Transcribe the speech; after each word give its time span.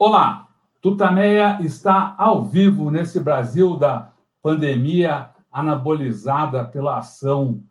Olá, 0.00 0.46
Tutameia 0.80 1.58
está 1.60 2.14
ao 2.16 2.44
vivo 2.44 2.88
nesse 2.88 3.18
Brasil 3.18 3.76
da 3.76 4.12
pandemia 4.40 5.30
anabolizada 5.50 6.64
pela 6.64 6.98
ação 6.98 7.64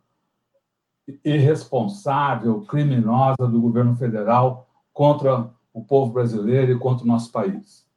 irresponsável, 1.24 2.60
criminosa 2.66 3.48
do 3.48 3.58
governo 3.58 3.96
federal 3.96 4.68
contra 4.92 5.48
o 5.72 5.82
povo 5.82 6.12
brasileiro 6.12 6.72
e 6.72 6.78
contra 6.78 7.02
o 7.02 7.08
nosso 7.08 7.32
país. 7.32 7.88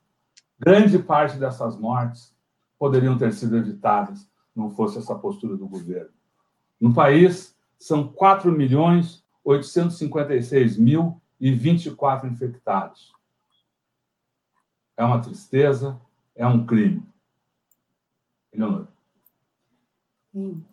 Grande 0.58 0.98
parte 0.98 1.38
dessas 1.38 1.78
mortes 1.78 2.34
poderiam 2.78 3.16
ter 3.16 3.32
sido 3.32 3.56
evitadas 3.56 4.28
não 4.54 4.68
fosse 4.70 4.98
essa 4.98 5.14
postura 5.14 5.56
do 5.56 5.66
governo. 5.66 6.10
No 6.78 6.92
país, 6.92 7.56
são 7.78 8.06
4 8.06 8.52
milhões 8.52 9.24
856 9.44 10.76
mil 10.76 11.18
e 11.40 11.50
24 11.50 12.28
infectados 12.28 13.10
é 14.96 15.04
uma 15.04 15.20
tristeza, 15.20 16.00
é 16.34 16.46
um 16.46 16.66
crime. 16.66 17.02
Eleonora. 18.52 18.88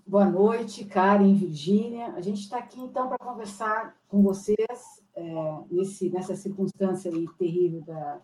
Boa 0.07 0.25
noite, 0.25 0.85
Karen, 0.85 1.33
Virgínia. 1.35 2.13
A 2.13 2.21
gente 2.21 2.39
está 2.41 2.59
aqui, 2.59 2.79
então, 2.79 3.09
para 3.09 3.17
conversar 3.17 3.95
com 4.07 4.23
vocês 4.23 5.03
é, 5.13 5.57
nesse, 5.69 6.09
nessa 6.09 6.33
circunstância 6.33 7.11
terrível 7.37 7.81
da, 7.81 8.21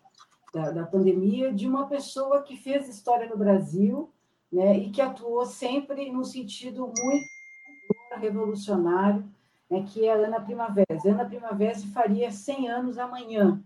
da, 0.54 0.72
da, 0.72 0.86
pandemia, 0.86 1.52
de 1.52 1.68
uma 1.68 1.88
pessoa 1.88 2.42
que 2.42 2.56
fez 2.56 2.88
história 2.88 3.28
no 3.28 3.38
Brasil 3.38 4.10
né, 4.50 4.78
e 4.78 4.90
que 4.90 5.02
atuou 5.02 5.46
sempre 5.46 6.10
num 6.10 6.24
sentido 6.24 6.88
muito 6.88 7.26
revolucionário, 8.18 9.26
né, 9.70 9.84
que 9.84 10.06
é 10.06 10.14
a 10.14 10.28
Ana 10.28 10.40
Primavera. 10.40 10.86
Ana 11.06 11.26
Primavera 11.26 11.78
faria 11.94 12.32
100 12.32 12.70
anos 12.70 12.98
amanhã, 12.98 13.62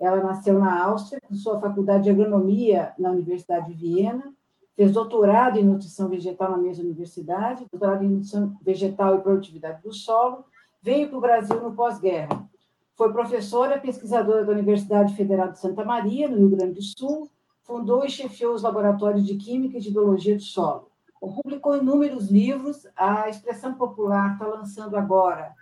ela 0.00 0.22
nasceu 0.22 0.58
na 0.58 0.82
Áustria, 0.84 1.20
cursou 1.26 1.54
a 1.54 1.60
faculdade 1.60 2.04
de 2.04 2.10
agronomia 2.10 2.92
na 2.98 3.10
Universidade 3.10 3.68
de 3.68 3.74
Viena, 3.74 4.34
fez 4.76 4.92
doutorado 4.92 5.58
em 5.58 5.64
nutrição 5.64 6.08
vegetal 6.08 6.50
na 6.50 6.58
mesma 6.58 6.84
universidade, 6.84 7.66
doutorado 7.70 8.04
em 8.04 8.08
nutrição 8.08 8.56
vegetal 8.60 9.16
e 9.16 9.22
produtividade 9.22 9.82
do 9.82 9.92
solo, 9.92 10.44
veio 10.82 11.08
para 11.08 11.18
o 11.18 11.20
Brasil 11.20 11.60
no 11.60 11.74
pós-guerra. 11.74 12.48
Foi 12.96 13.12
professora 13.12 13.78
pesquisadora 13.78 14.44
da 14.44 14.52
Universidade 14.52 15.14
Federal 15.14 15.50
de 15.50 15.58
Santa 15.58 15.84
Maria, 15.84 16.28
no 16.28 16.36
Rio 16.36 16.50
Grande 16.50 16.74
do 16.74 16.82
Sul, 16.82 17.30
fundou 17.62 18.04
e 18.04 18.10
chefiou 18.10 18.54
os 18.54 18.62
laboratórios 18.62 19.24
de 19.24 19.36
Química 19.36 19.78
e 19.78 19.80
de 19.80 19.90
Biologia 19.90 20.36
do 20.36 20.42
Solo. 20.42 20.90
Publicou 21.18 21.76
inúmeros 21.76 22.30
livros, 22.30 22.86
a 22.94 23.28
expressão 23.30 23.74
popular 23.74 24.34
está 24.34 24.46
lançando 24.46 24.96
agora 24.96 25.54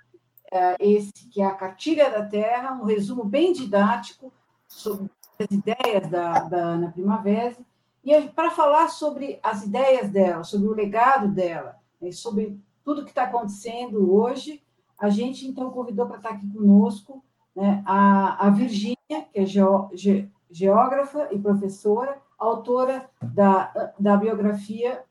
esse 0.78 1.12
que 1.30 1.40
é 1.40 1.46
a 1.46 1.54
Cartilha 1.54 2.10
da 2.10 2.24
Terra, 2.24 2.72
um 2.72 2.84
resumo 2.84 3.24
bem 3.24 3.52
didático 3.52 4.32
sobre 4.68 5.10
as 5.38 5.50
ideias 5.50 6.08
da, 6.10 6.40
da 6.40 6.58
Ana 6.58 6.90
Primavera, 6.92 7.56
e 8.04 8.20
para 8.28 8.50
falar 8.50 8.88
sobre 8.88 9.38
as 9.42 9.64
ideias 9.64 10.10
dela, 10.10 10.42
sobre 10.42 10.68
o 10.68 10.74
legado 10.74 11.28
dela, 11.28 11.76
né, 12.00 12.10
sobre 12.10 12.58
tudo 12.84 13.04
que 13.04 13.10
está 13.10 13.24
acontecendo 13.24 14.12
hoje, 14.12 14.62
a 14.98 15.08
gente 15.08 15.46
então 15.46 15.70
convidou 15.70 16.06
para 16.06 16.16
estar 16.16 16.30
aqui 16.30 16.46
conosco 16.52 17.22
né, 17.54 17.82
a, 17.86 18.46
a 18.46 18.50
Virgínia, 18.50 18.96
que 19.32 19.38
é 19.38 19.46
geo, 19.46 19.88
ge, 19.92 20.28
geógrafa 20.50 21.28
e 21.32 21.38
professora, 21.38 22.20
autora 22.38 23.08
da, 23.20 23.92
da 23.98 24.16
biografia 24.16 25.04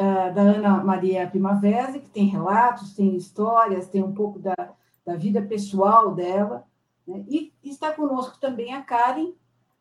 uh, 0.00 0.34
da 0.34 0.42
Ana 0.42 0.84
Maria 0.84 1.28
Primavera, 1.28 1.98
que 1.98 2.08
tem 2.08 2.26
relatos, 2.26 2.94
tem 2.94 3.14
histórias, 3.16 3.88
tem 3.88 4.02
um 4.02 4.12
pouco 4.12 4.38
da, 4.38 4.54
da 5.04 5.16
vida 5.16 5.42
pessoal 5.42 6.14
dela. 6.14 6.64
Né? 7.06 7.24
E 7.28 7.52
está 7.62 7.92
conosco 7.92 8.38
também 8.40 8.74
a 8.74 8.82
Karen 8.82 9.32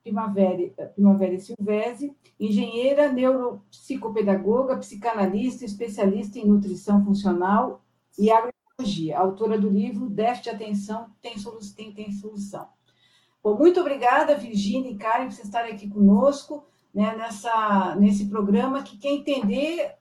Primavera, 0.04 1.40
Silvese, 1.40 2.16
engenheira, 2.40 3.12
neuropsicopedagoga, 3.12 4.78
psicanalista, 4.78 5.66
especialista 5.66 6.40
em 6.40 6.46
nutrição 6.46 7.04
funcional 7.04 7.84
e 8.18 8.32
agroecologia, 8.32 9.20
autora 9.20 9.60
do 9.60 9.70
livro 9.70 10.10
Déficit 10.10 10.50
Atenção 10.50 11.10
tem, 11.22 11.38
solução, 11.38 11.76
tem, 11.76 11.94
tem 11.94 12.12
solução. 12.12 12.68
Bom, 13.44 13.58
muito 13.58 13.80
obrigada, 13.80 14.36
Virginia 14.36 14.92
e 14.92 14.98
Karen, 14.98 15.26
por 15.26 15.34
vocês 15.34 15.48
estarem 15.48 15.74
aqui 15.74 15.90
conosco 15.90 16.66
né, 16.94 17.16
nessa, 17.16 17.96
nesse 17.96 18.28
programa 18.30 18.84
que 18.84 18.98
quer 18.98 19.12
entender 19.12 19.96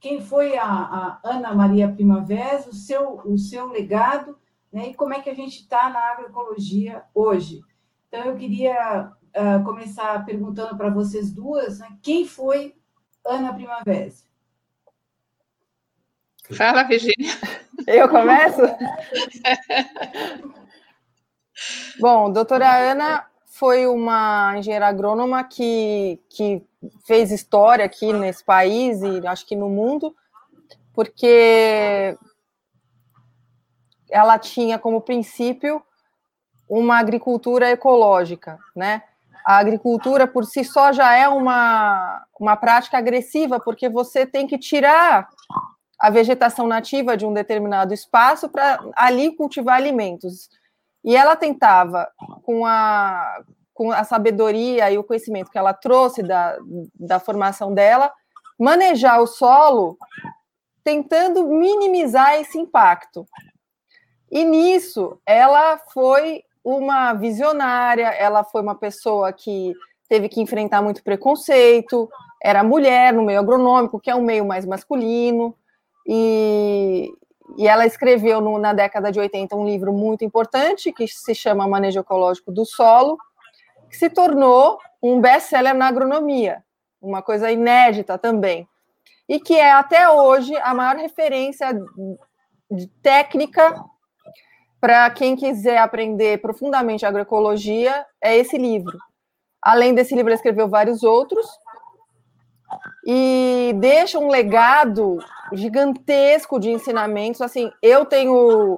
quem 0.00 0.20
foi 0.20 0.56
a, 0.56 0.66
a 0.66 1.20
Ana 1.24 1.54
Maria 1.54 1.90
Primavera, 1.90 2.68
o 2.68 2.74
seu, 2.74 3.20
o 3.24 3.38
seu 3.38 3.68
legado, 3.68 4.38
né, 4.72 4.90
e 4.90 4.94
como 4.94 5.14
é 5.14 5.20
que 5.20 5.30
a 5.30 5.34
gente 5.34 5.60
está 5.60 5.88
na 5.88 6.00
agroecologia 6.12 7.02
hoje. 7.14 7.62
Então, 8.08 8.24
eu 8.24 8.36
queria 8.36 9.10
uh, 9.10 9.64
começar 9.64 10.24
perguntando 10.24 10.76
para 10.76 10.90
vocês 10.90 11.32
duas, 11.32 11.78
né, 11.78 11.88
quem 12.02 12.26
foi 12.26 12.74
Ana 13.24 13.52
Primavera? 13.52 14.12
Fala, 16.52 16.84
Virginia. 16.84 17.32
Eu 17.86 18.08
começo? 18.08 18.60
Bom, 21.98 22.32
doutora 22.32 22.92
Ana 22.92 23.26
foi 23.58 23.86
uma 23.86 24.54
engenheira 24.58 24.86
agrônoma 24.86 25.42
que, 25.42 26.20
que 26.28 26.62
fez 27.06 27.30
história 27.30 27.84
aqui 27.84 28.12
nesse 28.12 28.44
país 28.44 29.00
e 29.02 29.26
acho 29.26 29.46
que 29.46 29.56
no 29.56 29.68
mundo, 29.68 30.14
porque 30.92 32.16
ela 34.10 34.38
tinha 34.38 34.78
como 34.78 35.00
princípio 35.00 35.82
uma 36.68 36.98
agricultura 36.98 37.70
ecológica, 37.70 38.58
né? 38.74 39.02
A 39.44 39.58
agricultura 39.58 40.26
por 40.26 40.44
si 40.44 40.64
só 40.64 40.92
já 40.92 41.14
é 41.14 41.28
uma, 41.28 42.26
uma 42.38 42.56
prática 42.56 42.98
agressiva, 42.98 43.60
porque 43.60 43.88
você 43.88 44.26
tem 44.26 44.46
que 44.46 44.58
tirar 44.58 45.28
a 45.98 46.10
vegetação 46.10 46.66
nativa 46.66 47.16
de 47.16 47.24
um 47.24 47.32
determinado 47.32 47.94
espaço 47.94 48.48
para 48.48 48.80
ali 48.96 49.34
cultivar 49.34 49.76
alimentos. 49.76 50.50
E 51.06 51.14
ela 51.14 51.36
tentava, 51.36 52.10
com 52.42 52.66
a, 52.66 53.40
com 53.72 53.92
a 53.92 54.02
sabedoria 54.02 54.90
e 54.90 54.98
o 54.98 55.04
conhecimento 55.04 55.52
que 55.52 55.56
ela 55.56 55.72
trouxe 55.72 56.20
da, 56.20 56.58
da 56.92 57.20
formação 57.20 57.72
dela, 57.72 58.12
manejar 58.58 59.22
o 59.22 59.26
solo 59.26 59.96
tentando 60.82 61.46
minimizar 61.46 62.34
esse 62.40 62.58
impacto. 62.58 63.24
E 64.30 64.44
nisso, 64.44 65.20
ela 65.24 65.78
foi 65.92 66.42
uma 66.64 67.12
visionária, 67.12 68.08
ela 68.08 68.42
foi 68.42 68.60
uma 68.60 68.74
pessoa 68.74 69.32
que 69.32 69.72
teve 70.08 70.28
que 70.28 70.40
enfrentar 70.40 70.82
muito 70.82 71.02
preconceito, 71.04 72.08
era 72.42 72.64
mulher 72.64 73.12
no 73.12 73.22
meio 73.22 73.38
agronômico, 73.38 74.00
que 74.00 74.10
é 74.10 74.14
um 74.14 74.22
meio 74.22 74.44
mais 74.44 74.66
masculino, 74.66 75.54
e, 76.06 77.12
e 77.56 77.68
ela 77.68 77.86
escreveu 77.86 78.40
no, 78.40 78.58
na 78.58 78.72
década 78.72 79.12
de 79.12 79.20
80 79.20 79.54
um 79.54 79.66
livro 79.66 79.92
muito 79.92 80.24
importante 80.24 80.92
que 80.92 81.06
se 81.06 81.34
chama 81.34 81.68
Manejo 81.68 82.00
Ecológico 82.00 82.50
do 82.50 82.64
Solo, 82.64 83.16
que 83.88 83.96
se 83.96 84.10
tornou 84.10 84.78
um 85.02 85.20
best-seller 85.20 85.74
na 85.74 85.86
agronomia, 85.86 86.64
uma 87.00 87.22
coisa 87.22 87.50
inédita 87.50 88.18
também, 88.18 88.68
e 89.28 89.38
que 89.38 89.54
é 89.54 89.72
até 89.72 90.08
hoje 90.08 90.56
a 90.56 90.74
maior 90.74 90.96
referência 90.96 91.68
técnica 93.02 93.84
para 94.80 95.08
quem 95.10 95.36
quiser 95.36 95.78
aprender 95.78 96.40
profundamente 96.40 97.06
agroecologia, 97.06 98.04
é 98.20 98.36
esse 98.36 98.58
livro. 98.58 98.98
Além 99.62 99.94
desse 99.94 100.14
livro, 100.14 100.30
ele 100.30 100.36
escreveu 100.36 100.68
vários 100.68 101.02
outros 101.02 101.46
e 103.06 103.74
deixa 103.78 104.18
um 104.18 104.28
legado 104.28 105.18
gigantesco 105.52 106.58
de 106.58 106.70
ensinamentos. 106.70 107.40
Assim, 107.40 107.70
eu 107.82 108.04
tenho. 108.04 108.76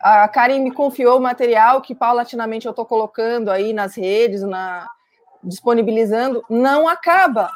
A 0.00 0.28
Karen 0.28 0.60
me 0.60 0.70
confiou 0.70 1.18
o 1.18 1.22
material 1.22 1.80
que 1.80 1.94
paulatinamente 1.94 2.66
eu 2.66 2.70
estou 2.70 2.86
colocando 2.86 3.50
aí 3.50 3.72
nas 3.72 3.96
redes, 3.96 4.42
na, 4.42 4.86
disponibilizando. 5.42 6.44
Não 6.48 6.86
acaba. 6.86 7.50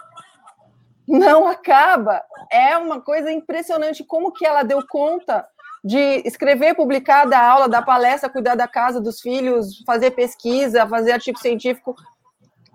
Não 1.07 1.47
acaba. 1.47 2.23
É 2.51 2.77
uma 2.77 3.01
coisa 3.01 3.31
impressionante 3.31 4.05
como 4.05 4.33
que 4.33 4.47
ela 4.47 4.63
deu 4.63 4.85
conta 4.87 5.47
de 5.85 6.23
escrever, 6.25 6.75
publicar, 6.75 7.27
dar 7.27 7.45
aula, 7.45 7.69
dar 7.69 7.83
palestra, 7.83 8.31
cuidar 8.31 8.55
da 8.55 8.69
casa 8.69 9.01
dos 9.01 9.21
filhos, 9.21 9.83
fazer 9.85 10.13
pesquisa, 10.13 10.87
fazer 10.87 11.13
artigo 11.13 11.39
científico, 11.39 11.97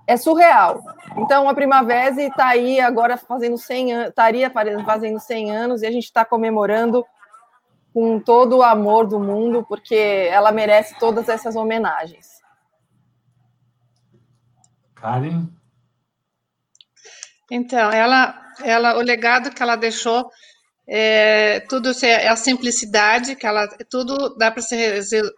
é 0.08 0.16
surreal. 0.16 0.82
Então, 1.18 1.50
a 1.50 1.54
Primavera 1.54 2.22
está 2.22 2.48
aí 2.48 2.80
agora 2.80 3.18
fazendo 3.18 3.58
100 3.58 3.94
anos, 3.94 4.10
estaria 4.10 4.50
fazendo 4.50 5.20
100 5.20 5.52
anos, 5.56 5.82
e 5.82 5.86
a 5.86 5.92
gente 5.92 6.06
está 6.06 6.24
comemorando 6.24 7.06
com 7.94 8.20
todo 8.20 8.58
o 8.58 8.64
amor 8.64 9.06
do 9.06 9.20
mundo, 9.20 9.66
porque 9.68 10.30
ela 10.32 10.52
merece 10.52 10.98
todas 10.98 11.28
essas 11.28 11.56
homenagens. 11.58 12.38
Karen? 14.96 15.48
Então, 17.52 17.92
ela, 17.92 18.40
ela, 18.64 18.98
o 18.98 19.02
legado 19.02 19.52
que 19.52 19.62
ela 19.62 19.76
deixou 19.76 20.30
é, 20.88 21.60
tudo 21.62 21.92
é 22.02 22.28
a 22.30 22.36
simplicidade, 22.36 23.36
que 23.36 23.46
ela 23.46 23.68
tudo 23.90 24.38
dá 24.38 24.50
para 24.50 24.62
se 24.62 24.76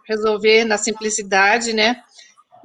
resolver 0.06 0.64
na 0.64 0.78
simplicidade, 0.78 1.72
né? 1.72 2.02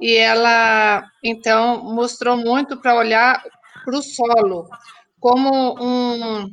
E 0.00 0.14
ela 0.14 1.04
então 1.22 1.82
mostrou 1.82 2.36
muito 2.36 2.76
para 2.76 2.94
olhar 2.94 3.42
para 3.84 3.96
o 3.96 4.02
solo 4.02 4.68
como 5.20 5.74
um, 5.82 6.50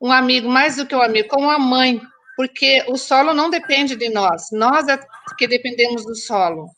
um 0.00 0.12
amigo, 0.12 0.48
mais 0.48 0.76
do 0.76 0.86
que 0.86 0.94
um 0.94 1.02
amigo, 1.02 1.28
como 1.28 1.46
uma 1.46 1.58
mãe, 1.58 2.00
porque 2.36 2.84
o 2.88 2.96
solo 2.96 3.34
não 3.34 3.50
depende 3.50 3.96
de 3.96 4.08
nós, 4.10 4.48
nós 4.52 4.88
é 4.88 4.98
que 5.38 5.46
dependemos 5.46 6.04
do 6.04 6.14
solo. 6.14 6.68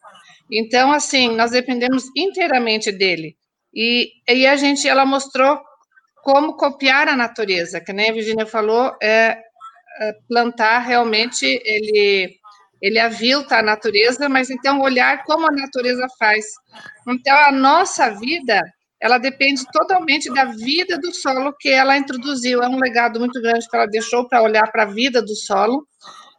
Então, 0.51 0.93
assim, 0.93 1.35
nós 1.35 1.51
dependemos 1.51 2.05
inteiramente 2.17 2.93
dele. 2.93 3.37
E, 3.75 4.13
e 4.29 4.47
a 4.47 4.57
gente, 4.57 4.89
ela 4.89 5.05
mostrou 5.05 5.61
como 6.23 6.57
copiar 6.57 7.09
a 7.09 7.17
natureza, 7.17 7.81
que 7.81 7.93
nem 7.93 8.11
a 8.11 8.13
Virginia 8.13 8.47
falou, 8.47 8.97
é, 9.03 9.39
é 10.01 10.13
plantar 10.29 10.79
realmente 10.79 11.45
ele 11.65 12.37
ele 12.81 12.99
avilta 12.99 13.59
a 13.59 13.63
natureza, 13.63 14.29
mas 14.29 14.51
então 14.51 14.81
olhar 14.81 15.25
como 15.25 15.47
a 15.47 15.53
natureza 15.53 16.07
faz. 16.19 16.45
Então 17.09 17.37
a 17.37 17.53
nossa 17.53 18.11
vida, 18.11 18.61
ela 19.01 19.19
depende 19.19 19.65
totalmente 19.73 20.33
da 20.33 20.45
vida 20.45 20.99
do 20.99 21.13
solo 21.15 21.55
que 21.59 21.69
ela 21.69 21.97
introduziu. 21.97 22.63
É 22.63 22.69
um 22.69 22.79
legado 22.79 23.19
muito 23.19 23.41
grande 23.41 23.69
que 23.69 23.77
ela 23.77 23.87
deixou 23.87 24.29
para 24.29 24.43
olhar 24.43 24.71
para 24.71 24.83
a 24.83 24.87
vida 24.87 25.23
do 25.23 25.35
solo, 25.35 25.87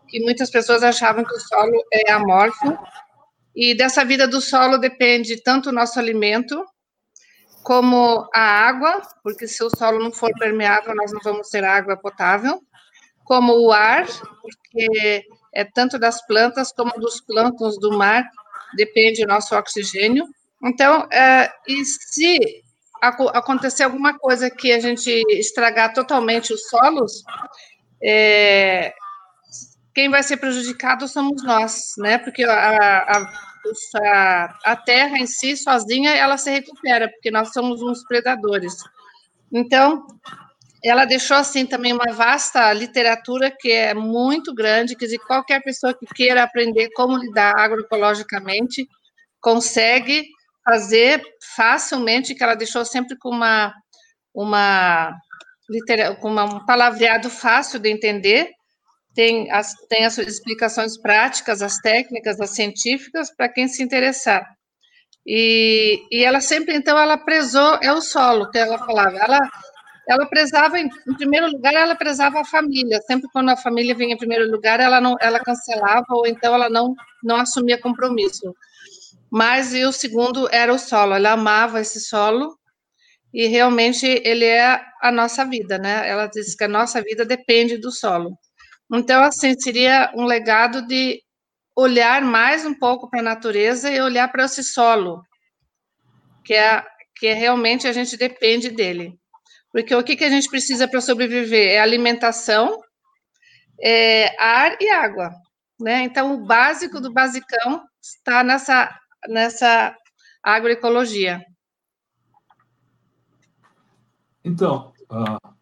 que 0.08 0.20
muitas 0.22 0.50
pessoas 0.50 0.84
achavam 0.84 1.24
que 1.24 1.34
o 1.34 1.40
solo 1.40 1.84
é 1.92 2.12
amorfo. 2.12 2.78
E 3.56 3.74
dessa 3.76 4.04
vida 4.04 4.28
do 4.28 4.42
solo 4.42 4.78
depende 4.78 5.42
tanto 5.42 5.70
o 5.70 5.74
nosso 5.74 5.98
alimento, 5.98 6.64
como 7.64 8.30
a 8.32 8.42
água, 8.42 9.02
porque 9.24 9.48
se 9.48 9.64
o 9.64 9.70
solo 9.76 9.98
não 9.98 10.12
for 10.12 10.32
permeável, 10.38 10.94
nós 10.94 11.12
não 11.12 11.20
vamos 11.24 11.50
ter 11.50 11.64
água 11.64 11.98
potável, 11.98 12.62
como 13.24 13.54
o 13.54 13.72
ar, 13.72 14.06
porque 14.40 15.26
é 15.56 15.63
tanto 15.63 15.98
das 15.98 16.25
plantas 16.25 16.72
como 16.72 16.92
dos 17.00 17.22
plânctons 17.22 17.80
do 17.80 17.98
mar, 17.98 18.24
depende 18.75 19.22
do 19.22 19.28
nosso 19.28 19.56
oxigênio. 19.56 20.25
Então, 20.63 21.07
é, 21.12 21.52
e 21.68 21.84
se 21.86 22.63
acontecer 23.02 23.84
alguma 23.84 24.18
coisa 24.18 24.50
que 24.50 24.72
a 24.72 24.80
gente 24.80 25.10
estragar 25.30 25.94
totalmente 25.94 26.54
os 26.54 26.68
solos, 26.68 27.24
é, 28.04 28.94
quem 29.94 30.10
vai 30.10 30.24
ser 30.24 30.38
prejudicado 30.38 31.07
somos 31.07 31.44
nós, 31.44 31.94
né? 31.98 32.18
Porque 32.18 32.44
a 32.44 33.28
a, 34.04 34.56
a 34.63 34.75
terra 34.75 35.18
em 35.18 35.25
si, 35.25 35.56
sozinha, 35.58 36.12
ela 36.12 36.38
se 36.38 36.51
recupera, 36.51 37.10
porque 37.10 37.31
nós 37.31 37.51
somos 37.51 37.81
uns 37.81 38.04
predadores. 38.04 38.75
Então, 39.51 40.06
ela 40.88 41.06
deixou 41.06 41.38
assim 41.38 41.66
também 41.66 41.94
uma 41.94 42.14
vasta 42.14 42.72
literatura 42.74 43.52
que 43.52 43.72
é 43.72 43.94
muito 43.94 44.54
grande, 44.54 44.96
que 44.96 45.18
qualquer 45.20 45.62
pessoa 45.64 45.94
que 45.94 46.06
queira 46.06 46.44
aprender 46.44 46.90
como 46.94 47.18
lidar 47.18 47.58
agroecologicamente 47.58 48.88
consegue 49.42 50.26
fazer 50.64 51.22
facilmente, 51.56 52.36
que 52.36 52.44
ela 52.44 52.56
deixou 52.56 52.86
sempre 52.86 53.18
com 53.18 53.30
uma 53.30 53.74
uma 54.34 55.14
com 56.22 56.30
uma, 56.30 56.44
um 56.44 56.66
palavreado 56.66 57.30
fácil 57.30 57.80
de 57.80 57.90
entender 57.90 58.52
tem 59.16 59.50
as, 59.50 59.74
tem 59.90 60.06
as 60.06 60.18
explicações 60.18 60.98
práticas, 60.98 61.62
as 61.62 61.78
técnicas, 61.78 62.40
as 62.40 62.50
científicas, 62.52 63.34
para 63.34 63.50
quem 63.50 63.68
se 63.68 63.82
interessar. 63.82 64.46
E, 65.26 66.06
e 66.12 66.24
ela 66.24 66.42
sempre, 66.42 66.76
então, 66.76 67.00
ela 67.00 67.18
prezou, 67.18 67.80
é 67.82 67.92
o 67.92 68.02
solo 68.02 68.52
que 68.52 68.60
ela 68.60 68.78
falava, 68.78 69.18
ela, 69.18 69.40
ela 70.07 70.25
prezava, 70.25 70.80
em, 70.80 70.90
primeiro 71.18 71.48
lugar, 71.48 71.74
ela 71.74 71.96
prezava 71.96 72.42
a 72.42 72.46
família, 72.46 73.02
sempre 73.07 73.30
quando 73.31 73.50
a 73.50 73.57
família 73.57 73.96
vinha 73.96 74.13
em 74.13 74.18
primeiro 74.18 74.50
lugar, 74.50 74.80
ela 74.80 75.02
não, 75.02 75.16
ela 75.19 75.40
cancelava, 75.40 76.06
ou 76.10 76.28
então 76.28 76.54
ela 76.54 76.69
não, 76.69 76.94
não 77.24 77.38
assumia 77.38 77.80
compromisso. 77.80 78.56
Mas, 79.31 79.74
e 79.74 79.84
o 79.84 79.92
segundo 79.92 80.48
era 80.52 80.74
o 80.74 80.78
solo, 80.78 81.13
ela 81.13 81.31
amava 81.31 81.81
esse 81.81 82.00
solo, 82.00 82.58
e 83.34 83.48
realmente 83.48 84.06
ele 84.24 84.46
é 84.46 84.82
a 85.01 85.12
nossa 85.12 85.44
vida, 85.44 85.77
né? 85.77 86.08
Ela 86.08 86.27
diz 86.27 86.56
que 86.56 86.63
a 86.63 86.70
nossa 86.70 87.01
vida 87.01 87.25
depende 87.25 87.77
do 87.77 87.91
solo. 87.91 88.38
Então, 88.94 89.24
assim, 89.24 89.53
seria 89.60 90.12
um 90.15 90.24
legado 90.24 90.86
de 90.88 91.22
olhar 91.75 92.22
mais 92.22 92.65
um 92.65 92.74
pouco 92.74 93.10
para 93.10 93.20
a 93.20 93.24
natureza 93.24 93.91
e 93.91 94.00
olhar 94.00 94.32
para 94.32 94.46
esse 94.46 94.63
solo, 94.63 95.22
que 96.46 96.53
é, 96.53 96.82
que 97.18 97.27
é 97.27 97.34
realmente 97.34 97.88
a 97.88 97.91
gente 97.91 98.15
depende 98.15 98.70
dele. 98.70 99.20
Porque 99.75 99.94
o 99.94 100.01
que, 100.01 100.15
que 100.15 100.24
a 100.24 100.29
gente 100.29 100.50
precisa 100.50 100.88
para 100.88 101.01
sobreviver? 101.01 101.74
É 101.74 101.82
alimentação, 101.82 102.82
é 103.77 104.34
ar 104.41 104.77
e 104.79 104.89
água. 104.89 105.32
Né? 105.77 106.03
Então, 106.03 106.34
o 106.34 106.46
básico 106.46 107.01
do 107.01 107.12
basicão 107.12 107.84
está 108.01 108.41
nessa, 108.41 108.98
nessa 109.27 109.94
agroecologia. 110.41 111.46
Então, 114.46 114.94
uh, 115.12 115.55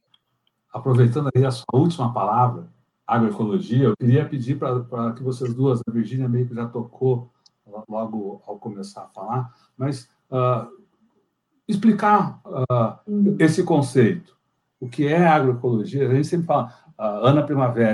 aproveitando 0.72 1.32
aí 1.36 1.43
a 1.43 1.50
sua 1.50 1.65
última 1.74 2.13
palavra, 2.13 2.72
agroecologia, 3.08 3.86
eu 3.86 3.98
queria 3.98 4.29
pedir 4.29 4.60
para 4.60 5.13
que 5.13 5.24
vocês 5.24 5.55
duas, 5.55 5.82
a 5.88 5.91
Virgínia 5.91 6.29
meio 6.29 6.48
que 6.48 6.53
já 6.53 6.67
tocou 6.67 7.34
logo 7.89 8.43
ao 8.46 8.60
começar 8.60 9.05
a 9.05 9.08
falar, 9.08 9.51
mas 9.75 10.08
uh, 10.29 10.83
explicar 11.67 12.41
uh, 12.46 13.36
esse 13.39 13.63
conceito. 13.63 14.38
O 14.79 14.89
que 14.89 15.08
é 15.08 15.25
agroecologia? 15.25 16.10
A 16.10 16.13
gente 16.13 16.27
sempre 16.27 16.46
fala, 16.46 16.74
uh, 16.98 17.25
Ana 17.25 17.43
Primavera, 17.43 17.93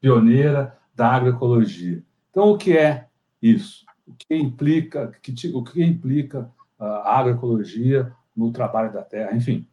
pioneira 0.00 0.76
da 0.94 1.08
agroecologia. 1.08 2.02
Então, 2.30 2.50
o 2.50 2.58
que 2.58 2.76
é 2.76 3.08
isso? 3.40 3.84
O 4.06 4.14
que 4.14 4.34
implica, 4.34 5.12
que, 5.22 5.32
o 5.54 5.62
que 5.62 5.84
implica 5.84 6.50
a 6.78 7.18
agroecologia 7.18 8.12
no 8.36 8.52
trabalho 8.52 8.92
da 8.92 9.02
terra? 9.02 9.36
Enfim, 9.36 9.68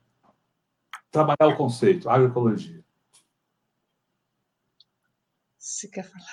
trabalhar 1.12 1.48
o 1.48 1.56
conceito, 1.56 2.10
agroecologia. 2.10 2.84
Você 5.58 5.88
quer 5.88 6.04
falar, 6.04 6.26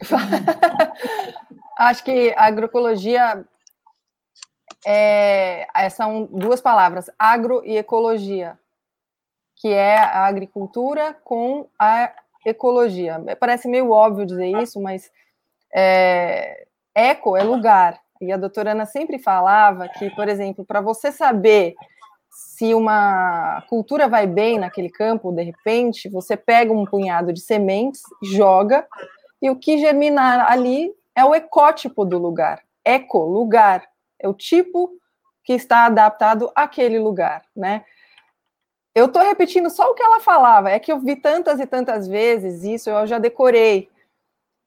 Acho 1.78 2.04
que 2.04 2.32
a 2.36 2.46
agroecologia 2.46 3.44
é, 4.86 5.66
são 5.90 6.24
duas 6.24 6.60
palavras, 6.60 7.10
agro 7.18 7.62
e 7.64 7.76
ecologia, 7.76 8.58
que 9.56 9.68
é 9.68 9.98
a 9.98 10.26
agricultura 10.26 11.16
com 11.24 11.66
a 11.78 12.12
ecologia. 12.44 13.22
Parece 13.40 13.68
meio 13.68 13.90
óbvio 13.90 14.26
dizer 14.26 14.48
isso, 14.62 14.80
mas 14.80 15.10
é, 15.74 16.66
eco 16.94 17.36
é 17.36 17.42
lugar. 17.42 17.98
E 18.20 18.32
a 18.32 18.36
doutora 18.36 18.72
Ana 18.72 18.86
sempre 18.86 19.18
falava 19.18 19.88
que, 19.88 20.10
por 20.10 20.28
exemplo, 20.28 20.64
para 20.64 20.80
você 20.80 21.10
saber 21.10 21.74
se 22.28 22.74
uma 22.74 23.62
cultura 23.68 24.08
vai 24.08 24.26
bem 24.26 24.58
naquele 24.58 24.90
campo, 24.90 25.32
de 25.32 25.42
repente, 25.42 26.08
você 26.08 26.36
pega 26.36 26.72
um 26.72 26.84
punhado 26.84 27.32
de 27.32 27.40
sementes, 27.40 28.02
joga, 28.22 28.86
e 29.40 29.50
o 29.50 29.56
que 29.56 29.78
germinar 29.78 30.50
ali 30.50 30.92
é 31.14 31.24
o 31.24 31.34
ecótipo 31.34 32.04
do 32.04 32.18
lugar. 32.18 32.62
Eco, 32.84 33.18
lugar, 33.24 33.84
é 34.24 34.28
o 34.28 34.34
tipo 34.34 34.98
que 35.44 35.52
está 35.52 35.84
adaptado 35.84 36.50
àquele 36.54 36.98
lugar, 36.98 37.44
né? 37.54 37.84
Eu 38.94 39.06
estou 39.06 39.22
repetindo 39.22 39.68
só 39.68 39.90
o 39.90 39.94
que 39.94 40.02
ela 40.02 40.20
falava, 40.20 40.70
é 40.70 40.78
que 40.78 40.90
eu 40.90 40.98
vi 40.98 41.16
tantas 41.16 41.60
e 41.60 41.66
tantas 41.66 42.08
vezes 42.08 42.62
isso, 42.62 42.88
eu 42.88 43.06
já 43.06 43.18
decorei. 43.18 43.90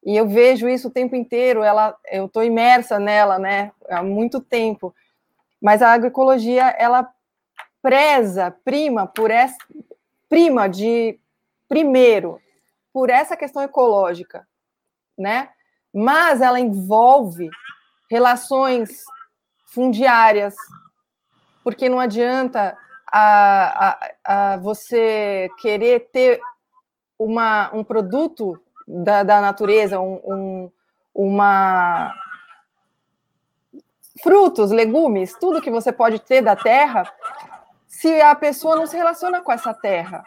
E 0.04 0.16
eu 0.16 0.28
vejo 0.28 0.68
isso 0.68 0.88
o 0.88 0.92
tempo 0.92 1.16
inteiro, 1.16 1.62
ela, 1.62 1.96
eu 2.10 2.26
estou 2.26 2.44
imersa 2.44 3.00
nela, 3.00 3.38
né, 3.38 3.72
há 3.88 4.02
muito 4.02 4.40
tempo. 4.40 4.94
Mas 5.60 5.82
a 5.82 5.92
agroecologia, 5.92 6.68
ela 6.78 7.10
preza, 7.82 8.54
prima 8.64 9.06
por 9.06 9.30
essa, 9.30 9.56
prima 10.28 10.68
de 10.68 11.18
primeiro 11.68 12.40
por 12.92 13.10
essa 13.10 13.36
questão 13.36 13.62
ecológica, 13.62 14.46
né? 15.16 15.50
Mas 15.92 16.40
ela 16.40 16.60
envolve 16.60 17.48
relações 18.10 19.04
fundiárias, 19.68 20.54
porque 21.62 21.88
não 21.88 22.00
adianta 22.00 22.76
a, 23.10 23.88
a, 24.24 24.52
a 24.52 24.56
você 24.58 25.48
querer 25.58 26.08
ter 26.12 26.40
uma, 27.18 27.70
um 27.74 27.82
produto 27.82 28.60
da, 28.86 29.22
da 29.22 29.40
natureza, 29.40 30.00
um, 30.00 30.20
um, 30.24 30.72
uma 31.14 32.14
frutos, 34.22 34.70
legumes, 34.70 35.34
tudo 35.38 35.60
que 35.60 35.70
você 35.70 35.92
pode 35.92 36.18
ter 36.18 36.42
da 36.42 36.56
terra, 36.56 37.10
se 37.86 38.20
a 38.20 38.34
pessoa 38.34 38.76
não 38.76 38.86
se 38.86 38.96
relaciona 38.96 39.40
com 39.40 39.52
essa 39.52 39.72
terra. 39.72 40.24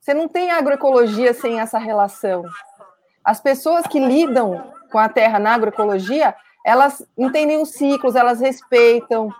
Você 0.00 0.14
não 0.14 0.28
tem 0.28 0.50
agroecologia 0.50 1.34
sem 1.34 1.60
essa 1.60 1.78
relação. 1.78 2.44
As 3.24 3.40
pessoas 3.40 3.86
que 3.86 3.98
lidam 3.98 4.72
com 4.90 4.98
a 4.98 5.08
terra 5.08 5.38
na 5.38 5.54
agroecologia, 5.54 6.34
elas 6.64 7.04
entendem 7.16 7.60
os 7.60 7.70
ciclos, 7.70 8.14
elas 8.14 8.40
respeitam, 8.40 9.30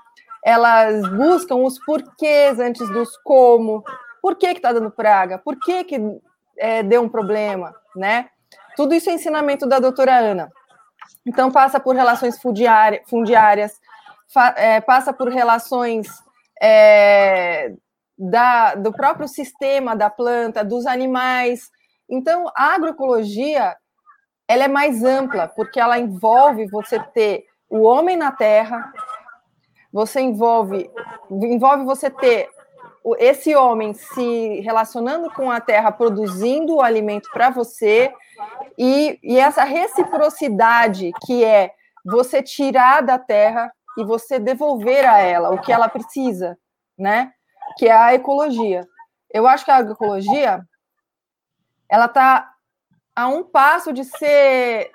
elas 0.44 1.06
buscam 1.08 1.56
os 1.56 1.78
porquês 1.84 2.58
antes 2.58 2.88
dos 2.90 3.16
como, 3.18 3.84
por 4.22 4.36
que 4.36 4.46
está 4.46 4.72
dando 4.72 4.90
praga, 4.90 5.38
por 5.38 5.58
que, 5.58 5.84
que 5.84 6.00
é, 6.58 6.82
deu 6.82 7.02
um 7.02 7.08
problema, 7.08 7.74
né? 7.94 8.28
Tudo 8.76 8.94
isso 8.94 9.10
é 9.10 9.12
ensinamento 9.12 9.66
da 9.66 9.78
doutora 9.78 10.16
Ana. 10.16 10.50
Então, 11.26 11.50
passa 11.50 11.78
por 11.78 11.94
relações 11.94 12.40
fundiárias, 12.40 13.80
é, 14.56 14.80
passa 14.80 15.12
por 15.12 15.28
relações 15.28 16.08
é, 16.62 17.74
da, 18.16 18.74
do 18.74 18.92
próprio 18.92 19.28
sistema 19.28 19.94
da 19.94 20.08
planta, 20.08 20.64
dos 20.64 20.86
animais. 20.86 21.70
Então, 22.08 22.50
a 22.56 22.74
agroecologia 22.74 23.76
ela 24.50 24.64
é 24.64 24.68
mais 24.68 25.04
ampla, 25.04 25.46
porque 25.46 25.78
ela 25.78 25.96
envolve 25.96 26.66
você 26.66 26.98
ter 26.98 27.44
o 27.68 27.82
homem 27.82 28.16
na 28.16 28.32
terra, 28.32 28.92
você 29.92 30.20
envolve, 30.20 30.90
envolve 31.30 31.84
você 31.84 32.10
ter 32.10 32.48
esse 33.20 33.54
homem 33.54 33.94
se 33.94 34.60
relacionando 34.62 35.30
com 35.30 35.52
a 35.52 35.60
terra, 35.60 35.92
produzindo 35.92 36.74
o 36.74 36.82
alimento 36.82 37.30
para 37.32 37.50
você, 37.50 38.12
e, 38.76 39.20
e 39.22 39.38
essa 39.38 39.62
reciprocidade 39.62 41.12
que 41.24 41.44
é 41.44 41.72
você 42.04 42.42
tirar 42.42 43.02
da 43.02 43.20
terra 43.20 43.72
e 43.96 44.04
você 44.04 44.40
devolver 44.40 45.08
a 45.08 45.18
ela 45.18 45.50
o 45.50 45.60
que 45.60 45.72
ela 45.72 45.88
precisa, 45.88 46.58
né? 46.98 47.32
Que 47.78 47.86
é 47.86 47.92
a 47.92 48.14
ecologia. 48.14 48.84
Eu 49.32 49.46
acho 49.46 49.64
que 49.64 49.70
a 49.70 49.76
agroecologia 49.76 50.60
ela 51.88 52.06
está 52.06 52.49
a 53.14 53.28
um 53.28 53.42
passo 53.42 53.92
de 53.92 54.04
ser 54.04 54.90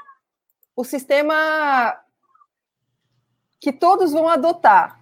o 0.75 0.84
sistema 0.84 1.98
que 3.60 3.72
todos 3.72 4.12
vão 4.12 4.27
adotar, 4.27 5.00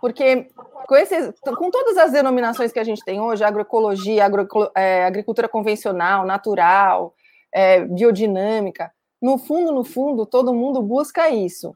porque 0.00 0.48
com, 0.86 0.96
esses, 0.96 1.32
com 1.40 1.70
todas 1.70 1.96
as 1.96 2.12
denominações 2.12 2.72
que 2.72 2.78
a 2.78 2.84
gente 2.84 3.04
tem 3.04 3.20
hoje, 3.20 3.42
agroecologia, 3.42 4.24
agro, 4.24 4.46
é, 4.74 5.04
agricultura 5.04 5.48
convencional, 5.48 6.24
natural, 6.24 7.14
é, 7.52 7.84
biodinâmica, 7.84 8.92
no 9.20 9.38
fundo, 9.38 9.72
no 9.72 9.84
fundo, 9.84 10.26
todo 10.26 10.54
mundo 10.54 10.82
busca 10.82 11.30
isso, 11.30 11.74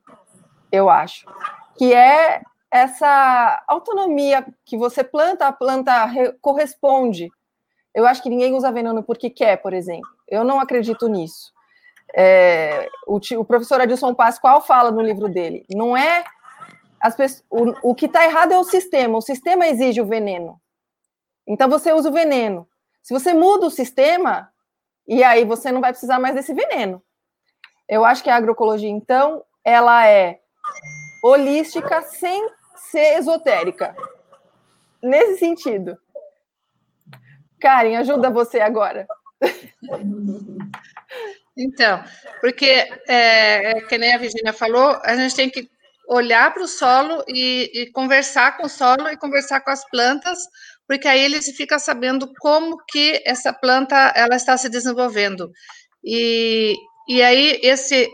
eu 0.70 0.90
acho, 0.90 1.26
que 1.76 1.94
é 1.94 2.42
essa 2.70 3.64
autonomia 3.66 4.46
que 4.64 4.76
você 4.76 5.02
planta, 5.02 5.46
a 5.46 5.52
planta 5.52 6.12
corresponde. 6.40 7.30
Eu 7.94 8.06
acho 8.06 8.22
que 8.22 8.28
ninguém 8.28 8.54
usa 8.54 8.70
veneno 8.70 9.02
porque 9.02 9.30
quer, 9.30 9.56
por 9.56 9.72
exemplo. 9.72 10.17
Eu 10.28 10.44
não 10.44 10.60
acredito 10.60 11.08
nisso. 11.08 11.52
É, 12.14 12.88
o, 13.06 13.18
o, 13.38 13.44
professor 13.44 13.80
Adilson 13.80 14.14
Pascoal 14.14 14.62
fala 14.62 14.90
no 14.90 15.02
livro 15.02 15.28
dele, 15.28 15.66
não 15.70 15.94
é 15.96 16.24
pessoas, 17.16 17.44
o, 17.50 17.90
o 17.90 17.94
que 17.94 18.06
está 18.06 18.24
errado 18.24 18.52
é 18.52 18.58
o 18.58 18.64
sistema. 18.64 19.18
O 19.18 19.22
sistema 19.22 19.66
exige 19.66 20.00
o 20.00 20.06
veneno. 20.06 20.60
Então 21.46 21.68
você 21.68 21.92
usa 21.92 22.08
o 22.08 22.12
veneno. 22.12 22.68
Se 23.02 23.14
você 23.14 23.32
muda 23.32 23.66
o 23.66 23.70
sistema, 23.70 24.50
e 25.06 25.24
aí 25.24 25.44
você 25.44 25.72
não 25.72 25.80
vai 25.80 25.92
precisar 25.92 26.18
mais 26.18 26.34
desse 26.34 26.52
veneno. 26.52 27.02
Eu 27.88 28.04
acho 28.04 28.22
que 28.22 28.28
a 28.28 28.36
agroecologia, 28.36 28.90
então, 28.90 29.42
ela 29.64 30.06
é 30.06 30.40
holística 31.22 32.02
sem 32.02 32.50
ser 32.90 33.18
esotérica. 33.18 33.96
Nesse 35.02 35.38
sentido. 35.38 35.96
Karen, 37.60 37.96
ajuda 37.96 38.30
você 38.30 38.60
agora. 38.60 39.06
Então, 41.56 42.04
porque, 42.40 42.88
é, 43.08 43.72
é, 43.72 43.80
que 43.80 43.98
nem 43.98 44.14
a 44.14 44.18
Virginia 44.18 44.52
falou, 44.52 45.00
a 45.02 45.16
gente 45.16 45.34
tem 45.34 45.50
que 45.50 45.68
olhar 46.08 46.54
para 46.54 46.62
o 46.62 46.68
solo 46.68 47.24
e, 47.26 47.70
e, 47.74 47.90
conversar 47.90 48.56
com 48.56 48.66
o 48.66 48.68
solo 48.68 49.08
e 49.08 49.16
conversar 49.16 49.60
com 49.60 49.70
as 49.70 49.84
plantas, 49.90 50.38
porque 50.86 51.08
aí 51.08 51.20
ele 51.20 51.42
fica 51.42 51.78
sabendo 51.78 52.32
como 52.38 52.78
que 52.88 53.20
essa 53.26 53.52
planta 53.52 53.94
ela 54.16 54.36
está 54.36 54.56
se 54.56 54.68
desenvolvendo. 54.68 55.50
E, 56.02 56.74
e 57.08 57.22
aí 57.22 57.58
esse 57.62 58.08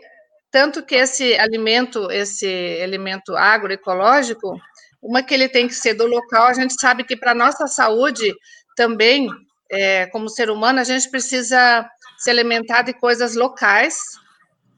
tanto 0.50 0.84
que 0.84 0.94
esse 0.94 1.34
alimento, 1.38 2.10
esse 2.10 2.80
alimento 2.82 3.36
agroecológico, 3.36 4.56
uma 5.02 5.22
que 5.22 5.34
ele 5.34 5.48
tem 5.48 5.66
que 5.66 5.74
ser 5.74 5.94
do 5.94 6.06
local, 6.06 6.46
a 6.46 6.54
gente 6.54 6.74
sabe 6.80 7.04
que 7.04 7.16
para 7.16 7.34
nossa 7.34 7.66
saúde 7.66 8.32
também, 8.76 9.28
é, 9.74 10.06
como 10.06 10.28
ser 10.28 10.50
humano, 10.50 10.80
a 10.80 10.84
gente 10.84 11.10
precisa 11.10 11.88
se 12.18 12.30
alimentar 12.30 12.82
de 12.82 12.94
coisas 12.94 13.34
locais, 13.34 13.98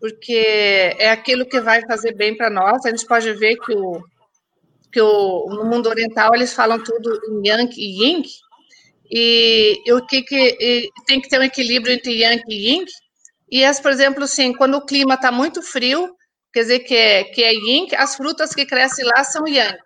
porque 0.00 0.94
é 0.98 1.10
aquilo 1.10 1.46
que 1.46 1.60
vai 1.60 1.82
fazer 1.86 2.14
bem 2.14 2.36
para 2.36 2.50
nós. 2.50 2.84
A 2.84 2.90
gente 2.90 3.06
pode 3.06 3.32
ver 3.34 3.56
que, 3.56 3.74
o, 3.74 4.02
que 4.90 5.00
o, 5.00 5.46
no 5.50 5.64
mundo 5.64 5.88
oriental 5.88 6.34
eles 6.34 6.52
falam 6.52 6.82
tudo 6.82 7.20
em 7.28 7.48
Yang 7.48 7.74
e 7.78 8.04
Ying, 8.04 8.22
e, 9.10 9.82
e 9.86 9.92
o 9.92 10.04
que, 10.06 10.22
que 10.22 10.56
e 10.60 10.90
tem 11.06 11.20
que 11.20 11.28
ter 11.28 11.38
um 11.38 11.44
equilíbrio 11.44 11.94
entre 11.94 12.12
Yang 12.12 12.42
e 12.48 12.70
Ying. 12.70 12.84
E, 13.50 13.64
as, 13.64 13.78
por 13.78 13.92
exemplo, 13.92 14.24
assim, 14.24 14.52
quando 14.52 14.74
o 14.76 14.84
clima 14.84 15.14
está 15.14 15.30
muito 15.30 15.62
frio, 15.62 16.12
quer 16.52 16.62
dizer 16.62 16.80
que 16.80 16.94
é, 16.94 17.24
que 17.24 17.42
é 17.42 17.52
Yin, 17.52 17.88
as 17.96 18.16
frutas 18.16 18.54
que 18.54 18.66
crescem 18.66 19.04
lá 19.04 19.22
são 19.22 19.46
Yang. 19.46 19.78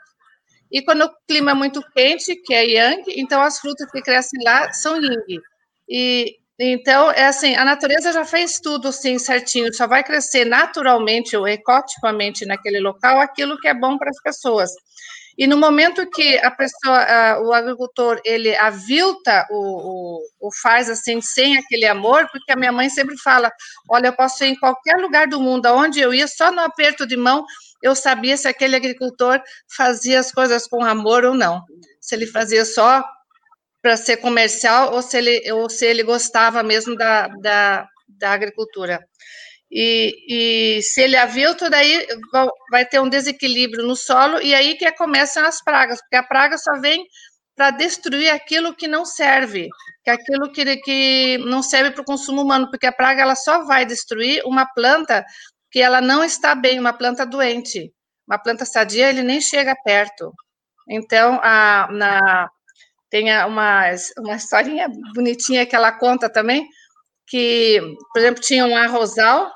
E 0.71 0.83
quando 0.83 1.03
o 1.03 1.15
clima 1.27 1.51
é 1.51 1.55
muito 1.55 1.83
quente, 1.95 2.37
que 2.37 2.55
é 2.55 2.65
Yang, 2.65 3.05
então 3.17 3.43
as 3.43 3.59
frutas 3.59 3.91
que 3.91 4.01
crescem 4.03 4.43
lá 4.45 4.73
são 4.73 4.97
Ying. 4.97 5.41
E 5.89 6.37
então, 6.63 7.11
é 7.13 7.25
assim, 7.25 7.57
a 7.57 7.65
natureza 7.65 8.13
já 8.13 8.23
fez 8.23 8.61
tudo 8.61 8.89
assim 8.89 9.19
certinho, 9.19 9.73
só 9.73 9.87
vai 9.87 10.05
crescer 10.05 10.45
naturalmente 10.45 11.35
ou 11.35 11.49
ecotipamente 11.49 12.45
naquele 12.45 12.79
local 12.81 13.19
aquilo 13.19 13.59
que 13.59 13.67
é 13.67 13.73
bom 13.73 13.97
para 13.97 14.11
as 14.11 14.21
pessoas. 14.21 14.71
E 15.39 15.47
no 15.47 15.57
momento 15.57 16.07
que 16.11 16.37
a 16.41 16.51
pessoa, 16.51 17.41
o 17.47 17.55
agricultor, 17.55 18.21
ele 18.27 18.55
avilta 18.57 19.47
o, 19.51 19.57
o, 19.57 20.49
o, 20.49 20.53
faz 20.53 20.91
assim, 20.91 21.19
sem 21.23 21.57
aquele 21.57 21.87
amor, 21.87 22.29
porque 22.31 22.53
a 22.53 22.57
minha 22.57 22.71
mãe 22.71 22.91
sempre 22.91 23.17
fala: 23.17 23.51
olha, 23.89 24.09
eu 24.09 24.13
posso 24.13 24.45
ir 24.45 24.49
em 24.49 24.59
qualquer 24.59 24.97
lugar 24.99 25.27
do 25.29 25.41
mundo, 25.41 25.65
aonde 25.65 25.99
eu 25.99 26.13
ia, 26.13 26.29
só 26.29 26.53
no 26.53 26.61
aperto 26.61 27.07
de 27.07 27.17
mão, 27.17 27.47
eu 27.83 27.95
sabia 27.95 28.37
se 28.37 28.49
aquele 28.49 28.77
agricultor 28.77 29.41
fazia 29.77 30.21
as 30.21 30.31
coisas 30.31 30.67
com 30.67 30.85
amor 30.85 31.25
ou 31.25 31.35
não. 31.35 31.63
Se 32.01 32.15
ele 32.15 32.27
fazia 32.27 32.65
só 32.65 33.05
para 33.83 33.97
ser 33.97 34.19
comercial 34.19 34.93
ou 34.93 35.03
se 35.03 35.17
ele, 35.17 35.53
ou 35.53 35.71
se 35.71 35.87
ele 35.87 36.03
gostava 36.03 36.63
mesmo 36.63 36.97
da, 36.97 37.29
da, 37.29 37.89
da 38.09 38.33
agricultura. 38.33 39.01
E, 39.71 40.79
e, 40.79 40.83
se 40.83 41.01
ele 41.01 41.17
avilta, 41.17 41.71
daí 41.71 42.07
vai 42.71 42.85
ter 42.85 43.01
um 43.01 43.09
desequilíbrio 43.09 43.87
no 43.87 43.95
solo, 43.95 44.41
e 44.43 44.53
aí 44.53 44.75
que 44.75 44.91
começam 44.93 45.45
as 45.47 45.63
pragas, 45.63 46.01
porque 46.01 46.17
a 46.17 46.25
praga 46.25 46.59
só 46.59 46.81
vem 46.81 47.07
para 47.55 47.71
destruir 47.71 48.31
aquilo 48.31 48.75
que 48.75 48.89
não 48.89 49.05
serve, 49.05 49.69
que 50.03 50.11
é 50.11 50.15
aquilo 50.15 50.51
que, 50.51 50.77
que 50.79 51.39
não 51.47 51.63
serve 51.63 51.93
para 51.93 52.03
o 52.03 52.05
consumo 52.05 52.43
humano, 52.43 52.69
porque 52.69 52.87
a 52.87 52.93
praga 52.93 53.23
ela 53.23 53.37
só 53.37 53.65
vai 53.65 53.87
destruir 53.87 54.43
uma 54.45 54.67
planta 54.75 55.25
que 55.71 55.81
ela 55.81 56.01
não 56.01 56.25
está 56.25 56.55
bem, 56.55 56.79
uma 56.79 56.93
planta 56.93 57.25
doente. 57.25 57.93
Uma 58.27 58.39
planta 58.39 58.65
sadia, 58.65 59.09
ele 59.09 59.23
nem 59.23 59.41
chega 59.41 59.75
perto. 59.85 60.33
Então, 60.89 61.41
a, 61.43 61.89
na, 61.91 62.51
tem 63.09 63.33
uma, 63.45 63.85
uma 64.19 64.37
historinha 64.37 64.89
bonitinha 65.15 65.67
que 65.67 65.75
ela 65.75 65.93
conta 65.93 66.29
também, 66.29 66.69
que, 67.27 67.81
por 68.13 68.21
exemplo, 68.21 68.41
tinha 68.41 68.67
um 68.67 68.77
arrozal 68.77 69.51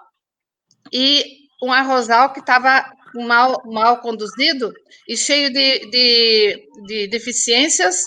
e 0.93 1.25
um 1.63 1.73
arrozal 1.73 2.33
que 2.33 2.41
estava 2.41 2.85
mal, 3.15 3.63
mal 3.65 4.01
conduzido 4.01 4.73
e 5.09 5.17
cheio 5.17 5.53
de, 5.53 5.91
de, 5.91 6.69
de 6.87 7.09
deficiências, 7.09 8.03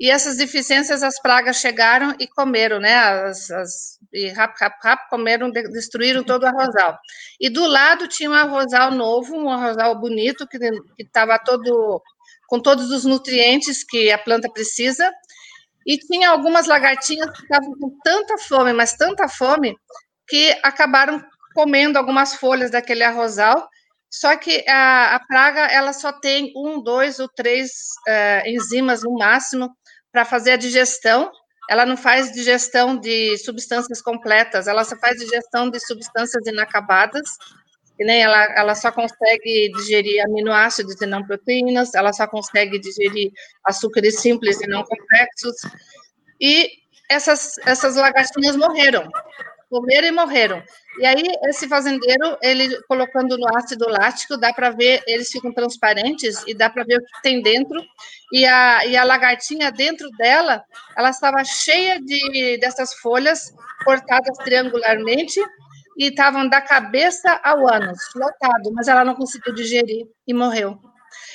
e 0.00 0.10
essas 0.10 0.38
deficiências 0.38 1.02
as 1.02 1.20
pragas 1.20 1.58
chegaram 1.58 2.14
e 2.18 2.26
comeram, 2.26 2.80
né? 2.80 2.94
As, 2.94 3.50
as, 3.50 3.98
e 4.10 4.28
rap, 4.28 4.58
rap, 4.58 4.74
rap, 4.82 5.10
comeram, 5.10 5.50
destruíram 5.50 6.24
todo 6.24 6.44
o 6.44 6.46
arrozal. 6.46 6.98
E 7.38 7.50
do 7.50 7.66
lado 7.66 8.08
tinha 8.08 8.30
um 8.30 8.34
arrozal 8.34 8.92
novo, 8.92 9.36
um 9.36 9.50
arrozal 9.50 10.00
bonito, 10.00 10.48
que 10.48 10.58
estava 10.98 11.38
todo 11.38 12.02
com 12.48 12.58
todos 12.58 12.90
os 12.90 13.04
nutrientes 13.04 13.84
que 13.84 14.10
a 14.10 14.16
planta 14.16 14.50
precisa. 14.50 15.12
E 15.86 15.98
tinha 15.98 16.30
algumas 16.30 16.66
lagartinhas 16.66 17.30
que 17.32 17.42
estavam 17.42 17.78
com 17.78 17.94
tanta 18.02 18.38
fome, 18.38 18.72
mas 18.72 18.94
tanta 18.94 19.28
fome, 19.28 19.76
que 20.26 20.58
acabaram 20.62 21.22
comendo 21.54 21.98
algumas 21.98 22.34
folhas 22.34 22.70
daquele 22.70 23.04
arrozal. 23.04 23.68
Só 24.10 24.34
que 24.36 24.64
a, 24.66 25.14
a 25.16 25.20
praga 25.20 25.60
ela 25.66 25.92
só 25.92 26.10
tem 26.10 26.52
um, 26.56 26.82
dois 26.82 27.20
ou 27.20 27.28
três 27.28 27.70
uh, 28.08 28.48
enzimas 28.48 29.02
no 29.02 29.12
máximo 29.12 29.70
para 30.12 30.24
fazer 30.24 30.52
a 30.52 30.56
digestão. 30.56 31.30
Ela 31.68 31.86
não 31.86 31.96
faz 31.96 32.32
digestão 32.32 32.96
de 32.98 33.38
substâncias 33.38 34.02
completas, 34.02 34.66
ela 34.66 34.82
só 34.82 34.96
faz 34.98 35.16
digestão 35.18 35.70
de 35.70 35.78
substâncias 35.78 36.44
inacabadas. 36.46 37.28
E 37.98 38.04
nem 38.04 38.22
ela, 38.22 38.42
ela 38.56 38.74
só 38.74 38.90
consegue 38.90 39.70
digerir 39.76 40.24
aminoácidos 40.24 41.00
e 41.00 41.06
não 41.06 41.24
proteínas, 41.24 41.94
ela 41.94 42.12
só 42.12 42.26
consegue 42.26 42.78
digerir 42.78 43.30
açúcares 43.64 44.20
simples 44.20 44.60
e 44.60 44.66
não 44.66 44.82
complexos. 44.82 45.54
E 46.40 46.70
essas, 47.10 47.58
essas 47.66 47.96
lagartinhas 47.96 48.56
morreram 48.56 49.06
comeram 49.70 50.08
e 50.08 50.10
morreram. 50.10 50.62
E 50.98 51.06
aí, 51.06 51.22
esse 51.44 51.68
fazendeiro, 51.68 52.36
ele 52.42 52.78
colocando 52.88 53.38
no 53.38 53.46
ácido 53.56 53.88
lático, 53.88 54.36
dá 54.36 54.52
para 54.52 54.70
ver, 54.70 55.02
eles 55.06 55.30
ficam 55.30 55.54
transparentes 55.54 56.42
e 56.46 56.52
dá 56.52 56.68
para 56.68 56.84
ver 56.84 56.98
o 56.98 57.04
que 57.04 57.22
tem 57.22 57.40
dentro. 57.40 57.80
E 58.32 58.44
a, 58.44 58.84
e 58.84 58.96
a 58.96 59.04
lagartinha 59.04 59.70
dentro 59.70 60.10
dela, 60.10 60.62
ela 60.96 61.10
estava 61.10 61.42
cheia 61.44 62.00
de 62.00 62.58
dessas 62.58 62.92
folhas 62.94 63.54
cortadas 63.84 64.36
triangularmente 64.38 65.40
e 65.96 66.08
estavam 66.08 66.48
da 66.48 66.60
cabeça 66.60 67.40
ao 67.42 67.68
ânus, 67.68 67.98
lotado, 68.14 68.72
mas 68.74 68.88
ela 68.88 69.04
não 69.04 69.14
conseguiu 69.14 69.54
digerir 69.54 70.06
e 70.26 70.34
morreu. 70.34 70.78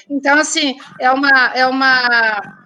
Então, 0.09 0.37
assim, 0.37 0.77
é 0.99 1.11
uma, 1.11 1.51
é 1.53 1.65
uma 1.65 2.64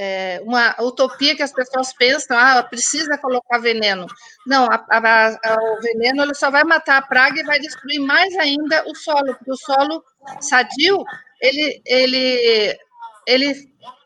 é, 0.00 0.40
uma 0.44 0.76
utopia 0.80 1.34
que 1.34 1.42
as 1.42 1.52
pessoas 1.52 1.92
pensam, 1.92 2.38
ah, 2.38 2.62
precisa 2.62 3.18
colocar 3.18 3.58
veneno. 3.58 4.06
Não, 4.46 4.64
a, 4.66 4.86
a, 4.88 5.28
a, 5.28 5.56
o 5.76 5.80
veneno 5.80 6.22
ele 6.22 6.34
só 6.34 6.52
vai 6.52 6.62
matar 6.62 6.98
a 6.98 7.02
praga 7.02 7.40
e 7.40 7.44
vai 7.44 7.58
destruir 7.58 7.98
mais 7.98 8.32
ainda 8.36 8.84
o 8.86 8.94
solo, 8.94 9.34
porque 9.34 9.50
o 9.50 9.56
solo 9.56 10.04
sadio, 10.40 11.02
ele, 11.42 11.82
ele, 11.84 12.78
ele 13.26 13.54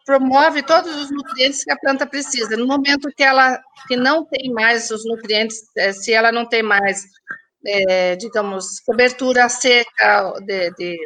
promove 0.07 0.63
todos 0.63 0.97
os 0.97 1.11
nutrientes 1.11 1.63
que 1.63 1.71
a 1.71 1.77
planta 1.77 2.07
precisa. 2.07 2.57
No 2.57 2.67
momento 2.67 3.13
que 3.15 3.23
ela 3.23 3.61
que 3.87 3.95
não 3.95 4.25
tem 4.25 4.51
mais 4.51 4.91
os 4.91 5.05
nutrientes, 5.05 5.59
é, 5.77 5.93
se 5.93 6.11
ela 6.15 6.33
não 6.33 6.49
tem 6.49 6.63
mais, 6.63 7.05
é, 7.67 8.17
digamos, 8.17 8.81
cobertura 8.81 9.47
seca, 9.51 10.33
de, 10.41 10.71
de, 10.71 10.97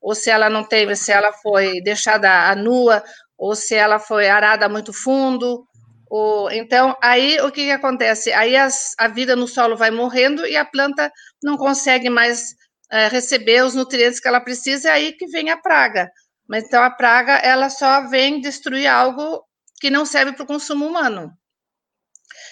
ou 0.00 0.14
se 0.14 0.30
ela 0.30 0.48
não 0.48 0.64
tem, 0.64 0.94
se 0.94 1.12
ela 1.12 1.30
foi 1.32 1.82
deixada 1.82 2.54
nua, 2.54 3.02
ou 3.40 3.54
se 3.54 3.74
ela 3.74 3.98
foi 3.98 4.28
arada 4.28 4.68
muito 4.68 4.92
fundo. 4.92 5.66
Ou, 6.10 6.50
então, 6.50 6.94
aí 7.02 7.40
o 7.40 7.50
que, 7.50 7.64
que 7.64 7.70
acontece? 7.70 8.30
Aí 8.34 8.54
as, 8.54 8.92
a 8.98 9.08
vida 9.08 9.34
no 9.34 9.48
solo 9.48 9.78
vai 9.78 9.90
morrendo 9.90 10.46
e 10.46 10.58
a 10.58 10.64
planta 10.64 11.10
não 11.42 11.56
consegue 11.56 12.10
mais 12.10 12.54
é, 12.92 13.08
receber 13.08 13.64
os 13.64 13.74
nutrientes 13.74 14.20
que 14.20 14.28
ela 14.28 14.40
precisa, 14.40 14.90
é 14.90 14.92
aí 14.92 15.12
que 15.12 15.26
vem 15.28 15.48
a 15.48 15.56
praga. 15.56 16.10
Mas 16.46 16.64
então 16.64 16.82
a 16.82 16.90
praga 16.90 17.36
ela 17.36 17.70
só 17.70 18.06
vem 18.08 18.42
destruir 18.42 18.86
algo 18.86 19.42
que 19.80 19.88
não 19.88 20.04
serve 20.04 20.32
para 20.32 20.44
o 20.44 20.46
consumo 20.46 20.86
humano. 20.86 21.32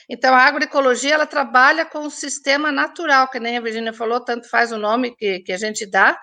Então 0.08 0.34
a 0.34 0.42
agroecologia 0.42 1.12
ela 1.12 1.26
trabalha 1.26 1.84
com 1.84 2.06
o 2.06 2.10
sistema 2.10 2.72
natural, 2.72 3.28
que 3.28 3.38
nem 3.38 3.58
a 3.58 3.60
Virginia 3.60 3.92
falou, 3.92 4.24
tanto 4.24 4.48
faz 4.48 4.72
o 4.72 4.78
nome 4.78 5.14
que, 5.14 5.40
que 5.40 5.52
a 5.52 5.58
gente 5.58 5.84
dá, 5.84 6.18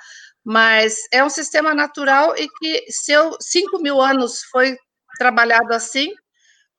mas 0.46 0.96
é 1.12 1.24
um 1.24 1.30
sistema 1.30 1.74
natural 1.74 2.36
e 2.38 2.48
que, 2.48 2.86
se 2.90 3.12
eu, 3.12 3.36
5 3.42 3.82
mil 3.82 4.00
anos 4.00 4.44
foi 4.52 4.78
trabalhado 5.18 5.74
assim, 5.74 6.12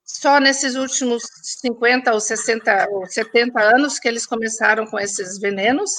só 0.05 0.39
nesses 0.39 0.77
últimos 0.77 1.25
50 1.43 2.13
ou 2.13 2.21
60 2.21 2.87
ou 2.91 3.07
70 3.07 3.61
anos 3.61 3.99
que 3.99 4.07
eles 4.07 4.25
começaram 4.25 4.87
com 4.87 5.01
esses 5.01 5.41
venenos, 5.41 5.91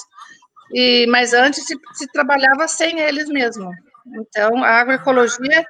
e 0.74 1.06
mas 1.08 1.34
antes 1.34 1.66
se, 1.66 1.76
se 1.92 2.06
trabalhava 2.10 2.66
sem 2.66 3.00
eles 3.00 3.28
mesmo. 3.28 3.70
Então, 4.06 4.64
a 4.64 4.80
agroecologia 4.80 5.66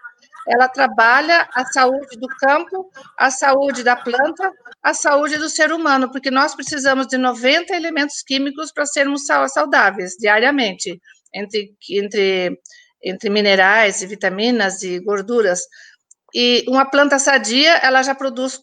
ela 0.48 0.68
trabalha 0.68 1.46
a 1.54 1.64
saúde 1.66 2.16
do 2.18 2.26
campo, 2.26 2.90
a 3.18 3.30
saúde 3.30 3.82
da 3.82 3.94
planta, 3.94 4.50
a 4.82 4.94
saúde 4.94 5.36
do 5.36 5.48
ser 5.48 5.72
humano, 5.72 6.10
porque 6.10 6.30
nós 6.30 6.54
precisamos 6.54 7.06
de 7.06 7.18
90 7.18 7.74
elementos 7.74 8.22
químicos 8.22 8.72
para 8.72 8.86
sermos 8.86 9.26
saudáveis 9.26 10.12
diariamente 10.18 10.98
entre, 11.34 11.74
entre, 11.90 12.58
entre 13.02 13.30
minerais 13.30 14.02
e 14.02 14.06
vitaminas 14.06 14.82
e 14.82 14.98
gorduras. 15.00 15.60
E 16.34 16.64
uma 16.68 16.84
planta 16.84 17.18
sadia, 17.18 17.76
ela 17.78 18.02
já 18.02 18.14
produz 18.14 18.60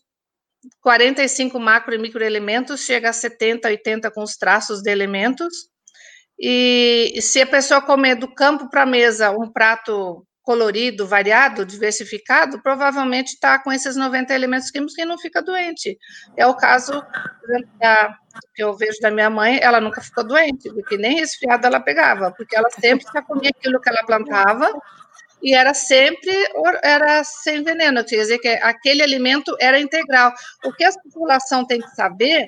45 0.82 1.60
macro 1.60 1.93
e 1.93 1.97
microelementos, 1.97 2.82
chega 2.82 3.10
a 3.10 3.13
70, 3.13 3.67
80 3.67 4.12
com 4.12 4.23
os 4.23 4.36
traços 4.38 4.82
de 4.82 4.91
elementos. 4.91 5.69
E 6.39 7.19
se 7.21 7.41
a 7.41 7.47
pessoa 7.47 7.82
comer 7.82 8.15
do 8.15 8.34
campo 8.34 8.69
para 8.69 8.84
a 8.84 8.86
mesa 8.86 9.32
um 9.32 9.51
prato 9.51 10.25
colorido, 10.45 11.08
variado, 11.08 11.65
diversificado, 11.65 12.62
provavelmente 12.62 13.34
está 13.34 13.58
com 13.58 13.73
esses 13.73 13.95
90 13.95 14.34
elementos 14.34 14.69
químicos 14.69 14.95
e 14.97 15.03
não 15.03 15.17
fica 15.17 15.41
doente. 15.41 15.97
É 16.38 16.45
o 16.45 16.53
caso 16.53 17.03
que 18.53 18.63
eu 18.63 18.77
vejo 18.77 18.99
da 19.01 19.10
minha 19.10 19.29
mãe, 19.29 19.60
ela 19.60 19.81
nunca 19.81 20.01
ficou 20.01 20.23
doente, 20.23 20.71
porque 20.71 20.97
nem 20.97 21.19
resfriada 21.19 21.67
ela 21.67 21.79
pegava, 21.79 22.31
porque 22.31 22.55
ela 22.55 22.69
sempre 22.69 23.05
já 23.12 23.23
comia 23.23 23.49
aquilo 23.49 23.81
que 23.81 23.89
ela 23.89 24.05
plantava 24.05 24.71
e 25.41 25.55
era 25.55 25.73
sempre 25.73 26.31
era 26.84 27.23
sem 27.23 27.63
veneno, 27.63 28.05
quer 28.05 28.17
dizer 28.17 28.38
que 28.38 28.47
aquele 28.47 29.01
alimento 29.01 29.55
era 29.60 29.79
integral. 29.79 30.31
O 30.63 30.71
que 30.71 30.84
a 30.84 30.91
população 30.91 31.65
tem 31.65 31.81
que 31.81 31.89
saber, 31.95 32.47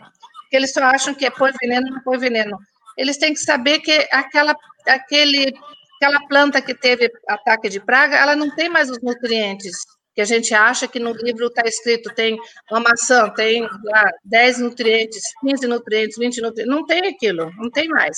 que 0.52 0.56
eles 0.56 0.72
só 0.72 0.84
acham 0.84 1.16
que 1.16 1.26
é 1.26 1.32
põe 1.32 1.52
veneno, 1.60 1.90
não 1.90 2.02
põe 2.02 2.20
veneno. 2.20 2.60
Eles 2.96 3.18
têm 3.18 3.34
que 3.34 3.40
saber 3.40 3.80
que 3.80 4.08
aquela, 4.12 4.56
aquele 4.88 5.54
aquela 5.98 6.26
planta 6.28 6.62
que 6.62 6.74
teve 6.74 7.12
ataque 7.28 7.70
de 7.70 7.80
praga, 7.80 8.16
ela 8.16 8.36
não 8.36 8.54
tem 8.56 8.70
mais 8.70 8.90
os 8.90 9.02
nutrientes 9.02 9.76
que 10.18 10.22
a 10.22 10.26
gente 10.26 10.52
acha 10.52 10.88
que 10.88 11.00
no 11.00 11.12
livro 11.12 11.46
está 11.46 11.62
escrito, 11.68 12.12
tem 12.16 12.40
uma 12.72 12.80
maçã, 12.80 13.30
tem 13.30 13.62
lá 13.84 14.10
10 14.26 14.60
nutrientes, 14.62 15.22
15 15.42 15.68
nutrientes, 15.68 16.18
20 16.18 16.42
nutrientes, 16.42 16.76
não 16.76 16.84
tem 16.88 17.06
aquilo, 17.06 17.52
não 17.56 17.70
tem 17.70 17.88
mais, 17.88 18.18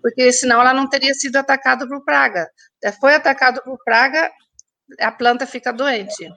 porque 0.00 0.30
senão 0.32 0.60
ela 0.60 0.72
não 0.72 0.88
teria 0.88 1.12
sido 1.12 1.34
atacada 1.34 1.88
por 1.88 2.04
praga. 2.04 2.48
É, 2.84 2.92
foi 2.92 3.16
atacado 3.16 3.60
por 3.64 3.76
praga, 3.84 4.30
a 5.00 5.10
planta 5.10 5.44
fica 5.44 5.72
doente. 5.72 6.30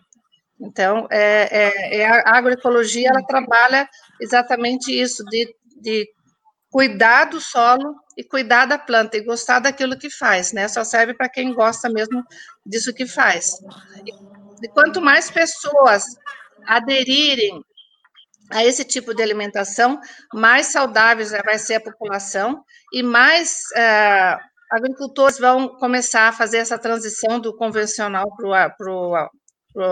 Então, 0.60 1.08
é, 1.12 1.48
é, 1.52 1.98
é 1.98 2.06
a 2.08 2.36
agroecologia, 2.36 3.10
ela 3.10 3.22
trabalha 3.22 3.88
exatamente 4.20 4.92
isso, 4.92 5.24
de, 5.26 5.48
de 5.80 6.10
cuidar 6.78 7.26
do 7.26 7.42
solo 7.42 7.96
e 8.16 8.24
cuidar 8.24 8.68
da 8.68 8.78
planta 8.78 9.18
e 9.18 9.24
gostar 9.24 9.58
daquilo 9.58 9.98
que 9.98 10.12
faz, 10.12 10.54
né? 10.54 10.68
Só 10.68 10.84
serve 10.84 11.16
para 11.16 11.28
quem 11.28 11.52
gosta 11.52 11.90
mesmo 11.90 12.24
disso 12.64 12.94
que 12.94 13.08
faz. 13.08 13.54
E 14.62 14.68
quanto 14.68 15.02
mais 15.02 15.32
pessoas 15.32 16.04
aderirem 16.68 17.64
a 18.52 18.64
esse 18.64 18.86
tipo 18.86 19.16
de 19.16 19.24
alimentação, 19.24 20.00
mais 20.32 20.68
saudáveis 20.68 21.32
vai 21.32 21.58
ser 21.58 21.74
a 21.76 21.82
população 21.82 22.64
e 22.94 23.02
mais 23.02 23.64
uh, 23.76 24.38
agricultores 24.72 25.40
vão 25.40 25.70
começar 25.80 26.28
a 26.28 26.32
fazer 26.32 26.60
essa 26.60 26.78
transição 26.78 27.40
do 27.40 27.58
convencional 27.58 28.28
para 28.36 28.94
o 28.94 29.16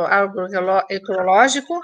agroecológico, 0.05 1.81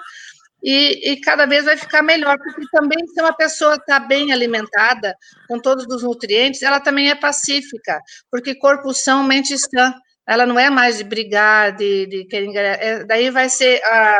e, 0.64 1.12
e, 1.12 1.22
cada 1.22 1.46
vez 1.46 1.66
vai 1.66 1.76
ficar 1.76 2.04
melhor, 2.04 2.38
porque 2.38 2.66
também 2.72 3.06
se 3.08 3.20
uma 3.22 3.36
pessoa 3.36 3.76
está 3.76 4.00
bem 4.00 4.32
alimentada, 4.32 5.16
com 5.48 5.60
todos 5.60 5.86
os 5.88 6.04
nutrientes, 6.04 6.62
ela 6.62 6.80
também 6.80 7.10
é 7.10 7.16
pacífica, 7.16 8.00
porque 8.30 8.56
corpo 8.56 8.94
são, 8.94 9.24
mente 9.24 9.58
sã, 9.58 9.94
ela 10.28 10.46
não 10.46 10.60
é 10.60 10.70
mais 10.70 10.98
de 10.98 11.04
brigar, 11.04 11.76
de, 11.76 12.06
de 12.06 12.26
querer, 12.26 12.56
é, 12.56 13.04
daí 13.04 13.30
vai 13.32 13.50
ser 13.50 13.82
a, 13.84 14.18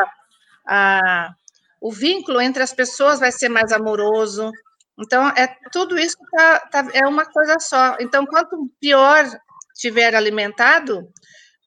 a, 0.66 1.28
o 1.80 1.92
vínculo 1.92 2.40
entre 2.40 2.62
as 2.62 2.72
pessoas 2.72 3.20
vai 3.20 3.30
ser 3.30 3.48
mais 3.48 3.70
amoroso, 3.70 4.50
então 4.98 5.28
é 5.28 5.46
tudo 5.72 5.98
isso 5.98 6.16
tá, 6.32 6.58
tá, 6.70 6.88
é 6.92 7.06
uma 7.06 7.24
coisa 7.24 7.56
só, 7.60 7.96
então 8.00 8.26
quanto 8.26 8.68
pior 8.80 9.24
tiver 9.74 10.14
alimentado, 10.14 11.08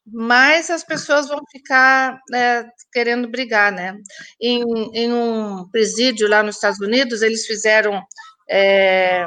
mais 0.06 0.70
as 0.70 0.84
pessoas 0.84 1.28
vão 1.28 1.40
ficar 1.52 2.20
é, 2.34 2.66
querendo 2.92 3.28
brigar, 3.28 3.72
né? 3.72 3.98
Em, 4.40 4.64
em, 4.94 5.12
um 5.12 5.68
presídio 5.70 6.30
lá 6.30 6.44
nos 6.44 6.56
Estados 6.56 6.80
Unidos, 6.80 7.22
eles 7.22 7.46
fizeram 7.46 8.02
é, 8.50 9.26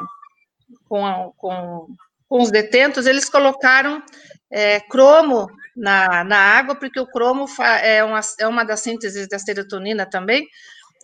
com, 0.89 1.33
com, 1.37 1.87
com, 2.29 2.43
os 2.43 2.51
detentos, 2.51 3.07
eles 3.07 3.29
colocaram 3.29 4.03
é, 4.51 4.81
cromo 4.81 5.49
na, 5.77 6.23
na 6.23 6.39
água, 6.39 6.77
porque 6.77 7.01
o 7.01 7.07
cromo 7.07 7.47
é 7.83 8.05
uma, 8.05 8.21
é 8.39 8.47
uma 8.47 8.65
das 8.65 8.81
sínteses 8.81 9.29
da 9.29 9.39
serotonina 9.39 10.07
também, 10.07 10.47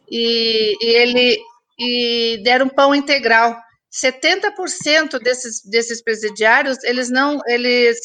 e, 0.08 0.76
e 0.80 0.86
ele 0.86 1.38
e 1.78 2.40
deram 2.44 2.68
pão 2.68 2.94
integral. 2.94 3.56
70% 3.92 5.20
desses, 5.20 5.62
desses 5.64 6.02
presidiários, 6.02 6.82
eles 6.84 7.10
não, 7.10 7.40
eles 7.46 7.98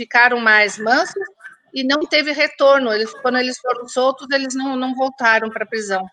ficaram 0.00 0.40
mais 0.40 0.78
mansos 0.78 1.22
e 1.74 1.84
não 1.84 2.00
teve 2.00 2.32
retorno. 2.32 2.90
Eles, 2.90 3.12
quando 3.20 3.36
eles 3.36 3.58
foram 3.58 3.86
soltos, 3.86 4.26
eles 4.32 4.54
não, 4.54 4.74
não 4.76 4.94
voltaram 4.94 5.50
para 5.50 5.64
a 5.64 5.68
prisão. 5.68 6.06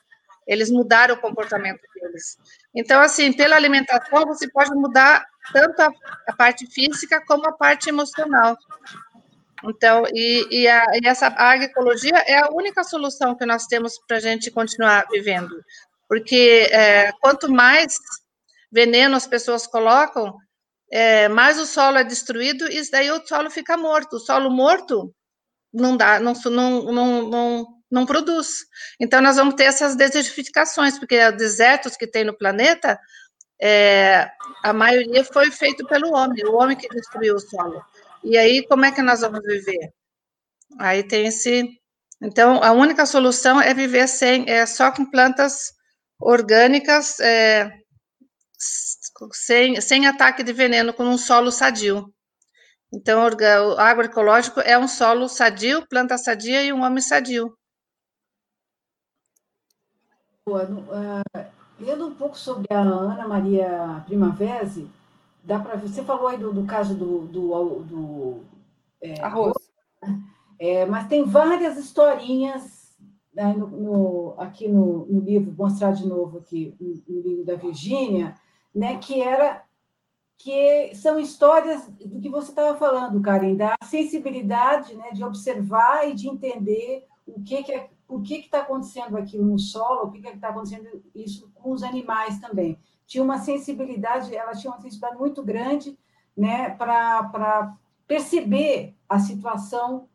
Eles 0.46 0.70
mudaram 0.70 1.16
o 1.16 1.20
comportamento 1.20 1.80
deles. 1.96 2.38
Então, 2.76 3.00
assim, 3.02 3.32
pela 3.32 3.56
alimentação, 3.56 4.26
você 4.26 4.50
pode 4.50 4.72
mudar 4.72 5.24
tanto 5.54 5.82
a, 5.82 5.90
a 6.28 6.34
parte 6.36 6.68
física 6.68 7.24
como 7.26 7.48
a 7.48 7.54
parte 7.54 7.88
emocional. 7.88 8.58
Então, 9.64 10.04
e, 10.14 10.48
e, 10.52 10.68
a, 10.68 10.84
e 11.02 11.08
essa 11.08 11.28
agroecologia 11.28 12.18
é 12.26 12.40
a 12.40 12.50
única 12.52 12.84
solução 12.84 13.36
que 13.36 13.46
nós 13.46 13.68
temos 13.68 13.98
para 14.06 14.18
a 14.18 14.22
gente 14.22 14.52
continuar 14.52 15.06
vivendo. 15.12 15.64
Porque 16.10 16.70
é, 16.72 17.12
quanto 17.22 17.52
mais 17.52 17.98
veneno 18.72 19.16
as 19.16 19.28
pessoas 19.28 19.66
colocam, 19.66 20.38
é, 20.92 21.28
mais 21.28 21.60
o 21.60 21.66
solo 21.66 21.98
é 21.98 22.04
destruído 22.04 22.72
e 22.72 22.90
daí 22.90 23.12
o 23.12 23.26
solo 23.26 23.50
fica 23.50 23.78
morto. 23.78 24.18
O 24.18 24.20
solo 24.20 24.50
morto 24.50 25.14
não 25.74 25.98
dá, 25.98 26.20
não, 26.20 26.34
não, 26.34 26.82
não, 26.92 27.30
não, 27.30 27.68
não 27.92 28.06
produz. 28.06 28.66
Então, 29.00 29.22
nós 29.22 29.36
vamos 29.36 29.56
ter 29.56 29.66
essas 29.66 29.96
desertificações, 29.96 30.98
porque 30.98 31.20
os 31.28 31.38
desertos 31.38 31.98
que 31.98 32.08
tem 32.08 32.24
no 32.24 32.38
planeta, 32.38 33.00
é, 33.62 34.30
a 34.64 34.74
maioria 34.74 35.24
foi 35.24 35.52
feito 35.52 35.86
pelo 35.88 36.14
homem, 36.14 36.46
o 36.46 36.56
homem 36.56 36.78
que 36.78 36.88
destruiu 36.90 37.36
o 37.36 37.40
solo. 37.40 37.82
E 38.24 38.38
aí, 38.38 38.66
como 38.68 38.86
é 38.86 38.92
que 38.92 39.02
nós 39.02 39.22
vamos 39.22 39.42
viver? 39.46 39.92
Aí 40.80 41.04
tem 41.04 41.28
esse. 41.28 41.70
Então, 42.22 42.64
a 42.64 42.72
única 42.72 43.06
solução 43.06 43.62
é 43.62 43.74
viver 43.74 44.08
sem, 44.08 44.50
é 44.50 44.66
só 44.66 44.92
com 44.92 45.06
plantas 45.06 45.74
orgânicas, 46.20 47.20
é, 47.20 47.72
sem, 49.32 49.80
sem 49.82 50.08
ataque 50.08 50.44
de 50.44 50.54
veneno, 50.54 50.94
com 50.94 51.04
um 51.04 51.18
solo 51.18 51.52
sadio. 51.52 52.14
Então, 52.94 53.22
o 53.22 53.80
agroecológico 53.80 54.62
é 54.62 54.78
um 54.78 54.88
solo 54.88 55.28
sadio, 55.28 55.86
planta 55.88 56.18
sadia 56.18 56.64
e 56.64 56.72
um 56.72 56.84
homem 56.84 57.02
sadio. 57.02 57.54
Uh, 60.48 61.22
lendo 61.78 62.08
um 62.08 62.16
pouco 62.16 62.38
sobre 62.38 62.74
a 62.74 62.80
Ana 62.80 63.28
Maria 63.28 64.04
Primavesi, 64.06 64.90
dá 65.44 65.60
para 65.60 65.76
você 65.76 66.02
falou 66.04 66.28
aí 66.28 66.38
do, 66.38 66.54
do 66.54 66.66
caso 66.66 66.96
do, 66.96 67.28
do, 67.28 67.80
do 67.84 68.44
é, 69.02 69.20
arroz, 69.22 69.54
é, 70.58 70.86
mas 70.86 71.08
tem 71.08 71.26
várias 71.26 71.78
historinhas 71.78 72.96
né, 73.34 73.54
no, 73.54 73.68
no, 73.68 74.36
aqui 74.38 74.70
no, 74.70 75.06
no, 75.06 75.20
livro, 75.20 75.54
mostrar 75.58 75.92
de 75.92 76.08
novo 76.08 76.38
aqui 76.40 76.74
no, 76.80 77.16
no 77.16 77.22
livro 77.22 77.46
da 77.46 77.56
Virgínia, 77.56 78.34
né, 78.78 78.98
que 78.98 79.22
era 79.22 79.64
que 80.40 80.94
são 80.94 81.20
histórias 81.20 81.88
do 81.88 82.22
que 82.22 82.30
você 82.30 82.52
estava 82.52 82.78
falando, 82.78 83.20
Karen, 83.20 83.56
da 83.56 83.76
sensibilidade, 83.84 84.96
né, 84.96 85.10
de 85.12 85.24
observar 85.24 86.08
e 86.08 86.14
de 86.14 86.30
entender 86.30 87.08
o 87.26 87.42
que 87.42 87.64
que 87.64 87.72
é, 87.72 87.90
o 88.08 88.22
que 88.22 88.36
está 88.36 88.62
acontecendo 88.62 89.18
aqui 89.18 89.38
no 89.38 89.58
solo, 89.58 90.04
o 90.04 90.12
que 90.12 90.26
está 90.26 90.50
acontecendo 90.50 91.04
isso 91.14 91.52
com 91.56 91.72
os 91.72 91.82
animais 91.82 92.40
também. 92.40 92.78
Tinha 93.08 93.24
uma 93.24 93.40
sensibilidade, 93.40 94.36
ela 94.36 94.54
tinha 94.54 94.72
uma 94.72 94.80
sensibilidade 94.80 95.18
muito 95.18 95.44
grande, 95.44 95.98
né, 96.36 96.70
para 96.70 97.76
perceber 98.08 98.96
a 99.10 99.20
situação 99.20 100.08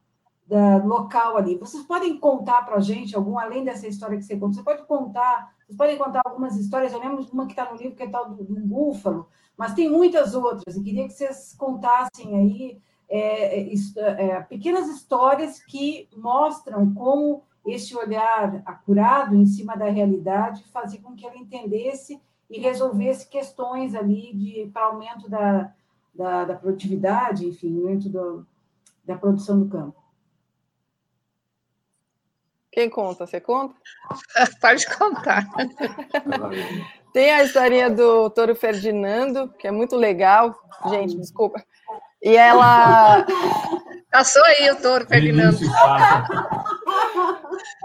da, 0.46 0.76
local 0.76 1.36
ali. 1.36 1.56
Vocês 1.58 1.82
podem 1.82 2.16
contar 2.16 2.62
para 2.62 2.76
a 2.76 2.80
gente 2.80 3.16
algum, 3.16 3.38
além 3.38 3.64
dessa 3.64 3.88
história 3.88 4.16
que 4.16 4.24
você 4.24 4.36
conta, 4.36 4.54
você 4.54 4.62
pode 4.62 4.86
contar, 4.86 5.52
vocês 5.72 5.76
podem 5.76 5.98
contar 5.98 6.22
algumas 6.24 6.56
histórias, 6.56 6.92
eu 6.92 7.00
lembro 7.00 7.24
de 7.24 7.32
uma 7.32 7.46
que 7.46 7.52
está 7.52 7.70
no 7.70 7.78
livro, 7.78 7.96
que 7.96 8.02
é 8.02 8.08
tal 8.08 8.28
do, 8.28 8.44
do 8.44 8.60
búfalo, 8.60 9.28
mas 9.56 9.74
tem 9.74 9.90
muitas 9.90 10.34
outras, 10.34 10.76
e 10.76 10.82
queria 10.82 11.06
que 11.06 11.14
vocês 11.14 11.54
contassem 11.54 12.36
aí 12.36 12.82
é, 13.08 13.60
é, 13.60 13.74
é, 13.96 14.40
pequenas 14.42 14.88
histórias 14.88 15.62
que 15.62 16.08
mostram 16.16 16.94
como 16.94 17.42
esse 17.66 17.96
olhar 17.96 18.62
acurado 18.66 19.36
em 19.36 19.46
cima 19.46 19.76
da 19.76 19.88
realidade 19.88 20.64
fazia 20.72 21.00
com 21.00 21.14
que 21.14 21.26
ela 21.26 21.36
entendesse 21.36 22.20
e 22.50 22.58
resolvesse 22.58 23.28
questões 23.28 23.94
ali 23.94 24.70
para 24.72 24.86
aumento 24.86 25.28
da, 25.28 25.72
da, 26.14 26.44
da, 26.44 26.56
produtividade, 26.56 27.46
enfim, 27.46 27.76
aumento 27.76 28.08
do, 28.08 28.46
da 29.04 29.16
produção 29.16 29.60
do 29.60 29.68
campo. 29.68 30.01
Quem 32.72 32.88
conta? 32.88 33.26
Você 33.26 33.38
conta? 33.38 33.74
Pode 34.60 34.86
contar. 34.96 35.46
Tem 37.12 37.30
a 37.30 37.44
historinha 37.44 37.90
do 37.90 38.30
Toro 38.30 38.56
Ferdinando, 38.56 39.48
que 39.58 39.68
é 39.68 39.70
muito 39.70 39.94
legal. 39.94 40.58
Gente, 40.88 41.16
desculpa. 41.18 41.62
E 42.22 42.34
ela. 42.34 43.26
Passou 44.10 44.42
aí 44.44 44.70
o 44.70 44.76
Toro 44.76 45.06
Ferdinando. 45.06 45.58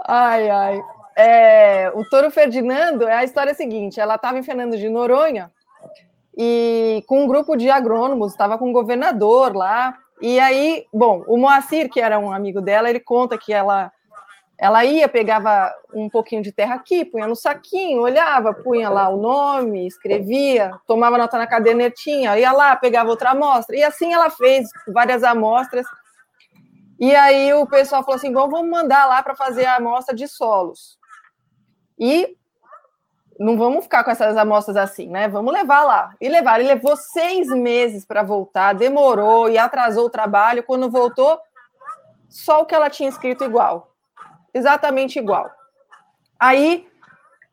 Ai, 0.06 0.48
ai. 0.48 0.82
É, 1.14 1.92
o 1.94 2.08
Toro 2.08 2.30
Ferdinando 2.30 3.06
é 3.06 3.16
a 3.16 3.24
história 3.24 3.52
seguinte: 3.52 4.00
ela 4.00 4.14
estava 4.14 4.38
em 4.38 4.42
Fernando 4.42 4.78
de 4.78 4.88
Noronha 4.88 5.52
e 6.34 7.04
com 7.06 7.24
um 7.24 7.26
grupo 7.26 7.56
de 7.56 7.68
agrônomos, 7.68 8.32
estava 8.32 8.56
com 8.56 8.70
o 8.70 8.72
governador 8.72 9.54
lá. 9.54 9.98
E 10.22 10.38
aí, 10.40 10.86
bom, 10.94 11.24
o 11.26 11.36
Moacir, 11.36 11.90
que 11.90 12.00
era 12.00 12.18
um 12.18 12.32
amigo 12.32 12.60
dela, 12.60 12.88
ele 12.88 13.00
conta 13.00 13.36
que 13.36 13.52
ela 13.52 13.92
ela 14.58 14.84
ia, 14.84 15.08
pegava 15.08 15.72
um 15.94 16.10
pouquinho 16.10 16.42
de 16.42 16.50
terra 16.50 16.74
aqui, 16.74 17.04
punha 17.04 17.28
no 17.28 17.36
saquinho, 17.36 18.02
olhava, 18.02 18.52
punha 18.52 18.90
lá 18.90 19.08
o 19.08 19.16
nome, 19.16 19.86
escrevia, 19.86 20.72
tomava 20.84 21.16
nota 21.16 21.38
na 21.38 21.46
cadernetinha, 21.46 22.36
ia 22.36 22.50
lá, 22.50 22.74
pegava 22.74 23.08
outra 23.08 23.30
amostra. 23.30 23.76
E 23.76 23.84
assim 23.84 24.12
ela 24.12 24.30
fez 24.30 24.68
várias 24.88 25.22
amostras. 25.22 25.86
E 26.98 27.14
aí 27.14 27.54
o 27.54 27.68
pessoal 27.68 28.02
falou 28.02 28.16
assim: 28.16 28.32
Bom, 28.32 28.48
vamos 28.48 28.68
mandar 28.68 29.06
lá 29.06 29.22
para 29.22 29.36
fazer 29.36 29.64
a 29.64 29.76
amostra 29.76 30.12
de 30.12 30.26
solos. 30.26 30.98
E 31.96 32.36
não 33.38 33.56
vamos 33.56 33.84
ficar 33.84 34.02
com 34.02 34.10
essas 34.10 34.36
amostras 34.36 34.76
assim, 34.76 35.08
né? 35.08 35.28
Vamos 35.28 35.52
levar 35.52 35.84
lá. 35.84 36.16
E 36.20 36.28
levar. 36.28 36.58
Ele 36.58 36.70
levou 36.70 36.96
seis 36.96 37.46
meses 37.46 38.04
para 38.04 38.24
voltar, 38.24 38.72
demorou 38.72 39.48
e 39.48 39.56
atrasou 39.56 40.06
o 40.06 40.10
trabalho. 40.10 40.64
Quando 40.64 40.90
voltou, 40.90 41.38
só 42.28 42.62
o 42.62 42.66
que 42.66 42.74
ela 42.74 42.90
tinha 42.90 43.08
escrito 43.08 43.44
igual 43.44 43.88
exatamente 44.52 45.18
igual. 45.18 45.50
Aí 46.38 46.86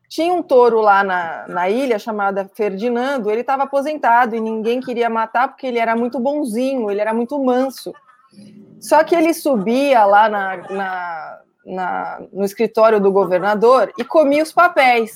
tinha 0.07 0.33
um 0.33 0.43
touro 0.43 0.79
lá 0.81 1.03
na, 1.03 1.47
na 1.47 1.69
ilha 1.69 1.97
chamada 1.97 2.49
Ferdinando, 2.53 3.29
ele 3.29 3.41
estava 3.41 3.63
aposentado 3.63 4.35
e 4.35 4.39
ninguém 4.39 4.79
queria 4.79 5.09
matar 5.09 5.47
porque 5.47 5.65
ele 5.65 5.79
era 5.79 5.95
muito 5.95 6.19
bonzinho, 6.19 6.89
ele 6.91 7.01
era 7.01 7.13
muito 7.13 7.37
manso. 7.43 7.93
Só 8.79 9.03
que 9.03 9.15
ele 9.15 9.33
subia 9.33 10.05
lá 10.05 10.29
na, 10.29 10.57
na, 10.69 11.39
na, 11.65 12.21
no 12.31 12.45
escritório 12.45 12.99
do 12.99 13.11
governador 13.11 13.91
e 13.97 14.03
comia 14.03 14.43
os 14.43 14.51
papéis. 14.51 15.15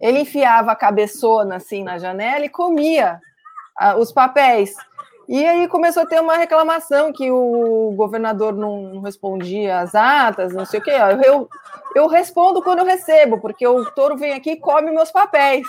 Ele 0.00 0.20
enfiava 0.20 0.72
a 0.72 0.76
cabeçona 0.76 1.56
assim 1.56 1.84
na 1.84 1.98
janela 1.98 2.44
e 2.44 2.48
comia 2.48 3.20
ah, 3.76 3.96
os 3.96 4.10
papéis. 4.10 4.74
E 5.30 5.46
aí 5.46 5.68
começou 5.68 6.02
a 6.02 6.06
ter 6.06 6.20
uma 6.20 6.36
reclamação 6.36 7.12
que 7.12 7.30
o 7.30 7.92
governador 7.94 8.52
não 8.52 9.00
respondia 9.00 9.78
às 9.78 9.94
atas, 9.94 10.52
não 10.52 10.64
sei 10.64 10.80
o 10.80 10.82
quê. 10.82 10.90
Eu, 11.24 11.48
eu 11.94 12.08
respondo 12.08 12.60
quando 12.60 12.80
eu 12.80 12.84
recebo, 12.84 13.40
porque 13.40 13.64
o 13.64 13.88
touro 13.92 14.16
vem 14.16 14.32
aqui 14.32 14.50
e 14.50 14.60
come 14.60 14.90
meus 14.90 15.12
papéis. 15.12 15.68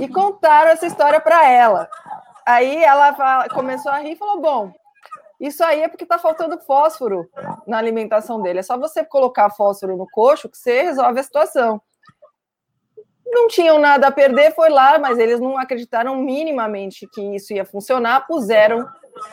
E 0.00 0.08
contaram 0.08 0.72
essa 0.72 0.84
história 0.84 1.20
para 1.20 1.48
ela. 1.48 1.88
Aí 2.44 2.82
ela 2.82 3.14
fala, 3.14 3.48
começou 3.50 3.92
a 3.92 3.98
rir 3.98 4.14
e 4.14 4.16
falou: 4.16 4.40
Bom, 4.40 4.72
isso 5.38 5.62
aí 5.62 5.82
é 5.82 5.88
porque 5.88 6.02
está 6.02 6.18
faltando 6.18 6.58
fósforo 6.58 7.30
na 7.68 7.78
alimentação 7.78 8.42
dele. 8.42 8.58
É 8.58 8.64
só 8.64 8.76
você 8.76 9.04
colocar 9.04 9.48
fósforo 9.48 9.96
no 9.96 10.08
coxo 10.10 10.48
que 10.48 10.58
você 10.58 10.82
resolve 10.82 11.20
a 11.20 11.22
situação 11.22 11.80
não 13.26 13.48
tinham 13.48 13.78
nada 13.78 14.06
a 14.06 14.12
perder, 14.12 14.54
foi 14.54 14.70
lá, 14.70 14.98
mas 14.98 15.18
eles 15.18 15.40
não 15.40 15.58
acreditaram 15.58 16.16
minimamente 16.16 17.06
que 17.12 17.20
isso 17.34 17.52
ia 17.52 17.64
funcionar, 17.64 18.26
puseram 18.26 18.88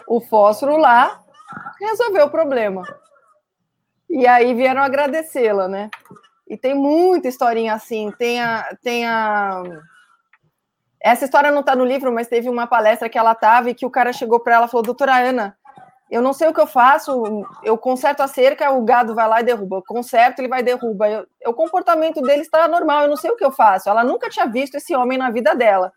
o 0.08 0.20
fósforo 0.20 0.78
lá, 0.78 1.22
resolveu 1.80 2.26
o 2.26 2.32
problema. 2.32 2.84
E 4.10 4.28
aí 4.28 4.54
vieram 4.54 4.82
agradecê-la, 4.82 5.68
né? 5.68 5.90
E 6.48 6.58
tem 6.58 6.74
muita 6.74 7.28
historinha 7.28 7.74
assim, 7.74 8.12
tem 8.18 8.42
a, 8.42 8.78
tem 8.82 9.08
a... 9.08 9.64
Essa 11.02 11.26
história 11.26 11.52
não 11.52 11.62
está 11.62 11.76
no 11.76 11.86
livro, 11.86 12.12
mas 12.12 12.28
teve 12.28 12.50
uma 12.50 12.68
palestra 12.68 13.10
que 13.10 13.18
ela 13.18 13.34
estava 13.34 13.70
e 13.70 13.76
que 13.76 13.86
o 13.86 13.92
cara 13.92 14.14
chegou 14.14 14.40
para 14.40 14.56
ela 14.56 14.66
e 14.66 14.70
falou, 14.70 14.84
doutora 14.84 15.18
Ana, 15.18 15.58
eu 16.14 16.22
não 16.22 16.32
sei 16.32 16.48
o 16.48 16.54
que 16.54 16.62
eu 16.62 16.68
faço, 16.68 17.44
eu 17.64 17.76
conserto 17.76 18.22
a 18.22 18.28
cerca, 18.28 18.70
o 18.70 18.84
gado 18.84 19.16
vai 19.16 19.28
lá 19.28 19.42
e 19.42 19.44
derruba, 19.44 19.78
eu 19.78 19.84
conserto, 19.84 20.38
ele 20.38 20.48
vai 20.48 20.60
e 20.60 20.64
derruba. 20.64 21.10
Eu, 21.10 21.28
o 21.48 21.54
comportamento 21.56 22.22
dele 22.22 22.44
está 22.44 22.68
normal, 22.68 23.02
eu 23.02 23.10
não 23.10 23.18
sei 23.18 23.32
o 23.32 23.36
que 23.36 23.44
eu 23.44 23.52
faço. 23.52 23.90
Ela 23.90 24.04
nunca 24.04 24.30
tinha 24.30 24.46
visto 24.46 24.76
esse 24.76 24.96
homem 24.96 25.18
na 25.18 25.32
vida 25.32 25.56
dela. 25.56 25.92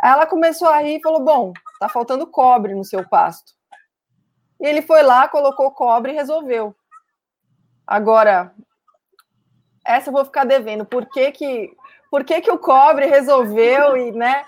Aí 0.00 0.12
ela 0.12 0.26
começou 0.26 0.68
a 0.68 0.78
rir 0.78 0.98
e 0.98 1.02
falou: 1.02 1.24
Bom, 1.24 1.52
tá 1.80 1.88
faltando 1.88 2.24
cobre 2.24 2.72
no 2.72 2.84
seu 2.84 3.04
pasto. 3.08 3.52
E 4.60 4.66
ele 4.66 4.80
foi 4.80 5.02
lá, 5.02 5.26
colocou 5.26 5.72
cobre 5.72 6.12
e 6.12 6.14
resolveu. 6.14 6.72
Agora, 7.84 8.54
essa 9.84 10.08
eu 10.08 10.12
vou 10.12 10.24
ficar 10.24 10.44
devendo. 10.44 10.84
Por 10.84 11.04
que 11.06 11.32
que, 11.32 11.76
por 12.08 12.22
que, 12.22 12.40
que 12.42 12.50
o 12.50 12.58
cobre 12.58 13.06
resolveu 13.06 13.96
e, 13.96 14.12
né? 14.12 14.44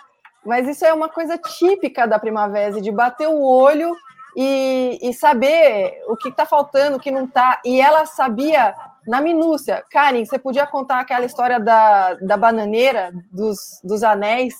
Mas 0.46 0.68
isso 0.68 0.84
é 0.84 0.92
uma 0.92 1.08
coisa 1.08 1.36
típica 1.36 2.06
da 2.06 2.16
primavera, 2.16 2.80
de 2.80 2.92
bater 2.92 3.26
o 3.26 3.42
olho 3.42 3.96
e, 4.36 4.98
e 5.02 5.12
saber 5.12 6.02
o 6.08 6.16
que 6.16 6.28
está 6.28 6.44
faltando, 6.44 6.96
o 6.96 7.00
que 7.00 7.10
não 7.10 7.24
está. 7.24 7.60
E 7.64 7.80
ela 7.80 8.06
sabia 8.06 8.74
na 9.06 9.20
minúcia. 9.20 9.84
Karen, 9.90 10.24
você 10.24 10.38
podia 10.38 10.66
contar 10.66 11.00
aquela 11.00 11.24
história 11.24 11.60
da, 11.60 12.14
da 12.14 12.36
bananeira, 12.36 13.12
dos, 13.32 13.58
dos 13.82 14.02
anéis? 14.02 14.54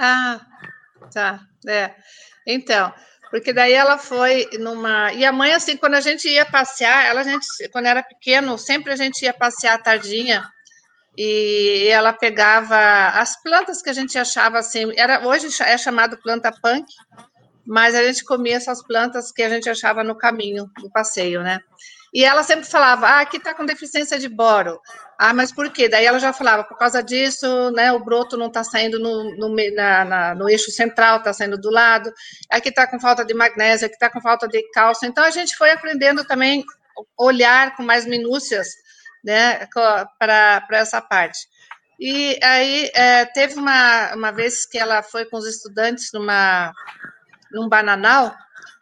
Ah, 0.00 0.40
tá. 1.12 1.40
É. 1.66 1.94
Então, 2.46 2.92
porque 3.30 3.52
daí 3.52 3.72
ela 3.72 3.98
foi 3.98 4.48
numa. 4.58 5.12
E 5.12 5.24
a 5.24 5.32
mãe, 5.32 5.52
assim, 5.52 5.76
quando 5.76 5.94
a 5.94 6.00
gente 6.00 6.28
ia 6.28 6.46
passear, 6.46 7.06
ela, 7.06 7.20
a 7.20 7.24
gente, 7.24 7.46
quando 7.72 7.86
era 7.86 8.02
pequeno, 8.02 8.56
sempre 8.56 8.92
a 8.92 8.96
gente 8.96 9.22
ia 9.22 9.34
passear 9.34 9.74
à 9.74 9.78
tardinha 9.78 10.48
e 11.18 11.88
ela 11.88 12.12
pegava 12.12 12.76
as 13.08 13.40
plantas 13.42 13.80
que 13.80 13.90
a 13.90 13.92
gente 13.92 14.18
achava 14.18 14.58
assim. 14.58 14.92
Era, 14.96 15.26
hoje 15.26 15.48
é 15.62 15.76
chamado 15.78 16.18
planta 16.18 16.52
punk, 16.62 16.86
mas 17.66 17.94
a 17.94 18.02
gente 18.04 18.24
comia 18.24 18.56
essas 18.56 18.82
plantas 18.82 19.32
que 19.32 19.42
a 19.42 19.48
gente 19.48 19.68
achava 19.68 20.04
no 20.04 20.16
caminho, 20.16 20.70
no 20.78 20.90
passeio, 20.90 21.42
né? 21.42 21.60
E 22.14 22.24
ela 22.24 22.42
sempre 22.42 22.64
falava, 22.64 23.06
ah, 23.06 23.20
aqui 23.20 23.38
tá 23.38 23.52
com 23.52 23.66
deficiência 23.66 24.18
de 24.18 24.28
boro. 24.28 24.80
Ah, 25.18 25.34
mas 25.34 25.52
por 25.52 25.70
quê? 25.70 25.88
Daí 25.88 26.06
ela 26.06 26.18
já 26.18 26.32
falava, 26.32 26.64
por 26.64 26.78
causa 26.78 27.02
disso, 27.02 27.70
né, 27.72 27.92
o 27.92 28.02
broto 28.02 28.36
não 28.36 28.46
está 28.46 28.64
saindo 28.64 28.98
no, 28.98 29.36
no, 29.36 29.54
na, 29.74 30.04
na, 30.04 30.34
no 30.34 30.48
eixo 30.48 30.70
central, 30.70 31.18
está 31.18 31.32
saindo 31.32 31.58
do 31.58 31.70
lado. 31.70 32.10
Aqui 32.50 32.68
está 32.68 32.86
com 32.86 33.00
falta 33.00 33.24
de 33.24 33.34
magnésio, 33.34 33.86
aqui 33.86 33.96
está 33.96 34.08
com 34.08 34.20
falta 34.20 34.46
de 34.48 34.62
cálcio. 34.70 35.06
Então, 35.06 35.24
a 35.24 35.30
gente 35.30 35.56
foi 35.56 35.70
aprendendo 35.70 36.24
também 36.24 36.64
olhar 37.18 37.76
com 37.76 37.82
mais 37.82 38.06
minúcias, 38.06 38.68
né, 39.24 39.66
para 40.18 40.64
essa 40.70 41.00
parte. 41.02 41.40
E 41.98 42.38
aí, 42.42 42.90
é, 42.94 43.24
teve 43.26 43.58
uma, 43.58 44.14
uma 44.14 44.30
vez 44.30 44.64
que 44.64 44.78
ela 44.78 45.02
foi 45.02 45.24
com 45.26 45.36
os 45.36 45.46
estudantes 45.46 46.10
numa 46.14 46.72
num 47.56 47.68
bananal, 47.68 48.36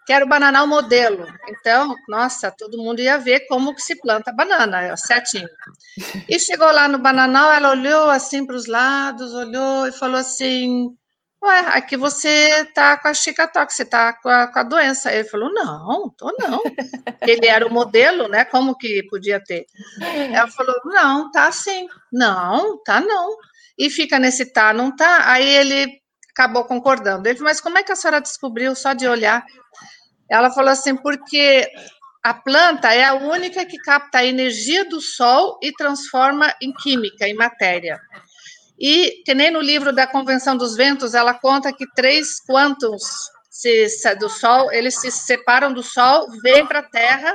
que 0.04 0.12
era 0.12 0.24
o 0.24 0.28
bananal 0.28 0.66
modelo. 0.66 1.26
Então, 1.48 1.94
nossa, 2.08 2.50
todo 2.50 2.76
mundo 2.76 3.00
ia 3.00 3.16
ver 3.16 3.46
como 3.46 3.74
que 3.74 3.80
se 3.80 3.96
planta 4.00 4.32
banana, 4.32 4.96
certinho. 4.96 5.48
E 6.28 6.38
chegou 6.38 6.70
lá 6.70 6.88
no 6.88 6.98
bananal, 6.98 7.52
ela 7.52 7.70
olhou 7.70 8.10
assim 8.10 8.44
para 8.44 8.56
os 8.56 8.66
lados, 8.66 9.32
olhou 9.32 9.87
e 9.87 9.92
falou 9.92 10.18
assim, 10.18 10.94
ué, 11.42 11.58
aqui 11.68 11.96
você 11.96 12.64
tá 12.74 12.98
com 12.98 13.08
a 13.08 13.14
chicatox, 13.14 13.74
você 13.74 13.84
tá 13.84 14.12
com 14.12 14.28
a, 14.28 14.48
com 14.48 14.58
a 14.58 14.62
doença. 14.62 15.12
Ele 15.12 15.24
falou, 15.24 15.52
não, 15.52 16.10
tô 16.10 16.34
não. 16.38 16.60
Ele 17.22 17.46
era 17.46 17.66
o 17.66 17.72
modelo, 17.72 18.28
né, 18.28 18.44
como 18.44 18.76
que 18.76 19.04
podia 19.08 19.42
ter? 19.42 19.64
Ela 20.32 20.48
falou, 20.48 20.76
não, 20.84 21.30
tá 21.30 21.50
sim. 21.52 21.87
Não, 22.12 22.82
tá 22.82 23.00
não. 23.00 23.37
E 23.78 23.88
fica 23.88 24.18
nesse 24.18 24.52
tá, 24.52 24.72
não 24.72 24.94
tá? 24.94 25.30
Aí 25.30 25.46
ele 25.46 26.03
acabou 26.34 26.64
concordando. 26.64 27.28
Ele 27.28 27.36
falou, 27.36 27.50
mas 27.50 27.60
como 27.60 27.78
é 27.78 27.82
que 27.82 27.92
a 27.92 27.96
senhora 27.96 28.20
descobriu 28.20 28.74
só 28.74 28.92
de 28.92 29.06
olhar? 29.06 29.44
Ela 30.28 30.50
falou 30.50 30.70
assim, 30.70 30.96
porque 30.96 31.70
a 32.22 32.34
planta 32.34 32.92
é 32.92 33.04
a 33.04 33.14
única 33.14 33.64
que 33.64 33.78
capta 33.78 34.18
a 34.18 34.24
energia 34.24 34.84
do 34.88 35.00
sol 35.00 35.58
e 35.62 35.72
transforma 35.72 36.52
em 36.60 36.72
química, 36.72 37.28
em 37.28 37.34
matéria. 37.34 38.00
E, 38.78 39.22
que 39.24 39.32
nem 39.32 39.52
no 39.52 39.60
livro 39.60 39.92
da 39.92 40.06
Convenção 40.06 40.56
dos 40.56 40.76
Ventos, 40.76 41.14
ela 41.14 41.34
conta 41.34 41.72
que 41.72 41.86
três 41.94 42.40
quantos 42.40 43.30
do 44.18 44.28
Sol, 44.28 44.70
eles 44.72 45.00
se 45.00 45.10
separam 45.10 45.72
do 45.72 45.82
Sol, 45.82 46.26
vêm 46.42 46.66
para 46.66 46.80
a 46.80 46.90
Terra 46.90 47.34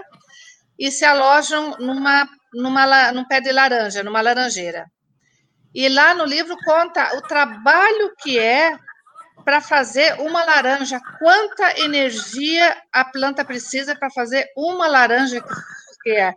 e 0.78 0.92
se 0.92 1.06
alojam 1.06 1.76
numa, 1.80 2.28
numa, 2.54 3.12
num 3.14 3.26
pé 3.26 3.40
de 3.40 3.52
laranja, 3.52 4.04
numa 4.04 4.22
laranjeira. 4.22 4.86
E 5.74 5.88
lá 5.88 6.14
no 6.14 6.26
livro 6.26 6.56
conta 6.66 7.16
o 7.18 7.22
trabalho 7.22 8.14
que 8.22 8.38
é 8.38 8.78
para 9.44 9.62
fazer 9.62 10.20
uma 10.20 10.44
laranja. 10.44 11.00
Quanta 11.18 11.80
energia 11.80 12.76
a 12.92 13.06
planta 13.06 13.44
precisa 13.46 13.96
para 13.96 14.10
fazer 14.10 14.48
uma 14.56 14.88
laranja 14.88 15.44
que 16.02 16.12
é? 16.12 16.34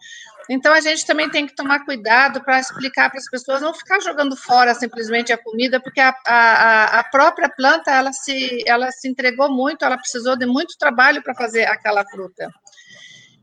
Então 0.49 0.73
a 0.73 0.81
gente 0.81 1.07
também 1.07 1.31
tem 1.31 1.47
que 1.47 1.55
tomar 1.55 1.85
cuidado 1.85 2.43
para 2.43 2.59
explicar 2.59 3.09
para 3.11 3.19
as 3.19 3.31
pessoas, 3.31 3.63
não 3.63 3.73
ficar 3.73 4.01
jogando 4.01 4.37
fora 4.37 4.75
simplesmente 4.75 5.33
a 5.33 5.39
comida, 5.39 5.81
porque 5.81 6.01
a, 6.01 6.15
a, 6.27 6.99
a 6.99 7.05
própria 7.05 7.49
planta 7.49 7.91
ela 7.91 8.13
se, 8.13 8.63
ela 8.67 8.91
se 8.91 9.09
entregou 9.09 9.49
muito, 9.51 9.85
ela 9.85 9.97
precisou 9.97 10.37
de 10.37 10.45
muito 10.45 10.77
trabalho 10.77 11.23
para 11.23 11.35
fazer 11.35 11.65
aquela 11.67 12.05
fruta. 12.05 12.51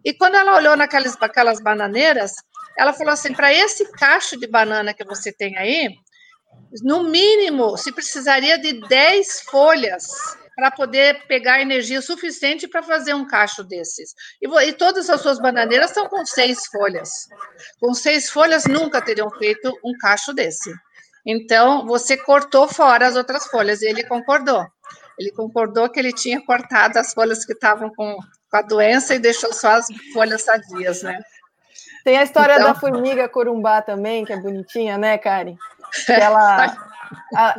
E 0.04 0.14
quando 0.14 0.36
ela 0.36 0.56
olhou 0.56 0.76
naquelas 0.76 1.18
aquelas 1.22 1.62
bananeiras, 1.62 2.34
ela 2.78 2.94
falou 2.94 3.14
assim: 3.14 3.34
para 3.34 3.54
esse 3.54 3.90
cacho 3.94 4.38
de 4.38 4.48
banana 4.48 4.94
que 4.94 5.04
você 5.06 5.32
tem 5.32 5.58
aí, 5.58 5.90
no 6.84 7.04
mínimo, 7.04 7.78
se 7.78 7.92
precisaria 7.92 8.58
de 8.58 8.80
10 8.88 9.42
folhas 9.42 10.08
para 10.56 10.72
poder 10.72 11.26
pegar 11.26 11.62
energia 11.62 12.02
suficiente 12.02 12.68
para 12.68 12.84
fazer 12.84 13.14
um 13.14 13.26
cacho 13.26 13.64
desses. 13.64 14.14
E, 14.42 14.48
e, 14.68 14.74
todas 14.74 15.10
as 15.10 15.22
suas 15.22 15.40
bananeiras 15.40 15.90
estão 15.90 16.08
com 16.08 16.26
seis 16.26 16.66
folhas. 16.68 17.10
Com 17.80 17.94
seis 17.94 18.30
folhas, 18.30 18.66
nunca 18.66 19.02
teriam 19.02 19.30
feito 19.32 19.74
um 19.84 19.98
cacho 19.98 20.34
desse. 20.34 20.72
Então, 21.26 21.86
você 21.86 22.18
cortou 22.18 22.68
fora 22.68 23.08
as 23.08 23.16
outras 23.16 23.48
folhas, 23.48 23.82
e 23.82 23.88
ele 23.88 24.04
concordou. 24.04 24.66
Ele 25.18 25.32
concordou 25.32 25.90
que 25.90 26.00
ele 26.00 26.14
tinha 26.14 26.44
cortado 26.46 27.00
as 27.00 27.14
folhas 27.14 27.46
que 27.46 27.54
estavam 27.54 27.90
com, 27.96 28.18
com 28.50 28.58
a 28.58 28.62
doença 28.62 29.16
e 29.16 29.20
deixou 29.20 29.54
só 29.54 29.72
as 29.72 29.88
folhas 30.14 30.44
sadias, 30.44 31.04
né? 31.04 31.20
Tem 32.04 32.18
a 32.18 32.24
história 32.24 32.54
então... 32.54 32.68
da 32.68 32.76
formiga 32.76 33.28
corumbá 33.30 33.82
também, 33.82 34.26
que 34.26 34.34
é 34.34 34.38
bonitinha, 34.38 34.98
né, 34.98 35.18
Karen? 35.18 35.56
ela 36.10 36.76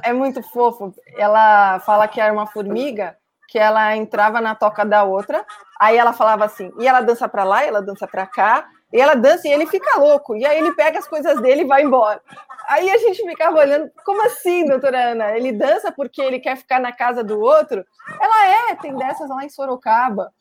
é 0.03 0.13
muito 0.13 0.43
fofo. 0.43 0.95
Ela 1.17 1.81
fala 1.81 2.09
que 2.09 2.21
era 2.21 2.33
uma 2.33 2.47
formiga 2.47 3.17
que 3.51 3.59
ela 3.59 3.97
entrava 3.97 4.41
na 4.41 4.55
toca 4.55 4.85
da 4.85 5.03
outra, 5.03 5.45
aí 5.79 5.97
ela 5.97 6.13
falava 6.13 6.45
assim, 6.45 6.73
e 6.79 6.87
ela 6.87 7.01
dança 7.01 7.29
para 7.29 7.43
lá, 7.43 7.65
e 7.65 7.69
ela 7.69 7.83
dança 7.83 8.07
para 8.07 8.25
cá, 8.25 8.69
e 8.93 9.01
ela 9.01 9.15
dança 9.15 9.49
e 9.49 9.51
ele 9.51 9.67
fica 9.67 9.99
louco, 9.99 10.37
e 10.37 10.47
aí 10.47 10.59
ele 10.59 10.73
pega 10.73 11.01
as 11.01 11.09
coisas 11.09 11.41
dele 11.41 11.63
e 11.63 11.67
vai 11.67 11.83
embora. 11.83 12.23
Aí 12.69 12.89
a 12.89 12.99
gente 12.99 13.21
ficava 13.25 13.59
olhando, 13.59 13.91
como 14.05 14.25
assim, 14.25 14.65
doutora 14.67 15.11
Ana? 15.11 15.37
Ele 15.37 15.51
dança 15.51 15.91
porque 15.91 16.23
ele 16.23 16.39
quer 16.39 16.57
ficar 16.57 16.79
na 16.79 16.93
casa 16.93 17.25
do 17.25 17.41
outro? 17.41 17.85
Ela 18.21 18.71
é, 18.71 18.77
tem 18.77 18.95
dessas 18.97 19.29
lá 19.29 19.45
em 19.45 19.49
Sorocaba. 19.49 20.33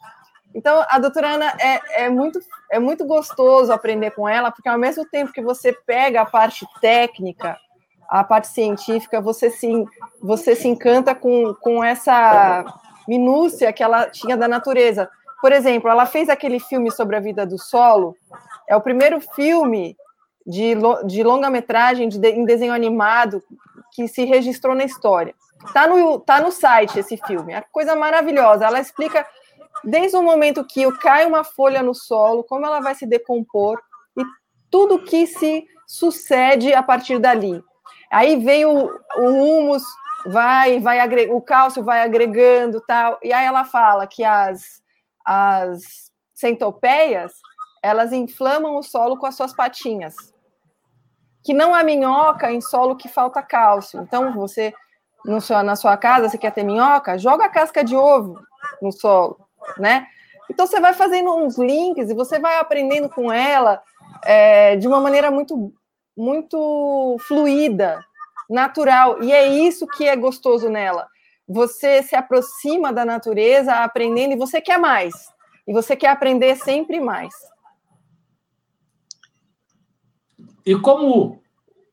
Então, 0.54 0.86
a 0.88 1.00
doutora 1.00 1.30
Ana 1.30 1.54
é, 1.60 2.04
é, 2.04 2.10
muito, 2.10 2.40
é 2.72 2.78
muito 2.78 3.06
gostoso 3.06 3.74
aprender 3.74 4.12
com 4.12 4.30
ela, 4.30 4.52
porque 4.52 4.70
ao 4.70 4.78
mesmo 4.78 5.04
tempo 5.10 5.32
que 5.32 5.42
você 5.42 5.74
pega 5.74 6.22
a 6.22 6.26
parte 6.26 6.64
técnica, 6.80 7.58
a 8.10 8.24
parte 8.24 8.48
científica, 8.48 9.22
você 9.22 9.50
se, 9.52 9.86
você 10.22 10.56
se 10.56 10.68
encanta 10.68 11.14
com, 11.14 11.54
com 11.62 11.84
essa 11.84 12.66
minúcia 13.08 13.72
que 13.72 13.84
ela 13.84 14.10
tinha 14.10 14.36
da 14.36 14.48
natureza. 14.48 15.10
Por 15.42 15.52
exemplo, 15.52 15.90
ela 15.90 16.06
fez 16.06 16.28
aquele 16.28 16.60
filme 16.60 16.92
sobre 16.92 17.16
a 17.16 17.20
vida 17.20 17.46
do 17.46 17.58
solo, 17.58 18.16
é 18.68 18.76
o 18.76 18.82
primeiro 18.82 19.22
filme 19.22 19.96
de, 20.46 20.74
de 21.06 21.24
longa-metragem 21.24 22.10
de, 22.10 22.20
em 22.28 22.46
desenho 22.46 22.74
animado 22.74 23.44
que 23.92 24.08
se 24.08 24.26
registrou 24.26 24.76
na 24.76 24.84
história. 24.84 25.36
Tá 25.74 25.88
no, 25.88 26.20
tá 26.20 26.40
no 26.40 26.52
site 26.52 27.00
esse 27.00 27.18
filme, 27.18 27.54
é 27.54 27.64
coisa 27.72 27.96
maravilhosa. 27.96 28.66
Ela 28.66 28.80
explica 28.80 29.26
desde 29.84 30.18
o 30.18 30.24
momento 30.24 30.66
que 30.66 30.90
cai 30.98 31.26
uma 31.26 31.44
folha 31.44 31.84
no 31.84 31.94
solo, 31.94 32.44
como 32.44 32.66
ela 32.66 32.80
vai 32.80 32.96
se 32.96 33.06
decompor 33.06 33.80
e 34.18 34.24
tudo 34.70 35.04
que 35.04 35.28
se 35.28 35.66
sucede 35.86 36.74
a 36.74 36.82
partir 36.82 37.20
dali. 37.20 37.64
Aí 38.12 38.38
vem 38.38 38.66
o, 38.66 38.90
o 39.18 39.26
humus, 39.26 39.84
vai, 40.26 40.80
vai 40.80 41.00
o 41.30 41.42
cálcio 41.42 41.84
vai 41.84 42.02
agregando 42.02 42.82
tal. 42.88 43.20
E 43.22 43.32
aí 43.32 43.46
ela 43.46 43.66
fala 43.66 44.08
que 44.08 44.24
as, 44.24 44.82
as 45.26 46.12
centopeias 46.34 47.34
elas 47.82 48.12
inflamam 48.12 48.76
o 48.76 48.84
solo 48.84 49.18
com 49.18 49.26
as 49.26 49.36
suas 49.36 49.54
patinhas. 49.54 50.16
Que 51.44 51.54
não 51.54 51.74
há 51.74 51.84
minhoca 51.84 52.52
em 52.52 52.62
solo 52.62 52.96
que 52.96 53.08
falta 53.08 53.42
cálcio. 53.42 54.02
Então, 54.02 54.34
você, 54.34 54.74
no 55.24 55.40
seu, 55.40 55.64
na 55.64 55.76
sua 55.76 55.96
casa, 55.96 56.30
você 56.30 56.38
quer 56.38 56.52
ter 56.52 56.64
minhoca, 56.64 57.18
joga 57.18 57.46
a 57.46 57.50
casca 57.50 57.84
de 57.84 57.96
ovo 57.96 58.40
no 58.82 58.92
solo, 58.92 59.40
né? 59.78 60.06
Então, 60.50 60.68
você 60.68 60.80
vai 60.80 60.94
fazendo 60.94 61.34
uns 61.34 61.58
links 61.58 62.10
e 62.10 62.14
você 62.14 62.40
vai 62.40 62.58
aprendendo 62.58 63.08
com 63.10 63.32
ela 63.32 63.82
é, 64.24 64.76
de 64.76 64.88
uma 64.88 65.00
maneira 65.00 65.32
muito 65.32 65.74
muito 66.20 67.18
fluida, 67.22 68.04
natural. 68.50 69.24
E 69.24 69.32
é 69.32 69.48
isso 69.48 69.88
que 69.88 70.06
é 70.06 70.16
gostoso 70.16 70.70
nela. 70.70 71.08
Você 71.48 72.04
se 72.04 72.16
aproxima 72.16 72.92
da 72.92 73.06
natureza 73.06 73.74
aprendendo 73.74 74.34
e 74.34 74.38
você 74.38 74.62
quer 74.62 74.78
mais. 74.78 75.14
e 75.66 75.74
você 75.74 75.96
quer 75.96 76.10
aprender 76.10 76.56
sempre 76.56 77.00
mais. 77.00 77.34
E 80.66 80.76
como. 80.76 81.42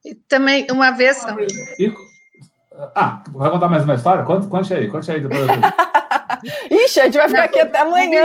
E 0.04 0.14
também, 0.14 0.66
uma 0.70 0.90
vez. 0.90 1.24
E... 1.78 1.92
Ah, 2.94 3.22
vai 3.28 3.50
contar 3.50 3.68
mais 3.68 3.84
uma 3.84 3.94
história? 3.94 4.24
Conte, 4.24 4.48
conte 4.48 4.74
aí, 4.74 4.88
conte 4.88 5.10
aí 5.10 5.20
depois. 5.20 5.46
Ixi, 6.70 7.00
a 7.00 7.04
gente 7.04 7.16
vai 7.18 7.28
ficar 7.28 7.44
aqui 7.44 7.60
até 7.60 7.78
amanhã. 7.80 8.22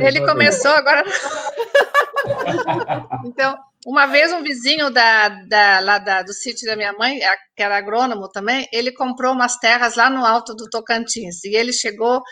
ele 0.00 0.26
começou 0.26 0.72
agora. 0.72 1.04
então, 3.26 3.56
uma 3.86 4.06
vez 4.06 4.32
um 4.32 4.42
vizinho 4.42 4.90
da, 4.90 5.28
da, 5.28 5.80
lá 5.80 5.98
da, 5.98 6.22
do 6.22 6.32
sítio 6.32 6.66
da 6.66 6.76
minha 6.76 6.92
mãe, 6.92 7.18
que 7.56 7.62
era 7.62 7.76
agrônomo 7.76 8.28
também, 8.28 8.66
ele 8.72 8.92
comprou 8.92 9.32
umas 9.32 9.56
terras 9.56 9.96
lá 9.96 10.08
no 10.08 10.24
alto 10.24 10.54
do 10.54 10.68
Tocantins. 10.70 11.44
E 11.44 11.56
ele 11.56 11.72
chegou 11.72 12.22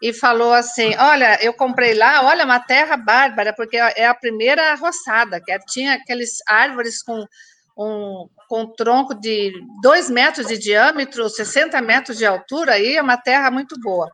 e 0.00 0.12
falou 0.12 0.52
assim: 0.52 0.94
Olha, 0.96 1.38
eu 1.42 1.52
comprei 1.52 1.94
lá, 1.94 2.24
olha, 2.24 2.44
uma 2.44 2.60
terra 2.60 2.96
bárbara, 2.96 3.52
porque 3.54 3.76
é 3.76 4.06
a 4.06 4.14
primeira 4.14 4.74
roçada, 4.74 5.40
que 5.40 5.56
tinha 5.66 5.94
aqueles 5.94 6.38
árvores 6.48 7.02
com 7.02 7.24
um, 7.76 8.28
com 8.48 8.62
um 8.62 8.72
tronco 8.72 9.14
de 9.14 9.52
2 9.82 10.10
metros 10.10 10.46
de 10.46 10.58
diâmetro, 10.58 11.28
60 11.28 11.80
metros 11.80 12.18
de 12.18 12.26
altura, 12.26 12.74
aí 12.74 12.96
é 12.96 13.02
uma 13.02 13.16
terra 13.16 13.50
muito 13.50 13.78
boa. 13.80 14.08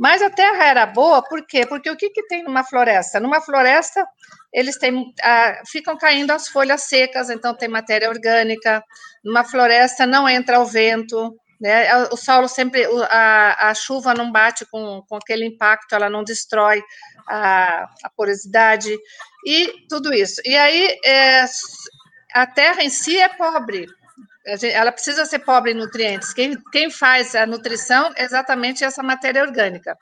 Mas 0.00 0.22
a 0.22 0.30
terra 0.30 0.64
era 0.64 0.86
boa, 0.86 1.22
por 1.22 1.46
quê? 1.46 1.66
Porque 1.66 1.90
o 1.90 1.96
que, 1.96 2.08
que 2.08 2.26
tem 2.26 2.42
numa 2.42 2.64
floresta? 2.64 3.20
Numa 3.20 3.38
floresta, 3.38 4.02
eles 4.50 4.78
têm, 4.78 5.12
ah, 5.22 5.60
ficam 5.70 5.98
caindo 5.98 6.30
as 6.30 6.48
folhas 6.48 6.84
secas, 6.84 7.28
então 7.28 7.54
tem 7.54 7.68
matéria 7.68 8.08
orgânica. 8.08 8.82
Numa 9.22 9.44
floresta 9.44 10.06
não 10.06 10.26
entra 10.26 10.58
o 10.58 10.64
vento, 10.64 11.38
né? 11.60 11.94
O 12.10 12.16
solo 12.16 12.48
sempre, 12.48 12.86
a, 13.10 13.68
a 13.68 13.74
chuva 13.74 14.14
não 14.14 14.32
bate 14.32 14.64
com, 14.70 15.02
com 15.06 15.16
aquele 15.16 15.44
impacto, 15.44 15.94
ela 15.94 16.08
não 16.08 16.24
destrói 16.24 16.82
a, 17.28 17.86
a 18.02 18.10
porosidade 18.16 18.96
e 19.46 19.70
tudo 19.86 20.14
isso. 20.14 20.40
E 20.46 20.56
aí, 20.56 20.98
é, 21.04 21.44
a 22.32 22.46
terra 22.46 22.82
em 22.82 22.88
si 22.88 23.18
é 23.18 23.28
pobre, 23.28 23.86
ela 24.44 24.92
precisa 24.92 25.24
ser 25.24 25.40
pobre 25.40 25.72
em 25.72 25.74
nutrientes. 25.74 26.32
Quem, 26.32 26.56
quem 26.72 26.90
faz 26.90 27.34
a 27.34 27.46
nutrição 27.46 28.12
é 28.16 28.24
exatamente 28.24 28.84
essa 28.84 29.02
matéria 29.02 29.42
orgânica. 29.42 29.96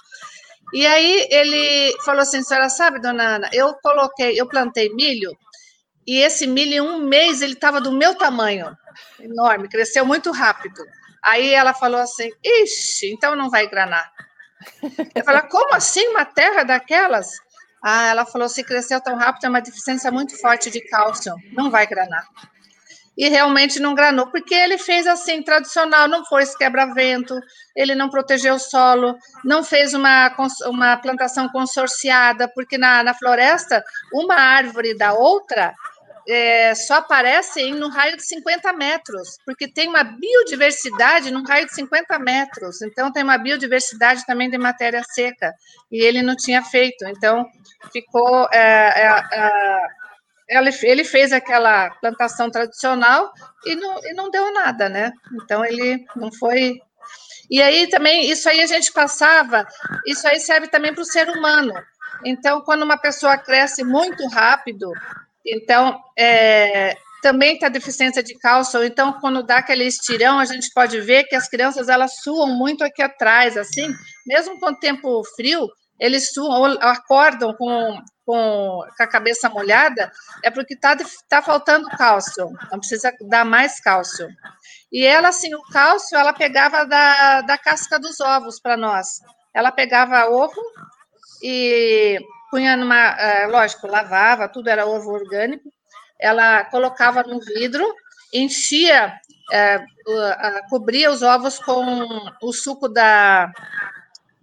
E 0.72 0.86
aí 0.86 1.26
ele 1.30 1.92
falou 2.04 2.22
assim, 2.22 2.42
senhora 2.42 2.68
sabe, 2.68 3.00
dona 3.00 3.36
Ana, 3.36 3.50
eu 3.52 3.74
coloquei, 3.82 4.38
eu 4.38 4.46
plantei 4.46 4.94
milho, 4.94 5.36
e 6.06 6.20
esse 6.20 6.46
milho 6.46 6.72
em 6.74 6.80
um 6.80 7.06
mês 7.06 7.42
ele 7.42 7.54
estava 7.54 7.80
do 7.80 7.92
meu 7.92 8.14
tamanho, 8.14 8.76
enorme, 9.20 9.68
cresceu 9.68 10.06
muito 10.06 10.30
rápido. 10.30 10.82
Aí 11.22 11.52
ela 11.52 11.74
falou 11.74 12.00
assim: 12.00 12.30
Ixi, 12.42 13.12
então 13.12 13.36
não 13.36 13.50
vai 13.50 13.68
granar. 13.68 14.10
Eu 15.14 15.24
falei: 15.24 15.42
Como 15.42 15.74
assim 15.74 16.06
uma 16.08 16.24
terra 16.24 16.62
daquelas? 16.62 17.28
Ah, 17.82 18.06
ela 18.06 18.24
falou: 18.24 18.48
se 18.48 18.64
cresceu 18.64 19.00
tão 19.00 19.16
rápido, 19.16 19.44
é 19.44 19.48
uma 19.48 19.60
deficiência 19.60 20.10
muito 20.10 20.38
forte 20.40 20.70
de 20.70 20.80
cálcio, 20.88 21.34
não 21.52 21.70
vai 21.70 21.86
granar. 21.86 22.26
E 23.18 23.28
realmente 23.28 23.80
não 23.80 23.96
granou, 23.96 24.28
porque 24.28 24.54
ele 24.54 24.78
fez 24.78 25.04
assim, 25.04 25.42
tradicional, 25.42 26.06
não 26.06 26.24
foi 26.24 26.46
quebra-vento, 26.56 27.36
ele 27.74 27.96
não 27.96 28.08
protegeu 28.08 28.54
o 28.54 28.58
solo, 28.60 29.16
não 29.44 29.64
fez 29.64 29.92
uma, 29.92 30.32
uma 30.66 30.96
plantação 30.96 31.48
consorciada, 31.48 32.48
porque 32.54 32.78
na, 32.78 33.02
na 33.02 33.12
floresta, 33.12 33.82
uma 34.14 34.36
árvore 34.36 34.96
da 34.96 35.14
outra, 35.14 35.74
é, 36.28 36.74
só 36.74 36.96
aparecem 36.96 37.74
no 37.74 37.88
raio 37.88 38.16
de 38.16 38.22
50 38.22 38.70
metros, 38.74 39.38
porque 39.46 39.66
tem 39.66 39.88
uma 39.88 40.04
biodiversidade 40.04 41.30
no 41.30 41.42
raio 41.42 41.66
de 41.66 41.74
50 41.74 42.18
metros, 42.18 42.82
então 42.82 43.10
tem 43.10 43.24
uma 43.24 43.38
biodiversidade 43.38 44.26
também 44.26 44.50
de 44.50 44.58
matéria 44.58 45.02
seca, 45.02 45.54
e 45.90 46.04
ele 46.04 46.20
não 46.20 46.36
tinha 46.36 46.62
feito, 46.62 47.06
então 47.06 47.46
ficou. 47.90 48.46
É, 48.52 49.22
é, 49.32 49.97
é 50.50 50.58
ele 50.82 51.04
fez 51.04 51.32
aquela 51.32 51.90
plantação 52.00 52.50
tradicional 52.50 53.32
e 53.66 53.74
não, 53.74 53.98
e 54.04 54.14
não 54.14 54.30
deu 54.30 54.52
nada, 54.52 54.88
né? 54.88 55.12
Então 55.42 55.64
ele 55.64 56.04
não 56.16 56.32
foi. 56.32 56.80
E 57.50 57.62
aí 57.62 57.86
também, 57.88 58.30
isso 58.30 58.48
aí 58.48 58.60
a 58.60 58.66
gente 58.66 58.92
passava, 58.92 59.66
isso 60.06 60.26
aí 60.26 60.40
serve 60.40 60.68
também 60.68 60.94
para 60.94 61.02
o 61.02 61.06
ser 61.06 61.28
humano. 61.28 61.74
Então, 62.24 62.60
quando 62.62 62.82
uma 62.82 62.98
pessoa 62.98 63.38
cresce 63.38 63.84
muito 63.84 64.26
rápido, 64.28 64.90
então, 65.46 65.98
é, 66.18 66.94
também 67.22 67.54
está 67.54 67.68
deficiência 67.68 68.22
de 68.22 68.34
cálcio, 68.38 68.84
então 68.84 69.14
quando 69.14 69.42
dá 69.42 69.58
aquele 69.58 69.84
estirão, 69.84 70.38
a 70.38 70.44
gente 70.44 70.70
pode 70.74 71.00
ver 71.00 71.24
que 71.24 71.34
as 71.34 71.48
crianças 71.48 71.88
elas 71.88 72.20
suam 72.22 72.48
muito 72.48 72.84
aqui 72.84 73.02
atrás, 73.02 73.56
assim, 73.56 73.88
mesmo 74.26 74.58
com 74.58 74.70
o 74.70 74.76
tempo 74.76 75.22
frio, 75.36 75.68
eles 75.98 76.32
acordam 76.80 77.54
com, 77.54 78.02
com, 78.24 78.84
com 78.96 79.02
a 79.02 79.06
cabeça 79.06 79.48
molhada, 79.48 80.10
é 80.44 80.50
porque 80.50 80.74
está 80.74 80.96
tá 81.28 81.42
faltando 81.42 81.88
cálcio, 81.88 82.48
então 82.66 82.78
precisa 82.78 83.12
dar 83.28 83.44
mais 83.44 83.80
cálcio. 83.80 84.28
E 84.92 85.04
ela, 85.04 85.28
assim, 85.28 85.54
o 85.54 85.62
cálcio, 85.72 86.16
ela 86.16 86.32
pegava 86.32 86.84
da, 86.86 87.42
da 87.42 87.58
casca 87.58 87.98
dos 87.98 88.20
ovos 88.20 88.60
para 88.60 88.76
nós. 88.76 89.20
Ela 89.54 89.72
pegava 89.72 90.30
ovo 90.30 90.60
e 91.42 92.18
punha 92.50 92.76
numa, 92.76 93.10
é, 93.18 93.46
lógico, 93.46 93.86
lavava, 93.86 94.48
tudo 94.48 94.68
era 94.68 94.86
ovo 94.86 95.10
orgânico, 95.10 95.70
ela 96.20 96.64
colocava 96.64 97.22
no 97.22 97.40
vidro, 97.40 97.84
enchia, 98.32 99.14
é, 99.52 99.80
cobria 100.68 101.10
os 101.10 101.22
ovos 101.22 101.58
com 101.58 102.08
o 102.42 102.52
suco 102.52 102.88
da, 102.88 103.50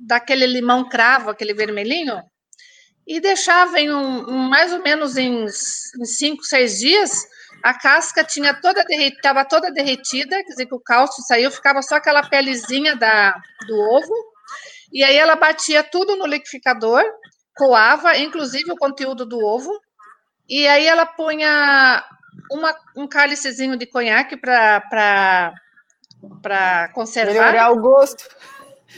daquele 0.05 0.45
limão 0.45 0.87
cravo, 0.87 1.29
aquele 1.29 1.53
vermelhinho, 1.53 2.21
e 3.07 3.19
deixava 3.19 3.79
em 3.79 3.91
um, 3.91 4.29
um 4.29 4.49
mais 4.49 4.73
ou 4.73 4.81
menos 4.81 5.15
em, 5.17 5.45
em 5.45 6.05
cinco, 6.05 6.43
seis 6.43 6.79
dias, 6.79 7.11
a 7.63 7.73
casca 7.73 8.23
tinha 8.23 8.53
toda 8.53 8.83
derretida, 8.83 9.17
estava 9.17 9.45
toda 9.45 9.71
derretida, 9.71 10.37
quer 10.43 10.49
dizer 10.49 10.65
que 10.65 10.75
o 10.75 10.79
cálcio 10.79 11.23
saiu, 11.23 11.51
ficava 11.51 11.81
só 11.81 11.95
aquela 11.95 12.27
pelezinha 12.27 12.95
da, 12.95 13.35
do 13.67 13.75
ovo, 13.75 14.13
e 14.91 15.03
aí 15.03 15.15
ela 15.15 15.35
batia 15.35 15.83
tudo 15.83 16.15
no 16.15 16.25
liquidificador, 16.25 17.03
coava, 17.55 18.17
inclusive 18.17 18.71
o 18.71 18.77
conteúdo 18.77 19.25
do 19.25 19.39
ovo, 19.39 19.71
e 20.47 20.67
aí 20.67 20.85
ela 20.85 21.05
punha 21.05 22.03
uma, 22.51 22.75
um 22.95 23.07
cálicezinho 23.07 23.77
de 23.77 23.85
conhaque 23.85 24.37
para 24.37 25.53
conservar. 26.93 27.33
Melhorar 27.33 27.71
o 27.71 27.79
gosto. 27.79 28.27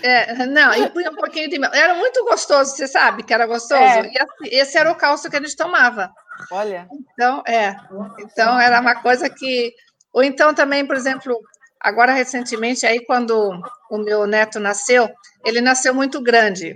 É, 0.01 0.45
não, 0.45 0.73
e 0.73 0.89
punha 0.89 1.09
um 1.09 1.15
pouquinho 1.15 1.49
de 1.49 1.57
mel. 1.57 1.73
Era 1.73 1.95
muito 1.95 2.23
gostoso, 2.25 2.75
você 2.75 2.87
sabe 2.87 3.23
que 3.23 3.33
era 3.33 3.47
gostoso? 3.47 3.81
É. 3.81 4.11
E 4.11 4.17
assim, 4.19 4.55
esse 4.57 4.77
era 4.77 4.91
o 4.91 4.95
cálcio 4.95 5.29
que 5.29 5.37
a 5.37 5.41
gente 5.41 5.55
tomava. 5.55 6.11
Olha. 6.51 6.87
Então, 7.13 7.43
é. 7.47 7.75
Então, 8.19 8.59
era 8.59 8.79
uma 8.79 8.95
coisa 9.01 9.29
que. 9.29 9.73
Ou 10.13 10.23
então 10.23 10.53
também, 10.53 10.85
por 10.85 10.95
exemplo, 10.95 11.39
agora 11.79 12.13
recentemente, 12.13 12.85
aí 12.85 13.05
quando 13.05 13.51
o 13.89 13.97
meu 13.97 14.25
neto 14.25 14.59
nasceu, 14.59 15.09
ele 15.45 15.61
nasceu 15.61 15.93
muito 15.93 16.21
grande 16.21 16.75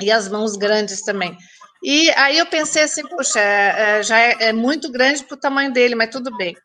e 0.00 0.10
as 0.10 0.28
mãos 0.28 0.56
grandes 0.56 1.02
também. 1.02 1.36
E 1.82 2.10
aí 2.12 2.38
eu 2.38 2.46
pensei 2.46 2.82
assim, 2.82 3.02
puxa, 3.06 3.38
é, 3.38 3.98
é, 3.98 4.02
já 4.02 4.18
é, 4.18 4.36
é 4.40 4.52
muito 4.52 4.90
grande 4.90 5.24
para 5.24 5.34
o 5.34 5.40
tamanho 5.40 5.72
dele, 5.72 5.94
mas 5.94 6.10
tudo 6.10 6.36
bem. 6.36 6.56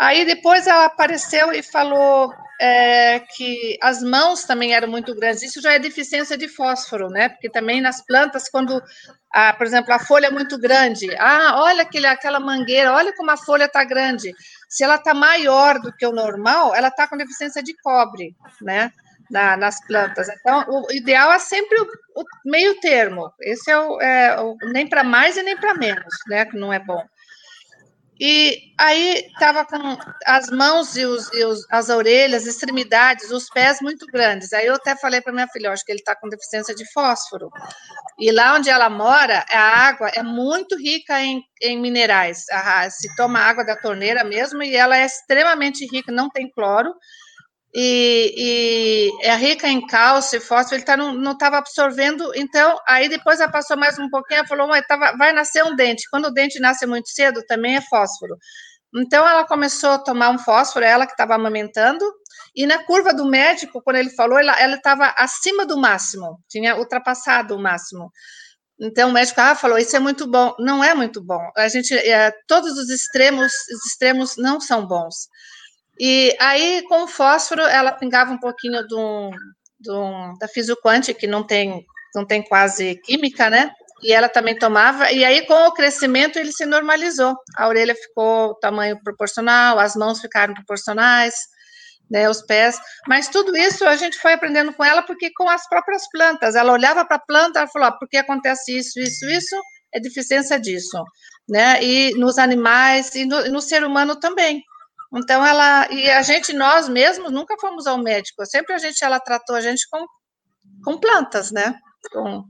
Aí 0.00 0.24
depois 0.24 0.66
ela 0.66 0.86
apareceu 0.86 1.52
e 1.52 1.62
falou 1.62 2.32
é, 2.58 3.20
que 3.36 3.76
as 3.82 4.02
mãos 4.02 4.44
também 4.44 4.72
eram 4.74 4.88
muito 4.88 5.14
grandes. 5.14 5.42
Isso 5.42 5.60
já 5.60 5.74
é 5.74 5.78
deficiência 5.78 6.38
de 6.38 6.48
fósforo, 6.48 7.10
né? 7.10 7.28
Porque 7.28 7.50
também 7.50 7.82
nas 7.82 8.00
plantas, 8.00 8.48
quando, 8.48 8.82
a, 9.30 9.52
por 9.52 9.66
exemplo, 9.66 9.92
a 9.92 9.98
folha 9.98 10.28
é 10.28 10.30
muito 10.30 10.58
grande, 10.58 11.14
ah, 11.18 11.56
olha 11.56 11.82
aquele, 11.82 12.06
aquela 12.06 12.40
mangueira, 12.40 12.94
olha 12.94 13.14
como 13.14 13.30
a 13.30 13.36
folha 13.36 13.64
está 13.64 13.84
grande. 13.84 14.32
Se 14.70 14.82
ela 14.82 14.94
está 14.94 15.12
maior 15.12 15.78
do 15.78 15.94
que 15.94 16.06
o 16.06 16.12
normal, 16.12 16.74
ela 16.74 16.88
está 16.88 17.06
com 17.06 17.18
deficiência 17.18 17.62
de 17.62 17.76
cobre, 17.82 18.34
né? 18.62 18.90
na, 19.30 19.54
nas 19.56 19.84
plantas. 19.86 20.28
Então, 20.28 20.64
o 20.66 20.90
ideal 20.92 21.30
é 21.30 21.38
sempre 21.38 21.78
o, 21.78 21.84
o 22.20 22.24
meio 22.44 22.80
termo. 22.80 23.30
Esse 23.40 23.70
é 23.70 23.78
o, 23.78 24.00
é 24.00 24.40
o 24.40 24.56
nem 24.72 24.88
para 24.88 25.04
mais 25.04 25.36
e 25.36 25.42
nem 25.42 25.56
para 25.56 25.74
menos, 25.74 26.14
né? 26.26 26.46
Que 26.46 26.56
não 26.56 26.72
é 26.72 26.78
bom. 26.78 27.04
E 28.22 28.74
aí 28.76 29.26
estava 29.32 29.64
com 29.64 29.96
as 30.26 30.50
mãos 30.50 30.94
e, 30.94 31.06
os, 31.06 31.32
e 31.32 31.42
os, 31.42 31.66
as 31.70 31.88
orelhas, 31.88 32.46
extremidades, 32.46 33.30
os 33.30 33.48
pés 33.48 33.80
muito 33.80 34.04
grandes. 34.06 34.52
Aí 34.52 34.66
eu 34.66 34.74
até 34.74 34.94
falei 34.94 35.22
para 35.22 35.32
minha 35.32 35.48
filha, 35.48 35.72
acho 35.72 35.82
que 35.86 35.90
ele 35.90 36.00
está 36.00 36.14
com 36.14 36.28
deficiência 36.28 36.74
de 36.74 36.84
fósforo. 36.92 37.48
E 38.18 38.30
lá 38.30 38.56
onde 38.56 38.68
ela 38.68 38.90
mora, 38.90 39.46
a 39.50 39.88
água 39.88 40.08
é 40.08 40.22
muito 40.22 40.76
rica 40.76 41.18
em, 41.18 41.42
em 41.62 41.80
minerais. 41.80 42.44
se 42.90 43.16
toma 43.16 43.38
água 43.38 43.64
da 43.64 43.74
torneira 43.74 44.22
mesmo, 44.22 44.62
e 44.62 44.76
ela 44.76 44.98
é 44.98 45.06
extremamente 45.06 45.86
rica, 45.86 46.12
não 46.12 46.28
tem 46.28 46.50
cloro 46.50 46.92
e, 47.72 48.34
e, 48.36 49.26
é 49.26 49.34
rica 49.36 49.68
em 49.68 49.86
cálcio 49.86 50.38
e 50.38 50.40
fósforo, 50.40 50.76
ele 50.76 50.84
tá, 50.84 50.96
não 50.96 51.32
estava 51.32 51.58
absorvendo, 51.58 52.32
então, 52.34 52.76
aí 52.86 53.08
depois 53.08 53.40
ela 53.40 53.50
passou 53.50 53.76
mais 53.76 53.98
um 53.98 54.08
pouquinho, 54.10 54.38
ela 54.38 54.48
falou, 54.48 54.68
tava, 54.88 55.16
vai 55.16 55.32
nascer 55.32 55.64
um 55.64 55.76
dente, 55.76 56.08
quando 56.10 56.26
o 56.26 56.30
dente 56.30 56.58
nasce 56.58 56.86
muito 56.86 57.08
cedo, 57.08 57.44
também 57.46 57.76
é 57.76 57.80
fósforo. 57.80 58.36
Então, 58.94 59.26
ela 59.28 59.46
começou 59.46 59.90
a 59.90 59.98
tomar 59.98 60.30
um 60.30 60.38
fósforo, 60.38 60.84
ela 60.84 61.06
que 61.06 61.12
estava 61.12 61.34
amamentando, 61.34 62.04
E 62.56 62.66
na 62.66 62.84
curva 62.84 63.14
do 63.14 63.24
médico, 63.24 63.80
quando 63.82 63.96
ele 63.96 64.10
falou, 64.10 64.38
ela 64.38 64.74
estava 64.76 65.14
acima 65.16 65.64
do 65.64 65.78
máximo, 65.78 66.40
tinha 66.48 66.76
ultrapassado 66.76 67.54
o 67.54 67.62
máximo. 67.62 68.10
Então 68.80 69.10
o 69.10 69.12
médico 69.12 69.40
ah, 69.40 69.54
falou: 69.54 69.78
Isso 69.78 69.94
é 69.94 70.00
muito 70.00 70.26
bom. 70.26 70.54
Não 70.58 70.82
é 70.82 70.94
muito 70.94 71.22
bom. 71.22 71.40
A 71.56 71.68
gente, 71.68 71.94
é, 71.94 72.32
todos 72.48 72.72
os 72.78 72.88
extremos, 72.88 73.52
os 73.52 73.86
extremos 73.86 74.36
não 74.38 74.60
são 74.60 74.86
bons. 74.86 75.28
E 76.02 76.34
aí, 76.40 76.82
com 76.88 77.02
o 77.02 77.06
fósforo, 77.06 77.60
ela 77.60 77.92
pingava 77.92 78.32
um 78.32 78.38
pouquinho 78.38 78.82
do, 78.88 79.30
do, 79.78 80.34
da 80.40 80.48
Fisiquante, 80.48 81.12
que 81.12 81.26
não 81.26 81.46
tem, 81.46 81.84
não 82.14 82.26
tem 82.26 82.42
quase 82.42 82.98
química, 83.04 83.50
né? 83.50 83.70
E 84.02 84.10
ela 84.10 84.26
também 84.26 84.58
tomava, 84.58 85.12
e 85.12 85.22
aí 85.22 85.46
com 85.46 85.66
o 85.66 85.74
crescimento 85.74 86.38
ele 86.38 86.52
se 86.52 86.64
normalizou. 86.64 87.36
A 87.54 87.68
orelha 87.68 87.94
ficou 87.94 88.54
tamanho 88.60 88.98
proporcional, 89.04 89.78
as 89.78 89.94
mãos 89.94 90.22
ficaram 90.22 90.54
proporcionais, 90.54 91.34
né, 92.10 92.30
os 92.30 92.40
pés. 92.40 92.80
Mas 93.06 93.28
tudo 93.28 93.54
isso 93.54 93.84
a 93.84 93.94
gente 93.94 94.18
foi 94.18 94.32
aprendendo 94.32 94.72
com 94.72 94.82
ela, 94.82 95.02
porque 95.02 95.30
com 95.36 95.50
as 95.50 95.68
próprias 95.68 96.08
plantas. 96.10 96.54
Ela 96.54 96.72
olhava 96.72 97.04
para 97.04 97.18
a 97.18 97.26
planta 97.26 97.62
e 97.62 97.68
falou: 97.68 97.88
ah, 97.88 97.92
por 97.92 98.08
que 98.08 98.16
acontece 98.16 98.74
isso, 98.74 98.98
isso, 98.98 99.28
isso? 99.28 99.56
É 99.92 100.00
deficiência 100.00 100.58
disso. 100.58 100.96
Né? 101.46 101.82
E 101.84 102.14
nos 102.14 102.38
animais, 102.38 103.14
e 103.14 103.26
no, 103.26 103.50
no 103.50 103.60
ser 103.60 103.84
humano 103.84 104.18
também. 104.18 104.64
Então, 105.12 105.44
ela. 105.44 105.88
E 105.90 106.08
a 106.10 106.22
gente, 106.22 106.52
nós 106.52 106.88
mesmos, 106.88 107.32
nunca 107.32 107.56
fomos 107.60 107.86
ao 107.86 107.98
médico. 107.98 108.44
Sempre 108.46 108.74
a 108.74 108.78
gente, 108.78 109.04
ela 109.04 109.18
tratou 109.18 109.56
a 109.56 109.60
gente 109.60 109.86
com, 109.90 110.04
com 110.84 110.98
plantas, 110.98 111.50
né? 111.50 111.74
Com, 112.12 112.44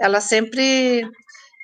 ela 0.00 0.20
sempre 0.20 1.04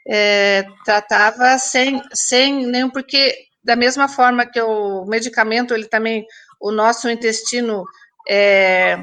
é, 0.08 0.64
tratava 0.84 1.56
sem, 1.58 2.02
sem 2.12 2.66
nenhum, 2.66 2.90
porque 2.90 3.34
da 3.62 3.76
mesma 3.76 4.08
forma 4.08 4.46
que 4.46 4.60
o 4.60 5.04
medicamento, 5.06 5.74
ele 5.74 5.86
também 5.86 6.24
o 6.60 6.70
nosso 6.70 7.08
intestino 7.08 7.84
é, 8.28 9.02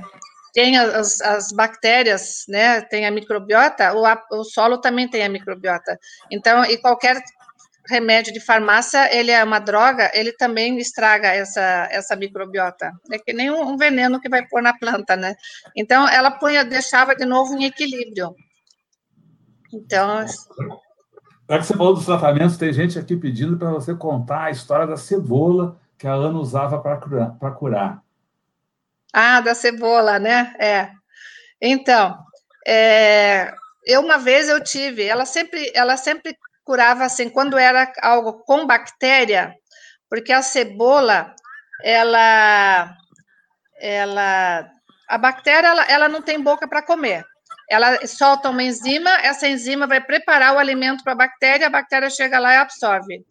tem 0.53 0.77
as, 0.77 1.21
as, 1.21 1.51
bactérias, 1.51 2.43
né, 2.47 2.81
tem 2.81 3.05
a 3.05 3.11
microbiota, 3.11 3.93
o, 3.93 4.03
o 4.39 4.43
solo 4.43 4.79
também 4.79 5.07
tem 5.09 5.23
a 5.23 5.29
microbiota. 5.29 5.97
Então, 6.31 6.65
e 6.65 6.77
qualquer 6.77 7.21
remédio 7.89 8.33
de 8.33 8.39
farmácia, 8.39 9.13
ele 9.15 9.31
é 9.31 9.43
uma 9.43 9.59
droga, 9.59 10.11
ele 10.13 10.31
também 10.31 10.77
estraga 10.77 11.27
essa, 11.29 11.87
essa 11.91 12.15
microbiota. 12.15 12.91
É 13.11 13.17
que 13.17 13.33
nem 13.33 13.49
um, 13.49 13.77
veneno 13.77 14.19
que 14.19 14.29
vai 14.29 14.45
pôr 14.47 14.61
na 14.61 14.77
planta, 14.77 15.15
né? 15.15 15.35
Então, 15.75 16.07
ela 16.07 16.31
punha, 16.31 16.63
deixava 16.63 17.15
de 17.15 17.25
novo 17.25 17.55
em 17.55 17.65
equilíbrio. 17.65 18.35
Então... 19.73 20.25
Já 21.49 21.59
que 21.59 21.65
você 21.65 21.73
falou 21.77 21.93
dos 21.93 22.05
tratamentos, 22.05 22.57
tem 22.57 22.73
gente 22.73 22.99
aqui 22.99 23.15
pedindo 23.15 23.57
para 23.57 23.69
você 23.69 23.95
contar 23.95 24.45
a 24.45 24.51
história 24.51 24.85
da 24.85 24.97
cebola 24.97 25.79
que 25.97 26.05
a 26.05 26.13
Ana 26.13 26.37
usava 26.37 26.79
para 26.79 26.97
curar, 26.97 27.37
curar. 27.55 28.03
Ah, 29.13 29.41
da 29.41 29.55
cebola, 29.55 30.19
né? 30.19 30.53
É. 30.59 30.91
Então, 31.61 32.17
é, 32.67 33.53
eu 33.85 34.01
uma 34.01 34.17
vez 34.17 34.49
eu 34.49 34.61
tive, 34.61 35.03
ela 35.03 35.25
sempre, 35.25 35.71
ela 35.73 35.95
sempre 35.95 36.37
curava 36.67 37.05
assim, 37.05 37.29
quando 37.29 37.57
era 37.57 37.91
algo 38.01 38.43
com 38.43 38.67
bactéria, 38.67 39.55
porque 40.09 40.33
a 40.33 40.41
cebola, 40.41 41.33
ela, 41.81 42.93
ela, 43.79 44.69
a 45.07 45.17
bactéria, 45.17 45.69
ela, 45.69 45.83
ela 45.85 46.09
não 46.09 46.21
tem 46.21 46.43
boca 46.43 46.67
para 46.67 46.83
comer. 46.83 47.23
Ela 47.69 48.05
solta 48.05 48.49
uma 48.49 48.61
enzima, 48.63 49.09
essa 49.21 49.47
enzima 49.47 49.87
vai 49.87 50.01
preparar 50.01 50.55
o 50.55 50.59
alimento 50.59 51.03
para 51.05 51.13
a 51.13 51.17
bactéria, 51.17 51.67
a 51.67 51.69
bactéria 51.69 52.09
chega 52.09 52.37
lá 52.37 52.53
e 52.53 52.57
absorve. 52.57 53.25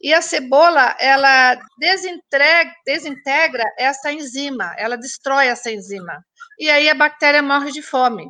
E 0.00 0.14
a 0.14 0.22
cebola, 0.22 0.96
ela 0.98 1.58
desintegra, 1.78 2.72
desintegra 2.86 3.64
essa 3.78 4.10
enzima, 4.10 4.74
ela 4.78 4.96
destrói 4.96 5.48
essa 5.48 5.70
enzima. 5.70 6.24
E 6.58 6.70
aí 6.70 6.88
a 6.88 6.94
bactéria 6.94 7.42
morre 7.42 7.70
de 7.70 7.82
fome. 7.82 8.26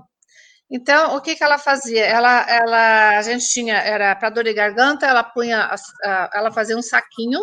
Então, 0.71 1.17
o 1.17 1.21
que, 1.21 1.35
que 1.35 1.43
ela 1.43 1.59
fazia? 1.59 2.05
Ela, 2.05 2.47
ela, 2.49 3.19
a 3.19 3.23
gente 3.23 3.49
tinha, 3.49 3.77
era 3.77 4.15
para 4.15 4.31
dor 4.31 4.45
de 4.45 4.53
garganta, 4.53 5.07
ela 5.07 5.25
punha, 5.25 5.71
ela 6.35 6.53
fazia 6.53 6.77
um 6.77 6.83
saquinho 6.83 7.41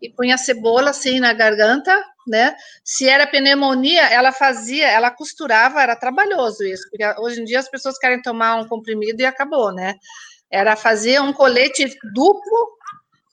e 0.00 0.08
punha 0.10 0.38
cebola 0.38 0.90
assim 0.90 1.18
na 1.18 1.32
garganta, 1.32 1.92
né? 2.26 2.54
Se 2.84 3.08
era 3.08 3.26
pneumonia, 3.26 4.02
ela 4.02 4.32
fazia, 4.32 4.88
ela 4.88 5.10
costurava, 5.10 5.82
era 5.82 5.96
trabalhoso 5.96 6.64
isso, 6.64 6.88
porque 6.88 7.04
hoje 7.20 7.40
em 7.40 7.44
dia 7.44 7.58
as 7.58 7.68
pessoas 7.68 7.98
querem 7.98 8.22
tomar 8.22 8.56
um 8.56 8.68
comprimido 8.68 9.20
e 9.20 9.26
acabou, 9.26 9.72
né? 9.72 9.94
Era 10.50 10.76
fazer 10.76 11.20
um 11.20 11.32
colete 11.32 11.84
duplo 12.14 12.68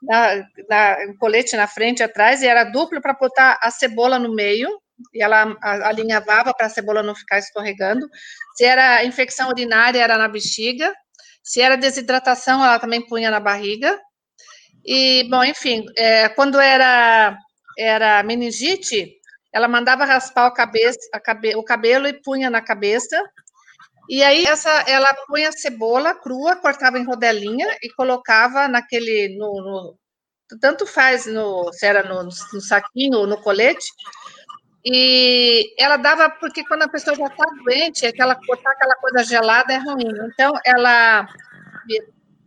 na, 0.02 0.36
na, 0.68 0.98
um 1.10 1.18
colete 1.18 1.56
na 1.56 1.68
frente 1.68 2.00
e 2.00 2.04
atrás, 2.04 2.42
e 2.42 2.48
era 2.48 2.64
duplo 2.64 3.02
para 3.02 3.14
botar 3.14 3.60
a 3.62 3.70
cebola 3.70 4.18
no 4.18 4.34
meio, 4.34 4.70
e 5.14 5.22
ela 5.22 5.56
alinhavava 5.62 6.54
para 6.54 6.68
a 6.68 6.70
cebola 6.70 7.04
não 7.04 7.16
ficar 7.16 7.40
escorregando. 7.40 8.08
Se 8.56 8.66
era 8.66 9.04
infecção 9.04 9.50
urinária, 9.50 10.02
era 10.02 10.18
na 10.18 10.28
bexiga. 10.28 10.94
Se 11.44 11.62
era 11.62 11.76
desidratação, 11.76 12.64
ela 12.64 12.80
também 12.80 13.06
punha 13.06 13.32
na 13.32 13.40
barriga. 13.40 14.00
E, 14.86 15.28
bom, 15.30 15.44
enfim, 15.44 15.86
é, 15.98 16.30
quando 16.30 16.60
era, 16.60 17.38
era 17.78 18.24
meningite, 18.24 19.20
ela 19.54 19.68
mandava 19.68 20.06
raspar 20.06 20.48
o, 20.48 20.54
cabeça, 20.54 21.00
cabe, 21.24 21.56
o 21.56 21.64
cabelo 21.64 22.08
e 22.08 22.22
punha 22.22 22.50
na 22.50 22.62
cabeça. 22.62 23.18
E 24.10 24.24
aí 24.24 24.46
essa, 24.46 24.70
ela 24.88 25.14
punha 25.28 25.52
cebola 25.52 26.16
crua, 26.16 26.56
cortava 26.56 26.98
em 26.98 27.06
rodelinha 27.06 27.68
e 27.82 27.90
colocava 27.94 28.68
naquele, 28.68 29.38
no, 29.38 29.54
no 29.62 30.00
tanto 30.60 30.88
faz 30.88 31.28
no, 31.28 31.72
se 31.74 31.86
era 31.86 32.04
no, 32.04 32.24
no 32.24 32.62
saquinho 32.62 33.20
ou 33.20 33.28
no 33.28 33.40
colete, 33.40 33.88
e 34.86 35.74
ela 35.78 35.98
dava, 35.98 36.30
porque 36.30 36.64
quando 36.66 36.84
a 36.84 36.90
pessoa 36.90 37.16
já 37.16 37.26
está 37.26 37.46
doente, 37.64 38.06
aquela, 38.06 38.36
cortar 38.36 38.72
aquela 38.72 38.96
coisa 38.96 39.24
gelada 39.24 39.74
é 39.74 39.78
ruim. 39.78 40.14
Então, 40.32 40.54
ela 40.66 41.28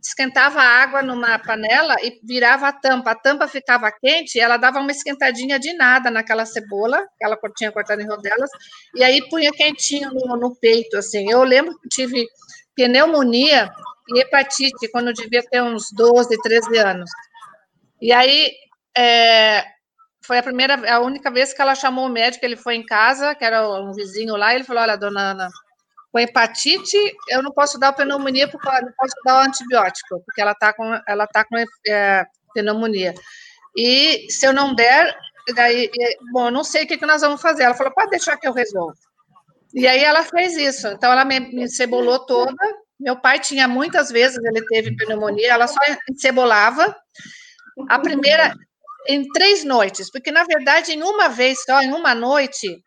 esquentava 0.03 0.61
a 0.61 0.83
água 0.83 1.03
numa 1.03 1.39
panela 1.39 1.95
e 2.03 2.18
virava 2.24 2.68
a 2.68 2.72
tampa. 2.72 3.12
A 3.12 3.14
tampa 3.14 3.47
ficava 3.47 3.93
quente, 3.93 4.41
ela 4.41 4.57
dava 4.57 4.80
uma 4.80 4.91
esquentadinha 4.91 5.59
de 5.59 5.72
nada 5.74 6.11
naquela 6.11 6.45
cebola, 6.45 7.07
que 7.18 7.24
ela 7.24 7.39
tinha 7.57 7.70
cortado 7.70 8.03
em 8.03 8.09
rodelas, 8.09 8.51
e 8.97 9.05
aí 9.05 9.28
punha 9.28 9.53
quentinho 9.53 10.11
no, 10.12 10.37
no 10.37 10.57
peito, 10.57 10.97
assim. 10.97 11.30
Eu 11.30 11.45
lembro 11.45 11.78
que 11.80 11.89
tive 11.89 12.26
pneumonia 12.74 13.70
e 14.09 14.20
hepatite 14.20 14.91
quando 14.91 15.09
eu 15.09 15.14
devia 15.14 15.43
ter 15.43 15.62
uns 15.62 15.93
12, 15.93 16.37
13 16.43 16.78
anos. 16.78 17.11
E 18.01 18.12
aí, 18.12 18.51
é, 18.97 19.64
foi 20.25 20.39
a 20.39 20.43
primeira, 20.43 20.95
a 20.95 21.01
única 21.01 21.31
vez 21.31 21.53
que 21.53 21.61
ela 21.61 21.75
chamou 21.75 22.07
o 22.07 22.11
médico, 22.11 22.45
ele 22.45 22.57
foi 22.57 22.77
em 22.77 22.87
casa, 22.87 23.35
que 23.35 23.45
era 23.45 23.68
um 23.81 23.93
vizinho 23.93 24.37
lá, 24.37 24.53
e 24.53 24.57
ele 24.57 24.64
falou, 24.64 24.83
olha, 24.83 24.97
dona 24.97 25.33
Ana, 25.33 25.49
com 26.12 26.18
hepatite, 26.18 26.97
eu 27.29 27.43
não 27.43 27.51
posso 27.51 27.79
dar 27.79 27.93
pneumonia 27.93 28.49
porque 28.49 28.68
não 28.68 28.93
posso 28.97 29.14
dar 29.25 29.37
o 29.37 29.47
antibiótico, 29.47 30.23
porque 30.25 30.41
ela 30.41 30.53
está 30.53 30.73
com, 30.73 31.01
ela 31.09 31.27
tá 31.27 31.45
com 31.45 31.57
é, 31.89 32.25
pneumonia. 32.55 33.14
E 33.77 34.31
se 34.31 34.47
eu 34.47 34.53
não 34.53 34.75
der, 34.75 35.16
daí, 35.55 35.91
bom, 36.33 36.51
não 36.51 36.62
sei 36.62 36.85
o 36.85 36.87
que, 36.87 36.99
que 36.99 37.07
nós 37.07 37.23
vamos 37.23 37.41
fazer. 37.41 37.64
Ela 37.64 37.75
falou, 37.75 37.95
pode 37.95 38.11
deixar 38.11 38.37
que 38.37 38.47
eu 38.47 38.53
resolvo. 38.53 38.95
E 39.75 39.87
aí 39.87 40.05
ela 40.05 40.23
fez 40.23 40.57
isso. 40.57 40.87
Então 40.89 41.11
ela 41.11 41.25
me, 41.25 41.41
me 41.41 41.68
cebolou 41.68 42.20
toda. 42.27 42.55
Meu 43.01 43.16
pai 43.16 43.41
tinha 43.41 43.66
muitas 43.66 44.11
vezes, 44.11 44.39
ele 44.45 44.64
teve 44.66 44.95
pneumonia, 44.95 45.53
ela 45.53 45.66
só 45.66 45.81
cebolava. 46.16 46.95
A 47.89 47.99
primeira, 47.99 48.55
em 49.09 49.27
três 49.29 49.65
noites, 49.65 50.11
porque 50.11 50.31
na 50.31 50.45
verdade, 50.45 50.93
em 50.93 51.03
uma 51.03 51.29
vez 51.29 51.63
só, 51.63 51.81
em 51.81 51.93
uma 51.93 52.15
noite, 52.15 52.83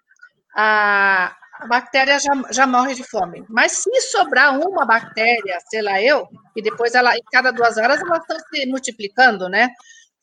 a, 0.56 1.36
a 1.60 1.68
bactéria 1.68 2.18
já, 2.20 2.32
já 2.52 2.68
morre 2.68 2.96
de 2.96 3.04
fome. 3.04 3.44
Mas 3.50 3.74
se 3.74 4.02
sobrar 4.02 4.58
uma 4.60 4.86
bactéria, 4.86 5.58
sei 5.70 5.82
lá 5.82 6.02
eu, 6.02 6.28
e 6.56 6.62
depois 6.62 6.96
ela, 6.96 7.16
em 7.16 7.24
cada 7.32 7.52
duas 7.52 7.78
horas, 7.78 8.02
elas 8.02 8.22
estão 8.22 8.38
se 8.40 8.66
multiplicando, 8.66 9.50
né? 9.50 9.70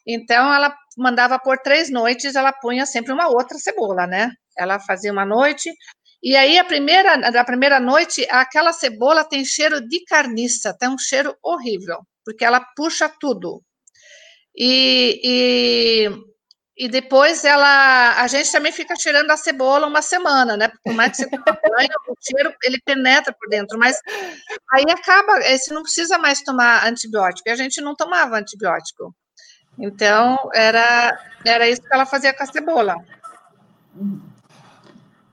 Então, 0.06 0.52
ela 0.52 0.74
mandava 0.98 1.38
por 1.38 1.58
três 1.58 1.90
noites, 1.90 2.34
ela 2.34 2.52
punha 2.52 2.86
sempre 2.86 3.12
uma 3.12 3.28
outra 3.28 3.58
cebola, 3.58 4.06
né? 4.06 4.30
Ela 4.58 4.80
fazia 4.80 5.12
uma 5.12 5.24
noite, 5.24 5.70
e 6.22 6.36
aí 6.36 6.56
a 6.56 6.64
primeira, 6.64 7.16
da 7.32 7.44
primeira 7.44 7.80
noite, 7.80 8.24
aquela 8.30 8.72
cebola 8.72 9.24
tem 9.24 9.44
cheiro 9.44 9.80
de 9.80 10.04
carniça, 10.04 10.76
tem 10.78 10.88
um 10.88 10.96
cheiro 10.96 11.36
horrível, 11.42 11.98
porque 12.24 12.44
ela 12.44 12.60
puxa 12.76 13.08
tudo. 13.08 13.60
E, 14.56 15.20
e 15.24 16.32
e 16.76 16.88
depois 16.88 17.44
ela, 17.44 18.20
a 18.20 18.26
gente 18.26 18.50
também 18.50 18.72
fica 18.72 18.94
tirando 18.94 19.30
a 19.30 19.36
cebola 19.36 19.86
uma 19.86 20.00
semana, 20.00 20.56
né? 20.56 20.68
Por 20.82 20.94
mais 20.94 21.16
que 21.16 21.24
você 21.24 21.28
banho, 21.36 21.90
o 22.08 22.14
cheiro 22.20 22.54
ele 22.62 22.80
penetra 22.84 23.32
por 23.32 23.48
dentro, 23.48 23.78
mas 23.78 23.96
aí 24.72 24.84
acaba, 24.90 25.40
você 25.40 25.72
não 25.72 25.82
precisa 25.82 26.16
mais 26.16 26.42
tomar 26.42 26.86
antibiótico. 26.86 27.48
E 27.48 27.52
a 27.52 27.56
gente 27.56 27.80
não 27.80 27.94
tomava 27.94 28.36
antibiótico. 28.36 29.14
Então 29.78 30.50
era 30.54 31.16
era 31.44 31.68
isso 31.68 31.82
que 31.82 31.94
ela 31.94 32.06
fazia 32.06 32.34
com 32.34 32.42
a 32.42 32.46
cebola. 32.46 32.96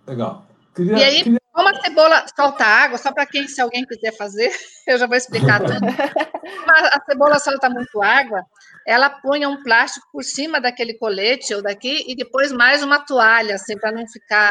Legal. 0.05 0.45
Queria, 0.75 0.97
e 0.97 1.03
aí, 1.03 1.23
queria... 1.23 1.39
como 1.51 1.69
a 1.69 1.81
cebola 1.81 2.25
solta 2.35 2.65
água, 2.65 2.97
só 2.97 3.11
para 3.11 3.25
quem, 3.25 3.47
se 3.47 3.59
alguém 3.61 3.85
quiser 3.85 4.15
fazer, 4.15 4.51
eu 4.87 4.97
já 4.97 5.07
vou 5.07 5.15
explicar 5.15 5.59
tudo. 5.59 5.79
a 6.67 7.01
cebola 7.09 7.39
solta 7.39 7.69
muito 7.69 8.01
água, 8.01 8.43
ela 8.85 9.09
punha 9.09 9.49
um 9.49 9.61
plástico 9.63 10.07
por 10.11 10.23
cima 10.23 10.59
daquele 10.59 10.93
colete 10.93 11.53
ou 11.53 11.61
daqui 11.61 12.05
e 12.07 12.15
depois 12.15 12.51
mais 12.51 12.83
uma 12.83 12.99
toalha, 12.99 13.55
assim, 13.55 13.77
para 13.77 13.91
não 13.91 14.07
ficar 14.07 14.49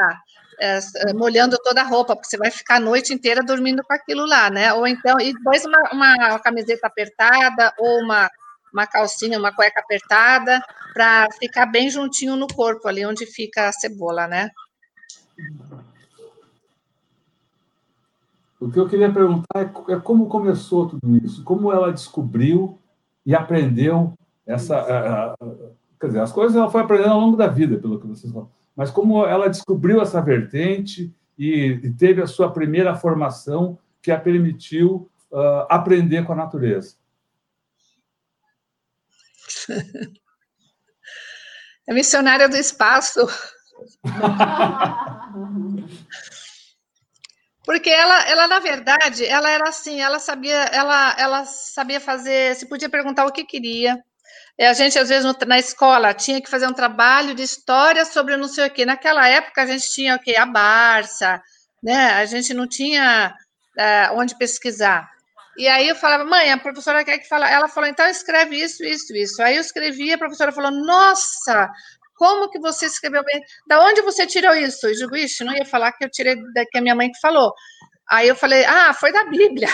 é, 0.61 0.81
molhando 1.14 1.57
toda 1.62 1.81
a 1.81 1.85
roupa, 1.85 2.14
porque 2.14 2.29
você 2.29 2.37
vai 2.37 2.51
ficar 2.51 2.76
a 2.76 2.81
noite 2.81 3.12
inteira 3.12 3.43
dormindo 3.43 3.83
com 3.83 3.93
aquilo 3.93 4.26
lá, 4.26 4.51
né? 4.51 4.72
Ou 4.72 4.87
então, 4.87 5.20
e 5.20 5.33
depois 5.33 5.64
uma, 5.64 5.91
uma 5.93 6.39
camiseta 6.41 6.87
apertada 6.87 7.72
ou 7.79 8.01
uma, 8.01 8.29
uma 8.72 8.87
calcinha, 8.87 9.39
uma 9.39 9.55
cueca 9.55 9.81
apertada, 9.81 10.61
para 10.93 11.29
ficar 11.39 11.66
bem 11.66 11.89
juntinho 11.91 12.37
no 12.37 12.49
corpo, 12.49 12.89
ali 12.89 13.07
onde 13.07 13.24
fica 13.26 13.68
a 13.68 13.72
cebola, 13.72 14.26
né? 14.26 14.51
O 18.61 18.70
que 18.70 18.79
eu 18.79 18.89
queria 18.89 19.12
perguntar 19.12 19.61
é, 19.61 19.93
é 19.93 20.01
como 20.01 20.29
começou 20.29 20.89
tudo 20.89 21.16
isso, 21.24 21.45
como 21.45 21.72
ela 21.72 21.93
descobriu 21.93 22.81
e 23.29 23.35
aprendeu 23.35 24.14
essa. 24.47 25.37
quer 26.01 26.07
dizer, 26.07 26.20
as 26.20 26.33
coisas 26.33 26.57
ela 26.57 26.70
foi 26.70 26.81
aprendendo 26.81 27.12
ao 27.12 27.20
longo 27.20 27.37
da 27.37 27.47
vida, 27.47 27.76
pelo 27.76 28.01
que 28.01 28.07
vocês 28.07 28.33
falam, 28.33 28.51
mas 28.74 28.91
como 28.91 29.26
ela 29.26 29.51
descobriu 29.51 30.01
essa 30.01 30.22
vertente 30.22 31.14
e, 31.39 31.79
e 31.83 31.93
teve 31.93 32.22
a 32.22 32.26
sua 32.26 32.51
primeira 32.51 32.97
formação 32.97 33.79
que 34.01 34.11
a 34.11 34.18
permitiu 34.18 35.11
uh, 35.31 35.66
aprender 35.68 36.24
com 36.24 36.33
a 36.33 36.37
natureza. 36.37 36.97
É 41.87 41.93
missionária 41.93 42.49
do 42.49 42.57
espaço. 42.57 43.29
Porque 47.69 47.91
ela, 47.91 48.27
ela, 48.27 48.49
na 48.49 48.61
verdade, 48.61 49.27
ela 49.27 49.51
era 49.51 49.69
assim, 49.69 50.01
ela 50.01 50.19
sabia, 50.19 50.57
ela, 50.73 51.14
ela 51.19 51.45
sabia 51.45 52.01
fazer, 52.01 52.57
se 52.57 52.64
podia 52.64 52.89
perguntar 52.89 53.27
o 53.27 53.31
que 53.31 53.45
queria. 53.45 54.03
E 54.59 54.64
a 54.64 54.73
gente, 54.73 54.99
às 54.99 55.11
vezes, 55.11 55.31
na 55.47 55.59
escola, 55.59 56.14
tinha 56.14 56.41
que 56.41 56.49
fazer 56.49 56.66
um 56.66 56.73
trabalho 56.73 57.35
de 57.35 57.43
história 57.43 58.07
sobre 58.07 58.39
não 58.39 58.49
sei 58.49 58.69
o 58.69 58.71
quê. 58.71 58.87
Naquela 58.87 59.29
época, 59.29 59.61
a 59.61 59.66
gente 59.66 59.93
tinha 59.93 60.16
o 60.16 60.19
quê? 60.19 60.35
A 60.35 60.47
Barça, 60.47 61.43
né? 61.83 62.12
A 62.14 62.25
gente 62.25 62.55
não 62.55 62.66
tinha 62.66 63.35
uh, 63.77 64.19
onde 64.19 64.39
pesquisar. 64.39 65.07
E 65.59 65.69
aí 65.69 65.89
eu 65.89 65.95
falava, 65.95 66.25
mãe, 66.25 66.51
a 66.51 66.57
professora 66.57 67.05
quer 67.05 67.19
que 67.19 67.29
fale. 67.29 67.45
Ela 67.45 67.69
falou, 67.69 67.91
então 67.91 68.09
escreve 68.09 68.57
isso, 68.57 68.83
isso, 68.83 69.14
isso. 69.14 69.43
Aí 69.43 69.57
eu 69.57 69.61
escrevi, 69.61 70.11
a 70.11 70.16
professora 70.16 70.53
falou, 70.53 70.71
nossa, 70.71 71.71
como 72.19 72.51
que 72.51 72.59
você 72.59 72.87
escreveu 72.87 73.25
bem? 73.25 73.41
Da 73.66 73.81
onde 73.83 74.03
você 74.03 74.27
tirou 74.27 74.55
isso? 74.55 74.87
Eu 74.89 74.93
digo, 74.93 75.16
ixi, 75.16 75.45
não 75.45 75.55
ia 75.55 75.64
falar 75.64 75.93
que 75.93 76.05
eu 76.05 76.11
tirei 76.11 76.35
da 76.53 76.66
que 76.66 76.77
a 76.77 76.83
minha 76.83 76.95
mãe 76.95 77.11
que 77.11 77.21
falou. 77.21 77.55
Aí 78.11 78.29
eu 78.29 78.35
falei, 78.35 78.64
ah, 78.64 78.93
foi 78.93 79.12
da 79.12 79.25
Bíblia. 79.25 79.69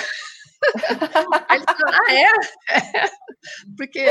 Aí 1.49 1.57
ele 1.57 1.64
falou, 1.64 1.95
ah, 1.95 2.14
é? 2.14 2.30
Porque, 3.76 4.07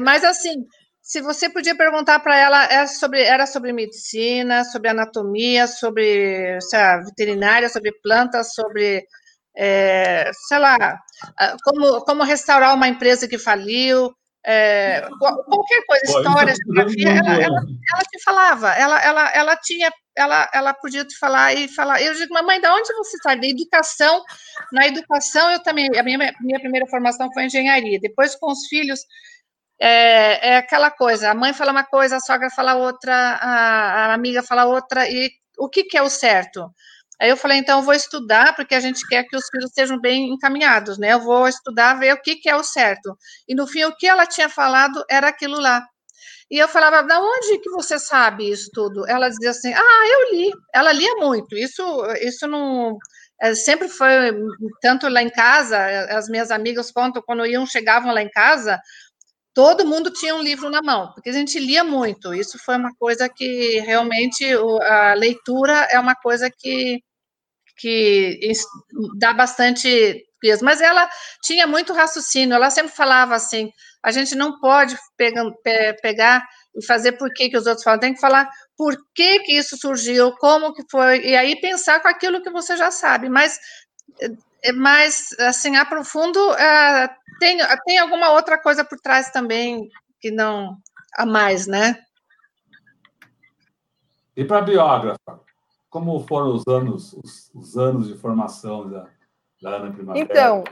mas 0.00 0.24
assim, 0.24 0.64
se 1.02 1.20
você 1.20 1.50
podia 1.50 1.76
perguntar 1.76 2.20
para 2.20 2.36
ela, 2.36 2.64
era 2.64 2.82
é 2.82 2.86
sobre, 2.86 3.22
era 3.22 3.46
sobre 3.46 3.72
medicina, 3.72 4.64
sobre 4.64 4.88
anatomia, 4.88 5.66
sobre 5.66 6.58
lá, 6.62 6.98
veterinária, 6.98 7.68
sobre 7.68 7.92
plantas, 8.02 8.54
sobre, 8.54 9.06
é, 9.56 10.30
sei 10.48 10.58
lá, 10.58 10.98
como, 11.64 12.00
como 12.02 12.22
restaurar 12.22 12.74
uma 12.74 12.88
empresa 12.88 13.28
que 13.28 13.38
faliu, 13.38 14.10
é, 14.50 15.06
qualquer 15.18 15.84
coisa, 15.86 16.04
história, 16.06 16.54
geografia, 16.54 17.10
ela, 17.10 17.34
ela, 17.34 17.60
ela, 17.60 18.02
te 18.10 18.22
falava, 18.24 18.72
ela, 18.72 19.04
ela, 19.04 19.30
ela 19.34 19.56
tinha, 19.56 19.92
ela, 20.16 20.50
ela 20.54 20.72
podia 20.72 21.04
te 21.04 21.14
falar 21.18 21.52
e 21.52 21.68
falar. 21.68 22.00
Eu 22.00 22.14
digo, 22.14 22.32
mamãe, 22.32 22.58
de 22.58 22.66
onde 22.66 22.90
você 22.94 23.18
sai? 23.18 23.38
Da 23.38 23.46
educação. 23.46 24.24
Na 24.72 24.86
educação, 24.86 25.50
eu 25.50 25.62
também, 25.62 25.90
a 25.98 26.02
minha, 26.02 26.34
minha 26.40 26.58
primeira 26.60 26.86
formação 26.86 27.30
foi 27.34 27.44
engenharia. 27.44 28.00
Depois, 28.00 28.34
com 28.36 28.50
os 28.50 28.66
filhos, 28.68 29.00
é, 29.78 30.52
é 30.52 30.56
aquela 30.56 30.90
coisa: 30.90 31.30
a 31.30 31.34
mãe 31.34 31.52
fala 31.52 31.70
uma 31.70 31.84
coisa, 31.84 32.16
a 32.16 32.20
sogra 32.20 32.48
fala 32.48 32.74
outra, 32.74 33.14
a, 33.14 34.12
a 34.12 34.14
amiga 34.14 34.42
fala 34.42 34.64
outra, 34.64 35.06
e 35.10 35.30
o 35.58 35.68
que, 35.68 35.84
que 35.84 35.98
é 35.98 36.02
o 36.02 36.08
certo? 36.08 36.72
Aí 37.20 37.28
eu 37.28 37.36
falei, 37.36 37.58
então 37.58 37.78
eu 37.78 37.84
vou 37.84 37.94
estudar, 37.94 38.54
porque 38.54 38.74
a 38.74 38.80
gente 38.80 39.06
quer 39.08 39.24
que 39.24 39.36
os 39.36 39.46
filhos 39.50 39.70
sejam 39.72 40.00
bem 40.00 40.32
encaminhados, 40.32 40.98
né? 40.98 41.12
Eu 41.12 41.20
vou 41.20 41.48
estudar, 41.48 41.94
ver 41.94 42.14
o 42.14 42.22
que, 42.22 42.36
que 42.36 42.48
é 42.48 42.56
o 42.56 42.62
certo. 42.62 43.16
E 43.48 43.54
no 43.54 43.66
fim, 43.66 43.84
o 43.84 43.96
que 43.96 44.06
ela 44.06 44.26
tinha 44.26 44.48
falado 44.48 45.04
era 45.10 45.28
aquilo 45.28 45.60
lá. 45.60 45.84
E 46.50 46.58
eu 46.58 46.68
falava, 46.68 47.02
da 47.02 47.20
onde 47.20 47.58
que 47.58 47.70
você 47.70 47.98
sabe 47.98 48.50
isso 48.50 48.70
tudo? 48.72 49.06
Ela 49.08 49.28
dizia 49.28 49.50
assim, 49.50 49.72
ah, 49.74 50.06
eu 50.12 50.32
li. 50.36 50.50
Ela 50.74 50.92
lia 50.92 51.14
muito. 51.16 51.56
Isso, 51.56 51.82
isso 52.22 52.46
não 52.46 52.96
é, 53.40 53.54
sempre 53.54 53.88
foi 53.88 54.08
tanto 54.80 55.08
lá 55.08 55.22
em 55.22 55.30
casa. 55.30 55.78
As 56.16 56.28
minhas 56.28 56.50
amigas 56.50 56.90
contam 56.90 57.22
quando 57.22 57.46
iam 57.46 57.66
chegavam 57.66 58.12
lá 58.12 58.22
em 58.22 58.30
casa, 58.30 58.80
todo 59.54 59.86
mundo 59.86 60.10
tinha 60.12 60.34
um 60.34 60.42
livro 60.42 60.70
na 60.70 60.82
mão, 60.82 61.12
porque 61.14 61.30
a 61.30 61.32
gente 61.32 61.58
lia 61.58 61.84
muito. 61.84 62.34
Isso 62.34 62.58
foi 62.64 62.76
uma 62.76 62.94
coisa 62.98 63.28
que 63.28 63.80
realmente 63.80 64.44
a 64.82 65.14
leitura 65.14 65.72
é 65.90 65.98
uma 65.98 66.14
coisa 66.14 66.50
que 66.50 67.00
que 67.78 68.38
dá 69.18 69.32
bastante 69.32 70.24
peso. 70.40 70.64
Mas 70.64 70.80
ela 70.80 71.08
tinha 71.42 71.66
muito 71.66 71.92
raciocínio, 71.92 72.54
ela 72.54 72.70
sempre 72.70 72.92
falava 72.92 73.34
assim: 73.34 73.70
a 74.02 74.10
gente 74.10 74.34
não 74.34 74.58
pode 74.60 74.96
pegar, 75.16 75.44
pegar 76.02 76.48
e 76.74 76.84
fazer 76.84 77.12
por 77.12 77.32
que, 77.32 77.48
que 77.48 77.56
os 77.56 77.66
outros 77.66 77.82
falam, 77.82 78.00
tem 78.00 78.14
que 78.14 78.20
falar 78.20 78.48
por 78.76 78.96
que, 79.14 79.40
que 79.40 79.52
isso 79.52 79.76
surgiu, 79.76 80.32
como 80.36 80.72
que 80.72 80.82
foi, 80.90 81.20
e 81.26 81.36
aí 81.36 81.60
pensar 81.60 82.00
com 82.00 82.08
aquilo 82.08 82.42
que 82.42 82.50
você 82.50 82.76
já 82.76 82.90
sabe. 82.90 83.28
Mas, 83.28 83.58
é, 84.62 84.72
mas 84.72 85.32
assim, 85.40 85.76
a 85.76 85.84
profundo, 85.84 86.38
é, 86.54 87.08
tem, 87.40 87.58
tem 87.84 87.98
alguma 87.98 88.30
outra 88.30 88.60
coisa 88.60 88.84
por 88.84 88.98
trás 89.00 89.30
também 89.30 89.88
que 90.20 90.30
não 90.30 90.76
a 91.16 91.26
mais, 91.26 91.66
né? 91.66 91.96
E 94.36 94.44
para 94.44 94.60
biógrafa, 94.60 95.40
como 95.98 96.20
foram 96.20 96.54
os 96.54 96.64
anos, 96.68 97.12
os, 97.12 97.50
os 97.52 97.76
anos 97.76 98.06
de 98.06 98.16
formação 98.16 98.88
da, 98.88 99.06
da 99.60 99.70
Ana 99.70 99.92
Primavera? 99.92 100.24
Então, 100.24 100.62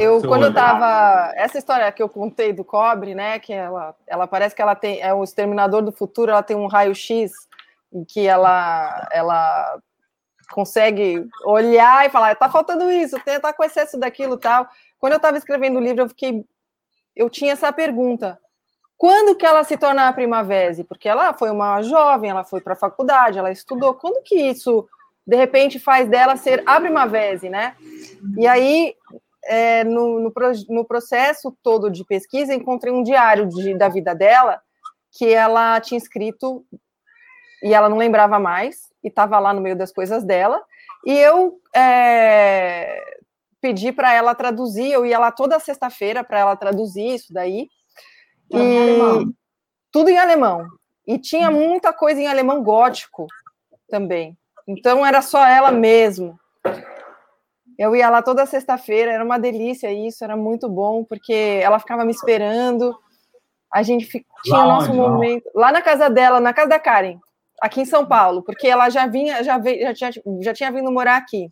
eu 0.00 0.22
quando 0.22 0.44
eu 0.44 0.48
estava 0.48 1.32
essa 1.34 1.58
história 1.58 1.92
que 1.92 2.02
eu 2.02 2.08
contei 2.08 2.52
do 2.52 2.64
cobre, 2.64 3.14
né, 3.14 3.38
que 3.38 3.52
ela, 3.52 3.94
ela 4.06 4.26
parece 4.26 4.54
que 4.54 4.62
ela 4.62 4.74
tem 4.74 5.00
é 5.02 5.12
o 5.12 5.22
exterminador 5.22 5.82
do 5.82 5.92
futuro, 5.92 6.30
ela 6.30 6.42
tem 6.42 6.56
um 6.56 6.66
raio 6.66 6.94
X 6.94 7.32
em 7.92 8.04
que 8.04 8.26
ela 8.26 9.06
ela 9.12 9.78
consegue 10.50 11.28
olhar 11.44 12.06
e 12.06 12.10
falar, 12.10 12.34
tá 12.34 12.48
faltando 12.48 12.90
isso, 12.90 13.16
tá 13.40 13.52
com 13.52 13.62
excesso 13.62 13.98
daquilo, 13.98 14.36
tal. 14.38 14.66
Quando 14.98 15.12
eu 15.12 15.18
estava 15.18 15.36
escrevendo 15.36 15.78
o 15.78 15.82
livro, 15.82 16.02
eu 16.02 16.08
fiquei 16.08 16.44
eu 17.14 17.28
tinha 17.28 17.52
essa 17.52 17.70
pergunta: 17.70 18.38
quando 19.00 19.34
que 19.34 19.46
ela 19.46 19.64
se 19.64 19.78
torna 19.78 20.08
a 20.08 20.12
Primavera? 20.12 20.84
Porque 20.84 21.08
ela 21.08 21.32
foi 21.32 21.48
uma 21.48 21.80
jovem, 21.80 22.28
ela 22.28 22.44
foi 22.44 22.60
para 22.60 22.74
a 22.74 22.76
faculdade, 22.76 23.38
ela 23.38 23.50
estudou. 23.50 23.94
Quando 23.94 24.22
que 24.22 24.34
isso, 24.34 24.86
de 25.26 25.34
repente, 25.36 25.78
faz 25.78 26.06
dela 26.06 26.36
ser 26.36 26.62
a 26.66 26.78
Primavera, 26.78 27.48
né? 27.48 27.74
E 28.36 28.46
aí, 28.46 28.94
é, 29.44 29.84
no, 29.84 30.20
no, 30.20 30.32
no, 30.68 30.84
processo 30.84 31.56
todo 31.62 31.90
de 31.90 32.04
pesquisa, 32.04 32.52
encontrei 32.52 32.92
um 32.92 33.02
diário 33.02 33.48
de, 33.48 33.74
da 33.74 33.88
vida 33.88 34.14
dela 34.14 34.60
que 35.10 35.32
ela 35.32 35.80
tinha 35.80 35.96
escrito 35.96 36.62
e 37.62 37.72
ela 37.72 37.88
não 37.88 37.96
lembrava 37.96 38.38
mais, 38.38 38.90
e 39.02 39.08
estava 39.08 39.38
lá 39.38 39.54
no 39.54 39.62
meio 39.62 39.76
das 39.76 39.90
coisas 39.90 40.22
dela. 40.24 40.62
E 41.06 41.12
eu 41.16 41.58
é, 41.74 43.02
pedi 43.62 43.92
para 43.92 44.12
ela 44.12 44.34
traduzir, 44.34 44.92
eu 44.92 45.06
ia 45.06 45.18
lá 45.18 45.32
toda 45.32 45.58
sexta-feira 45.58 46.22
para 46.22 46.40
ela 46.40 46.54
traduzir 46.54 47.14
isso 47.14 47.32
daí. 47.32 47.70
E 48.50 48.58
em 48.58 49.34
tudo 49.92 50.08
em 50.08 50.18
alemão. 50.18 50.66
E 51.06 51.18
tinha 51.18 51.50
muita 51.50 51.92
coisa 51.92 52.20
em 52.20 52.26
alemão 52.26 52.62
gótico 52.62 53.26
também. 53.88 54.36
Então 54.66 55.04
era 55.04 55.20
só 55.22 55.44
ela 55.44 55.72
mesmo. 55.72 56.38
Eu 57.78 57.96
ia 57.96 58.10
lá 58.10 58.22
toda 58.22 58.46
sexta-feira, 58.46 59.10
era 59.10 59.24
uma 59.24 59.38
delícia 59.38 59.90
isso, 59.92 60.22
era 60.22 60.36
muito 60.36 60.68
bom, 60.68 61.02
porque 61.02 61.60
ela 61.62 61.78
ficava 61.78 62.04
me 62.04 62.12
esperando. 62.12 62.94
A 63.72 63.82
gente 63.82 64.06
tinha 64.44 64.58
lá 64.58 64.66
nosso 64.66 64.92
momento 64.92 65.50
lá? 65.54 65.66
lá 65.66 65.72
na 65.72 65.82
casa 65.82 66.10
dela, 66.10 66.40
na 66.40 66.52
casa 66.52 66.68
da 66.68 66.78
Karen, 66.78 67.18
aqui 67.60 67.80
em 67.80 67.86
São 67.86 68.04
Paulo, 68.04 68.42
porque 68.42 68.68
ela 68.68 68.90
já 68.90 69.06
vinha, 69.06 69.42
já, 69.42 69.58
veio, 69.58 69.80
já, 69.80 69.94
tinha, 69.94 70.24
já 70.42 70.52
tinha 70.52 70.70
vindo 70.70 70.92
morar 70.92 71.16
aqui. 71.16 71.50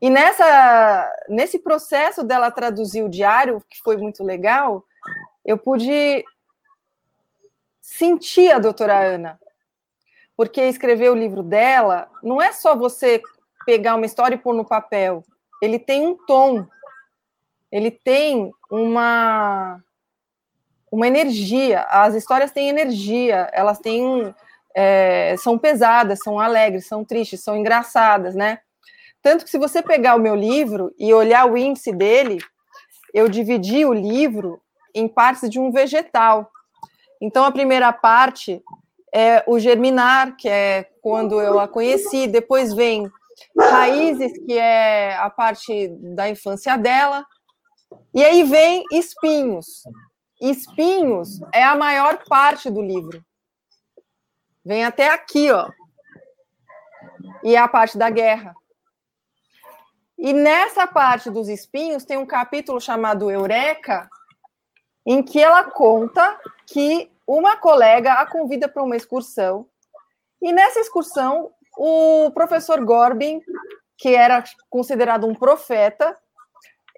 E 0.00 0.08
nessa, 0.08 1.12
nesse 1.28 1.58
processo 1.58 2.22
dela 2.22 2.50
traduzir 2.50 3.02
o 3.02 3.08
diário, 3.08 3.62
que 3.68 3.78
foi 3.82 3.96
muito 3.96 4.24
legal, 4.24 4.84
eu 5.48 5.56
pude 5.56 6.22
sentir 7.80 8.52
a 8.52 8.58
doutora 8.58 8.98
Ana, 8.98 9.40
porque 10.36 10.60
escrever 10.60 11.10
o 11.10 11.14
livro 11.14 11.42
dela 11.42 12.06
não 12.22 12.40
é 12.40 12.52
só 12.52 12.76
você 12.76 13.22
pegar 13.64 13.94
uma 13.94 14.04
história 14.04 14.34
e 14.34 14.38
pôr 14.38 14.54
no 14.54 14.66
papel, 14.66 15.24
ele 15.62 15.78
tem 15.78 16.06
um 16.06 16.14
tom, 16.26 16.66
ele 17.72 17.90
tem 17.90 18.52
uma 18.70 19.82
uma 20.90 21.06
energia. 21.06 21.82
As 21.90 22.14
histórias 22.14 22.50
têm 22.50 22.68
energia, 22.68 23.48
elas 23.52 23.78
têm 23.78 24.34
é, 24.74 25.34
são 25.38 25.58
pesadas, 25.58 26.18
são 26.22 26.38
alegres, 26.38 26.86
são 26.86 27.06
tristes, 27.06 27.42
são 27.42 27.56
engraçadas, 27.56 28.34
né? 28.34 28.58
Tanto 29.22 29.44
que 29.44 29.50
se 29.50 29.58
você 29.58 29.82
pegar 29.82 30.14
o 30.14 30.20
meu 30.20 30.34
livro 30.34 30.94
e 30.98 31.12
olhar 31.14 31.50
o 31.50 31.56
índice 31.56 31.90
dele, 31.90 32.38
eu 33.14 33.30
dividi 33.30 33.86
o 33.86 33.94
livro 33.94 34.60
em 34.94 35.08
partes 35.08 35.48
de 35.48 35.58
um 35.58 35.70
vegetal. 35.70 36.50
Então, 37.20 37.44
a 37.44 37.52
primeira 37.52 37.92
parte 37.92 38.62
é 39.12 39.42
o 39.46 39.58
germinar, 39.58 40.36
que 40.36 40.48
é 40.48 40.90
quando 41.02 41.40
eu 41.40 41.58
a 41.58 41.66
conheci, 41.66 42.26
depois 42.26 42.72
vem 42.72 43.10
raízes, 43.58 44.32
que 44.44 44.58
é 44.58 45.16
a 45.16 45.30
parte 45.30 45.88
da 45.88 46.28
infância 46.28 46.76
dela, 46.76 47.24
e 48.14 48.24
aí 48.24 48.42
vem 48.44 48.84
espinhos. 48.92 49.82
Espinhos 50.40 51.40
é 51.52 51.64
a 51.64 51.76
maior 51.76 52.22
parte 52.28 52.70
do 52.70 52.80
livro. 52.80 53.24
Vem 54.64 54.84
até 54.84 55.10
aqui, 55.10 55.50
ó. 55.50 55.68
E 57.42 57.56
é 57.56 57.58
a 57.58 57.68
parte 57.68 57.96
da 57.96 58.10
guerra. 58.10 58.54
E 60.18 60.32
nessa 60.32 60.86
parte 60.86 61.30
dos 61.30 61.48
espinhos 61.48 62.04
tem 62.04 62.18
um 62.18 62.26
capítulo 62.26 62.80
chamado 62.80 63.30
Eureka, 63.30 64.08
em 65.08 65.22
que 65.22 65.40
ela 65.40 65.64
conta 65.64 66.38
que 66.66 67.10
uma 67.26 67.56
colega 67.56 68.12
a 68.12 68.26
convida 68.26 68.68
para 68.68 68.82
uma 68.82 68.94
excursão. 68.94 69.66
E 70.42 70.52
nessa 70.52 70.80
excursão, 70.80 71.50
o 71.78 72.30
professor 72.34 72.84
Gorbin, 72.84 73.40
que 73.96 74.14
era 74.14 74.44
considerado 74.68 75.26
um 75.26 75.34
profeta, 75.34 76.14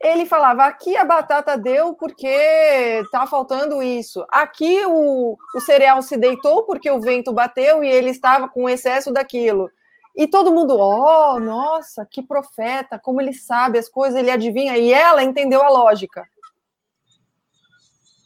ele 0.03 0.27
falava: 0.27 0.65
aqui 0.65 0.97
a 0.97 1.05
batata 1.05 1.57
deu 1.57 1.95
porque 1.95 2.27
está 2.27 3.29
faltando 3.29 3.81
isso. 3.81 4.27
Aqui 4.29 4.85
o, 4.87 5.37
o 5.55 5.61
cereal 5.61 6.03
se 6.03 6.17
deitou 6.17 6.65
porque 6.65 6.91
o 6.91 7.01
vento 7.01 7.33
bateu 7.33 7.85
e 7.85 7.89
ele 7.89 8.11
estava 8.11 8.49
com 8.49 8.69
excesso 8.69 9.13
daquilo. 9.13 9.71
E 10.17 10.27
todo 10.27 10.53
mundo, 10.53 10.77
oh, 10.77 11.39
nossa, 11.39 12.05
que 12.11 12.25
profeta, 12.25 12.99
como 12.99 13.21
ele 13.21 13.33
sabe 13.33 13.79
as 13.79 13.89
coisas, 13.89 14.19
ele 14.19 14.33
adivinha. 14.33 14.77
E 14.77 14.93
ela 14.93 15.23
entendeu 15.23 15.63
a 15.63 15.69
lógica. 15.69 16.27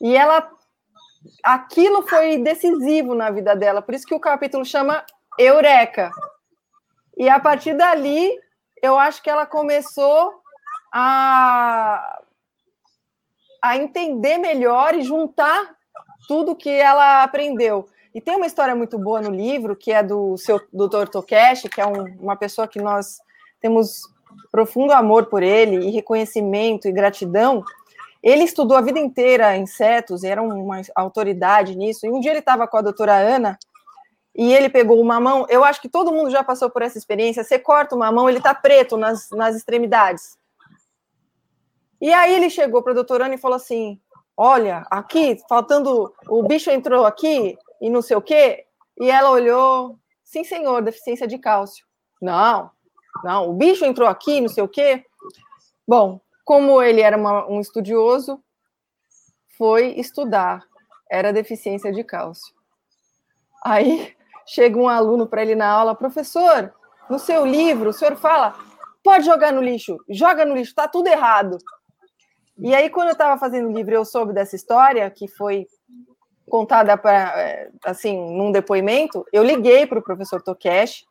E 0.04 0.14
ela, 0.14 0.46
aquilo 1.42 2.06
foi 2.06 2.36
decisivo 2.36 3.14
na 3.14 3.30
vida 3.30 3.56
dela. 3.56 3.80
Por 3.80 3.94
isso 3.94 4.06
que 4.06 4.14
o 4.14 4.20
capítulo 4.20 4.62
chama 4.62 5.02
Eureka. 5.38 6.10
E 7.16 7.26
a 7.30 7.40
partir 7.40 7.74
dali, 7.74 8.30
eu 8.82 8.98
acho 8.98 9.22
que 9.22 9.30
ela 9.30 9.46
começou 9.46 10.30
a, 10.92 12.20
a 13.62 13.78
entender 13.78 14.36
melhor 14.36 14.94
e 14.94 15.00
juntar 15.00 15.74
tudo 16.28 16.54
que 16.54 16.68
ela 16.68 17.22
aprendeu. 17.22 17.88
E 18.14 18.20
tem 18.20 18.36
uma 18.36 18.46
história 18.46 18.76
muito 18.76 18.98
boa 18.98 19.22
no 19.22 19.30
livro, 19.30 19.74
que 19.74 19.90
é 19.90 20.02
do 20.02 20.36
seu 20.36 20.60
Dr. 20.70 21.08
Tokeshi, 21.10 21.70
que 21.70 21.80
é 21.80 21.86
um, 21.86 22.04
uma 22.20 22.36
pessoa 22.36 22.68
que 22.68 22.78
nós 22.78 23.22
temos 23.58 24.02
profundo 24.52 24.92
amor 24.92 25.26
por 25.26 25.42
ele, 25.42 25.88
e 25.88 25.90
reconhecimento 25.90 26.86
e 26.86 26.92
gratidão. 26.92 27.64
Ele 28.24 28.44
estudou 28.44 28.74
a 28.74 28.80
vida 28.80 28.98
inteira 28.98 29.54
insetos, 29.54 30.24
era 30.24 30.40
uma 30.40 30.80
autoridade 30.94 31.76
nisso. 31.76 32.06
E 32.06 32.10
um 32.10 32.20
dia 32.20 32.30
ele 32.30 32.38
estava 32.38 32.66
com 32.66 32.78
a 32.78 32.80
doutora 32.80 33.12
Ana, 33.12 33.58
e 34.34 34.50
ele 34.54 34.70
pegou 34.70 34.98
uma 34.98 35.20
mão. 35.20 35.44
Eu 35.50 35.62
acho 35.62 35.78
que 35.78 35.90
todo 35.90 36.10
mundo 36.10 36.30
já 36.30 36.42
passou 36.42 36.70
por 36.70 36.80
essa 36.80 36.96
experiência. 36.96 37.44
Você 37.44 37.58
corta 37.58 37.94
uma 37.94 38.10
mão, 38.10 38.26
ele 38.26 38.38
está 38.38 38.54
preto 38.54 38.96
nas, 38.96 39.28
nas 39.28 39.54
extremidades. 39.54 40.38
E 42.00 42.10
aí 42.14 42.34
ele 42.34 42.48
chegou 42.48 42.82
para 42.82 42.92
a 42.92 42.94
doutora 42.94 43.26
Ana 43.26 43.34
e 43.34 43.38
falou 43.38 43.56
assim: 43.56 44.00
Olha, 44.34 44.86
aqui, 44.90 45.38
faltando. 45.46 46.10
O 46.26 46.42
bicho 46.42 46.70
entrou 46.70 47.04
aqui, 47.04 47.58
e 47.78 47.90
não 47.90 48.00
sei 48.00 48.16
o 48.16 48.22
quê. 48.22 48.64
E 48.98 49.10
ela 49.10 49.30
olhou, 49.30 49.98
sim, 50.24 50.44
senhor, 50.44 50.80
deficiência 50.80 51.26
de 51.26 51.36
cálcio. 51.36 51.84
Não, 52.22 52.70
não, 53.22 53.50
o 53.50 53.52
bicho 53.52 53.84
entrou 53.84 54.08
aqui, 54.08 54.40
não 54.40 54.48
sei 54.48 54.64
o 54.64 54.68
quê. 54.68 55.04
Bom, 55.86 56.20
como 56.44 56.82
ele 56.82 57.00
era 57.00 57.16
uma, 57.16 57.46
um 57.48 57.60
estudioso, 57.60 58.42
foi 59.56 59.94
estudar. 59.98 60.62
Era 61.10 61.32
deficiência 61.32 61.92
de 61.92 62.04
cálcio. 62.04 62.54
Aí 63.64 64.14
chega 64.46 64.78
um 64.78 64.88
aluno 64.88 65.26
para 65.26 65.42
ele 65.42 65.54
na 65.54 65.68
aula, 65.68 65.94
professor, 65.94 66.72
no 67.08 67.18
seu 67.18 67.44
livro, 67.44 67.90
o 67.90 67.92
senhor 67.92 68.16
fala, 68.16 68.58
pode 69.02 69.26
jogar 69.26 69.52
no 69.52 69.62
lixo, 69.62 69.98
joga 70.08 70.44
no 70.44 70.54
lixo, 70.54 70.70
está 70.70 70.88
tudo 70.88 71.06
errado. 71.08 71.58
E 72.58 72.74
aí, 72.74 72.88
quando 72.88 73.08
eu 73.08 73.12
estava 73.12 73.38
fazendo 73.38 73.68
o 73.68 73.72
livro, 73.72 73.94
eu 73.94 74.04
soube 74.04 74.32
dessa 74.32 74.54
história, 74.54 75.10
que 75.10 75.26
foi 75.26 75.66
contada 76.48 76.96
para 76.96 77.40
é, 77.40 77.70
assim 77.84 78.16
num 78.16 78.52
depoimento, 78.52 79.24
eu 79.32 79.42
liguei 79.42 79.86
para 79.86 79.98
o 79.98 80.02
professor 80.02 80.42
Tokesh 80.42 81.04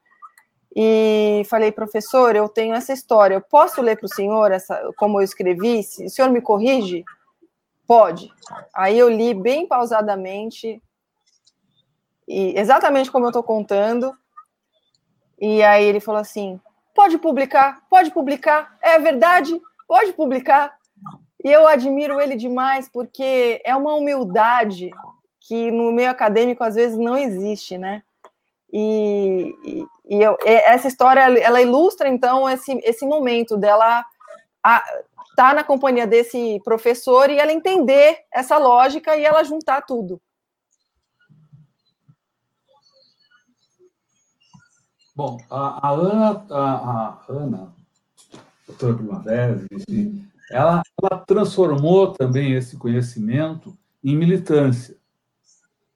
e 0.76 1.43
falei, 1.49 1.71
professor, 1.71 2.36
eu 2.36 2.49
tenho 2.49 2.74
essa 2.74 2.91
história, 2.91 3.36
eu 3.36 3.41
posso 3.41 3.82
ler 3.82 3.97
para 3.97 4.07
o 4.07 4.13
senhor 4.13 4.51
essa, 4.51 4.91
como 4.97 5.19
eu 5.19 5.24
escrevi? 5.24 5.80
O 5.80 6.09
senhor 6.09 6.32
me 6.32 6.41
corrige? 6.41 7.03
Pode. 7.86 8.32
Aí 8.74 8.97
eu 8.97 9.07
li 9.07 9.34
bem 9.34 9.67
pausadamente, 9.67 10.82
e 12.28 12.57
exatamente 12.57 13.11
como 13.11 13.26
eu 13.26 13.30
estou 13.30 13.43
contando. 13.43 14.15
E 15.39 15.61
aí 15.61 15.84
ele 15.84 15.99
falou 15.99 16.21
assim: 16.21 16.59
pode 16.95 17.17
publicar, 17.17 17.82
pode 17.89 18.09
publicar, 18.11 18.78
é 18.82 18.97
verdade, 18.97 19.59
pode 19.88 20.13
publicar. 20.13 20.76
E 21.43 21.51
eu 21.51 21.67
admiro 21.67 22.21
ele 22.21 22.36
demais, 22.36 22.88
porque 22.88 23.61
é 23.65 23.76
uma 23.76 23.93
humildade 23.93 24.89
que 25.41 25.69
no 25.69 25.91
meio 25.91 26.09
acadêmico 26.09 26.63
às 26.63 26.76
vezes 26.76 26.97
não 26.97 27.17
existe, 27.17 27.78
né? 27.78 28.01
E, 28.76 29.55
e, 29.63 30.21
eu, 30.24 30.36
essa 30.43 30.88
história 30.88 31.21
ela 31.39 31.61
ilustra 31.61 32.09
então 32.09 32.49
esse, 32.49 32.74
esse 32.84 33.05
momento 33.05 33.55
dela 33.55 34.03
estar 34.55 34.84
tá 35.36 35.53
na 35.53 35.63
companhia 35.63 36.07
desse 36.07 36.59
professor 36.63 37.30
e 37.30 37.38
ela 37.38 37.53
entender 37.53 38.26
essa 38.34 38.57
lógica 38.57 39.15
e 39.15 39.24
ela 39.24 39.43
juntar 39.43 39.84
tudo. 39.84 40.19
Bom, 45.15 45.38
a, 45.51 45.89
a 45.89 45.91
Ana, 45.91 46.45
a, 46.49 46.63
a 46.63 47.26
Ana, 47.30 47.76
doutora 48.65 48.95
Primavera, 48.95 49.67
ela, 50.49 50.82
ela 50.99 51.19
transformou 51.19 52.11
também 52.13 52.53
esse 52.53 52.76
conhecimento 52.76 53.78
em 54.03 54.17
militância. 54.17 54.97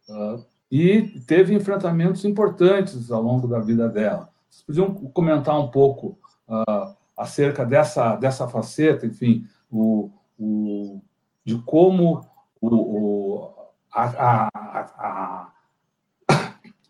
Uh, 0.08 0.46
e 0.72 1.22
teve 1.26 1.54
enfrentamentos 1.54 2.26
importantes 2.26 3.12
ao 3.12 3.22
longo 3.22 3.48
da 3.48 3.60
vida 3.60 3.88
dela. 3.88 4.30
Vocês 4.50 4.64
podiam 4.64 4.94
comentar 5.12 5.60
um 5.60 5.70
pouco 5.70 6.18
uh, 6.48 6.96
acerca 7.16 7.66
dessa, 7.66 8.16
dessa 8.16 8.48
faceta, 8.48 9.06
enfim, 9.06 9.46
o, 9.72 10.12
o, 10.38 11.02
de 11.44 11.58
como 11.60 12.22
o, 12.62 12.68
o 12.76 13.54
a, 13.94 14.04
a, 14.04 14.50
a, 14.54 15.52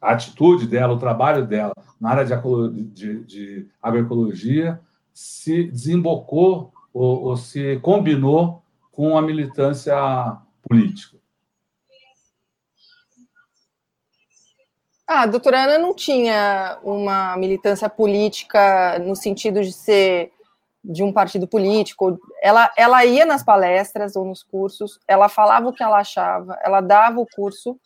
a, 0.02 0.12
atitude 0.14 0.68
dela, 0.68 0.94
o 0.94 1.00
trabalho 1.00 1.46
dela 1.46 1.74
na 2.00 2.10
área 2.12 2.26
de, 2.26 2.84
de, 2.84 3.24
de 3.24 3.68
agroecologia 3.82 4.80
se 5.14 5.64
desembocou 5.64 6.72
ou, 6.94 7.24
ou 7.24 7.38
se 7.38 7.80
combinou 7.80 8.62
com 8.92 9.18
a 9.18 9.22
militância 9.22 9.96
política. 10.62 11.17
Ah, 15.08 15.22
a 15.22 15.26
doutora 15.26 15.64
Ana 15.64 15.78
não 15.78 15.94
tinha 15.94 16.80
uma 16.84 17.38
militância 17.38 17.90
política 17.90 19.00
no 19.00 19.16
sentido 19.16 19.64
de 19.64 19.72
ser 19.72 20.34
de 20.84 21.02
um 21.02 21.14
partido 21.14 21.48
político. 21.48 22.20
Ela, 22.42 22.72
ela 22.76 23.06
ia 23.06 23.26
nas 23.26 23.42
palestras 23.42 24.18
ou 24.18 24.26
nos 24.26 24.44
cursos, 24.44 25.00
ela 25.08 25.30
falava 25.30 25.70
o 25.70 25.74
que 25.74 25.82
ela 25.82 26.00
achava, 26.00 26.60
ela 26.62 26.82
dava 26.82 27.22
o 27.22 27.28
curso. 27.28 27.80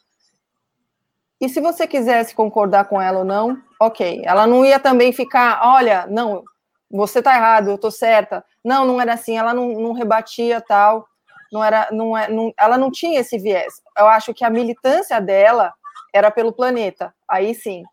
E 1.39 1.47
se 1.47 1.61
você 1.61 1.87
quisesse 1.87 2.33
concordar 2.33 2.85
com 2.85 2.99
ela 2.99 3.19
ou 3.19 3.25
não, 3.25 3.61
ok. 3.79 4.23
Ela 4.25 4.47
não 4.47 4.65
ia 4.65 4.79
também 4.79 5.13
ficar, 5.13 5.61
olha, 5.63 6.07
não, 6.07 6.43
você 6.89 7.19
está 7.19 7.35
errado, 7.35 7.69
eu 7.69 7.75
estou 7.75 7.91
certa. 7.91 8.43
Não, 8.63 8.83
não 8.83 8.99
era 8.99 9.13
assim. 9.13 9.37
Ela 9.37 9.53
não, 9.53 9.69
não 9.69 9.93
rebatia 9.93 10.59
tal. 10.59 11.07
Não 11.51 11.63
era, 11.63 11.87
não, 11.91 12.17
é, 12.17 12.29
não, 12.29 12.53
ela 12.57 12.77
não 12.77 12.91
tinha 12.91 13.19
esse 13.19 13.37
viés. 13.37 13.81
Eu 13.97 14.07
acho 14.07 14.33
que 14.33 14.43
a 14.43 14.49
militância 14.49 15.19
dela 15.19 15.73
era 16.13 16.31
pelo 16.31 16.51
planeta. 16.51 17.13
Aí 17.27 17.53
sim, 17.53 17.83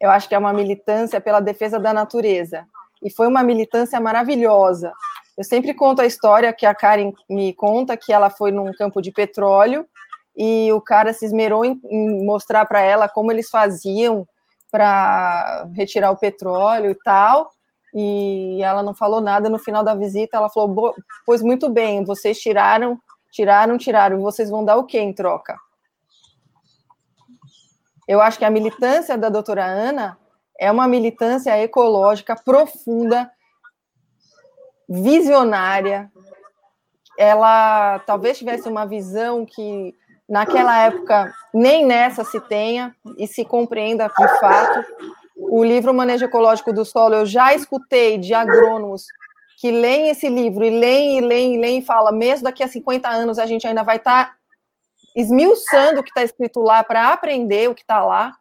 eu 0.00 0.10
acho 0.10 0.28
que 0.28 0.34
é 0.34 0.38
uma 0.38 0.52
militância 0.52 1.20
pela 1.20 1.40
defesa 1.40 1.78
da 1.78 1.92
natureza. 1.92 2.66
E 3.02 3.10
foi 3.10 3.26
uma 3.26 3.42
militância 3.42 4.00
maravilhosa. 4.00 4.92
Eu 5.36 5.44
sempre 5.44 5.72
conto 5.74 6.02
a 6.02 6.06
história 6.06 6.52
que 6.52 6.66
a 6.66 6.74
Karen 6.74 7.12
me 7.28 7.52
conta 7.54 7.96
que 7.96 8.12
ela 8.12 8.30
foi 8.30 8.50
num 8.50 8.72
campo 8.72 9.00
de 9.00 9.10
petróleo 9.10 9.86
e 10.36 10.72
o 10.72 10.80
cara 10.80 11.12
se 11.12 11.24
esmerou 11.24 11.64
em, 11.64 11.80
mostrar 12.24 12.64
para 12.66 12.80
ela 12.80 13.08
como 13.08 13.32
eles 13.32 13.48
faziam 13.48 14.26
para 14.70 15.66
retirar 15.74 16.10
o 16.10 16.16
petróleo 16.16 16.90
e 16.90 16.94
tal. 16.94 17.50
E 17.92 18.62
ela 18.62 18.82
não 18.82 18.94
falou 18.94 19.20
nada 19.20 19.48
no 19.48 19.58
final 19.58 19.82
da 19.82 19.94
visita. 19.94 20.36
Ela 20.36 20.48
falou: 20.48 20.94
Pois 21.26 21.42
muito 21.42 21.68
bem, 21.68 22.04
vocês 22.04 22.38
tiraram, 22.38 22.98
tiraram, 23.32 23.76
tiraram. 23.76 24.20
Vocês 24.20 24.48
vão 24.48 24.64
dar 24.64 24.76
o 24.76 24.84
que 24.84 24.98
em 24.98 25.12
troca? 25.12 25.56
Eu 28.10 28.20
acho 28.20 28.40
que 28.40 28.44
a 28.44 28.50
militância 28.50 29.16
da 29.16 29.28
doutora 29.28 29.64
Ana 29.64 30.18
é 30.58 30.68
uma 30.68 30.88
militância 30.88 31.56
ecológica 31.62 32.34
profunda, 32.34 33.30
visionária. 34.88 36.10
ela 37.16 38.00
talvez 38.00 38.36
tivesse 38.36 38.68
uma 38.68 38.84
visão 38.84 39.46
que 39.46 39.94
naquela 40.28 40.76
época 40.86 41.32
nem 41.54 41.86
nessa 41.86 42.24
se 42.24 42.40
tenha 42.40 42.96
e 43.16 43.28
se 43.28 43.44
compreenda 43.44 44.08
de 44.08 44.40
fato. 44.40 44.84
O 45.36 45.62
livro 45.62 45.94
Manejo 45.94 46.24
Ecológico 46.24 46.72
do 46.72 46.84
Solo, 46.84 47.14
eu 47.14 47.26
já 47.26 47.54
escutei 47.54 48.18
de 48.18 48.34
agrônomos 48.34 49.04
que 49.60 49.70
leem 49.70 50.08
esse 50.08 50.28
livro 50.28 50.64
e 50.64 50.70
leem, 50.70 51.18
e 51.18 51.20
leem, 51.20 51.54
e 51.54 51.58
leem 51.60 51.78
e 51.78 51.84
fala, 51.84 52.10
mesmo 52.10 52.42
daqui 52.42 52.64
a 52.64 52.66
50 52.66 53.08
anos 53.08 53.38
a 53.38 53.46
gente 53.46 53.68
ainda 53.68 53.84
vai 53.84 53.98
estar 53.98 54.30
tá 54.30 54.39
esmiuçando 55.20 56.00
o 56.00 56.02
que 56.02 56.10
está 56.10 56.22
escrito 56.22 56.60
lá 56.60 56.82
para 56.82 57.12
aprender 57.12 57.68
o 57.68 57.74
que 57.74 57.82
está 57.82 58.02
lá. 58.04 58.32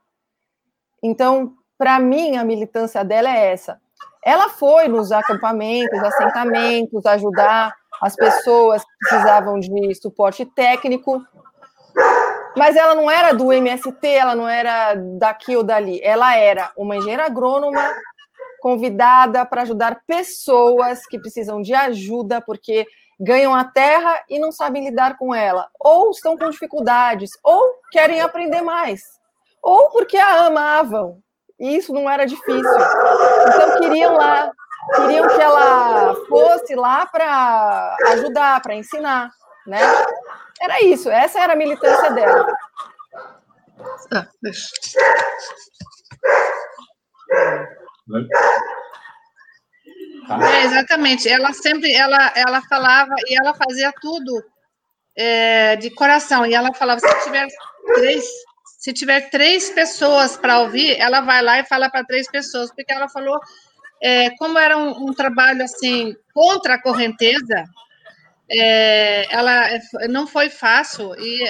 Então, 1.03 1.53
para 1.77 1.99
mim, 1.99 2.38
a 2.38 2.43
militância 2.43 3.03
dela 3.03 3.30
é 3.30 3.51
essa. 3.51 3.80
Ela 4.23 4.49
foi 4.49 4.88
nos 4.88 5.11
acampamentos, 5.11 5.97
assentamentos, 5.99 7.05
ajudar 7.05 7.73
as 8.01 8.15
pessoas 8.15 8.84
que 8.84 8.89
precisavam 8.99 9.59
de 9.59 9.95
suporte 9.95 10.45
técnico, 10.45 11.23
mas 12.57 12.75
ela 12.75 12.95
não 12.95 13.09
era 13.09 13.34
do 13.34 13.51
MST, 13.51 14.05
ela 14.07 14.36
não 14.36 14.47
era 14.47 14.95
daqui 15.17 15.55
ou 15.55 15.63
dali, 15.63 16.01
ela 16.03 16.36
era 16.36 16.71
uma 16.75 16.97
engenheira 16.97 17.25
agrônoma 17.25 17.93
convidada 18.61 19.45
para 19.45 19.61
ajudar 19.61 20.01
pessoas 20.05 21.05
que 21.05 21.19
precisam 21.19 21.61
de 21.61 21.73
ajuda 21.73 22.41
porque 22.41 22.86
ganham 23.20 23.53
a 23.53 23.65
terra 23.65 24.24
e 24.30 24.39
não 24.39 24.51
sabem 24.51 24.86
lidar 24.86 25.17
com 25.17 25.36
ela, 25.36 25.70
ou 25.80 26.11
estão 26.11 26.38
com 26.38 26.49
dificuldades, 26.49 27.32
ou 27.43 27.76
querem 27.91 28.22
aprender 28.22 28.61
mais, 28.61 29.01
ou 29.61 29.89
porque 29.89 30.17
a 30.17 30.45
amavam. 30.45 31.22
E 31.59 31.76
isso 31.76 31.93
não 31.93 32.09
era 32.09 32.26
difícil. 32.26 32.80
Então 33.47 33.80
queriam 33.80 34.15
lá, 34.15 34.49
queriam 34.95 35.28
que 35.28 35.41
ela 35.41 36.15
fosse 36.30 36.74
lá 36.76 37.05
para 37.05 37.97
ajudar, 38.13 38.61
para 38.61 38.76
ensinar, 38.76 39.30
né? 39.67 39.82
Era 40.61 40.82
isso, 40.82 41.09
essa 41.09 41.39
era 41.39 41.53
a 41.53 41.57
militância 41.57 42.11
dela. 42.11 42.55
Ah, 44.13 44.28
deixa. 44.41 44.70
É, 50.30 50.65
exatamente. 50.65 51.27
Ela 51.27 51.53
sempre, 51.53 51.93
ela, 51.93 52.32
ela 52.36 52.61
falava 52.63 53.13
e 53.27 53.38
ela 53.38 53.53
fazia 53.53 53.91
tudo 54.01 54.43
é, 55.15 55.75
de 55.75 55.89
coração. 55.89 56.45
E 56.45 56.53
ela 56.53 56.73
falava, 56.73 56.99
se 56.99 57.23
tiver 57.23 57.47
três, 57.95 58.25
se 58.80 58.93
tiver 58.93 59.30
três 59.30 59.69
pessoas 59.69 60.38
para 60.38 60.59
ouvir, 60.59 60.95
ela 60.99 61.21
vai 61.21 61.41
lá 61.41 61.59
e 61.59 61.65
fala 61.65 61.89
para 61.89 62.05
três 62.05 62.30
pessoas, 62.30 62.71
porque 62.71 62.93
ela 62.93 63.09
falou, 63.09 63.39
é, 64.01 64.30
como 64.38 64.57
era 64.57 64.77
um, 64.77 65.09
um, 65.09 65.13
trabalho 65.13 65.63
assim 65.63 66.15
contra 66.34 66.75
a 66.75 66.82
correnteza, 66.82 67.65
é, 68.51 69.34
ela 69.34 69.67
não 70.09 70.25
foi 70.25 70.49
fácil 70.49 71.13
e 71.19 71.43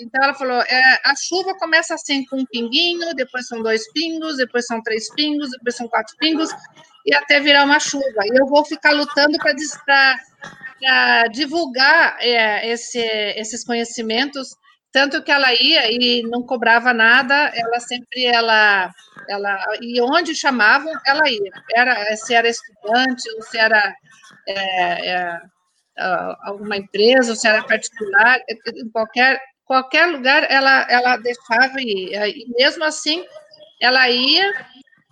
então 0.00 0.24
ela 0.24 0.34
falou, 0.34 0.60
é, 0.62 1.00
a 1.04 1.14
chuva 1.14 1.54
começa 1.58 1.94
assim 1.94 2.24
com 2.24 2.38
um 2.40 2.46
pinguinho, 2.46 3.14
depois 3.14 3.46
são 3.46 3.62
dois 3.62 3.90
pingos, 3.92 4.38
depois 4.38 4.64
são 4.66 4.82
três 4.82 5.12
pingos, 5.14 5.50
depois 5.50 5.76
são 5.76 5.86
quatro 5.86 6.16
pingos, 6.16 6.48
e 7.04 7.14
até 7.14 7.40
virar 7.40 7.64
uma 7.64 7.80
chuva. 7.80 8.24
E 8.24 8.40
eu 8.40 8.46
vou 8.46 8.64
ficar 8.64 8.92
lutando 8.92 9.38
para 9.84 11.28
divulgar 11.28 12.16
é, 12.20 12.68
esse, 12.68 13.00
esses 13.36 13.64
conhecimentos, 13.64 14.56
tanto 14.92 15.22
que 15.22 15.30
ela 15.30 15.52
ia 15.54 15.90
e 15.90 16.22
não 16.24 16.42
cobrava 16.42 16.92
nada, 16.92 17.50
ela 17.54 17.80
sempre, 17.80 18.26
ela, 18.26 18.90
ela 19.28 19.58
e 19.80 20.00
onde 20.00 20.34
chamavam, 20.34 20.92
ela 21.06 21.28
ia. 21.30 21.52
Era, 21.74 22.16
se 22.16 22.34
era 22.34 22.48
estudante, 22.48 23.30
ou 23.36 23.42
se 23.42 23.58
era... 23.58 23.94
É, 24.48 25.08
é, 25.08 25.40
alguma 26.44 26.78
empresa, 26.78 27.30
ou 27.30 27.36
se 27.36 27.46
era 27.46 27.62
particular, 27.62 28.40
em 28.48 28.88
qualquer 28.90 29.38
qualquer 29.64 30.06
lugar 30.06 30.46
ela, 30.50 30.86
ela 30.90 31.16
deixava 31.16 31.80
ir. 31.80 32.12
E 32.12 32.46
mesmo 32.58 32.84
assim, 32.84 33.24
ela 33.80 34.08
ia 34.08 34.52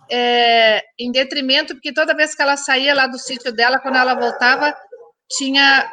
é, 0.09 0.83
em 0.97 1.11
detrimento, 1.11 1.73
porque 1.73 1.93
toda 1.93 2.15
vez 2.15 2.35
que 2.35 2.41
ela 2.41 2.57
saía 2.57 2.93
lá 2.93 3.07
do 3.07 3.17
sítio 3.17 3.51
dela, 3.51 3.79
quando 3.79 3.97
ela 3.97 4.13
voltava, 4.13 4.75
tinha 5.29 5.91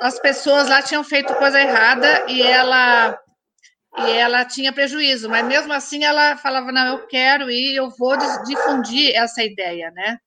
as 0.00 0.18
pessoas 0.18 0.68
lá 0.68 0.82
tinham 0.82 1.04
feito 1.04 1.34
coisa 1.34 1.60
errada 1.60 2.24
e 2.28 2.42
ela 2.42 3.18
e 3.96 4.10
ela 4.10 4.44
tinha 4.44 4.72
prejuízo, 4.72 5.28
mas 5.28 5.46
mesmo 5.46 5.72
assim 5.72 6.02
ela 6.04 6.36
falava 6.36 6.72
não, 6.72 6.86
eu 6.86 7.06
quero 7.06 7.48
ir, 7.48 7.76
eu 7.76 7.90
vou 7.90 8.16
difundir 8.44 9.14
essa 9.14 9.42
ideia, 9.42 9.90
né? 9.92 10.18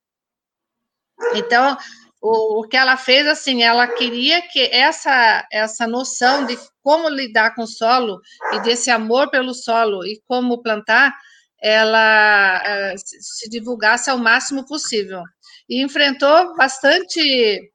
Então 1.36 1.78
o, 2.22 2.62
o 2.62 2.68
que 2.68 2.76
ela 2.76 2.98
fez, 2.98 3.28
assim, 3.28 3.64
ela 3.64 3.88
queria 3.88 4.42
que 4.42 4.62
essa, 4.72 5.48
essa 5.52 5.88
noção 5.88 6.46
de 6.46 6.58
como 6.82 7.10
lidar 7.10 7.54
com 7.56 7.64
o 7.64 7.68
solo 7.68 8.20
e 8.54 8.60
desse 8.62 8.90
amor 8.90 9.30
pelo 9.30 9.54
solo 9.54 10.06
e 10.06 10.22
como 10.28 10.62
plantar, 10.62 11.14
ela 11.62 12.62
é, 12.64 12.96
se 12.98 13.50
divulgasse 13.50 14.10
ao 14.10 14.18
máximo 14.18 14.66
possível. 14.66 15.24
E 15.70 15.84
enfrentou 15.84 16.56
bastante, 16.56 17.72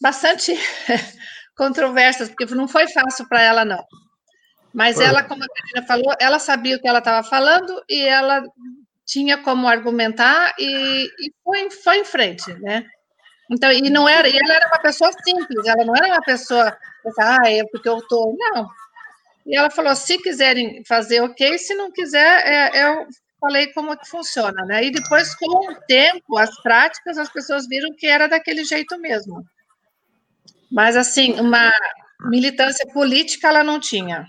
bastante 0.00 0.54
controvérsias, 1.56 2.28
porque 2.28 2.54
não 2.54 2.68
foi 2.68 2.88
fácil 2.88 3.28
para 3.28 3.42
ela, 3.42 3.64
não. 3.64 3.84
Mas 4.72 4.96
foi. 4.96 5.04
ela, 5.04 5.22
como 5.24 5.42
a 5.42 5.46
Karina 5.48 5.86
falou, 5.86 6.14
ela 6.20 6.38
sabia 6.38 6.76
o 6.76 6.80
que 6.80 6.88
ela 6.88 7.00
estava 7.00 7.26
falando 7.28 7.82
e 7.88 8.06
ela 8.06 8.42
tinha 9.04 9.36
como 9.38 9.66
argumentar 9.66 10.54
e, 10.58 11.06
e 11.06 11.32
foi, 11.42 11.70
foi 11.70 11.98
em 11.98 12.04
frente, 12.04 12.52
né? 12.60 12.86
Então, 13.50 13.72
e 13.72 13.90
não 13.90 14.08
era, 14.08 14.28
e 14.28 14.38
ela 14.38 14.54
era 14.54 14.68
uma 14.68 14.78
pessoa 14.78 15.10
simples, 15.24 15.66
ela 15.66 15.84
não 15.84 15.96
era 15.96 16.06
uma 16.06 16.22
pessoa, 16.22 16.76
ah, 17.18 17.50
é 17.50 17.64
porque 17.72 17.88
eu 17.88 18.00
tô, 18.06 18.36
não. 18.38 18.68
E 19.50 19.56
ela 19.56 19.68
falou, 19.68 19.96
se 19.96 20.16
quiserem 20.18 20.84
fazer, 20.84 21.20
ok, 21.22 21.58
se 21.58 21.74
não 21.74 21.90
quiser, 21.90 22.46
é, 22.46 22.84
eu 22.86 23.04
falei 23.40 23.72
como 23.72 23.98
que 23.98 24.08
funciona, 24.08 24.64
né? 24.64 24.84
E 24.84 24.92
depois, 24.92 25.34
com 25.34 25.72
o 25.72 25.74
tempo, 25.88 26.38
as 26.38 26.54
práticas, 26.62 27.18
as 27.18 27.28
pessoas 27.28 27.66
viram 27.66 27.92
que 27.96 28.06
era 28.06 28.28
daquele 28.28 28.62
jeito 28.62 28.96
mesmo. 29.00 29.44
Mas, 30.70 30.96
assim, 30.96 31.32
uma 31.40 31.68
militância 32.26 32.86
política 32.92 33.48
ela 33.48 33.64
não 33.64 33.80
tinha. 33.80 34.24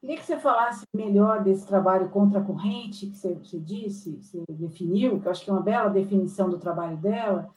Queria 0.00 0.16
que 0.16 0.24
você 0.24 0.38
falasse 0.38 0.86
melhor 0.94 1.44
desse 1.44 1.66
trabalho 1.66 2.08
contra 2.08 2.40
a 2.40 2.44
corrente 2.44 3.08
que 3.08 3.16
você, 3.18 3.34
você 3.34 3.58
disse, 3.58 4.22
você 4.22 4.42
definiu, 4.48 5.20
que 5.20 5.28
eu 5.28 5.30
acho 5.30 5.44
que 5.44 5.50
é 5.50 5.52
uma 5.52 5.62
bela 5.62 5.90
definição 5.90 6.48
do 6.48 6.58
trabalho 6.58 6.96
dela, 6.96 7.50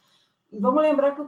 e 0.51 0.59
vamos 0.59 0.81
lembrar 0.81 1.13
que 1.13 1.21
o, 1.21 1.27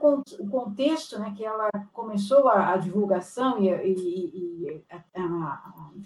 contexto, 0.50 1.20
né, 1.20 1.34
que 1.38 1.46
ela 1.46 1.70
começou 1.94 2.48
a, 2.48 2.74
a 2.74 2.78
divulgação 2.78 3.62
e, 3.62 4.84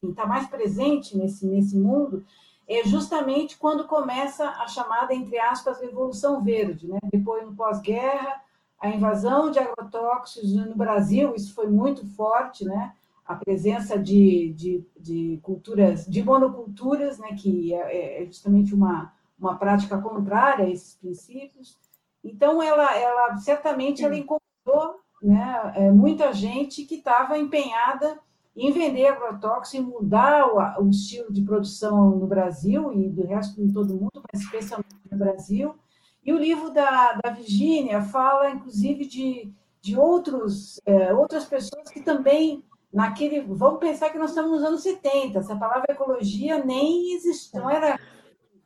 está 0.03 0.25
mais 0.25 0.47
presente 0.47 1.17
nesse, 1.17 1.45
nesse 1.47 1.77
mundo, 1.77 2.25
é 2.67 2.83
justamente 2.83 3.57
quando 3.57 3.85
começa 3.85 4.49
a 4.49 4.67
chamada, 4.67 5.13
entre 5.13 5.39
aspas, 5.39 5.79
Revolução 5.79 6.43
Verde. 6.43 6.87
Né? 6.87 6.99
Depois, 7.11 7.45
no 7.45 7.55
pós-guerra, 7.55 8.41
a 8.81 8.89
invasão 8.89 9.49
de 9.49 9.59
agrotóxicos 9.59 10.53
no 10.53 10.75
Brasil, 10.75 11.33
isso 11.35 11.53
foi 11.53 11.67
muito 11.67 12.05
forte, 12.15 12.65
né? 12.65 12.93
a 13.25 13.35
presença 13.35 13.97
de, 13.97 14.53
de, 14.53 14.85
de 14.99 15.39
culturas, 15.41 16.05
de 16.05 16.21
monoculturas, 16.21 17.17
né? 17.17 17.29
que 17.33 17.73
é, 17.73 18.23
é 18.23 18.25
justamente 18.25 18.75
uma, 18.75 19.13
uma 19.39 19.55
prática 19.55 19.97
contrária 19.99 20.65
a 20.65 20.69
esses 20.69 20.95
princípios, 20.95 21.77
então, 22.25 22.61
ela, 22.61 22.97
ela 22.97 23.37
certamente 23.37 24.03
ela 24.03 24.17
encontrou 24.17 24.99
né, 25.21 25.73
é, 25.75 25.91
muita 25.91 26.33
gente 26.33 26.83
que 26.83 26.95
estava 26.95 27.37
empenhada 27.37 28.19
em 28.55 28.71
vender 28.71 29.07
agrotóxico, 29.07 29.83
em 29.83 29.85
mudar 29.85 30.47
o, 30.47 30.83
o, 30.83 30.89
estilo 30.89 31.31
de 31.31 31.43
produção 31.43 32.11
no 32.11 32.25
Brasil 32.25 32.91
e 32.93 33.09
do 33.09 33.27
resto 33.27 33.63
de 33.63 33.71
todo 33.71 33.93
mundo, 33.93 34.23
mas 34.31 34.41
especialmente 34.41 34.95
no 35.11 35.17
Brasil. 35.17 35.75
E 36.23 36.33
o 36.33 36.37
livro 36.39 36.71
da, 36.71 37.13
da 37.13 37.29
Virgínia 37.29 38.01
fala, 38.01 38.49
inclusive, 38.49 39.05
de, 39.05 39.53
de 39.81 39.97
outros, 39.97 40.81
é, 40.85 41.13
outras 41.13 41.45
pessoas 41.45 41.89
que 41.89 42.01
também, 42.01 42.63
naquele. 42.91 43.41
Vamos 43.41 43.79
pensar 43.79 44.09
que 44.09 44.17
nós 44.17 44.29
estamos 44.29 44.49
nos 44.49 44.63
anos 44.63 44.81
70, 44.81 45.37
essa 45.37 45.55
palavra 45.55 45.91
ecologia 45.91 46.63
nem 46.63 47.13
existia, 47.13 47.59
não 47.59 47.69
era. 47.69 47.99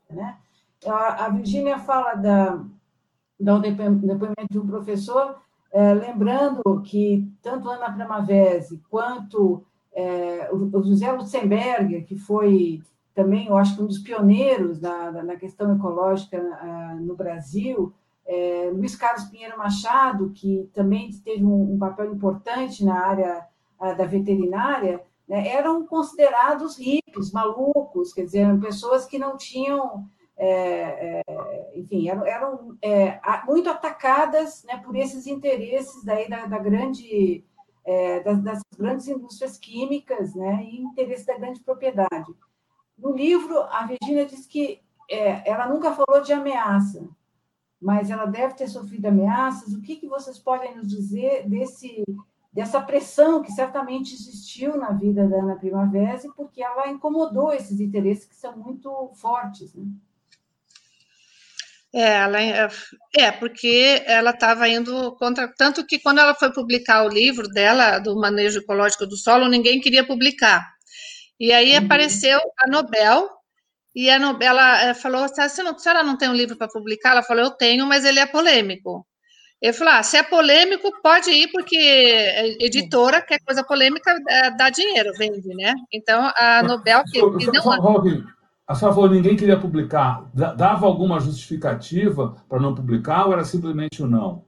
Né? 0.10 0.38
A, 0.86 1.26
a 1.26 1.30
Virgínia 1.30 1.80
fala 1.80 2.14
da, 2.14 2.64
dar 3.40 3.56
um 3.56 3.62
depoimento 3.62 4.48
de 4.50 4.60
um 4.60 4.68
professor, 4.68 5.38
é, 5.72 5.94
lembrando 5.94 6.62
que 6.84 7.32
tanto 7.42 7.70
Ana 7.70 7.92
Primavera 7.92 8.60
quanto 8.90 9.64
é, 9.94 10.50
o 10.52 10.82
José 10.84 11.12
Lutzenberger, 11.12 12.06
que 12.06 12.16
foi 12.16 12.82
também, 13.14 13.48
eu 13.48 13.58
acho 13.58 13.82
um 13.84 13.86
dos 13.86 14.00
pioneiros 14.00 14.80
na 14.80 15.36
questão 15.36 15.76
ecológica 15.76 16.38
uh, 16.40 17.04
no 17.04 17.18
Brasil, 17.18 17.94
é, 18.26 18.72
Luiz 18.74 18.96
Carlos 18.96 19.26
Pinheiro 19.26 19.58
Machado, 19.58 20.32
que 20.34 20.70
também 20.74 21.10
teve 21.26 21.44
um, 21.44 21.74
um 21.74 21.78
papel 21.78 22.14
importante 22.14 22.86
na 22.86 22.98
área 23.06 23.46
uh, 23.78 23.98
da 23.98 24.06
veterinária, 24.06 25.02
né, 25.28 25.50
eram 25.50 25.86
considerados 25.86 26.78
hippies, 26.78 27.34
malucos, 27.34 28.14
quer 28.14 28.24
dizer, 28.24 28.58
pessoas 28.62 29.06
que 29.06 29.20
não 29.20 29.36
tinham 29.36 30.08
é, 30.42 31.22
é, 31.28 31.72
enfim, 31.76 32.08
eram, 32.08 32.26
eram 32.26 32.78
é, 32.82 33.20
muito 33.46 33.70
atacadas 33.70 34.64
né, 34.64 34.78
por 34.78 34.96
esses 34.96 35.28
interesses 35.28 36.02
daí 36.06 36.30
da, 36.30 36.46
da 36.46 36.58
grande, 36.58 37.44
é, 37.84 38.22
das, 38.22 38.42
das, 38.42 38.62
grandes 38.78 39.10
indústrias 39.10 39.58
químicas 39.58 40.34
né, 40.34 40.64
e 40.64 40.82
interesse 40.82 41.28
da 41.28 41.38
grande 41.38 41.60
propriedade. 41.60 42.34
No 42.98 43.12
livro, 43.12 43.60
a 43.64 43.86
Virginia 43.86 44.26
diz 44.26 44.48
que 44.48 44.82
é, 45.10 45.50
ela 45.50 45.68
nunca 45.68 45.92
falou 45.94 46.22
de 46.22 46.32
ameaça, 46.32 47.10
mas 47.82 48.10
ela 48.10 48.26
deve 48.26 48.54
ter 48.54 48.70
sofrido 48.70 49.08
ameaças. 49.08 49.74
O 49.74 49.82
que, 49.82 49.98
que 49.98 50.08
vocês 50.08 50.40
podem 50.40 50.74
nos 50.78 50.88
dizer 50.88 51.50
desse, 51.50 52.06
dessa 52.54 52.80
pressão 52.80 53.42
que 53.42 53.52
certamente 53.52 54.14
existiu 54.14 54.78
na 54.78 54.92
vida 54.92 55.28
da 55.28 55.38
Ana 55.38 55.58
Primavera, 55.58 56.18
porque 56.34 56.64
ela 56.64 56.90
incomodou 56.90 57.52
esses 57.52 57.82
interesses 57.82 58.24
que 58.24 58.36
são 58.36 58.58
muito 58.58 59.12
fortes? 59.16 59.74
Né? 59.74 59.86
É, 61.94 62.18
ela, 62.18 62.42
é, 62.42 62.70
é, 63.18 63.32
porque 63.32 64.04
ela 64.06 64.30
estava 64.32 64.68
indo 64.70 65.16
contra. 65.18 65.52
Tanto 65.58 65.86
que 65.86 66.00
quando 66.00 66.20
ela 66.20 66.36
foi 66.36 66.54
publicar 66.54 67.04
o 67.04 67.10
livro 67.10 67.48
dela, 67.48 67.98
do 68.00 68.16
manejo 68.16 68.60
ecológico 68.60 69.08
do 69.08 69.18
solo, 69.18 69.48
ninguém 69.48 69.82
queria 69.82 70.06
publicar. 70.06 70.68
E 71.40 71.52
aí 71.52 71.72
uhum. 71.78 71.86
apareceu 71.86 72.40
a 72.60 72.70
Nobel, 72.70 73.28
e 73.96 74.10
a 74.10 74.20
Nobel 74.20 74.50
ela 74.50 74.84
eh, 74.84 74.94
falou: 74.94 75.28
se, 75.28 75.42
a 75.42 75.50
senhora 75.50 76.04
não 76.04 76.18
tem 76.18 76.30
um 76.30 76.36
livro 76.36 76.58
para 76.58 76.68
publicar? 76.68 77.12
Ela 77.12 77.24
falou: 77.24 77.46
eu 77.46 77.52
tenho, 77.52 77.86
mas 77.88 78.06
ele 78.06 78.20
é 78.20 78.26
polêmico. 78.26 79.06
Eu 79.62 79.74
falei: 79.74 79.96
ah, 79.96 80.04
se 80.04 80.18
é 80.18 80.24
polêmico, 80.24 80.92
pode 81.02 81.32
ir, 81.32 81.48
porque 81.52 81.76
editora, 82.60 83.22
que 83.22 83.34
é 83.34 83.40
coisa 83.40 83.64
polêmica, 83.64 84.16
eh, 84.30 84.52
dá 84.52 84.70
dinheiro, 84.70 85.12
vende, 85.18 85.56
né? 85.56 85.74
Então 85.92 86.32
a 86.36 86.62
Nobel. 86.64 87.04
Que, 87.06 87.20
que 87.20 87.52
não... 87.52 88.39
A 88.70 88.76
senhora 88.76 88.94
falou 88.94 89.10
ninguém 89.10 89.36
queria 89.36 89.60
publicar. 89.60 90.30
Dava 90.32 90.86
alguma 90.86 91.20
justificativa 91.20 92.36
para 92.48 92.60
não 92.60 92.76
publicar 92.76 93.26
ou 93.26 93.34
era 93.34 93.44
simplesmente 93.44 94.04
o 94.04 94.06
um 94.06 94.08
não? 94.08 94.46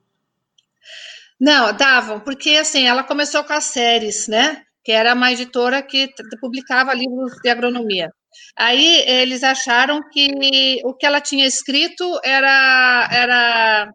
Não, 1.40 1.76
davam, 1.76 2.20
porque 2.20 2.52
assim, 2.52 2.86
ela 2.86 3.04
começou 3.04 3.44
com 3.44 3.54
as 3.54 3.64
séries, 3.64 4.28
né? 4.28 4.62
Que 4.84 4.92
era 4.92 5.16
uma 5.16 5.32
editora 5.32 5.82
que 5.82 6.08
publicava 6.40 6.94
livros 6.94 7.34
de 7.42 7.50
agronomia. 7.50 8.14
Aí 8.56 9.04
eles 9.08 9.42
acharam 9.42 10.08
que 10.08 10.80
o 10.86 10.94
que 10.94 11.08
ela 11.08 11.20
tinha 11.20 11.48
escrito 11.48 12.20
era, 12.24 13.10
era 13.12 13.92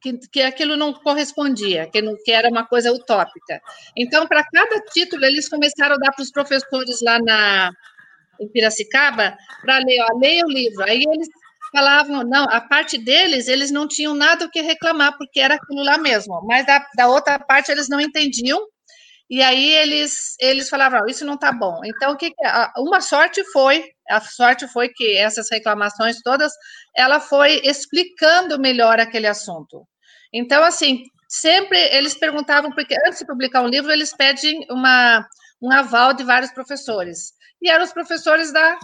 que, 0.00 0.16
que 0.32 0.40
aquilo 0.40 0.78
não 0.78 0.94
correspondia, 0.94 1.90
que, 1.92 2.00
não, 2.00 2.16
que 2.24 2.32
era 2.32 2.48
uma 2.48 2.66
coisa 2.66 2.90
utópica. 2.90 3.60
Então, 3.94 4.26
para 4.26 4.42
cada 4.44 4.80
título, 4.94 5.26
eles 5.26 5.46
começaram 5.46 5.96
a 5.96 5.98
dar 5.98 6.12
para 6.12 6.22
os 6.22 6.30
professores 6.30 7.02
lá 7.02 7.18
na, 7.18 7.70
em 8.40 8.48
Piracicaba 8.48 9.36
para 9.62 9.78
ler, 9.78 10.00
ó, 10.00 10.18
leia 10.18 10.44
o 10.44 10.50
livro. 10.50 10.82
Aí 10.84 11.02
eles 11.06 11.28
falavam, 11.74 12.22
não, 12.22 12.44
a 12.44 12.60
parte 12.60 12.96
deles, 12.96 13.48
eles 13.48 13.72
não 13.72 13.88
tinham 13.88 14.14
nada 14.14 14.44
o 14.44 14.50
que 14.50 14.60
reclamar, 14.60 15.18
porque 15.18 15.40
era 15.40 15.56
aquilo 15.56 15.82
lá 15.82 15.98
mesmo, 15.98 16.40
mas 16.46 16.64
da, 16.64 16.86
da 16.96 17.08
outra 17.08 17.36
parte 17.36 17.72
eles 17.72 17.88
não 17.88 18.00
entendiam, 18.00 18.64
e 19.28 19.42
aí 19.42 19.70
eles, 19.70 20.36
eles 20.38 20.68
falavam, 20.68 21.00
oh, 21.02 21.10
isso 21.10 21.24
não 21.24 21.34
está 21.34 21.50
bom. 21.50 21.80
Então, 21.84 22.12
o 22.12 22.16
que, 22.16 22.32
uma 22.76 23.00
sorte 23.00 23.42
foi, 23.50 23.84
a 24.08 24.20
sorte 24.20 24.68
foi 24.68 24.88
que 24.88 25.16
essas 25.16 25.48
reclamações 25.50 26.22
todas, 26.22 26.52
ela 26.94 27.18
foi 27.18 27.60
explicando 27.64 28.58
melhor 28.58 29.00
aquele 29.00 29.26
assunto. 29.26 29.84
Então, 30.32 30.62
assim, 30.62 31.02
sempre 31.28 31.78
eles 31.78 32.14
perguntavam, 32.14 32.70
porque 32.70 32.94
antes 33.06 33.18
de 33.18 33.26
publicar 33.26 33.62
um 33.62 33.68
livro, 33.68 33.90
eles 33.90 34.14
pedem 34.14 34.64
uma, 34.70 35.26
um 35.60 35.72
aval 35.72 36.12
de 36.12 36.22
vários 36.22 36.52
professores 36.52 37.32
e 37.64 37.70
eram 37.70 37.84
os 37.84 37.92
professores 37.92 38.52
da, 38.52 38.78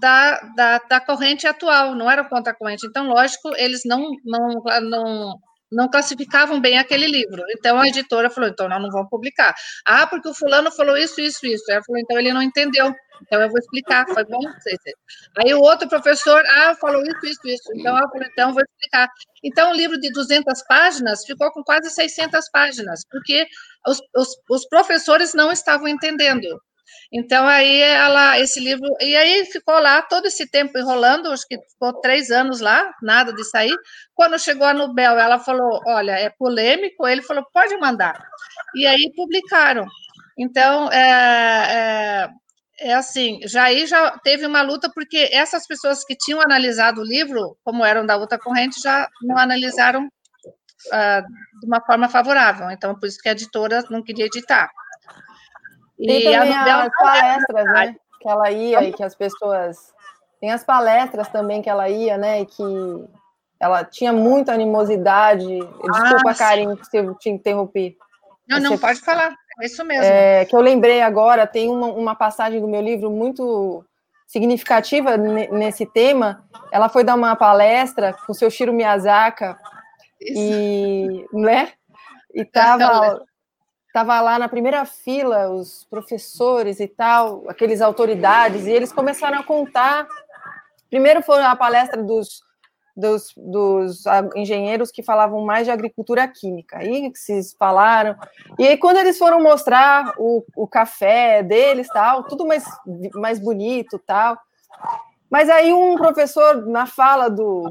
da, 0.00 0.40
da, 0.56 0.78
da 0.78 1.00
corrente 1.00 1.46
atual, 1.46 1.94
não 1.94 2.10
eram 2.10 2.24
contra 2.24 2.52
a 2.52 2.56
corrente. 2.56 2.86
Então, 2.86 3.06
lógico, 3.06 3.54
eles 3.56 3.82
não, 3.84 4.10
não, 4.24 4.62
não, 4.82 5.38
não 5.70 5.90
classificavam 5.90 6.58
bem 6.58 6.78
aquele 6.78 7.06
livro. 7.06 7.42
Então, 7.50 7.78
a 7.78 7.86
editora 7.86 8.30
falou, 8.30 8.48
então, 8.48 8.66
nós 8.66 8.80
não 8.80 8.90
vamos 8.90 9.10
publicar. 9.10 9.54
Ah, 9.86 10.06
porque 10.06 10.28
o 10.28 10.34
fulano 10.34 10.70
falou 10.72 10.96
isso, 10.96 11.20
isso, 11.20 11.46
isso. 11.46 11.70
Ela 11.70 11.82
falou, 11.84 12.00
então, 12.00 12.18
ele 12.18 12.32
não 12.32 12.42
entendeu. 12.42 12.94
Então, 13.22 13.42
eu 13.42 13.48
vou 13.50 13.58
explicar. 13.58 14.06
Foi 14.08 14.24
bom? 14.24 14.40
Aí, 15.38 15.52
o 15.52 15.60
outro 15.60 15.86
professor, 15.86 16.42
ah, 16.46 16.74
falou 16.80 17.02
isso, 17.02 17.26
isso, 17.26 17.40
isso. 17.44 17.72
Então, 17.74 17.98
eu 17.98 18.08
falei, 18.08 18.28
então, 18.32 18.54
vou 18.54 18.62
explicar. 18.62 19.08
Então, 19.42 19.70
o 19.70 19.74
livro 19.74 20.00
de 20.00 20.10
200 20.10 20.62
páginas 20.66 21.26
ficou 21.26 21.52
com 21.52 21.62
quase 21.62 21.90
600 21.90 22.48
páginas, 22.50 23.02
porque 23.10 23.46
os, 23.86 24.00
os, 24.16 24.28
os 24.48 24.66
professores 24.66 25.34
não 25.34 25.52
estavam 25.52 25.86
entendendo. 25.86 26.58
Então, 27.12 27.46
aí 27.46 27.80
ela, 27.80 28.38
esse 28.38 28.60
livro, 28.60 28.86
e 29.00 29.16
aí 29.16 29.44
ficou 29.46 29.78
lá 29.78 30.02
todo 30.02 30.26
esse 30.26 30.48
tempo 30.50 30.78
enrolando, 30.78 31.30
acho 31.32 31.46
que 31.46 31.58
ficou 31.58 32.00
três 32.00 32.30
anos 32.30 32.60
lá, 32.60 32.92
nada 33.02 33.32
de 33.32 33.44
sair. 33.44 33.76
Quando 34.14 34.38
chegou 34.38 34.66
a 34.66 34.74
Nobel, 34.74 35.18
ela 35.18 35.38
falou: 35.38 35.80
Olha, 35.86 36.12
é 36.12 36.30
polêmico. 36.30 37.06
Ele 37.06 37.22
falou: 37.22 37.44
Pode 37.52 37.76
mandar. 37.78 38.20
E 38.74 38.86
aí 38.86 39.12
publicaram. 39.14 39.86
Então, 40.38 40.90
é, 40.92 42.28
é, 42.80 42.90
é 42.90 42.94
assim, 42.94 43.40
já 43.46 43.64
aí 43.64 43.86
já 43.86 44.18
teve 44.18 44.46
uma 44.46 44.62
luta, 44.62 44.90
porque 44.92 45.28
essas 45.32 45.66
pessoas 45.66 46.04
que 46.04 46.16
tinham 46.16 46.40
analisado 46.40 47.00
o 47.00 47.04
livro, 47.04 47.56
como 47.64 47.84
eram 47.84 48.04
da 48.04 48.16
outra 48.16 48.38
corrente, 48.38 48.80
já 48.82 49.08
não 49.22 49.38
analisaram 49.38 50.04
uh, 50.06 51.22
de 51.60 51.66
uma 51.66 51.80
forma 51.84 52.08
favorável. 52.08 52.70
Então, 52.70 52.98
por 52.98 53.06
isso 53.06 53.18
que 53.22 53.28
a 53.28 53.32
editora 53.32 53.84
não 53.90 54.02
queria 54.02 54.26
editar. 54.26 54.68
Tem 55.98 56.20
e 56.20 56.24
também 56.24 56.54
as 56.54 56.90
palestras, 56.96 57.64
né? 57.66 57.96
Que 58.20 58.28
ela 58.28 58.50
ia 58.50 58.84
e 58.84 58.92
que 58.92 59.02
as 59.02 59.14
pessoas. 59.14 59.94
Tem 60.40 60.50
as 60.50 60.64
palestras 60.64 61.28
também 61.28 61.62
que 61.62 61.70
ela 61.70 61.88
ia, 61.88 62.18
né? 62.18 62.40
E 62.40 62.46
que 62.46 62.62
ela 63.60 63.84
tinha 63.84 64.12
muita 64.12 64.52
animosidade. 64.52 65.46
Desculpa, 65.46 66.30
ah, 66.30 66.34
Karim, 66.34 66.76
se 66.82 66.98
eu 66.98 67.14
te 67.14 67.30
interrompi. 67.30 67.96
Não, 68.48 68.60
não, 68.60 68.78
pode 68.78 69.00
falar. 69.00 69.34
É 69.60 69.66
isso 69.66 69.84
mesmo. 69.84 70.04
É, 70.04 70.44
que 70.44 70.54
eu 70.54 70.60
lembrei 70.60 71.00
agora, 71.00 71.46
tem 71.46 71.70
uma, 71.70 71.86
uma 71.86 72.14
passagem 72.14 72.60
do 72.60 72.68
meu 72.68 72.82
livro 72.82 73.10
muito 73.10 73.84
significativa 74.26 75.16
nesse 75.16 75.86
tema. 75.86 76.44
Ela 76.72 76.88
foi 76.88 77.04
dar 77.04 77.14
uma 77.14 77.36
palestra 77.36 78.12
com 78.12 78.32
o 78.32 78.34
seu 78.34 78.50
Shiro 78.50 78.72
Miyazaki 78.72 79.44
Isso. 80.20 80.34
e, 80.36 81.26
né? 81.32 81.72
E 82.34 82.44
tava 82.44 83.24
estava 83.94 84.20
lá 84.20 84.40
na 84.40 84.48
primeira 84.48 84.84
fila 84.84 85.52
os 85.52 85.84
professores 85.84 86.80
e 86.80 86.88
tal, 86.88 87.44
aqueles 87.48 87.80
autoridades, 87.80 88.66
e 88.66 88.72
eles 88.72 88.92
começaram 88.92 89.38
a 89.38 89.44
contar. 89.44 90.08
Primeiro 90.90 91.22
foi 91.22 91.40
a 91.40 91.54
palestra 91.54 92.02
dos, 92.02 92.42
dos, 92.96 93.32
dos 93.36 94.02
engenheiros 94.34 94.90
que 94.90 95.00
falavam 95.00 95.44
mais 95.44 95.64
de 95.64 95.70
agricultura 95.70 96.26
química, 96.26 96.78
aí 96.78 97.08
vocês 97.14 97.54
falaram. 97.56 98.16
E 98.58 98.66
aí, 98.66 98.76
quando 98.76 98.96
eles 98.96 99.16
foram 99.16 99.40
mostrar 99.40 100.12
o, 100.18 100.44
o 100.56 100.66
café 100.66 101.40
deles, 101.44 101.86
tal, 101.86 102.24
tudo 102.24 102.44
mais, 102.44 102.64
mais 103.14 103.38
bonito, 103.38 103.96
tal. 104.04 104.36
Mas 105.30 105.48
aí 105.48 105.72
um 105.72 105.94
professor, 105.94 106.66
na 106.66 106.84
fala 106.84 107.28
do, 107.28 107.70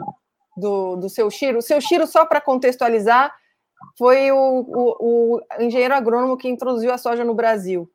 do, 0.55 0.95
do 0.95 1.09
seu 1.09 1.29
Chiro, 1.29 1.57
o 1.57 1.61
seu 1.61 1.81
Chiro, 1.81 2.07
só 2.07 2.25
para 2.25 2.39
contextualizar, 2.39 3.29
foi 3.97 4.31
o, 4.31 4.37
o, 4.37 5.37
o 5.39 5.41
engenheiro 5.59 5.93
agrônomo 5.93 6.37
que 6.37 6.49
introduziu 6.49 6.91
a 6.91 6.97
soja 6.97 7.23
no 7.23 7.33
Brasil. 7.33 7.89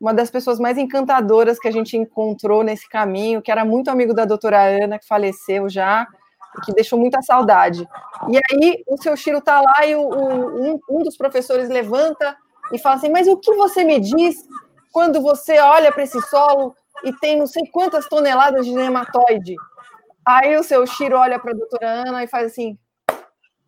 Uma 0.00 0.14
das 0.14 0.30
pessoas 0.30 0.58
mais 0.58 0.78
encantadoras 0.78 1.58
que 1.58 1.68
a 1.68 1.70
gente 1.70 1.96
encontrou 1.96 2.62
nesse 2.62 2.88
caminho, 2.88 3.42
que 3.42 3.50
era 3.50 3.64
muito 3.64 3.90
amigo 3.90 4.14
da 4.14 4.24
doutora 4.24 4.62
Ana, 4.62 4.98
que 4.98 5.06
faleceu 5.06 5.68
já, 5.68 6.06
que 6.64 6.72
deixou 6.72 6.98
muita 6.98 7.20
saudade. 7.22 7.86
E 8.28 8.38
aí 8.50 8.82
o 8.88 9.00
seu 9.00 9.16
Chiro 9.16 9.38
está 9.38 9.60
lá 9.60 9.86
e 9.86 9.94
o, 9.94 10.00
o, 10.00 10.72
um, 10.72 10.80
um 10.90 11.02
dos 11.02 11.16
professores 11.16 11.68
levanta 11.68 12.36
e 12.72 12.78
fala 12.78 12.96
assim: 12.96 13.10
Mas 13.10 13.28
o 13.28 13.36
que 13.36 13.54
você 13.54 13.84
me 13.84 14.00
diz 14.00 14.36
quando 14.92 15.20
você 15.20 15.58
olha 15.58 15.92
para 15.92 16.02
esse 16.02 16.20
solo 16.22 16.74
e 17.04 17.12
tem 17.12 17.38
não 17.38 17.46
sei 17.46 17.66
quantas 17.70 18.08
toneladas 18.08 18.64
de 18.64 18.72
nematóide? 18.72 19.54
Aí 20.26 20.56
o 20.56 20.62
seu 20.62 20.86
Chiro 20.86 21.16
olha 21.16 21.38
para 21.38 21.52
a 21.52 21.54
doutora 21.54 22.08
Ana 22.08 22.24
e 22.24 22.28
faz 22.28 22.46
assim: 22.46 22.78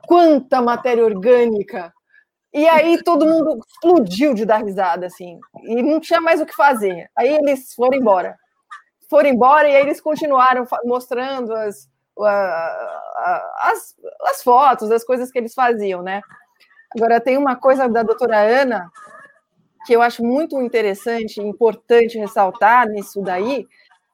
quanta 0.06 0.60
matéria 0.60 1.04
orgânica. 1.04 1.92
E 2.52 2.68
aí 2.68 3.02
todo 3.02 3.26
mundo 3.26 3.58
explodiu 3.66 4.34
de 4.34 4.44
dar 4.44 4.62
risada, 4.62 5.06
assim, 5.06 5.40
e 5.62 5.82
não 5.82 5.98
tinha 6.00 6.20
mais 6.20 6.40
o 6.40 6.46
que 6.46 6.54
fazer. 6.54 7.10
Aí 7.16 7.34
eles 7.34 7.72
foram 7.74 7.96
embora. 7.96 8.36
Foram 9.08 9.30
embora 9.30 9.68
e 9.68 9.76
aí 9.76 9.82
eles 9.82 10.00
continuaram 10.00 10.66
mostrando 10.84 11.52
as, 11.54 11.88
as, 13.62 13.96
as 14.22 14.42
fotos, 14.42 14.90
as 14.90 15.04
coisas 15.04 15.30
que 15.30 15.38
eles 15.38 15.54
faziam, 15.54 16.02
né? 16.02 16.20
Agora, 16.94 17.20
tem 17.20 17.38
uma 17.38 17.56
coisa 17.56 17.88
da 17.88 18.02
doutora 18.02 18.38
Ana 18.38 18.90
que 19.84 19.94
eu 19.94 20.02
acho 20.02 20.24
muito 20.24 20.60
interessante 20.60 21.40
e 21.40 21.44
importante 21.44 22.18
ressaltar 22.18 22.88
nisso 22.88 23.20
daí, 23.20 23.66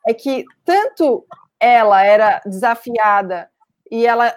é 0.07 0.15
que 0.15 0.45
tanto 0.65 1.27
ela 1.61 2.03
era 2.03 2.41
desafiada 2.47 3.51
e 3.91 4.07
ela 4.07 4.35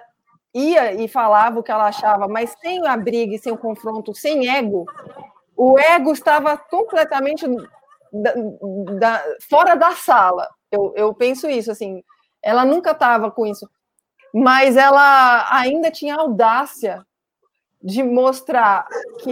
ia 0.54 0.94
e 0.94 1.08
falava 1.08 1.60
o 1.60 1.64
que 1.64 1.72
ela 1.72 1.88
achava, 1.88 2.28
mas 2.28 2.56
sem 2.62 2.86
a 2.86 2.98
briga 2.98 3.38
sem 3.38 3.52
o 3.52 3.58
confronto, 3.58 4.14
sem 4.14 4.50
ego, 4.50 4.86
o 5.56 5.80
ego 5.80 6.12
estava 6.12 6.58
completamente 6.58 7.46
da, 8.12 8.34
da, 9.00 9.24
fora 9.50 9.76
da 9.76 9.92
sala. 9.92 10.50
Eu, 10.72 10.94
eu 10.96 11.14
penso 11.14 11.50
isso, 11.50 11.72
assim, 11.72 12.04
ela 12.42 12.66
nunca 12.66 12.92
estava 12.92 13.30
com 13.32 13.46
isso. 13.46 13.70
Mas 14.34 14.78
ela 14.78 15.48
ainda 15.54 15.92
tinha 15.92 16.16
audácia 16.16 17.06
de 17.82 18.02
mostrar 18.02 18.88
que 19.20 19.32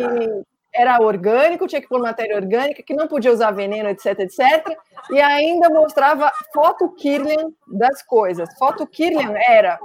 era 0.73 1.01
orgânico, 1.01 1.67
tinha 1.67 1.81
que 1.81 1.87
pôr 1.87 2.01
matéria 2.01 2.35
orgânica, 2.35 2.83
que 2.83 2.93
não 2.93 3.07
podia 3.07 3.31
usar 3.31 3.51
veneno, 3.51 3.89
etc, 3.89 4.19
etc. 4.19 4.77
E 5.11 5.19
ainda 5.19 5.69
mostrava 5.69 6.31
foto 6.53 6.89
Kirlian 6.93 7.51
das 7.67 8.01
coisas. 8.03 8.49
Foto 8.57 8.85
Kirlian 8.85 9.33
era 9.35 9.79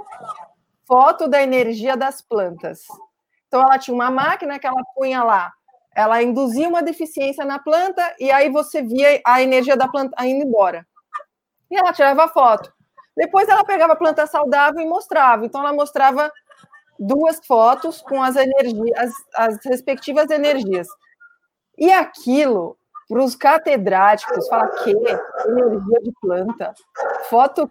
foto 0.87 1.27
da 1.27 1.41
energia 1.41 1.95
das 1.95 2.21
plantas. 2.21 2.81
Então 3.47 3.61
ela 3.61 3.77
tinha 3.77 3.93
uma 3.93 4.11
máquina 4.11 4.59
que 4.59 4.67
ela 4.67 4.83
punha 4.95 5.23
lá, 5.23 5.51
ela 5.95 6.21
induzia 6.21 6.67
uma 6.67 6.83
deficiência 6.83 7.45
na 7.45 7.57
planta 7.57 8.15
e 8.19 8.31
aí 8.31 8.49
você 8.49 8.81
via 8.81 9.21
a 9.25 9.41
energia 9.41 9.77
da 9.77 9.87
planta 9.87 10.25
indo 10.25 10.45
embora. 10.45 10.85
E 11.71 11.75
ela 11.75 11.93
tirava 11.93 12.27
foto. 12.27 12.73
Depois 13.15 13.47
ela 13.47 13.63
pegava 13.63 13.93
a 13.93 13.95
planta 13.95 14.27
saudável 14.27 14.81
e 14.81 14.87
mostrava. 14.87 15.45
Então 15.45 15.61
ela 15.61 15.73
mostrava 15.73 16.29
duas 16.99 17.39
fotos 17.45 18.01
com 18.01 18.21
as 18.21 18.35
energias, 18.35 18.97
as, 18.97 19.13
as 19.35 19.65
respectivas 19.65 20.29
energias. 20.29 20.87
E 21.77 21.91
aquilo, 21.91 22.77
para 23.07 23.23
os 23.23 23.35
catedráticos, 23.35 24.47
fala 24.47 24.67
que 24.83 24.91
energia 24.91 25.99
de 26.03 26.11
planta, 26.21 26.73
foto 27.29 27.69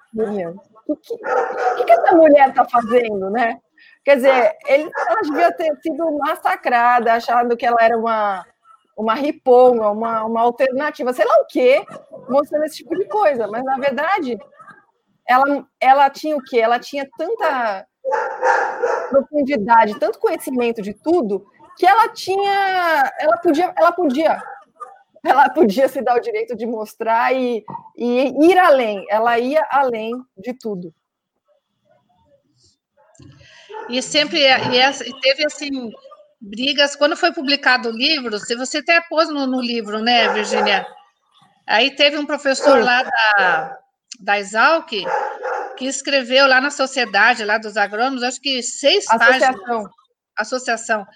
O 0.87 0.97
que, 0.97 1.15
o 1.15 1.85
que 1.85 1.93
essa 1.93 2.15
mulher 2.15 2.49
está 2.51 2.65
fazendo, 2.65 3.31
né? 3.31 3.59
Quer 4.05 4.17
dizer, 4.17 4.57
ele, 4.67 4.91
ela 5.09 5.21
devia 5.23 5.53
ter 5.53 5.75
sido 5.81 6.19
massacrada, 6.19 7.15
achando 7.15 7.57
que 7.57 7.65
ela 7.65 7.79
era 7.81 7.97
uma, 7.97 8.45
uma 8.97 9.15
riponga, 9.15 9.91
uma, 9.91 10.25
uma 10.25 10.43
alternativa, 10.43 11.13
sei 11.13 11.25
lá 11.25 11.35
o 11.41 11.47
quê, 11.47 11.85
mostrando 12.29 12.65
esse 12.65 12.77
tipo 12.77 12.95
de 12.95 13.07
coisa. 13.07 13.49
Mas, 13.49 13.65
na 13.65 13.77
verdade, 13.79 14.39
ela, 15.27 15.67
ela 15.81 16.11
tinha 16.11 16.37
o 16.37 16.43
quê? 16.43 16.59
Ela 16.59 16.79
tinha 16.79 17.09
tanta 17.17 17.87
profundidade, 19.09 19.99
tanto 19.99 20.19
conhecimento 20.19 20.83
de 20.83 20.93
tudo, 20.93 21.47
que 21.77 21.87
ela 21.87 22.09
tinha, 22.09 23.13
ela 23.19 23.39
podia, 23.39 23.73
ela 23.77 23.93
podia, 23.93 24.43
ela 25.25 25.49
podia 25.49 25.89
se 25.89 26.03
dar 26.03 26.17
o 26.17 26.21
direito 26.21 26.55
de 26.55 26.67
mostrar 26.67 27.35
e, 27.35 27.65
e 27.97 28.47
ir 28.47 28.59
além. 28.59 29.05
Ela 29.09 29.39
ia 29.39 29.67
além 29.71 30.13
de 30.37 30.53
tudo. 30.53 30.95
E 33.89 34.03
sempre 34.03 34.39
e 34.41 35.21
teve 35.21 35.47
assim 35.47 35.91
brigas 36.41 36.95
quando 36.95 37.17
foi 37.17 37.33
publicado 37.33 37.89
o 37.89 37.97
livro. 37.97 38.39
Se 38.39 38.55
você 38.55 38.79
até 38.79 39.01
pôs 39.09 39.29
no, 39.29 39.47
no 39.47 39.61
livro, 39.61 40.01
né, 40.01 40.29
Virginia? 40.33 40.87
Aí 41.67 41.91
teve 41.91 42.19
um 42.19 42.27
professor 42.27 42.83
lá 42.83 43.03
da, 43.03 43.79
da 44.21 44.39
Exalc 44.39 44.91
que 45.77 45.87
escreveu 45.87 46.47
lá 46.47 46.61
na 46.61 46.71
sociedade, 46.71 47.45
lá 47.45 47.59
dos 47.59 47.77
agrônomos, 47.77 48.23
acho 48.23 48.41
que 48.41 48.63
seis 48.63 49.05
Associação. 49.09 49.55
páginas. 49.55 49.91
Associação. 50.37 51.07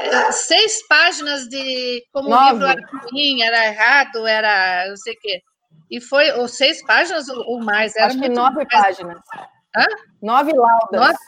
É, 0.00 0.06
é, 0.08 0.32
seis 0.32 0.86
páginas 0.86 1.48
de 1.48 2.04
como 2.12 2.28
Nove. 2.28 2.44
o 2.44 2.52
livro 2.52 2.66
era 2.66 2.86
ruim, 3.10 3.42
era 3.42 3.66
errado, 3.66 4.26
era 4.26 4.88
não 4.88 4.96
sei 4.96 5.14
o 5.14 5.18
quê. 5.20 5.42
E 5.90 6.00
foi, 6.00 6.30
ou 6.32 6.48
seis 6.48 6.84
páginas 6.84 7.28
ou 7.28 7.60
mais? 7.60 7.94
Era 7.96 8.06
acho 8.06 8.20
que 8.20 8.28
nove 8.28 8.56
mais... 8.56 8.68
páginas. 8.68 9.18
Hã? 9.76 9.86
Nove 10.22 10.52
laudas. 10.52 11.00
Nove, 11.00 11.18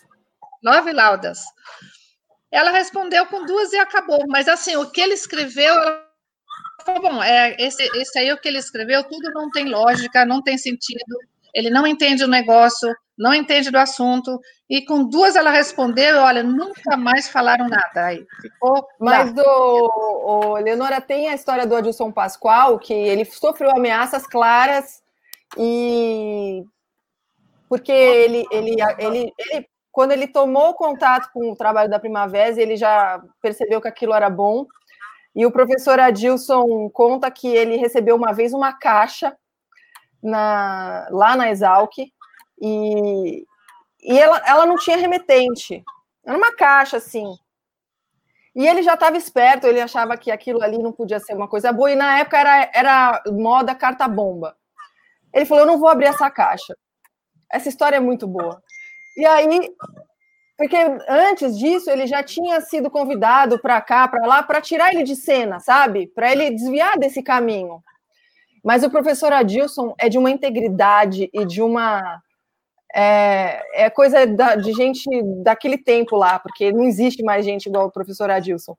nove 0.62 0.92
laudas. 0.92 1.38
Ela 2.50 2.70
respondeu 2.70 3.26
com 3.26 3.44
duas 3.44 3.72
e 3.72 3.76
acabou. 3.76 4.24
Mas 4.28 4.48
assim, 4.48 4.76
o 4.76 4.90
que 4.90 5.00
ele 5.00 5.14
escreveu, 5.14 5.74
ela 5.74 6.06
falou, 6.84 7.02
bom, 7.02 7.22
é, 7.22 7.56
esse, 7.58 7.82
esse 7.96 8.18
aí 8.18 8.32
o 8.32 8.40
que 8.40 8.48
ele 8.48 8.58
escreveu, 8.58 9.04
tudo 9.04 9.30
não 9.32 9.50
tem 9.50 9.66
lógica, 9.66 10.24
não 10.24 10.42
tem 10.42 10.56
sentido 10.56 11.04
ele 11.56 11.70
não 11.70 11.86
entende 11.86 12.22
o 12.22 12.28
negócio, 12.28 12.94
não 13.18 13.32
entende 13.32 13.70
do 13.70 13.78
assunto, 13.78 14.38
e 14.68 14.84
com 14.84 15.04
duas 15.04 15.36
ela 15.36 15.50
respondeu, 15.50 16.18
olha, 16.18 16.42
nunca 16.42 16.96
mais 16.96 17.28
falaram 17.28 17.68
nada. 17.68 18.06
Aí 18.06 18.26
ficou. 18.42 18.86
Mas 19.00 19.32
do, 19.32 19.42
o, 19.42 20.56
Leonora 20.56 21.00
tem 21.00 21.28
a 21.28 21.34
história 21.34 21.66
do 21.66 21.74
Adilson 21.74 22.12
Pascoal, 22.12 22.78
que 22.78 22.92
ele 22.92 23.24
sofreu 23.24 23.70
ameaças 23.70 24.26
claras 24.26 25.02
e 25.56 26.64
porque 27.68 27.92
ele, 27.92 28.44
ele, 28.50 28.76
ele, 28.98 29.32
ele 29.38 29.68
quando 29.90 30.12
ele 30.12 30.26
tomou 30.26 30.74
contato 30.74 31.30
com 31.32 31.50
o 31.50 31.56
trabalho 31.56 31.88
da 31.88 31.98
Primavera, 31.98 32.60
ele 32.60 32.76
já 32.76 33.18
percebeu 33.40 33.80
que 33.80 33.88
aquilo 33.88 34.12
era 34.12 34.28
bom. 34.28 34.66
E 35.34 35.46
o 35.46 35.50
professor 35.50 35.98
Adilson 35.98 36.90
conta 36.90 37.30
que 37.30 37.48
ele 37.48 37.76
recebeu 37.76 38.14
uma 38.14 38.32
vez 38.32 38.52
uma 38.52 38.74
caixa 38.74 39.34
na, 40.22 41.08
lá 41.10 41.34
na 41.34 41.50
Exalc 41.50 41.92
e, 42.60 43.46
e 44.02 44.18
ela, 44.18 44.42
ela 44.46 44.66
não 44.66 44.76
tinha 44.76 44.96
remetente. 44.96 45.82
Era 46.24 46.36
uma 46.36 46.54
caixa, 46.54 46.96
assim. 46.96 47.26
E 48.54 48.66
ele 48.66 48.82
já 48.82 48.94
estava 48.94 49.16
esperto, 49.16 49.66
ele 49.66 49.80
achava 49.80 50.16
que 50.16 50.30
aquilo 50.30 50.62
ali 50.62 50.78
não 50.78 50.90
podia 50.90 51.20
ser 51.20 51.34
uma 51.34 51.46
coisa 51.46 51.72
boa, 51.72 51.92
e 51.92 51.96
na 51.96 52.18
época 52.18 52.38
era, 52.38 52.70
era 52.72 53.22
moda 53.28 53.74
carta-bomba. 53.74 54.56
Ele 55.32 55.44
falou: 55.44 55.64
Eu 55.64 55.66
não 55.66 55.78
vou 55.78 55.88
abrir 55.88 56.06
essa 56.06 56.30
caixa. 56.30 56.74
Essa 57.52 57.68
história 57.68 57.96
é 57.96 58.00
muito 58.00 58.26
boa. 58.26 58.62
E 59.16 59.24
aí, 59.26 59.46
porque 60.56 60.76
antes 61.08 61.58
disso, 61.58 61.90
ele 61.90 62.06
já 62.06 62.22
tinha 62.22 62.60
sido 62.62 62.90
convidado 62.90 63.58
para 63.58 63.80
cá, 63.80 64.08
para 64.08 64.26
lá, 64.26 64.42
para 64.42 64.60
tirar 64.62 64.92
ele 64.92 65.02
de 65.02 65.14
cena, 65.14 65.60
sabe? 65.60 66.06
Para 66.06 66.32
ele 66.32 66.50
desviar 66.50 66.98
desse 66.98 67.22
caminho. 67.22 67.82
Mas 68.64 68.82
o 68.82 68.90
professor 68.90 69.32
Adilson 69.32 69.94
é 69.98 70.08
de 70.08 70.18
uma 70.18 70.30
integridade 70.30 71.30
e 71.32 71.44
de 71.44 71.60
uma. 71.60 72.22
É, 72.94 73.84
é 73.84 73.90
coisa 73.90 74.26
da, 74.26 74.54
de 74.54 74.72
gente 74.72 75.04
daquele 75.42 75.76
tempo 75.76 76.16
lá, 76.16 76.38
porque 76.38 76.72
não 76.72 76.84
existe 76.84 77.22
mais 77.22 77.44
gente 77.44 77.66
igual 77.66 77.86
o 77.86 77.90
professor 77.90 78.30
Adilson. 78.30 78.76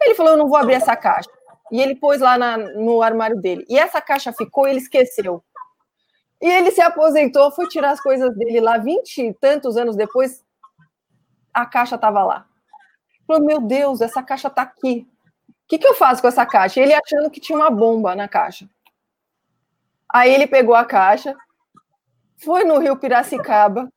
Ele 0.00 0.14
falou: 0.14 0.32
Eu 0.32 0.38
não 0.38 0.48
vou 0.48 0.56
abrir 0.56 0.74
essa 0.74 0.96
caixa. 0.96 1.30
E 1.70 1.80
ele 1.80 1.94
pôs 1.94 2.20
lá 2.20 2.38
na, 2.38 2.56
no 2.56 3.02
armário 3.02 3.36
dele. 3.36 3.64
E 3.68 3.78
essa 3.78 4.00
caixa 4.00 4.32
ficou, 4.32 4.66
ele 4.66 4.78
esqueceu. 4.78 5.42
E 6.40 6.48
ele 6.48 6.70
se 6.70 6.80
aposentou, 6.80 7.50
foi 7.50 7.66
tirar 7.68 7.90
as 7.90 8.00
coisas 8.00 8.34
dele 8.36 8.60
lá, 8.60 8.78
vinte 8.78 9.18
e 9.18 9.34
tantos 9.34 9.76
anos 9.76 9.96
depois, 9.96 10.42
a 11.52 11.66
caixa 11.66 11.96
estava 11.96 12.22
lá. 12.24 12.46
Falou: 13.26 13.44
Meu 13.44 13.60
Deus, 13.60 14.00
essa 14.00 14.22
caixa 14.22 14.48
está 14.48 14.62
aqui. 14.62 15.06
O 15.48 15.68
que, 15.68 15.78
que 15.78 15.86
eu 15.86 15.94
faço 15.94 16.22
com 16.22 16.28
essa 16.28 16.46
caixa? 16.46 16.80
Ele 16.80 16.94
achando 16.94 17.30
que 17.30 17.40
tinha 17.40 17.58
uma 17.58 17.70
bomba 17.70 18.14
na 18.14 18.26
caixa. 18.26 18.66
Aí 20.10 20.32
ele 20.32 20.46
pegou 20.46 20.74
a 20.74 20.84
caixa, 20.84 21.36
foi 22.38 22.64
no 22.64 22.78
rio 22.78 22.96
Piracicaba 22.96 23.88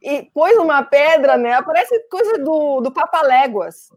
e 0.00 0.22
pôs 0.34 0.56
uma 0.56 0.82
pedra 0.82 1.36
nela, 1.36 1.62
parece 1.62 1.98
coisa 2.08 2.38
do, 2.38 2.80
do 2.80 2.92
Papaléguas, 2.92 3.88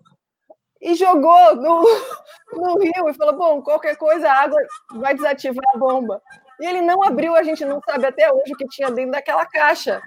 e 0.81 0.93
jogou 0.93 1.55
no, 1.55 1.83
no 2.53 2.79
rio 2.79 3.09
e 3.09 3.13
falou: 3.13 3.35
Bom, 3.35 3.61
qualquer 3.61 3.97
coisa, 3.97 4.29
a 4.29 4.43
água 4.43 4.59
vai 4.93 5.15
desativar 5.15 5.65
a 5.73 5.77
bomba. 5.77 6.21
E 6.59 6.65
ele 6.65 6.81
não 6.81 7.03
abriu, 7.03 7.35
a 7.35 7.43
gente 7.43 7.65
não 7.65 7.81
sabe 7.81 8.05
até 8.05 8.31
hoje 8.31 8.53
o 8.53 8.55
que 8.55 8.67
tinha 8.67 8.89
dentro 8.89 9.11
daquela 9.11 9.45
caixa, 9.45 10.01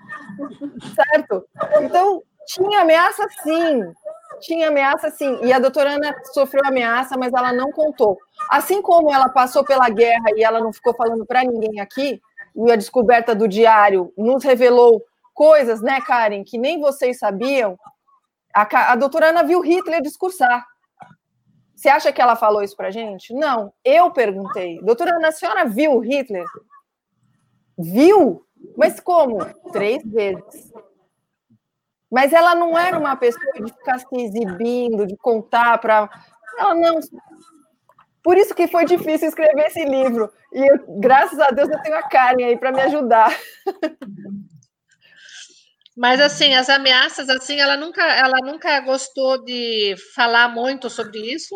certo? 0.95 1.47
Então, 1.82 2.22
tinha 2.47 2.80
ameaça 2.80 3.26
sim, 3.43 3.93
tinha 4.41 4.68
ameaça 4.68 5.11
sim. 5.11 5.39
E 5.43 5.53
a 5.53 5.59
doutora 5.59 5.97
Ana 5.97 6.14
sofreu 6.32 6.62
ameaça, 6.64 7.18
mas 7.18 7.34
ela 7.34 7.53
não 7.53 7.70
contou. 7.70 8.16
Assim 8.49 8.80
como 8.80 9.12
ela 9.12 9.28
passou 9.28 9.62
pela 9.62 9.91
guerra 9.91 10.30
e 10.36 10.43
ela 10.43 10.61
não 10.61 10.72
ficou 10.72 10.95
falando 10.95 11.26
para 11.26 11.45
ninguém 11.45 11.80
aqui, 11.80 12.18
e 12.66 12.72
a 12.72 12.76
descoberta 12.76 13.34
do 13.34 13.46
diário 13.46 14.12
nos 14.16 14.42
revelou 14.42 15.02
coisas, 15.32 15.80
né, 15.80 16.00
Karen, 16.00 16.42
que 16.42 16.59
nem 16.59 16.80
vocês 16.80 17.18
sabiam. 17.18 17.78
A, 18.52 18.92
a 18.92 18.96
doutora 18.96 19.28
Ana 19.28 19.42
viu 19.44 19.61
Hitler 19.61 20.02
discursar. 20.02 20.66
Você 21.76 21.88
acha 21.88 22.12
que 22.12 22.20
ela 22.20 22.34
falou 22.34 22.62
isso 22.62 22.76
para 22.76 22.90
gente? 22.90 23.32
Não, 23.32 23.72
eu 23.84 24.11
perguntei. 24.11 24.80
Doutora 24.82 25.14
Ana, 25.14 25.28
a 25.28 25.32
senhora 25.32 25.64
viu 25.64 26.00
Hitler? 26.00 26.44
Viu? 27.78 28.44
Mas 28.76 28.98
como? 28.98 29.38
Três 29.70 30.02
vezes. 30.04 30.72
Mas 32.11 32.32
ela 32.32 32.56
não 32.56 32.76
era 32.76 32.98
uma 32.98 33.14
pessoa 33.14 33.52
de 33.52 33.72
ficar 33.72 34.00
se 34.00 34.06
exibindo, 34.16 35.06
de 35.06 35.16
contar 35.16 35.78
para. 35.78 36.11
Ela 36.59 36.74
não. 36.74 36.98
Por 38.29 38.37
isso 38.37 38.55
que 38.55 38.68
foi 38.68 38.85
difícil 38.85 39.26
escrever 39.26 39.68
esse 39.68 39.83
livro. 39.87 40.31
E 40.53 40.70
eu, 40.70 41.01
graças 41.01 41.41
a 41.41 41.47
Deus 41.47 41.66
eu 41.70 41.81
tenho 41.81 41.97
a 41.97 42.03
Karen 42.03 42.45
aí 42.45 42.59
para 42.59 42.70
me 42.70 42.83
ajudar. 42.83 43.35
Mas 45.97 46.20
assim, 46.20 46.55
as 46.55 46.68
ameaças, 46.68 47.31
assim, 47.31 47.59
ela 47.59 47.74
nunca, 47.74 48.03
ela 48.03 48.37
nunca 48.43 48.79
gostou 48.81 49.43
de 49.43 49.95
falar 50.14 50.47
muito 50.51 50.91
sobre 50.91 51.20
isso. 51.20 51.55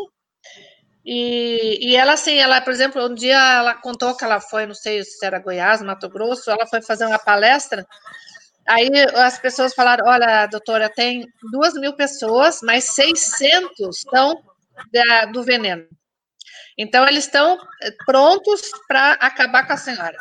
E, 1.04 1.90
e 1.90 1.94
ela, 1.94 2.14
assim, 2.14 2.38
ela, 2.38 2.58
por 2.62 2.72
exemplo, 2.72 3.06
um 3.06 3.14
dia 3.14 3.36
ela 3.58 3.74
contou 3.74 4.16
que 4.16 4.24
ela 4.24 4.40
foi, 4.40 4.64
não 4.64 4.74
sei 4.74 5.04
se 5.04 5.26
era 5.26 5.40
Goiás, 5.40 5.82
Mato 5.82 6.08
Grosso, 6.08 6.50
ela 6.50 6.66
foi 6.66 6.80
fazer 6.80 7.04
uma 7.04 7.18
palestra 7.18 7.86
Aí 8.66 8.88
as 9.16 9.38
pessoas 9.38 9.74
falaram: 9.74 10.06
olha, 10.06 10.46
doutora, 10.46 10.88
tem 10.88 11.26
duas 11.50 11.74
mil 11.74 11.92
pessoas, 11.94 12.60
mas 12.62 12.94
600 12.94 13.98
estão 13.98 14.42
da, 14.90 15.26
do 15.26 15.42
veneno. 15.42 15.86
Então, 16.78 17.06
eles 17.06 17.24
estão 17.24 17.58
eh, 17.82 17.90
prontos 18.06 18.62
para 18.88 19.12
acabar 19.14 19.66
com 19.66 19.72
a 19.72 19.76
senhora. 19.76 20.16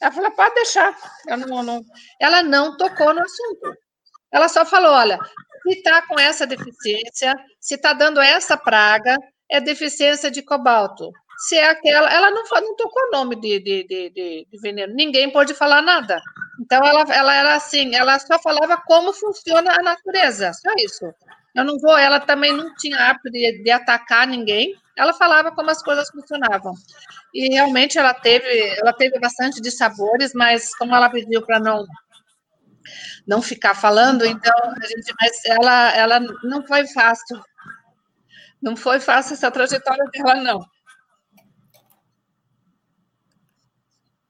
Ela 0.00 0.12
falou, 0.12 0.30
pode 0.32 0.54
deixar. 0.54 0.96
Não, 1.26 1.62
não... 1.62 1.82
Ela 2.20 2.42
não 2.42 2.76
tocou 2.76 3.14
no 3.14 3.22
assunto. 3.22 3.74
Ela 4.30 4.48
só 4.48 4.66
falou, 4.66 4.92
olha, 4.92 5.18
se 5.62 5.78
está 5.78 6.02
com 6.02 6.18
essa 6.18 6.46
deficiência, 6.46 7.34
se 7.60 7.74
está 7.74 7.92
dando 7.92 8.20
essa 8.20 8.56
praga, 8.56 9.16
é 9.50 9.60
deficiência 9.60 10.30
de 10.30 10.42
cobalto. 10.42 11.10
Se 11.38 11.56
é 11.56 11.68
aquela, 11.68 12.12
ela 12.12 12.30
não, 12.30 12.42
não 12.44 12.76
tocou 12.76 13.10
nome 13.10 13.36
de, 13.36 13.60
de, 13.60 13.84
de, 13.84 14.10
de, 14.10 14.60
veneno, 14.62 14.94
ninguém 14.94 15.30
pode 15.30 15.54
falar 15.54 15.82
nada. 15.82 16.20
Então, 16.60 16.84
ela, 16.84 17.02
ela 17.14 17.34
era 17.34 17.54
assim, 17.54 17.94
ela 17.94 18.18
só 18.18 18.38
falava 18.38 18.82
como 18.86 19.12
funciona 19.12 19.72
a 19.72 19.82
natureza, 19.82 20.52
só 20.54 20.70
isso. 20.78 21.04
Eu 21.56 21.64
não 21.64 21.78
vou, 21.78 21.96
ela 21.96 22.20
também 22.20 22.52
não 22.52 22.74
tinha 22.74 22.98
hábito 23.08 23.30
de, 23.30 23.62
de 23.62 23.70
atacar 23.70 24.26
ninguém, 24.26 24.78
ela 24.94 25.14
falava 25.14 25.50
como 25.50 25.70
as 25.70 25.82
coisas 25.82 26.10
funcionavam. 26.10 26.74
E 27.32 27.54
realmente 27.54 27.98
ela 27.98 28.12
teve, 28.12 28.46
ela 28.78 28.92
teve 28.92 29.18
bastante 29.18 29.62
de 29.62 29.70
sabores, 29.70 30.34
mas 30.34 30.76
como 30.76 30.94
ela 30.94 31.08
pediu 31.08 31.44
para 31.44 31.58
não 31.58 31.86
não 33.26 33.42
ficar 33.42 33.74
falando, 33.74 34.24
então 34.24 34.54
a 34.54 34.86
gente, 34.86 35.12
mas 35.20 35.44
ela 35.46 35.96
ela 35.96 36.20
não 36.44 36.64
foi 36.66 36.86
fácil. 36.86 37.42
Não 38.62 38.76
foi 38.76 39.00
fácil 39.00 39.34
essa 39.34 39.50
trajetória 39.50 40.04
dela 40.12 40.34
não. 40.36 40.66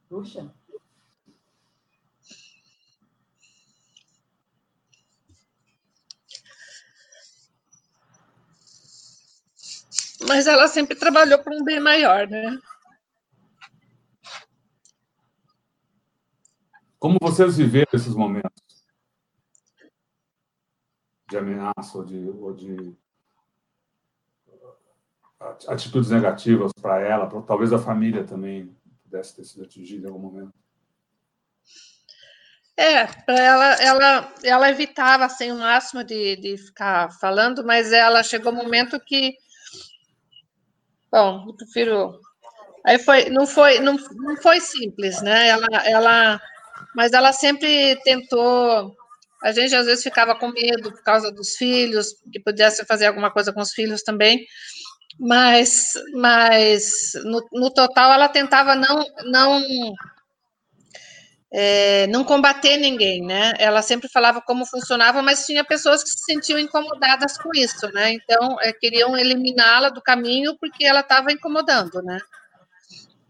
Puxa. 0.08 0.55
Mas 10.22 10.46
ela 10.46 10.68
sempre 10.68 10.96
trabalhou 10.96 11.38
para 11.38 11.54
um 11.54 11.62
bem 11.62 11.80
maior, 11.80 12.26
né? 12.28 12.58
Como 16.98 17.18
vocês 17.20 17.56
viveram 17.56 17.90
esses 17.92 18.14
momentos 18.14 18.50
de 21.28 21.36
ameaça 21.36 21.98
ou 21.98 22.04
de, 22.04 22.28
ou 22.28 22.54
de 22.54 22.96
atitudes 25.68 26.10
negativas 26.10 26.72
para 26.80 27.00
ela, 27.00 27.26
pra, 27.26 27.42
talvez 27.42 27.72
a 27.72 27.78
família 27.78 28.24
também 28.24 28.74
pudesse 29.02 29.36
ter 29.36 29.44
sido 29.44 29.64
atingida 29.64 30.06
em 30.06 30.10
algum 30.10 30.20
momento? 30.20 30.54
É, 32.78 33.06
para 33.06 33.40
ela, 33.40 33.72
ela, 33.74 34.34
ela 34.42 34.70
evitava 34.70 35.24
assim 35.24 35.50
o 35.50 35.58
máximo 35.58 36.04
de, 36.04 36.36
de 36.36 36.58
ficar 36.58 37.10
falando, 37.18 37.64
mas 37.64 37.90
ela 37.90 38.22
chegou 38.22 38.52
um 38.52 38.56
momento 38.56 39.00
que 39.00 39.34
Bom, 41.16 41.46
eu 41.48 41.54
prefiro. 41.54 42.20
Aí 42.84 42.98
foi, 42.98 43.30
não 43.30 43.46
foi, 43.46 43.80
não, 43.80 43.96
não 44.16 44.36
foi 44.36 44.60
simples, 44.60 45.22
né? 45.22 45.48
Ela, 45.48 45.66
ela, 45.86 46.40
mas 46.94 47.14
ela 47.14 47.32
sempre 47.32 47.96
tentou. 48.04 48.94
A 49.42 49.50
gente 49.50 49.74
às 49.74 49.86
vezes 49.86 50.04
ficava 50.04 50.34
com 50.34 50.48
medo 50.48 50.92
por 50.92 51.02
causa 51.02 51.32
dos 51.32 51.56
filhos, 51.56 52.08
que 52.30 52.38
pudesse 52.38 52.84
fazer 52.84 53.06
alguma 53.06 53.30
coisa 53.30 53.50
com 53.50 53.62
os 53.62 53.72
filhos 53.72 54.02
também. 54.02 54.44
Mas, 55.18 55.94
mas 56.12 57.12
no, 57.24 57.42
no 57.50 57.72
total 57.72 58.12
ela 58.12 58.28
tentava 58.28 58.74
não, 58.74 59.02
não 59.24 59.64
é, 61.52 62.06
não 62.08 62.24
combater 62.24 62.76
ninguém, 62.76 63.22
né? 63.22 63.52
Ela 63.58 63.80
sempre 63.82 64.08
falava 64.08 64.40
como 64.40 64.66
funcionava, 64.66 65.22
mas 65.22 65.46
tinha 65.46 65.64
pessoas 65.64 66.02
que 66.02 66.10
se 66.10 66.24
sentiam 66.24 66.58
incomodadas 66.58 67.38
com 67.38 67.50
isso, 67.54 67.90
né? 67.92 68.12
Então, 68.12 68.60
é, 68.60 68.72
queriam 68.72 69.16
eliminá-la 69.16 69.90
do 69.90 70.02
caminho 70.02 70.56
porque 70.58 70.84
ela 70.84 71.00
estava 71.00 71.32
incomodando, 71.32 72.02
né? 72.02 72.18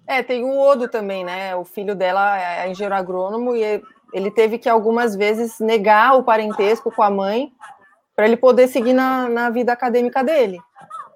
É, 0.06 0.22
tem 0.22 0.44
o 0.44 0.58
Odo 0.58 0.88
também, 0.88 1.24
né? 1.24 1.54
O 1.56 1.64
filho 1.64 1.94
dela 1.94 2.40
é 2.40 2.70
engenheiro 2.70 2.94
agrônomo 2.94 3.56
e 3.56 3.82
ele 4.12 4.30
teve 4.30 4.56
que 4.56 4.68
algumas 4.68 5.16
vezes 5.16 5.58
negar 5.58 6.16
o 6.16 6.22
parentesco 6.22 6.92
com 6.92 7.02
a 7.02 7.10
mãe 7.10 7.52
para 8.14 8.24
ele 8.24 8.36
poder 8.36 8.68
seguir 8.68 8.92
na, 8.92 9.28
na 9.28 9.50
vida 9.50 9.72
acadêmica 9.72 10.24
dele. 10.24 10.58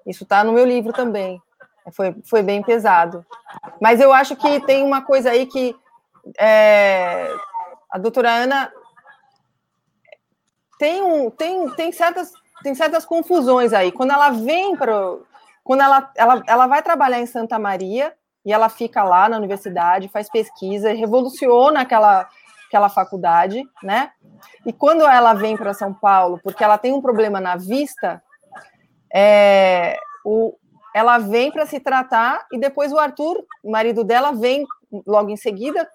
Isso 0.05 0.23
está 0.23 0.43
no 0.43 0.51
meu 0.51 0.65
livro 0.65 0.93
também. 0.93 1.41
Foi, 1.93 2.15
foi 2.23 2.43
bem 2.43 2.61
pesado. 2.61 3.25
Mas 3.81 3.99
eu 3.99 4.13
acho 4.13 4.35
que 4.35 4.59
tem 4.61 4.83
uma 4.83 5.01
coisa 5.01 5.31
aí 5.31 5.47
que 5.47 5.75
é, 6.37 7.33
a 7.89 7.97
doutora 7.97 8.31
Ana 8.31 8.71
tem, 10.79 11.01
um, 11.01 11.29
tem, 11.29 11.69
tem, 11.71 11.91
certas, 11.91 12.31
tem 12.63 12.73
certas 12.73 13.05
confusões 13.05 13.73
aí. 13.73 13.91
Quando 13.91 14.11
ela 14.11 14.29
vem 14.31 14.75
para. 14.75 15.17
Quando 15.63 15.81
ela, 15.81 16.11
ela, 16.15 16.43
ela 16.47 16.67
vai 16.67 16.81
trabalhar 16.81 17.19
em 17.19 17.27
Santa 17.27 17.59
Maria 17.59 18.13
e 18.43 18.51
ela 18.51 18.67
fica 18.67 19.03
lá 19.03 19.29
na 19.29 19.37
universidade, 19.37 20.09
faz 20.09 20.27
pesquisa, 20.27 20.91
revoluciona 20.91 21.81
aquela, 21.81 22.27
aquela 22.67 22.89
faculdade, 22.89 23.63
né? 23.83 24.11
E 24.65 24.73
quando 24.73 25.05
ela 25.05 25.35
vem 25.35 25.55
para 25.55 25.73
São 25.75 25.93
Paulo, 25.93 26.39
porque 26.43 26.63
ela 26.63 26.79
tem 26.79 26.91
um 26.93 27.01
problema 27.01 27.39
na 27.39 27.55
vista, 27.55 28.23
é, 29.13 29.99
o, 30.25 30.55
ela 30.95 31.19
vem 31.19 31.51
para 31.51 31.67
se 31.67 31.79
tratar 31.79 32.47
e 32.51 32.59
depois 32.59 32.91
o 32.91 32.97
Arthur, 32.97 33.45
marido 33.63 34.03
dela, 34.03 34.31
vem 34.31 34.65
logo 35.05 35.29
em 35.29 35.37
seguida 35.37 35.87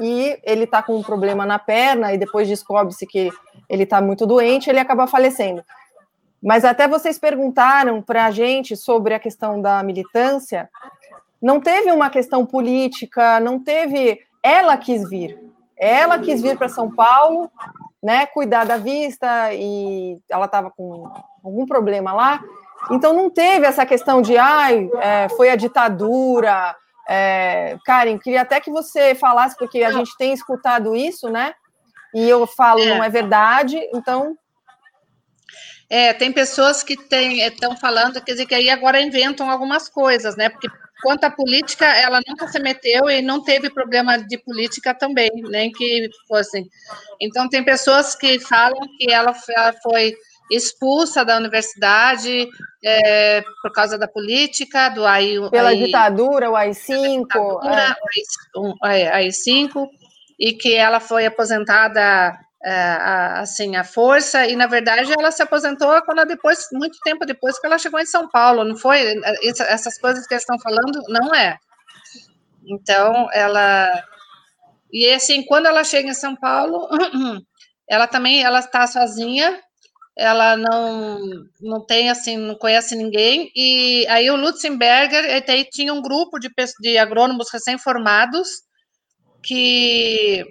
e 0.00 0.38
ele 0.42 0.64
está 0.64 0.82
com 0.82 0.96
um 0.96 1.02
problema 1.02 1.46
na 1.46 1.58
perna 1.58 2.12
e 2.12 2.18
depois 2.18 2.48
descobre-se 2.48 3.06
que 3.06 3.30
ele 3.68 3.84
está 3.84 4.00
muito 4.00 4.26
doente, 4.26 4.68
ele 4.68 4.78
acaba 4.80 5.06
falecendo. 5.06 5.64
Mas 6.42 6.64
até 6.64 6.86
vocês 6.86 7.18
perguntaram 7.18 8.02
para 8.02 8.26
a 8.26 8.30
gente 8.30 8.76
sobre 8.76 9.14
a 9.14 9.18
questão 9.18 9.62
da 9.62 9.82
militância, 9.82 10.68
não 11.40 11.60
teve 11.60 11.90
uma 11.90 12.10
questão 12.10 12.44
política, 12.44 13.40
não 13.40 13.58
teve. 13.58 14.20
Ela 14.42 14.76
quis 14.76 15.08
vir, 15.08 15.38
ela 15.76 16.18
quis 16.18 16.42
vir 16.42 16.56
para 16.58 16.68
São 16.68 16.90
Paulo, 16.90 17.50
né, 18.02 18.26
cuidar 18.26 18.64
da 18.64 18.76
vista 18.76 19.54
e 19.54 20.18
ela 20.28 20.44
estava 20.44 20.70
com 20.70 21.10
algum 21.42 21.64
problema 21.64 22.12
lá. 22.12 22.42
Então 22.90 23.14
não 23.14 23.30
teve 23.30 23.66
essa 23.66 23.86
questão 23.86 24.20
de 24.20 24.36
ai, 24.36 24.90
é, 25.00 25.28
foi 25.30 25.48
a 25.48 25.56
ditadura, 25.56 26.76
é, 27.08 27.76
Karen, 27.84 28.18
queria 28.18 28.42
até 28.42 28.60
que 28.60 28.70
você 28.70 29.14
falasse, 29.14 29.56
porque 29.56 29.82
a 29.82 29.92
gente 29.92 30.16
tem 30.16 30.32
escutado 30.32 30.94
isso, 30.94 31.28
né? 31.28 31.54
E 32.14 32.28
eu 32.28 32.46
falo, 32.46 32.80
é. 32.80 32.86
não 32.86 33.02
é 33.02 33.08
verdade, 33.08 33.78
então. 33.92 34.36
É, 35.90 36.14
tem 36.14 36.32
pessoas 36.32 36.82
que 36.82 36.96
estão 37.12 37.76
falando, 37.76 38.20
quer 38.22 38.32
dizer, 38.32 38.46
que 38.46 38.54
aí 38.54 38.70
agora 38.70 39.00
inventam 39.00 39.50
algumas 39.50 39.88
coisas, 39.88 40.34
né? 40.36 40.48
Porque 40.48 40.68
quanto 41.02 41.24
à 41.24 41.30
política, 41.30 41.84
ela 41.84 42.20
nunca 42.26 42.48
se 42.48 42.58
meteu 42.58 43.10
e 43.10 43.20
não 43.20 43.42
teve 43.42 43.68
problema 43.68 44.16
de 44.16 44.38
política 44.38 44.94
também, 44.94 45.30
nem 45.50 45.70
que 45.70 46.08
fossem. 46.26 46.66
Então, 47.20 47.48
tem 47.48 47.62
pessoas 47.62 48.14
que 48.14 48.40
falam 48.40 48.80
que 48.98 49.12
ela, 49.12 49.34
ela 49.50 49.74
foi 49.82 50.14
expulsa 50.50 51.24
da 51.24 51.36
universidade 51.36 52.48
é, 52.84 53.42
por 53.62 53.72
causa 53.72 53.96
da 53.96 54.06
política, 54.06 54.88
do 54.90 55.04
AI... 55.04 55.36
Pela 55.50 55.70
AI, 55.70 55.84
ditadura, 55.84 56.50
o 56.50 56.56
AI-5. 56.56 57.22
Ditadura, 57.22 57.96
é. 58.84 59.10
AI-5, 59.12 59.88
e 60.38 60.52
que 60.52 60.74
ela 60.74 61.00
foi 61.00 61.26
aposentada 61.26 62.38
é, 62.64 62.72
assim, 63.40 63.76
à 63.76 63.84
força, 63.84 64.46
e 64.46 64.56
na 64.56 64.66
verdade 64.66 65.12
ela 65.18 65.30
se 65.30 65.42
aposentou 65.42 66.00
quando 66.02 66.26
depois, 66.26 66.68
muito 66.72 66.98
tempo 67.04 67.26
depois 67.26 67.58
que 67.58 67.66
ela 67.66 67.78
chegou 67.78 68.00
em 68.00 68.06
São 68.06 68.28
Paulo, 68.28 68.64
não 68.64 68.76
foi? 68.76 69.20
Essas 69.42 69.98
coisas 69.98 70.26
que 70.26 70.34
eles 70.34 70.42
estão 70.42 70.58
falando, 70.58 71.00
não 71.08 71.34
é. 71.34 71.58
Então, 72.66 73.28
ela... 73.32 74.02
E 74.92 75.10
assim, 75.12 75.44
quando 75.44 75.66
ela 75.66 75.82
chega 75.84 76.08
em 76.08 76.14
São 76.14 76.36
Paulo, 76.36 76.88
ela 77.88 78.06
também, 78.06 78.42
ela 78.42 78.60
está 78.60 78.86
sozinha, 78.86 79.60
ela 80.16 80.56
não, 80.56 81.18
não 81.60 81.84
tem, 81.84 82.08
assim, 82.08 82.36
não 82.36 82.54
conhece 82.54 82.94
ninguém, 82.94 83.50
e 83.54 84.06
aí 84.08 84.30
o 84.30 84.36
Lutzenberger, 84.36 85.42
aí 85.48 85.64
tinha 85.64 85.92
um 85.92 86.00
grupo 86.00 86.38
de, 86.38 86.48
de 86.80 86.98
agrônomos 86.98 87.50
recém-formados 87.52 88.48
que, 89.42 90.44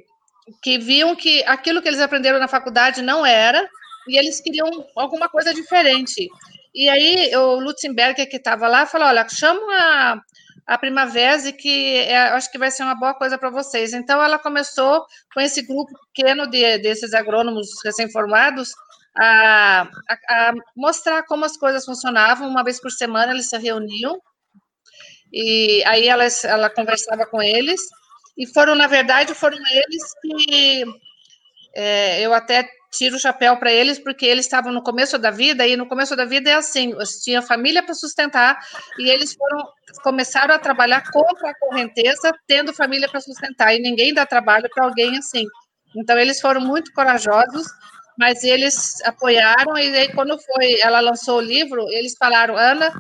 que 0.62 0.78
viam 0.78 1.16
que 1.16 1.44
aquilo 1.46 1.82
que 1.82 1.88
eles 1.88 2.02
aprenderam 2.02 2.40
na 2.40 2.48
faculdade 2.48 3.02
não 3.02 3.26
era, 3.26 3.66
e 4.08 4.18
eles 4.18 4.42
queriam 4.42 4.70
alguma 4.96 5.30
coisa 5.30 5.54
diferente. 5.54 6.28
E 6.76 6.90
aí 6.90 7.36
o 7.36 7.60
Lutzenberger, 7.60 8.30
que 8.30 8.38
estava 8.38 8.68
lá, 8.68 8.86
falou, 8.86 9.08
olha, 9.08 9.28
chama 9.30 9.62
a, 9.72 10.22
a 10.68 10.78
Primavera, 10.78 11.52
que 11.52 11.98
é, 11.98 12.18
acho 12.30 12.52
que 12.52 12.58
vai 12.58 12.72
ser 12.72 12.84
uma 12.84 12.96
boa 12.96 13.14
coisa 13.14 13.38
para 13.38 13.50
vocês. 13.50 13.94
Então, 13.94 14.22
ela 14.22 14.40
começou 14.40 15.06
com 15.34 15.40
esse 15.40 15.62
grupo 15.62 15.92
pequeno 16.14 16.48
de, 16.48 16.80
desses 16.80 17.14
agrônomos 17.14 17.68
recém-formados, 17.86 18.72
a, 19.18 19.82
a, 19.82 20.50
a, 20.50 20.54
mostrar 20.76 21.24
como 21.24 21.46
as 21.46 21.58
coisas 21.58 21.86
funcionavam. 21.86 22.48
Uma 22.48 22.64
vez 22.64 22.80
por 22.82 22.92
semana 22.92 23.32
eles 23.32 23.50
se 23.50 23.58
reuniam 23.58 24.20
e 25.32 25.84
aí 25.86 26.08
ela, 26.08 26.26
ela 26.44 26.70
conversava 26.70 27.26
com 27.26 27.42
eles 27.42 27.82
e 28.38 28.46
foram, 28.54 28.76
na 28.76 28.88
verdade, 28.88 29.34
foram 29.34 29.58
eles 29.58 30.04
que 30.22 30.84
é, 31.76 32.22
eu 32.22 32.34
até 32.34 32.68
tiro 32.92 33.16
o 33.16 33.20
chapéu 33.20 33.58
para 33.58 33.72
eles, 33.72 33.98
porque 33.98 34.26
eles 34.26 34.46
estavam 34.46 34.72
no 34.72 34.84
começo 34.84 35.18
da 35.18 35.32
vida, 35.32 35.66
e 35.66 35.76
no 35.76 35.88
começo 35.88 36.16
da 36.16 36.26
vida 36.26 36.52
é 36.52 36.54
assim, 36.54 36.94
tinha 37.24 37.42
família 37.42 37.82
para 37.82 37.96
sustentar, 37.96 38.60
e 39.00 39.10
eles 39.10 39.34
foram, 39.34 39.68
começaram 40.04 40.54
a 40.54 40.60
trabalhar 40.60 41.04
contra 41.12 41.50
a 41.50 41.56
correnteza, 41.56 42.32
tendo 42.48 42.74
família 42.74 43.10
para 43.10 43.20
sustentar, 43.20 43.74
e 43.74 43.80
ninguém 43.80 44.14
dá 44.14 44.26
trabalho 44.26 44.70
para 44.74 44.86
alguém 44.86 45.18
assim. 45.18 45.46
Então, 45.96 46.18
eles 46.18 46.40
foram 46.40 46.62
muito 46.62 46.92
corajosos, 46.94 47.68
mas 48.18 48.44
eles 48.44 49.02
apoiaram, 49.04 49.78
e 49.78 49.96
aí, 49.96 50.14
quando 50.14 50.40
foi, 50.40 50.80
ela 50.80 51.00
lançou 51.00 51.38
o 51.38 51.42
livro, 51.42 51.86
eles 51.90 52.16
falaram, 52.18 52.56
Ana, 52.58 52.92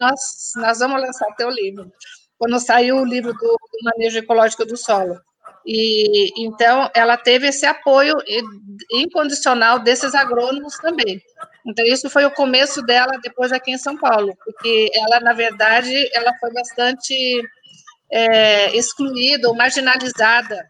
nós, 0.00 0.52
nós 0.56 0.78
vamos 0.78 1.00
lançar 1.00 1.34
teu 1.36 1.50
livro. 1.50 1.90
Quando 2.38 2.58
saiu 2.58 2.96
o 2.96 3.04
livro 3.04 3.32
do, 3.32 3.38
do 3.38 3.78
manejo 3.84 4.18
ecológico 4.18 4.64
do 4.64 4.76
solo. 4.76 5.20
E 5.64 6.44
então 6.44 6.90
ela 6.92 7.16
teve 7.16 7.46
esse 7.46 7.64
apoio 7.64 8.16
incondicional 8.90 9.78
desses 9.78 10.14
agrônomos 10.14 10.76
também. 10.78 11.22
Então 11.64 11.86
isso 11.86 12.10
foi 12.10 12.24
o 12.24 12.32
começo 12.32 12.82
dela 12.82 13.12
depois 13.22 13.52
aqui 13.52 13.70
em 13.70 13.78
São 13.78 13.96
Paulo, 13.96 14.36
porque 14.44 14.90
ela 14.92 15.20
na 15.20 15.32
verdade 15.32 16.10
ela 16.12 16.32
foi 16.40 16.52
bastante 16.52 17.14
é, 18.10 18.76
excluída 18.76 19.48
ou 19.48 19.54
marginalizada 19.54 20.66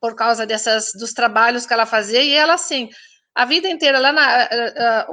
por 0.00 0.14
causa 0.14 0.46
dessas 0.46 0.90
dos 0.98 1.12
trabalhos 1.12 1.66
que 1.66 1.72
ela 1.72 1.86
fazia 1.86 2.22
e 2.22 2.32
ela 2.32 2.54
assim 2.54 2.88
a 3.34 3.44
vida 3.44 3.68
inteira 3.68 3.98
lá 3.98 4.12
na, 4.12 5.06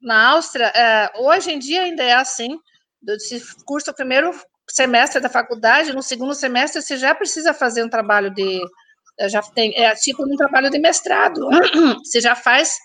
na 0.00 0.28
Áustria 0.30 0.66
é, 0.66 1.10
hoje 1.16 1.52
em 1.52 1.58
dia 1.58 1.82
ainda 1.82 2.02
é 2.02 2.14
assim 2.14 2.58
se 3.18 3.42
curso 3.64 3.92
primeiro 3.94 4.32
semestre 4.68 5.20
da 5.20 5.28
faculdade, 5.28 5.92
no 5.92 6.02
segundo 6.02 6.34
semestre 6.34 6.80
você 6.80 6.96
já 6.96 7.14
precisa 7.14 7.52
fazer 7.52 7.84
um 7.84 7.88
trabalho 7.88 8.32
de 8.32 8.60
já 9.28 9.42
tem 9.42 9.72
é 9.76 9.94
tipo 9.94 10.24
um 10.24 10.36
trabalho 10.36 10.70
de 10.70 10.78
mestrado. 10.78 11.48
Você 12.04 12.20
já 12.20 12.34
faz 12.34 12.76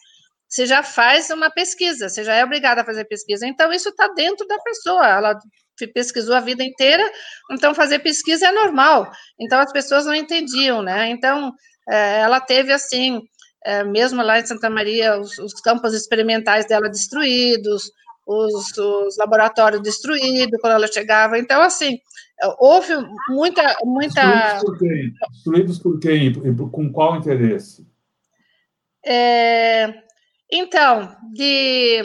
você 0.48 0.66
já 0.66 0.82
faz 0.82 1.30
uma 1.30 1.52
pesquisa, 1.52 2.10
você 2.10 2.24
já 2.24 2.34
é 2.34 2.44
obrigada 2.44 2.82
a 2.82 2.86
fazer 2.86 3.06
pesquisa. 3.06 3.46
Então 3.46 3.72
isso 3.72 3.90
está 3.90 4.08
dentro 4.14 4.48
da 4.48 4.58
pessoa. 4.60 5.08
Ela 5.08 5.40
pesquisou 5.88 6.36
a 6.36 6.40
vida 6.40 6.64
inteira, 6.64 7.04
então 7.52 7.74
fazer 7.74 8.00
pesquisa 8.00 8.48
é 8.48 8.52
normal. 8.52 9.10
Então 9.40 9.60
as 9.60 9.72
pessoas 9.72 10.06
não 10.06 10.16
entendiam, 10.16 10.82
né? 10.82 11.10
Então 11.10 11.54
é, 11.90 12.20
ela 12.20 12.40
teve 12.40 12.72
assim, 12.72 13.22
é, 13.66 13.84
mesmo 13.84 14.22
lá 14.22 14.40
em 14.40 14.46
Santa 14.46 14.70
Maria, 14.70 15.20
os, 15.20 15.38
os 15.40 15.54
campos 15.62 15.94
experimentais 15.94 16.68
dela 16.68 16.90
destruídos, 16.90 17.92
os, 18.26 18.78
os 18.78 19.18
laboratórios 19.18 19.82
destruídos 19.82 20.60
quando 20.62 20.74
ela 20.74 20.88
chegava. 20.88 21.40
Então, 21.40 21.62
assim, 21.62 21.98
houve 22.60 22.94
muita. 23.30 23.76
muita... 23.84 24.22
Destruídos 24.22 24.62
por 24.64 24.78
quem? 24.78 25.14
Destruídos 25.32 25.80
por 25.80 26.00
quem? 26.00 26.70
Com 26.72 26.92
qual 26.92 27.18
interesse? 27.18 27.88
É, 29.06 29.94
então, 30.52 31.16
de, 31.34 32.04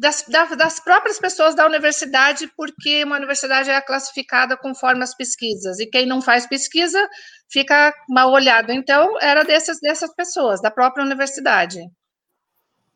das, 0.00 0.24
das, 0.56 0.80
próprias 0.80 1.18
pessoas 1.18 1.54
da 1.54 1.66
universidade, 1.66 2.50
porque 2.56 3.04
uma 3.04 3.16
universidade 3.16 3.68
é 3.68 3.78
classificada 3.82 4.56
conforme 4.56 5.02
as 5.02 5.14
pesquisas, 5.14 5.78
e 5.78 5.86
quem 5.86 6.06
não 6.06 6.22
faz 6.22 6.46
pesquisa 6.46 7.06
fica 7.50 7.94
mal 8.08 8.32
olhado. 8.32 8.72
Então, 8.72 9.18
era 9.20 9.44
dessas, 9.44 9.78
dessas 9.78 10.14
pessoas, 10.14 10.62
da 10.62 10.70
própria 10.70 11.04
universidade. 11.04 11.80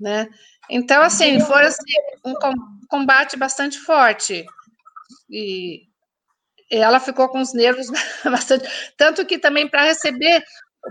Né? 0.01 0.27
Então, 0.71 1.03
assim, 1.03 1.39
foi 1.41 1.67
assim, 1.67 1.83
um 2.25 2.33
combate 2.89 3.37
bastante 3.37 3.79
forte. 3.79 4.47
E 5.29 5.83
ela 6.71 6.99
ficou 6.99 7.29
com 7.29 7.43
os 7.43 7.53
nervos 7.53 7.89
bastante. 8.25 8.67
Tanto 8.97 9.27
que 9.27 9.39
também 9.39 9.69
para 9.69 9.83
receber, 9.83 10.43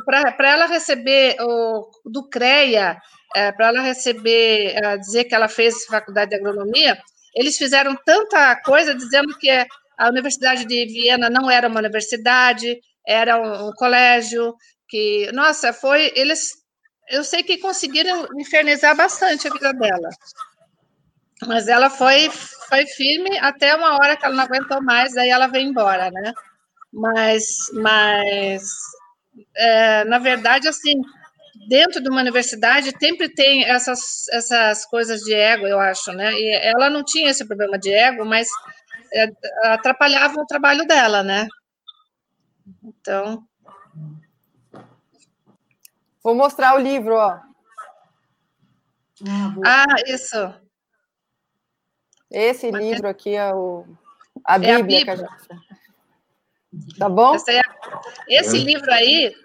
para 0.05 0.51
ela 0.51 0.67
receber 0.67 1.37
o, 1.41 1.89
do 2.05 2.29
CREA, 2.29 3.01
é, 3.35 3.51
para 3.51 3.67
ela 3.67 3.81
receber, 3.81 4.75
é, 4.75 4.97
dizer 4.97 5.25
que 5.25 5.35
ela 5.35 5.47
fez 5.47 5.85
faculdade 5.85 6.29
de 6.31 6.35
agronomia, 6.35 6.97
eles 7.35 7.57
fizeram 7.57 7.95
tanta 8.05 8.55
coisa 8.57 8.93
dizendo 8.93 9.37
que 9.37 9.49
a 9.49 10.09
Universidade 10.09 10.65
de 10.65 10.85
Viena 10.85 11.29
não 11.29 11.49
era 11.49 11.67
uma 11.67 11.79
universidade, 11.79 12.79
era 13.07 13.39
um, 13.39 13.69
um 13.69 13.71
colégio, 13.73 14.55
que, 14.87 15.31
nossa, 15.33 15.73
foi, 15.73 16.11
eles 16.15 16.63
eu 17.09 17.23
sei 17.23 17.43
que 17.43 17.57
conseguiram 17.57 18.27
infernizar 18.39 18.95
bastante 18.95 19.47
a 19.47 19.51
vida 19.51 19.73
dela. 19.73 20.09
Mas 21.45 21.67
ela 21.67 21.89
foi, 21.89 22.29
foi 22.69 22.85
firme 22.87 23.37
até 23.39 23.75
uma 23.75 23.95
hora 23.95 24.15
que 24.15 24.25
ela 24.25 24.35
não 24.35 24.43
aguentou 24.43 24.81
mais, 24.81 25.13
daí 25.13 25.29
ela 25.29 25.47
veio 25.47 25.69
embora, 25.69 26.09
né? 26.09 26.33
Mas, 26.91 27.43
mas 27.73 28.63
é, 29.55 30.03
na 30.05 30.19
verdade, 30.19 30.67
assim, 30.67 30.93
dentro 31.67 32.01
de 32.01 32.09
uma 32.09 32.21
universidade 32.21 32.93
sempre 32.99 33.29
tem 33.29 33.65
essas, 33.65 34.27
essas 34.29 34.85
coisas 34.85 35.21
de 35.21 35.33
ego, 35.33 35.67
eu 35.67 35.79
acho, 35.79 36.11
né? 36.11 36.33
E 36.33 36.55
ela 36.67 36.89
não 36.89 37.03
tinha 37.03 37.29
esse 37.29 37.45
problema 37.45 37.77
de 37.77 37.91
ego, 37.91 38.25
mas 38.25 38.47
é, 39.13 39.27
atrapalhava 39.63 40.39
o 40.39 40.45
trabalho 40.45 40.85
dela, 40.85 41.23
né? 41.23 41.47
Então, 42.83 43.45
Vou 46.23 46.33
mostrar 46.33 46.75
o 46.75 46.79
livro, 46.79 47.15
ó. 47.15 47.37
Ah, 49.27 49.55
ah 49.65 49.95
isso. 50.07 50.53
Esse 52.31 52.71
Mas 52.71 52.81
livro 52.81 53.09
aqui 53.09 53.35
é 53.35 53.53
o 53.53 53.85
a 54.45 54.57
Bíblia, 54.57 54.73
é 54.73 54.79
a 54.79 54.83
Bíblia. 54.83 55.03
que 55.03 55.09
a 55.11 55.15
gente. 55.17 56.97
Tá 56.97 57.09
bom? 57.09 57.35
É... 57.35 57.61
Esse 58.27 58.57
livro 58.57 58.91
aí, 58.91 59.35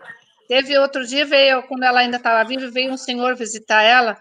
teve 0.48 0.76
outro 0.78 1.06
dia, 1.06 1.26
veio, 1.26 1.62
quando 1.64 1.84
ela 1.84 2.00
ainda 2.00 2.16
estava 2.16 2.48
viva, 2.48 2.70
veio 2.70 2.92
um 2.92 2.96
senhor 2.96 3.36
visitar 3.36 3.82
ela, 3.82 4.18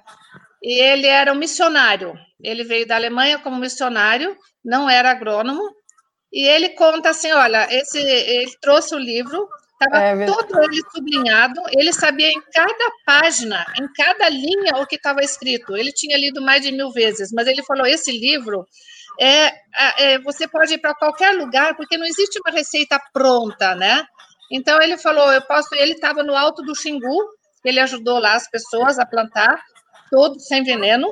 e 0.61 0.79
ele 0.79 1.07
era 1.07 1.31
um 1.31 1.37
missionário. 1.37 2.13
Ele 2.43 2.63
veio 2.63 2.85
da 2.85 2.95
Alemanha 2.95 3.39
como 3.39 3.57
missionário, 3.57 4.37
não 4.63 4.89
era 4.89 5.09
agrônomo, 5.09 5.63
e 6.31 6.45
ele 6.45 6.69
conta 6.69 7.09
assim: 7.09 7.31
olha, 7.31 7.67
esse, 7.71 7.97
ele 7.97 8.51
trouxe 8.61 8.93
o 8.93 8.99
livro, 8.99 9.47
Estava 9.79 10.03
é 10.03 10.25
todo 10.25 10.59
ele 10.63 10.81
sublinhado, 10.91 11.61
ele 11.71 11.93
sabia 11.93 12.31
em 12.31 12.41
cada 12.51 12.91
página, 13.05 13.63
em 13.79 13.87
cada 13.93 14.27
linha, 14.27 14.75
o 14.77 14.87
que 14.87 14.95
estava 14.95 15.21
escrito. 15.21 15.77
Ele 15.77 15.91
tinha 15.91 16.17
lido 16.17 16.41
mais 16.41 16.63
de 16.63 16.71
mil 16.71 16.91
vezes, 16.91 17.31
mas 17.31 17.45
ele 17.47 17.63
falou: 17.63 17.85
esse 17.85 18.11
livro 18.11 18.67
é, 19.19 19.53
é 19.97 20.19
você 20.19 20.47
pode 20.47 20.73
ir 20.73 20.79
para 20.79 20.95
qualquer 20.95 21.31
lugar, 21.35 21.75
porque 21.75 21.95
não 21.95 22.07
existe 22.07 22.39
uma 22.43 22.51
receita 22.51 22.99
pronta, 23.13 23.75
né? 23.75 24.03
Então 24.51 24.81
ele 24.81 24.97
falou: 24.97 25.31
eu 25.31 25.41
posso. 25.41 25.73
Ele 25.75 25.93
estava 25.93 26.23
no 26.23 26.35
alto 26.35 26.61
do 26.63 26.75
Xingu, 26.75 27.25
ele 27.63 27.79
ajudou 27.79 28.19
lá 28.19 28.35
as 28.35 28.49
pessoas 28.49 28.97
a 28.99 29.05
plantar, 29.05 29.61
todo 30.09 30.39
sem 30.39 30.63
veneno. 30.63 31.07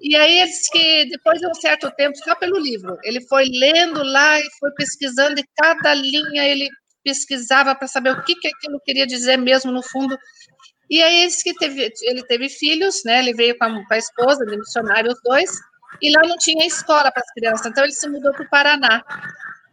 E 0.00 0.16
aí 0.16 0.40
ele 0.40 0.50
disse 0.50 0.70
que 0.70 1.10
depois 1.10 1.38
de 1.38 1.46
um 1.46 1.54
certo 1.54 1.90
tempo, 1.92 2.16
só 2.16 2.34
pelo 2.34 2.58
livro, 2.58 2.98
ele 3.04 3.20
foi 3.28 3.44
lendo 3.44 4.02
lá 4.02 4.40
e 4.40 4.44
foi 4.58 4.70
pesquisando, 4.72 5.38
e 5.38 5.44
cada 5.56 5.92
linha 5.92 6.44
ele 6.44 6.68
pesquisava 7.04 7.74
para 7.74 7.86
saber 7.86 8.12
o 8.12 8.22
que, 8.24 8.34
que 8.34 8.48
aquilo 8.48 8.80
queria 8.80 9.06
dizer 9.06 9.36
mesmo 9.36 9.70
no 9.70 9.82
fundo. 9.82 10.16
E 10.88 11.02
aí 11.02 11.22
ele, 11.22 11.32
que 11.32 11.54
teve, 11.54 11.92
ele 12.02 12.22
teve 12.24 12.48
filhos, 12.48 13.02
né? 13.04 13.20
Ele 13.20 13.34
veio 13.34 13.56
com 13.56 13.64
a, 13.64 13.86
com 13.86 13.94
a 13.94 13.98
esposa, 13.98 14.44
de 14.44 14.56
missionário, 14.56 15.12
os 15.12 15.20
dois, 15.22 15.50
e 16.00 16.10
lá 16.12 16.22
não 16.26 16.36
tinha 16.36 16.66
escola 16.66 17.12
para 17.12 17.22
as 17.22 17.32
crianças, 17.32 17.66
então 17.66 17.84
ele 17.84 17.92
se 17.92 18.08
mudou 18.08 18.32
para 18.32 18.44
o 18.44 18.50
Paraná. 18.50 19.02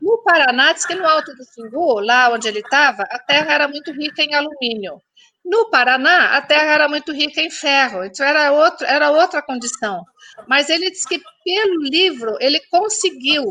No 0.08 0.24
Paraná, 0.24 0.72
diz 0.72 0.86
que 0.86 0.96
no 0.96 1.06
Alto 1.06 1.36
do 1.36 1.44
Xingu, 1.44 2.00
lá 2.00 2.32
onde 2.32 2.48
ele 2.48 2.60
estava, 2.60 3.04
a 3.12 3.20
terra 3.20 3.54
era 3.54 3.68
muito 3.68 3.92
rica 3.92 4.24
em 4.24 4.34
alumínio. 4.34 5.02
No 5.44 5.70
Paraná, 5.70 6.38
a 6.38 6.42
terra 6.42 6.72
era 6.72 6.88
muito 6.88 7.12
rica 7.12 7.42
em 7.42 7.52
ferro, 7.52 8.06
então 8.06 8.26
era, 8.26 8.54
outro, 8.54 8.88
era 8.88 9.12
outra 9.12 9.42
condição. 9.42 10.02
Mas 10.48 10.70
ele 10.70 10.90
disse 10.90 11.06
que, 11.10 11.22
pelo 11.44 11.84
livro, 11.84 12.38
ele 12.40 12.62
conseguiu 12.72 13.44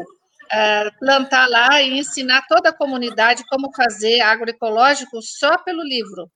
é, 0.51 0.91
plantar 0.99 1.47
lá 1.47 1.83
e 1.83 1.99
ensinar 1.99 2.47
toda 2.49 2.71
a 2.71 2.77
comunidade 2.77 3.45
como 3.51 3.71
fazer 3.77 4.23
agroecológico 4.23 5.21
só 5.21 5.59
pelo 5.59 5.83
livro. 5.83 6.31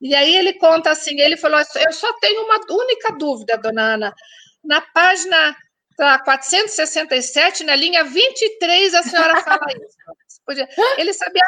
E 0.00 0.14
aí 0.14 0.36
ele 0.36 0.52
conta 0.52 0.90
assim, 0.92 1.18
ele 1.18 1.36
falou, 1.36 1.58
eu 1.58 1.92
só 1.92 2.12
tenho 2.20 2.44
uma 2.44 2.60
única 2.70 3.12
dúvida, 3.18 3.58
dona 3.58 3.94
Ana, 3.94 4.14
na 4.62 4.80
página 4.80 5.56
tá, 5.96 6.18
467, 6.18 7.64
na 7.64 7.76
linha 7.76 8.04
23, 8.04 8.94
a 8.94 9.02
senhora 9.02 9.40
fala 9.42 9.66
isso. 9.70 10.68
Ele 10.98 11.12
sabia 11.12 11.42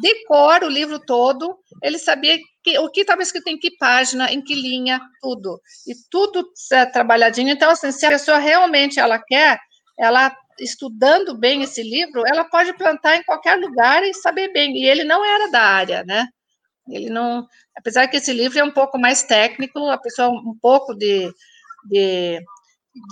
decora 0.00 0.66
o 0.66 0.70
livro 0.70 0.98
todo, 1.00 1.58
ele 1.82 1.98
sabia 1.98 2.38
que, 2.62 2.78
o 2.78 2.90
que 2.90 3.00
estava 3.00 3.22
escrito 3.22 3.48
em 3.48 3.58
que 3.58 3.76
página, 3.76 4.32
em 4.32 4.42
que 4.42 4.54
linha, 4.54 5.00
tudo. 5.20 5.60
E 5.86 5.92
tudo 6.10 6.48
é, 6.72 6.86
trabalhadinho. 6.86 7.50
Então, 7.50 7.70
assim, 7.70 7.90
se 7.92 8.06
a 8.06 8.10
pessoa 8.10 8.38
realmente 8.38 9.00
ela 9.00 9.18
quer, 9.18 9.58
ela 9.98 10.34
estudando 10.60 11.36
bem 11.36 11.62
esse 11.62 11.82
livro, 11.82 12.22
ela 12.26 12.44
pode 12.44 12.72
plantar 12.74 13.16
em 13.16 13.22
qualquer 13.24 13.56
lugar 13.56 14.02
e 14.04 14.14
saber 14.14 14.52
bem. 14.52 14.76
E 14.76 14.86
ele 14.86 15.04
não 15.04 15.24
era 15.24 15.50
da 15.50 15.62
área, 15.62 16.04
né? 16.04 16.26
Ele 16.88 17.10
não, 17.10 17.46
apesar 17.76 18.08
que 18.08 18.16
esse 18.16 18.32
livro 18.32 18.58
é 18.58 18.64
um 18.64 18.70
pouco 18.70 18.98
mais 18.98 19.22
técnico, 19.22 19.78
a 19.90 19.98
pessoa 19.98 20.30
um 20.30 20.56
pouco 20.60 20.94
de, 20.94 21.30
de, 21.84 22.40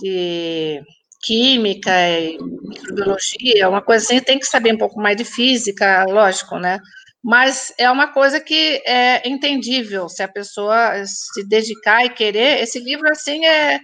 de 0.00 0.82
química 1.22 1.90
e 1.90 2.38
microbiologia, 2.38 3.68
uma 3.68 3.82
coisa 3.82 4.04
assim, 4.04 4.20
tem 4.20 4.38
que 4.38 4.46
saber 4.46 4.74
um 4.74 4.78
pouco 4.78 5.00
mais 5.00 5.16
de 5.16 5.24
física, 5.24 6.04
lógico, 6.04 6.58
né? 6.58 6.78
mas 7.26 7.74
é 7.76 7.90
uma 7.90 8.12
coisa 8.12 8.38
que 8.40 8.80
é 8.86 9.28
entendível 9.28 10.08
se 10.08 10.22
a 10.22 10.28
pessoa 10.28 11.04
se 11.04 11.42
dedicar 11.44 12.04
e 12.04 12.10
querer. 12.10 12.62
Esse 12.62 12.78
livro, 12.78 13.10
assim, 13.10 13.44
é, 13.44 13.80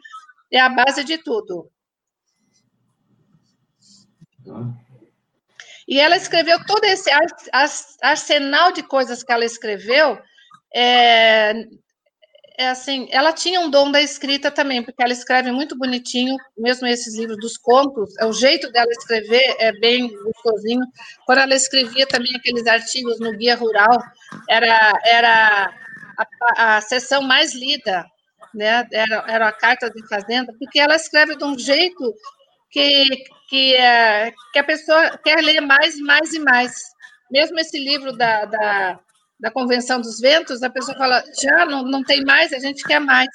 é 0.53 0.61
a 0.61 0.69
base 0.69 1.03
de 1.03 1.19
tudo. 1.19 1.69
E 5.89 5.99
ela 5.99 6.17
escreveu 6.17 6.65
todo 6.65 6.85
esse 6.85 7.11
arsenal 8.01 8.71
de 8.71 8.85
coisas 8.85 9.25
que 9.25 9.33
ela 9.33 9.45
escreveu. 9.45 10.21
É, 10.73 11.53
é 12.63 12.71
assim, 12.71 13.09
ela 13.11 13.33
tinha 13.33 13.61
um 13.61 13.69
dom 13.69 13.91
da 13.91 14.01
escrita 14.01 14.51
também, 14.51 14.83
porque 14.83 15.03
ela 15.03 15.13
escreve 15.13 15.51
muito 15.51 15.77
bonitinho, 15.77 16.37
mesmo 16.57 16.87
esses 16.87 17.17
livros 17.17 17.37
dos 17.39 17.57
contos, 17.57 18.17
é 18.19 18.25
o 18.25 18.33
jeito 18.33 18.71
dela 18.71 18.91
escrever 18.91 19.57
é 19.59 19.73
bem 19.73 20.09
gostosinho. 20.09 20.85
Quando 21.27 21.39
ela 21.39 21.55
escrevia 21.55 22.07
também 22.07 22.35
aqueles 22.37 22.67
artigos 22.67 23.21
no 23.21 23.37
Guia 23.37 23.57
Rural, 23.57 24.03
era, 24.49 24.93
era 25.05 25.75
a, 26.57 26.77
a 26.77 26.81
sessão 26.81 27.23
mais 27.23 27.55
lida, 27.55 28.07
né? 28.55 28.87
Era, 28.93 29.25
era 29.29 29.49
a 29.49 29.53
carta 29.53 29.91
de 29.91 30.07
fazenda, 30.09 30.53
porque 30.59 30.79
ela 30.79 30.97
escreve 30.97 31.37
de 31.37 31.45
um 31.45 31.59
jeito 31.59 32.15
que, 32.71 33.05
que, 33.49 33.75
é, 33.75 34.33
que 34.53 34.59
a 34.59 34.65
pessoa 34.65 35.19
quer 35.19 35.43
ler 35.43 35.61
mais, 35.61 35.99
mais 35.99 36.33
e 36.33 36.39
mais. 36.39 36.73
Mesmo 37.31 37.59
esse 37.59 37.79
livro 37.79 38.13
da, 38.13 38.45
da 38.45 39.01
da 39.43 39.51
Convenção 39.51 40.01
dos 40.01 40.21
Ventos, 40.21 40.63
a 40.63 40.71
pessoa 40.71 40.97
fala, 40.97 41.21
já 41.43 41.67
não, 41.67 41.83
não 41.83 42.05
tem 42.05 42.25
mais, 42.25 42.53
a 42.53 42.61
gente 42.61 42.85
quer 42.85 43.01
mais. 43.01 43.29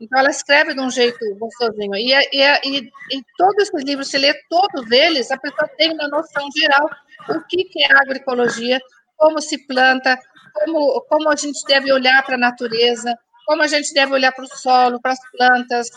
Então, 0.00 0.20
ela 0.20 0.30
escreve 0.30 0.72
de 0.72 0.80
um 0.80 0.88
jeito 0.88 1.18
gostosinho. 1.34 1.96
E, 1.96 2.12
e, 2.12 2.42
e, 2.64 2.78
e 3.10 3.24
todos 3.36 3.64
esses 3.64 3.84
livros, 3.84 4.08
se 4.08 4.18
lê 4.18 4.32
todos 4.48 4.88
eles, 4.92 5.32
a 5.32 5.36
pessoa 5.36 5.68
tem 5.76 5.92
uma 5.92 6.06
noção 6.06 6.48
geral 6.56 6.88
do 7.26 7.44
que, 7.46 7.64
que 7.64 7.82
é 7.82 7.92
agroecologia, 7.92 8.80
como 9.16 9.40
se 9.40 9.66
planta, 9.66 10.16
como, 10.54 11.00
como 11.08 11.28
a 11.28 11.34
gente 11.34 11.60
deve 11.66 11.92
olhar 11.92 12.24
para 12.24 12.36
a 12.36 12.38
natureza, 12.38 13.12
como 13.44 13.62
a 13.62 13.66
gente 13.66 13.92
deve 13.92 14.12
olhar 14.12 14.30
para 14.30 14.44
o 14.44 14.56
solo, 14.56 15.00
para 15.00 15.12
as 15.12 15.30
plantas, 15.32 15.88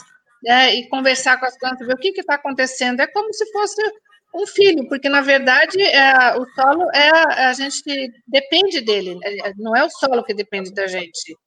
né, 0.43 0.73
e 0.73 0.89
conversar 0.89 1.39
com 1.39 1.45
as 1.45 1.57
plantas, 1.57 1.85
ver 1.85 1.93
o 1.93 1.97
que 1.97 2.19
está 2.19 2.33
acontecendo. 2.33 2.99
É 2.99 3.07
como 3.07 3.31
se 3.31 3.45
fosse 3.51 3.79
um 4.35 4.45
filho, 4.45 4.87
porque 4.89 5.07
na 5.07 5.21
verdade 5.21 5.81
é, 5.81 6.37
o 6.37 6.45
solo 6.53 6.89
é 6.93 7.09
a 7.45 7.53
gente 7.53 7.81
depende 8.27 8.81
dele, 8.81 9.17
é, 9.23 9.53
não 9.57 9.75
é 9.75 9.83
o 9.83 9.89
solo 9.89 10.23
que 10.23 10.33
depende 10.33 10.73
da 10.73 10.87
gente. 10.87 11.37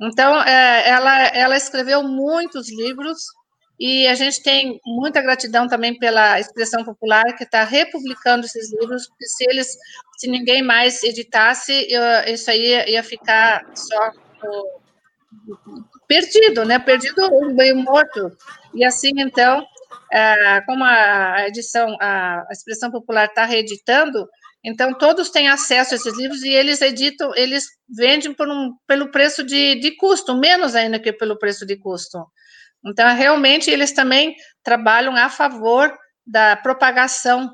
Então, 0.00 0.42
é, 0.42 0.88
ela, 0.90 1.26
ela 1.28 1.56
escreveu 1.56 2.02
muitos 2.02 2.70
livros 2.70 3.18
e 3.80 4.06
a 4.06 4.14
gente 4.14 4.42
tem 4.42 4.78
muita 4.84 5.22
gratidão 5.22 5.66
também 5.66 5.98
pela 5.98 6.38
expressão 6.38 6.84
popular 6.84 7.34
que 7.36 7.44
está 7.44 7.64
republicando 7.64 8.44
esses 8.46 8.72
livros, 8.72 9.08
porque 9.08 9.26
se 9.26 9.44
eles, 9.48 9.68
se 10.18 10.28
ninguém 10.28 10.62
mais 10.62 11.02
editasse, 11.02 11.86
eu, 11.90 12.02
isso 12.32 12.50
aí 12.50 12.90
ia 12.90 13.02
ficar 13.02 13.64
só 13.74 14.12
perdido, 16.06 16.64
né? 16.64 16.78
Perdido, 16.78 17.28
meio 17.54 17.76
morto. 17.76 18.36
E 18.74 18.84
assim, 18.84 19.12
então, 19.16 19.66
é, 20.12 20.60
como 20.62 20.84
a 20.84 21.46
edição, 21.48 21.96
a, 22.00 22.44
expressão 22.50 22.90
popular 22.90 23.26
está 23.26 23.44
reeditando, 23.44 24.28
então 24.64 24.92
todos 24.94 25.30
têm 25.30 25.48
acesso 25.48 25.94
a 25.94 25.96
esses 25.96 26.16
livros 26.16 26.42
e 26.42 26.50
eles 26.50 26.80
editam, 26.80 27.32
eles 27.36 27.64
vendem 27.88 28.32
por 28.32 28.48
um, 28.48 28.72
pelo 28.86 29.10
preço 29.10 29.44
de, 29.44 29.76
de 29.76 29.96
custo, 29.96 30.36
menos 30.36 30.74
ainda 30.74 30.98
que 30.98 31.12
pelo 31.12 31.38
preço 31.38 31.64
de 31.64 31.76
custo. 31.76 32.18
Então, 32.84 33.14
realmente, 33.14 33.70
eles 33.70 33.92
também 33.92 34.34
trabalham 34.62 35.16
a 35.16 35.28
favor 35.28 35.92
da 36.26 36.56
propagação 36.56 37.50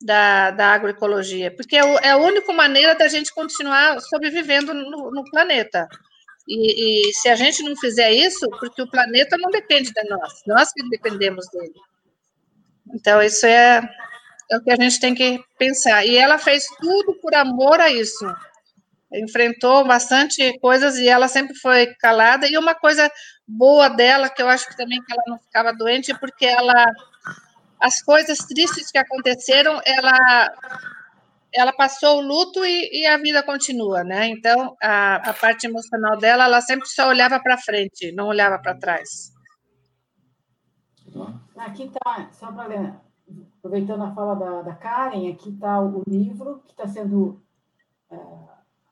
da, 0.00 0.50
da 0.50 0.66
agroecologia, 0.72 1.54
porque 1.54 1.76
é, 1.76 1.80
é 1.80 2.10
a 2.10 2.16
única 2.16 2.52
maneira 2.52 2.94
da 2.94 3.08
gente 3.08 3.32
continuar 3.32 4.00
sobrevivendo 4.00 4.74
no, 4.74 5.10
no 5.10 5.24
planeta. 5.30 5.88
E, 6.48 7.08
e, 7.08 7.12
se 7.14 7.28
a 7.28 7.34
gente 7.34 7.62
não 7.62 7.76
fizer 7.76 8.12
isso, 8.12 8.48
porque 8.60 8.80
o 8.80 8.90
planeta 8.90 9.36
não 9.36 9.50
depende 9.50 9.92
de 9.92 10.08
nós, 10.08 10.42
nós 10.46 10.72
que 10.72 10.88
dependemos 10.88 11.48
dele. 11.50 11.74
Então, 12.94 13.20
isso 13.20 13.44
é, 13.46 13.82
é 14.50 14.56
o 14.56 14.62
que 14.62 14.70
a 14.70 14.76
gente 14.76 15.00
tem 15.00 15.14
que 15.14 15.42
pensar. 15.58 16.06
E 16.06 16.16
ela 16.16 16.38
fez 16.38 16.66
tudo 16.80 17.14
por 17.14 17.34
amor 17.34 17.80
a 17.80 17.90
isso. 17.90 18.24
Enfrentou 19.12 19.84
bastante 19.84 20.56
coisas 20.60 20.96
e 20.98 21.08
ela 21.08 21.26
sempre 21.26 21.56
foi 21.56 21.86
calada. 21.96 22.48
E 22.48 22.56
uma 22.56 22.74
coisa 22.74 23.10
boa 23.46 23.88
dela, 23.88 24.28
que 24.28 24.40
eu 24.40 24.48
acho 24.48 24.68
que 24.68 24.76
também 24.76 25.02
que 25.02 25.12
ela 25.12 25.22
não 25.26 25.38
ficava 25.38 25.72
doente, 25.72 26.16
porque 26.18 26.46
ela 26.46 26.86
as 27.80 28.02
coisas 28.02 28.38
tristes 28.38 28.90
que 28.90 28.98
aconteceram, 28.98 29.80
ela 29.84 30.50
ela 31.56 31.72
passou 31.72 32.18
o 32.18 32.20
luto 32.20 32.64
e, 32.64 33.02
e 33.02 33.06
a 33.06 33.16
vida 33.16 33.42
continua, 33.42 34.04
né? 34.04 34.28
Então, 34.28 34.76
a, 34.82 35.30
a 35.30 35.32
parte 35.32 35.66
emocional 35.66 36.16
dela, 36.18 36.44
ela 36.44 36.60
sempre 36.60 36.86
só 36.88 37.08
olhava 37.08 37.40
para 37.40 37.58
frente, 37.58 38.12
não 38.12 38.26
olhava 38.28 38.58
para 38.58 38.78
trás. 38.78 39.32
Aqui 41.56 41.84
está, 41.84 42.30
só 42.32 42.52
para 42.52 43.00
aproveitando 43.58 44.04
a 44.04 44.14
fala 44.14 44.34
da, 44.34 44.62
da 44.62 44.74
Karen, 44.74 45.30
aqui 45.30 45.50
está 45.50 45.80
o 45.80 46.02
livro 46.06 46.62
que 46.66 46.72
está 46.72 46.86
sendo 46.86 47.42
é, 48.10 48.16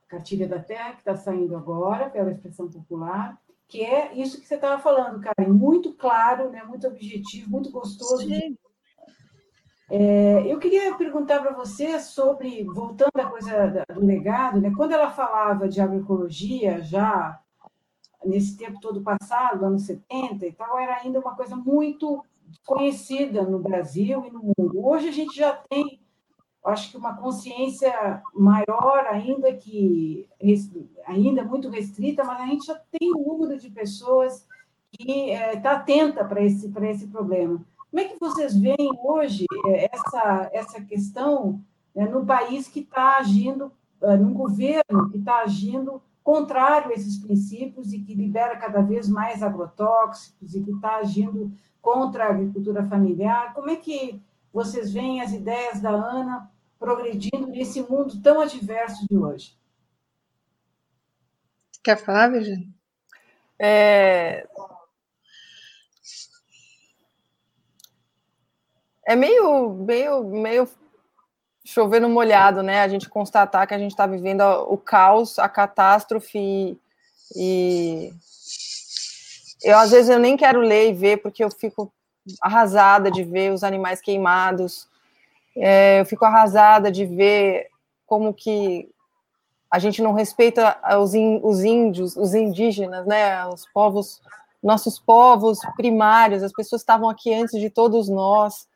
Cartilha 0.09 0.49
da 0.49 0.59
Terra, 0.59 0.93
que 0.93 0.99
está 0.99 1.15
saindo 1.15 1.57
agora, 1.57 2.11
pela 2.11 2.31
expressão 2.31 2.69
popular, 2.69 3.39
que 3.69 3.83
é 3.83 4.15
isso 4.15 4.41
que 4.41 4.47
você 4.47 4.57
estava 4.57 4.83
falando, 4.83 5.21
Karen, 5.21 5.53
muito 5.53 5.93
claro, 5.95 6.51
né, 6.51 6.63
muito 6.65 6.87
objetivo, 6.87 7.51
muito 7.51 7.71
gostoso. 7.71 8.27
Sim. 8.27 8.57
É, 9.91 10.43
eu 10.47 10.59
queria 10.59 10.95
perguntar 10.97 11.41
para 11.41 11.53
você 11.53 12.01
sobre, 12.01 12.65
voltando 12.65 13.19
à 13.19 13.27
coisa 13.27 13.85
do 13.93 14.05
legado, 14.05 14.61
né, 14.61 14.73
quando 14.75 14.93
ela 14.93 15.11
falava 15.11 15.69
de 15.69 15.81
agroecologia, 15.81 16.81
já 16.81 17.39
nesse 18.25 18.57
tempo 18.57 18.81
todo 18.81 19.03
passado, 19.03 19.65
anos 19.65 19.83
70 19.83 20.47
e 20.47 20.53
tal, 20.53 20.79
era 20.79 20.97
ainda 20.97 21.21
uma 21.21 21.37
coisa 21.37 21.55
muito 21.55 22.25
conhecida 22.67 23.43
no 23.43 23.59
Brasil 23.59 24.25
e 24.27 24.31
no 24.31 24.43
mundo. 24.43 24.87
Hoje 24.87 25.09
a 25.09 25.13
gente 25.13 25.37
já 25.37 25.53
tem, 25.53 26.01
acho 26.65 26.91
que 26.91 26.97
uma 26.97 27.17
consciência 27.17 28.23
maior, 28.35 29.07
ainda 29.11 29.53
que 29.53 30.27
ainda 31.07 31.45
muito 31.45 31.69
restrita, 31.69 32.25
mas 32.25 32.41
a 32.41 32.47
gente 32.47 32.67
já 32.67 32.81
tem 32.91 33.13
um 33.15 33.23
número 33.23 33.61
de 33.61 33.69
pessoas 33.71 34.47
que 34.91 35.31
está 35.31 35.45
é, 35.53 35.57
tá 35.61 35.73
atenta 35.73 36.25
para 36.25 36.43
esse 36.43 36.71
para 36.71 36.91
esse 36.91 37.09
problema. 37.09 37.65
Como 37.95 38.05
é 38.05 38.09
que 38.09 38.19
vocês 38.19 38.57
veem 38.57 38.91
hoje 39.05 39.47
é, 39.67 39.89
essa 39.95 40.51
essa 40.53 40.81
questão 40.81 41.63
né, 41.95 42.09
no 42.09 42.27
país 42.27 42.67
que 42.67 42.81
está 42.81 43.19
agindo, 43.19 43.71
é, 44.03 44.17
num 44.17 44.35
governo 44.35 45.13
que 45.13 45.19
está 45.19 45.43
agindo 45.43 46.03
contrário 46.21 46.91
a 46.91 46.95
esses 46.95 47.17
princípios 47.19 47.93
e 47.93 48.01
que 48.01 48.13
libera 48.13 48.57
cada 48.57 48.83
vez 48.83 49.09
mais 49.09 49.45
agrotóxicos 49.45 50.57
e 50.57 50.61
que 50.65 50.73
está 50.73 50.97
agindo 50.97 51.53
contra 51.81 52.25
a 52.25 52.31
agricultura 52.31 52.85
familiar. 52.85 53.55
Como 53.55 53.71
é 53.71 53.77
que 53.77 54.21
vocês 54.53 54.93
veem 54.93 55.21
as 55.21 55.33
ideias 55.33 55.81
da 55.81 55.91
Ana 55.91 56.51
progredindo 56.81 57.47
nesse 57.47 57.81
mundo 57.81 58.21
tão 58.21 58.41
adverso 58.41 59.07
de 59.07 59.17
hoje? 59.17 59.57
Quer 61.81 61.97
falar, 61.97 62.27
Virginia? 62.27 62.75
É... 63.57 64.49
é 69.07 69.15
meio, 69.15 69.71
meio, 69.71 70.25
meio 70.25 70.69
chover 71.65 72.01
no 72.01 72.09
molhado, 72.09 72.63
né? 72.63 72.83
A 72.83 72.89
gente 72.89 73.09
constatar 73.09 73.67
que 73.67 73.75
a 73.75 73.79
gente 73.79 73.91
está 73.91 74.07
vivendo 74.07 74.43
o 74.69 74.77
caos, 74.77 75.39
a 75.39 75.49
catástrofe 75.49 76.79
e 77.35 78.13
eu 79.63 79.79
às 79.79 79.91
vezes 79.91 80.11
eu 80.11 80.19
nem 80.19 80.37
quero 80.37 80.61
ler 80.61 80.91
e 80.91 80.93
ver 80.93 81.19
porque 81.19 81.43
eu 81.43 81.51
fico 81.51 81.93
arrasada 82.41 83.11
de 83.11 83.25
ver 83.25 83.53
os 83.53 83.65
animais 83.65 84.01
queimados. 84.01 84.89
É, 85.57 86.01
eu 86.01 86.05
fico 86.05 86.25
arrasada 86.25 86.91
de 86.91 87.07
ver 87.07 87.69
como 88.07 88.35
que 88.35 88.91
a 89.71 89.79
gente 89.79 90.03
não 90.03 90.13
respeita 90.13 90.79
os, 91.01 91.15
in, 91.15 91.41
os 91.43 91.65
índios, 91.65 92.17
os 92.17 92.35
indígenas, 92.35 93.07
né? 93.07 93.47
Os 93.47 93.67
povos, 93.73 94.21
nossos 94.63 94.99
povos 94.99 95.59
primários, 95.77 96.43
as 96.43 96.53
pessoas 96.53 96.83
estavam 96.83 97.09
aqui 97.09 97.33
antes 97.33 97.59
de 97.59 97.71
todos 97.71 98.09
nós 98.09 98.67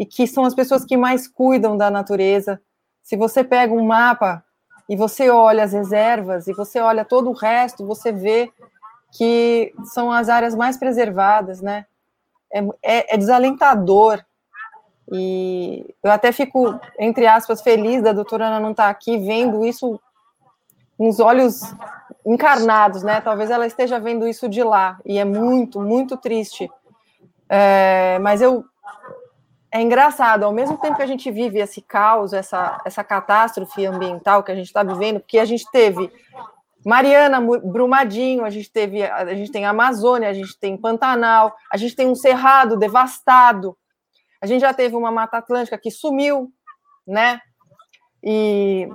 e 0.00 0.06
que 0.06 0.26
são 0.26 0.46
as 0.46 0.54
pessoas 0.54 0.82
que 0.82 0.96
mais 0.96 1.28
cuidam 1.28 1.76
da 1.76 1.90
natureza. 1.90 2.58
Se 3.02 3.18
você 3.18 3.44
pega 3.44 3.74
um 3.74 3.84
mapa 3.84 4.42
e 4.88 4.96
você 4.96 5.28
olha 5.28 5.62
as 5.62 5.74
reservas 5.74 6.48
e 6.48 6.54
você 6.54 6.80
olha 6.80 7.04
todo 7.04 7.28
o 7.28 7.34
resto, 7.34 7.86
você 7.86 8.10
vê 8.10 8.50
que 9.12 9.74
são 9.84 10.10
as 10.10 10.30
áreas 10.30 10.54
mais 10.54 10.78
preservadas, 10.78 11.60
né? 11.60 11.84
É, 12.50 12.60
é, 12.82 13.14
é 13.14 13.18
desalentador. 13.18 14.24
E 15.12 15.94
eu 16.02 16.10
até 16.10 16.32
fico, 16.32 16.80
entre 16.98 17.26
aspas, 17.26 17.60
feliz 17.60 18.02
da 18.02 18.14
doutora 18.14 18.46
Ana 18.46 18.58
não 18.58 18.70
estar 18.70 18.84
tá 18.84 18.88
aqui 18.88 19.18
vendo 19.18 19.66
isso 19.66 20.00
com 20.96 21.10
os 21.10 21.20
olhos 21.20 21.60
encarnados, 22.24 23.02
né? 23.02 23.20
Talvez 23.20 23.50
ela 23.50 23.66
esteja 23.66 24.00
vendo 24.00 24.26
isso 24.26 24.48
de 24.48 24.62
lá, 24.62 24.98
e 25.04 25.18
é 25.18 25.26
muito, 25.26 25.78
muito 25.78 26.16
triste. 26.16 26.70
É, 27.50 28.18
mas 28.20 28.40
eu 28.40 28.64
é 29.72 29.80
engraçado, 29.80 30.44
ao 30.44 30.52
mesmo 30.52 30.76
tempo 30.78 30.96
que 30.96 31.02
a 31.02 31.06
gente 31.06 31.30
vive 31.30 31.60
esse 31.60 31.80
caos, 31.80 32.32
essa, 32.32 32.80
essa 32.84 33.04
catástrofe 33.04 33.86
ambiental 33.86 34.42
que 34.42 34.50
a 34.50 34.54
gente 34.54 34.66
está 34.66 34.82
vivendo, 34.82 35.20
porque 35.20 35.38
a 35.38 35.44
gente 35.44 35.64
teve 35.70 36.10
Mariana, 36.84 37.40
Brumadinho, 37.40 38.44
a 38.44 38.50
gente 38.50 38.70
teve, 38.70 39.02
a 39.04 39.34
gente 39.34 39.52
tem 39.52 39.66
Amazônia, 39.66 40.28
a 40.28 40.32
gente 40.32 40.58
tem 40.58 40.76
Pantanal, 40.76 41.54
a 41.70 41.76
gente 41.76 41.94
tem 41.94 42.08
um 42.08 42.14
cerrado 42.14 42.76
devastado, 42.76 43.76
a 44.40 44.46
gente 44.46 44.62
já 44.62 44.74
teve 44.74 44.96
uma 44.96 45.10
Mata 45.10 45.36
Atlântica 45.36 45.78
que 45.78 45.90
sumiu, 45.90 46.50
né? 47.06 47.40
E 48.22 48.88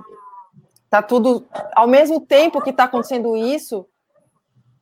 tá 0.90 1.00
tudo 1.00 1.46
ao 1.74 1.86
mesmo 1.86 2.20
tempo 2.20 2.60
que 2.60 2.70
está 2.70 2.84
acontecendo 2.84 3.36
isso, 3.36 3.88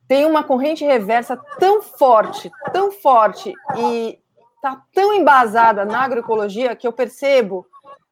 tem 0.07 0.25
uma 0.25 0.43
corrente 0.43 0.83
reversa 0.83 1.37
tão 1.59 1.81
forte, 1.81 2.51
tão 2.73 2.91
forte 2.91 3.53
e 3.77 4.19
tá 4.65 4.83
tão 4.91 5.13
embasada 5.13 5.85
na 5.85 5.99
agroecologia 5.99 6.75
que 6.75 6.87
eu 6.87 6.91
percebo 6.91 7.67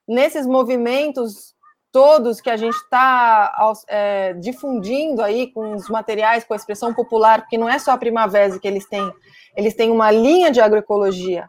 nesses 0.08 0.46
movimentos 0.46 1.56
todos 1.92 2.40
que 2.40 2.50
a 2.50 2.58
gente 2.58 2.76
está 2.76 3.74
é, 3.88 4.34
difundindo 4.34 5.24
aí 5.24 5.52
com 5.52 5.74
os 5.74 5.90
materiais, 5.90 6.44
com 6.44 6.54
a 6.54 6.56
expressão 6.56 6.94
popular, 6.94 7.42
porque 7.42 7.58
não 7.58 7.68
é 7.68 7.80
só 7.80 7.92
a 7.92 7.98
Primavera 7.98 8.60
que 8.60 8.68
eles 8.68 8.86
têm, 8.86 9.12
eles 9.56 9.74
têm 9.74 9.90
uma 9.90 10.12
linha 10.12 10.52
de 10.52 10.62
agroecologia. 10.62 11.48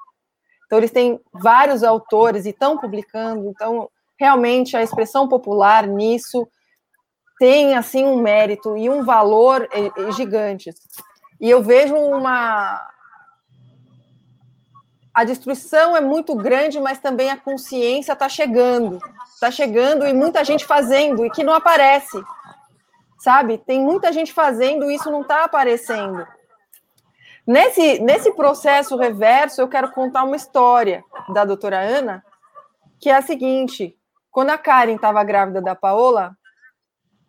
Então, 0.65 0.79
eles 0.79 0.91
têm 0.91 1.21
vários 1.33 1.83
autores 1.83 2.47
e 2.47 2.51
estão 2.51 2.79
publicando. 2.79 3.49
Então, 3.51 3.91
realmente, 4.19 4.75
a 4.75 4.83
expressão 4.83 5.29
popular 5.29 5.87
nisso 5.87 6.49
tem, 7.39 7.75
assim, 7.75 8.05
um 8.05 8.17
mérito 8.17 8.77
e 8.77 8.89
um 8.89 9.05
valor 9.05 9.69
gigantes. 10.17 10.77
E 11.41 11.51
eu 11.51 11.63
vejo 11.63 11.95
uma, 11.95 12.81
a 15.15 15.23
destruição 15.23 15.97
é 15.97 16.01
muito 16.01 16.35
grande, 16.35 16.81
mas 16.81 16.99
também 16.99 17.31
a 17.31 17.37
consciência 17.37 18.13
está 18.13 18.29
chegando. 18.29 18.99
Está 19.33 19.49
chegando 19.49 20.05
e 20.05 20.13
muita 20.13 20.45
gente 20.45 20.65
fazendo 20.65 21.25
e 21.25 21.31
que 21.31 21.45
não 21.45 21.55
aparece. 21.55 22.21
Sabe? 23.19 23.59
Tem 23.59 23.81
muita 23.81 24.13
gente 24.13 24.33
fazendo 24.33 24.91
e 24.91 24.97
isso 24.97 25.11
não 25.13 25.23
está 25.23 25.45
aparecendo. 25.45 26.27
Nesse, 27.47 28.01
nesse 28.01 28.33
processo 28.33 28.97
reverso, 28.97 29.61
eu 29.61 29.69
quero 29.69 29.93
contar 29.93 30.25
uma 30.25 30.35
história 30.35 31.05
da 31.33 31.45
doutora 31.45 31.79
Ana, 31.79 32.25
que 32.99 33.09
é 33.09 33.15
a 33.15 33.23
seguinte: 33.23 33.97
quando 34.31 34.51
a 34.51 34.59
Karen 34.59 34.97
estava 34.97 35.23
grávida 35.23 35.63
da 35.63 35.77
Paola, 35.77 36.37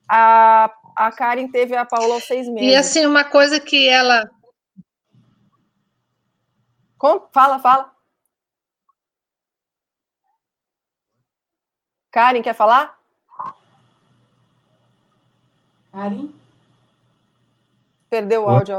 a, 0.10 0.72
a 0.96 1.12
Karen 1.12 1.50
teve 1.50 1.76
a 1.76 1.86
Paola 1.86 2.16
aos 2.16 2.26
seis 2.26 2.48
meses. 2.48 2.72
E 2.72 2.76
assim, 2.76 3.06
uma 3.06 3.26
coisa 3.26 3.60
que 3.60 3.88
ela 3.88 4.30
Fala, 7.32 7.60
fala. 7.60 7.92
Karen, 12.12 12.42
quer 12.42 12.54
falar? 12.56 12.98
Karen? 15.92 16.30
Perdeu 18.10 18.44
o 18.44 18.50
áudio, 18.50 18.76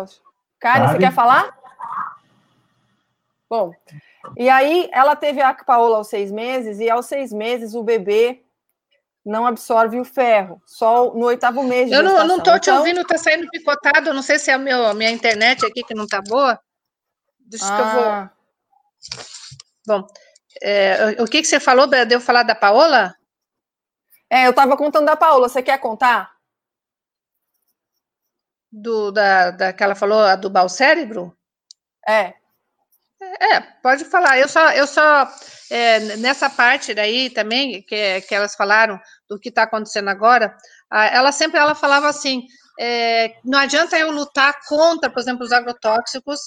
Karen, 0.59 0.87
Karen, 0.87 0.89
você 0.89 0.99
quer 0.99 1.13
falar? 1.13 1.57
Bom, 3.49 3.73
e 4.37 4.49
aí 4.49 4.89
ela 4.93 5.15
teve 5.15 5.41
a 5.41 5.55
Paola 5.55 5.99
aos 5.99 6.09
seis 6.09 6.33
meses, 6.33 6.81
e 6.81 6.91
aos 6.91 7.07
seis 7.07 7.33
meses 7.33 7.75
o 7.75 7.83
bebê 7.83 8.43
não 9.25 9.47
absorve 9.47 10.01
o 10.01 10.05
ferro, 10.05 10.61
só 10.65 11.13
no 11.13 11.27
oitavo 11.27 11.63
mês 11.63 11.89
de 11.89 11.95
Eu 11.95 12.03
não, 12.03 12.27
não 12.27 12.41
tô 12.41 12.59
te 12.59 12.71
então... 12.71 12.79
ouvindo, 12.79 13.05
tá 13.05 13.19
saindo 13.19 13.49
picotado, 13.51 14.15
não 14.15 14.23
sei 14.23 14.39
se 14.39 14.51
é 14.51 14.55
a 14.55 14.59
meu, 14.59 14.95
minha 14.95 15.11
internet 15.11 15.65
aqui 15.65 15.83
que 15.85 15.95
não 15.95 16.07
tá 16.07 16.23
boa. 16.23 16.59
Deixa 17.47 17.67
ah. 17.67 17.77
que 17.77 17.83
eu 17.83 17.91
vou. 18.03 18.31
Bom, 19.87 20.07
é, 20.63 21.23
o 21.23 21.27
que, 21.27 21.41
que 21.41 21.49
você 21.49 21.61
falou? 21.61 21.87
Deu 21.87 22.21
falar 22.21 22.43
da 22.43 22.55
Paola? 22.55 23.15
É, 24.29 24.47
eu 24.47 24.51
estava 24.51 24.77
contando 24.77 25.07
da 25.07 25.17
Paola. 25.17 25.49
Você 25.49 25.63
quer 25.63 25.79
contar? 25.79 26.35
Do, 28.71 29.11
da, 29.13 29.51
da 29.53 29.73
que 29.73 29.83
ela 29.83 29.95
falou, 29.95 30.21
a 30.21 30.37
do 30.37 30.51
bal 30.51 30.69
cérebro? 30.69 31.37
É. 32.07 32.35
É, 33.41 33.61
pode 33.83 34.05
falar. 34.05 34.39
Eu 34.39 34.49
só, 34.49 34.71
eu 34.73 34.87
só 34.87 35.31
é, 35.71 36.01
nessa 36.17 36.51
parte 36.51 36.93
daí 36.93 37.31
também 37.31 37.83
que, 37.83 38.21
que 38.23 38.35
elas 38.35 38.55
falaram 38.55 39.01
do 39.29 39.39
que 39.39 39.49
está 39.49 39.63
acontecendo 39.63 40.09
agora, 40.09 40.57
ela 40.91 41.33
sempre 41.33 41.59
ela 41.59 41.75
falava 41.75 42.09
assim: 42.09 42.47
é, 42.79 43.37
não 43.45 43.59
adianta 43.59 43.99
eu 43.99 44.11
lutar 44.11 44.61
contra, 44.69 45.11
por 45.11 45.21
exemplo, 45.21 45.45
os 45.45 45.53
agrotóxicos, 45.53 46.41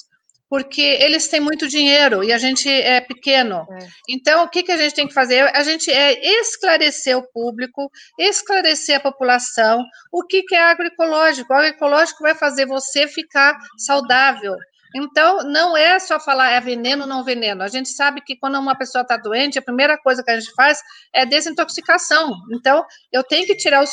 porque 0.50 0.82
eles 0.82 1.28
têm 1.28 1.38
muito 1.38 1.68
dinheiro 1.68 2.24
e 2.24 2.32
a 2.32 2.38
gente 2.38 2.68
é 2.68 3.00
pequeno. 3.00 3.64
É. 3.70 3.86
Então, 4.08 4.42
o 4.42 4.48
que, 4.48 4.64
que 4.64 4.72
a 4.72 4.76
gente 4.76 4.94
tem 4.94 5.06
que 5.06 5.14
fazer? 5.14 5.42
A 5.56 5.62
gente 5.62 5.88
é 5.90 6.40
esclarecer 6.40 7.16
o 7.16 7.22
público, 7.32 7.88
esclarecer 8.18 8.96
a 8.96 9.00
população 9.00 9.80
o 10.12 10.24
que, 10.24 10.42
que 10.42 10.56
é 10.56 10.62
agroecológico. 10.62 11.52
O 11.52 11.56
agroecológico 11.56 12.24
vai 12.24 12.34
fazer 12.34 12.66
você 12.66 13.06
ficar 13.06 13.56
saudável, 13.78 14.56
então, 14.94 15.44
não 15.44 15.76
é 15.76 15.98
só 15.98 16.18
falar 16.18 16.50
é 16.50 16.60
veneno 16.60 17.02
ou 17.02 17.08
não 17.08 17.24
veneno. 17.24 17.62
A 17.62 17.68
gente 17.68 17.90
sabe 17.90 18.20
que 18.20 18.36
quando 18.36 18.58
uma 18.58 18.76
pessoa 18.76 19.02
está 19.02 19.16
doente, 19.16 19.58
a 19.58 19.62
primeira 19.62 19.96
coisa 19.96 20.22
que 20.22 20.30
a 20.30 20.38
gente 20.38 20.52
faz 20.54 20.80
é 21.14 21.24
desintoxicação. 21.24 22.32
Então, 22.52 22.84
eu 23.12 23.22
tenho 23.22 23.46
que 23.46 23.54
tirar 23.54 23.82
os, 23.82 23.92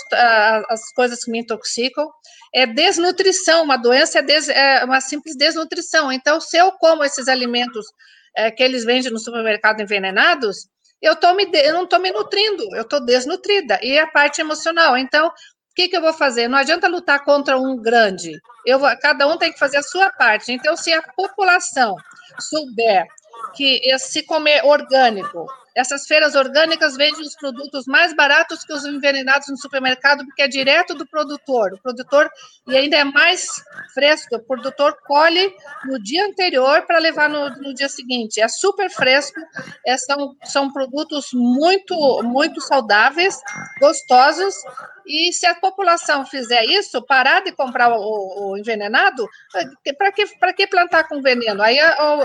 as 0.70 0.92
coisas 0.94 1.24
que 1.24 1.32
me 1.32 1.40
intoxicam. 1.40 2.08
É 2.54 2.66
desnutrição, 2.66 3.64
uma 3.64 3.78
doença 3.78 4.20
é, 4.20 4.22
des, 4.22 4.50
é, 4.50 4.84
uma 4.84 5.02
simples 5.02 5.36
desnutrição. 5.36 6.12
Então, 6.12 6.40
se 6.40 6.58
eu 6.58 6.72
como 6.74 7.04
esses 7.04 7.28
alimentos 7.28 7.86
é, 8.36 8.52
que 8.52 8.64
eles 8.64 8.86
vendem 8.86 9.12
no 9.12 9.20
supermercado 9.20 9.82
envenenados, 9.82 10.68
eu, 11.02 11.16
tô 11.16 11.34
me, 11.34 11.50
eu 11.54 11.74
não 11.74 11.84
estou 11.84 12.00
me 12.00 12.12
nutrindo, 12.12 12.64
eu 12.76 12.82
estou 12.82 13.04
desnutrida. 13.04 13.80
E 13.84 13.98
a 14.00 14.08
parte 14.08 14.42
emocional. 14.42 14.98
Então, 14.98 15.32
que, 15.78 15.88
que 15.88 15.96
eu 15.96 16.02
vou 16.02 16.14
fazer? 16.14 16.48
Não 16.48 16.58
adianta 16.58 16.88
lutar 16.88 17.24
contra 17.24 17.56
um 17.56 17.80
grande. 17.80 18.42
Eu 18.66 18.80
vou, 18.80 18.90
cada 19.00 19.28
um 19.28 19.38
tem 19.38 19.54
que 19.54 19.60
fazer 19.60 19.78
a 19.78 19.84
sua 19.84 20.10
parte. 20.10 20.52
Então, 20.52 20.76
se 20.76 20.92
a 20.92 21.04
população 21.16 21.96
souber 22.40 23.06
que 23.54 23.80
se 24.00 24.24
comer 24.24 24.66
orgânico, 24.66 25.46
essas 25.78 26.08
feiras 26.08 26.34
orgânicas 26.34 26.98
vendem 26.98 27.22
os 27.22 27.36
produtos 27.36 27.86
mais 27.86 28.14
baratos 28.16 28.64
que 28.64 28.74
os 28.74 28.84
envenenados 28.84 29.48
no 29.48 29.58
supermercado, 29.58 30.26
porque 30.26 30.42
é 30.42 30.48
direto 30.48 30.96
do 30.96 31.06
produtor. 31.06 31.74
O 31.74 31.82
produtor, 31.82 32.30
e 32.68 32.76
ainda 32.76 32.98
é 32.98 33.04
mais 33.04 33.48
fresco, 33.94 34.36
o 34.36 34.44
produtor 34.44 34.98
colhe 35.06 35.54
no 35.86 36.02
dia 36.02 36.26
anterior 36.26 36.82
para 36.88 36.98
levar 36.98 37.30
no, 37.30 37.50
no, 37.62 37.74
dia 37.76 37.88
seguinte. 37.90 38.42
É 38.42 38.48
super 38.48 38.90
fresco, 38.90 39.40
é, 39.86 39.96
são, 39.98 40.36
são 40.46 40.74
produtos 40.74 41.28
muito, 41.32 42.24
muito 42.24 42.60
saudáveis, 42.60 43.40
gostosos, 43.80 44.56
e 45.08 45.32
se 45.32 45.46
a 45.46 45.56
população 45.56 46.26
fizer 46.26 46.66
isso, 46.66 47.02
parar 47.02 47.42
de 47.42 47.54
comprar 47.54 47.90
o, 47.98 48.52
o 48.52 48.58
envenenado, 48.58 49.26
para 49.98 50.12
que, 50.12 50.26
que 50.54 50.68
plantar 50.68 51.08
com 51.08 51.22
veneno? 51.22 51.64
Aí 51.64 51.78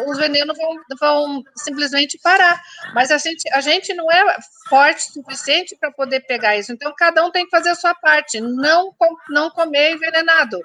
os 0.06 0.18
venenos 0.18 0.56
vão, 0.58 0.76
vão 0.98 1.42
simplesmente 1.56 2.18
parar. 2.20 2.60
Mas 2.92 3.12
a 3.12 3.18
gente, 3.18 3.41
a 3.50 3.60
gente 3.60 3.92
não 3.94 4.10
é 4.10 4.36
forte 4.68 5.08
o 5.08 5.12
suficiente 5.12 5.76
para 5.78 5.90
poder 5.90 6.20
pegar 6.20 6.56
isso. 6.56 6.72
Então, 6.72 6.92
cada 6.96 7.24
um 7.24 7.30
tem 7.30 7.44
que 7.44 7.50
fazer 7.50 7.70
a 7.70 7.74
sua 7.74 7.94
parte, 7.94 8.40
não, 8.40 8.94
não 9.30 9.50
comer 9.50 9.92
envenenado. 9.92 10.58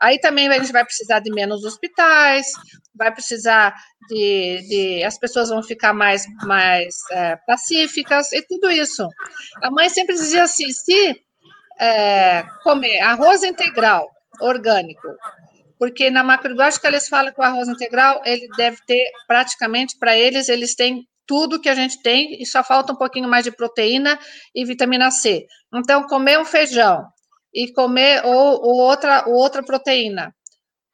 Aí 0.00 0.18
também 0.18 0.48
a 0.48 0.58
gente 0.58 0.72
vai 0.72 0.84
precisar 0.84 1.20
de 1.20 1.30
menos 1.32 1.64
hospitais, 1.64 2.46
vai 2.94 3.12
precisar 3.12 3.74
de, 4.08 4.66
de 4.68 5.04
as 5.04 5.18
pessoas 5.18 5.48
vão 5.48 5.62
ficar 5.62 5.92
mais, 5.92 6.26
mais 6.44 6.94
é, 7.10 7.36
pacíficas 7.46 8.32
e 8.32 8.42
tudo 8.42 8.70
isso. 8.70 9.08
A 9.62 9.70
mãe 9.70 9.88
sempre 9.88 10.14
dizia 10.14 10.44
assim: 10.44 10.70
se 10.70 11.16
é, 11.78 12.44
comer 12.62 13.00
arroz 13.00 13.42
integral, 13.42 14.10
orgânico, 14.40 15.08
porque 15.78 16.10
na 16.10 16.22
macrobiótica 16.22 16.88
eles 16.88 17.08
falam 17.08 17.32
que 17.32 17.40
o 17.40 17.44
arroz 17.44 17.68
integral 17.68 18.20
ele 18.24 18.48
deve 18.56 18.78
ter 18.86 19.04
praticamente 19.26 19.96
para 19.98 20.16
eles 20.16 20.48
eles 20.48 20.74
têm 20.74 21.06
tudo 21.26 21.60
que 21.60 21.68
a 21.68 21.74
gente 21.74 22.02
tem 22.02 22.40
e 22.40 22.46
só 22.46 22.62
falta 22.62 22.92
um 22.92 22.96
pouquinho 22.96 23.28
mais 23.28 23.44
de 23.44 23.50
proteína 23.50 24.18
e 24.54 24.64
vitamina 24.64 25.10
C. 25.10 25.46
Então 25.74 26.06
comer 26.06 26.38
um 26.38 26.44
feijão 26.44 27.04
e 27.52 27.72
comer 27.72 28.24
ou, 28.24 28.62
ou 28.62 28.76
outra 28.80 29.24
ou 29.26 29.34
outra 29.34 29.62
proteína 29.62 30.34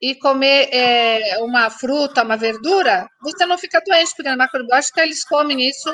e 0.00 0.14
comer 0.14 0.68
é, 0.72 1.38
uma 1.40 1.68
fruta, 1.68 2.22
uma 2.22 2.36
verdura, 2.36 3.06
você 3.22 3.44
não 3.44 3.58
fica 3.58 3.82
doente, 3.86 4.14
porque 4.16 4.30
na 4.30 4.36
macrobiótica 4.36 5.02
eles 5.02 5.22
comem 5.24 5.68
isso 5.68 5.90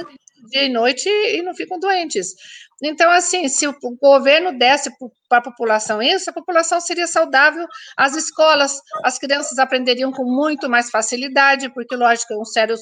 dia 0.47 0.65
e 0.65 0.69
noite 0.69 1.09
e 1.09 1.43
não 1.43 1.55
ficam 1.55 1.79
doentes. 1.79 2.35
Então, 2.83 3.11
assim, 3.11 3.49
se 3.49 3.67
o 3.67 3.75
governo 4.01 4.57
desse 4.59 4.91
para 5.29 5.39
a 5.39 5.43
população 5.43 6.03
isso, 6.03 6.29
a 6.29 6.33
população 6.33 6.79
seria 6.81 7.07
saudável, 7.07 7.67
as 7.97 8.15
escolas, 8.15 8.81
as 9.03 9.19
crianças 9.19 9.59
aprenderiam 9.59 10.13
com 10.13 10.25
muito 10.25 10.69
mais 10.69 10.91
facilidade, 10.91 11.73
porque, 11.73 11.97
lógico, 11.97 12.39
um 12.39 12.45
cérebro 12.45 12.77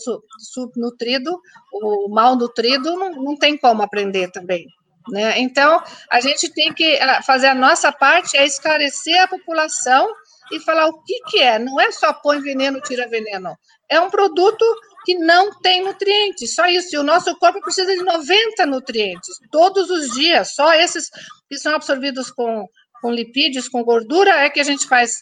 subnutrido, 0.52 1.38
o 1.72 2.08
mal 2.08 2.36
nutrido, 2.36 2.96
não, 2.96 3.10
não 3.10 3.36
tem 3.36 3.56
como 3.56 3.82
aprender 3.82 4.30
também. 4.32 4.66
Né? 5.08 5.38
Então, 5.38 5.82
a 6.10 6.20
gente 6.20 6.52
tem 6.52 6.72
que 6.72 6.96
ah, 6.98 7.22
fazer 7.22 7.48
a 7.48 7.54
nossa 7.54 7.92
parte, 7.92 8.36
é 8.36 8.44
esclarecer 8.44 9.22
a 9.22 9.28
população 9.28 10.08
e 10.50 10.60
falar 10.60 10.86
o 10.86 11.02
que, 11.02 11.20
que 11.28 11.40
é. 11.40 11.58
Não 11.58 11.80
é 11.80 11.92
só 11.92 12.12
põe 12.12 12.40
veneno, 12.40 12.80
tira 12.80 13.06
veneno. 13.06 13.56
É 13.88 14.00
um 14.00 14.10
produto 14.10 14.64
que 15.04 15.14
não 15.14 15.50
tem 15.60 15.84
nutrientes, 15.84 16.54
só 16.54 16.66
isso. 16.66 16.94
E 16.94 16.98
o 16.98 17.02
nosso 17.02 17.36
corpo 17.38 17.60
precisa 17.60 17.94
de 17.94 18.02
90 18.02 18.66
nutrientes 18.66 19.38
todos 19.50 19.90
os 19.90 20.10
dias. 20.10 20.54
Só 20.54 20.72
esses 20.74 21.10
que 21.48 21.58
são 21.58 21.74
absorvidos 21.74 22.30
com, 22.30 22.66
com 23.00 23.10
lipídios, 23.10 23.68
com 23.68 23.84
gordura, 23.84 24.30
é 24.30 24.50
que 24.50 24.60
a 24.60 24.64
gente 24.64 24.86
faz 24.86 25.12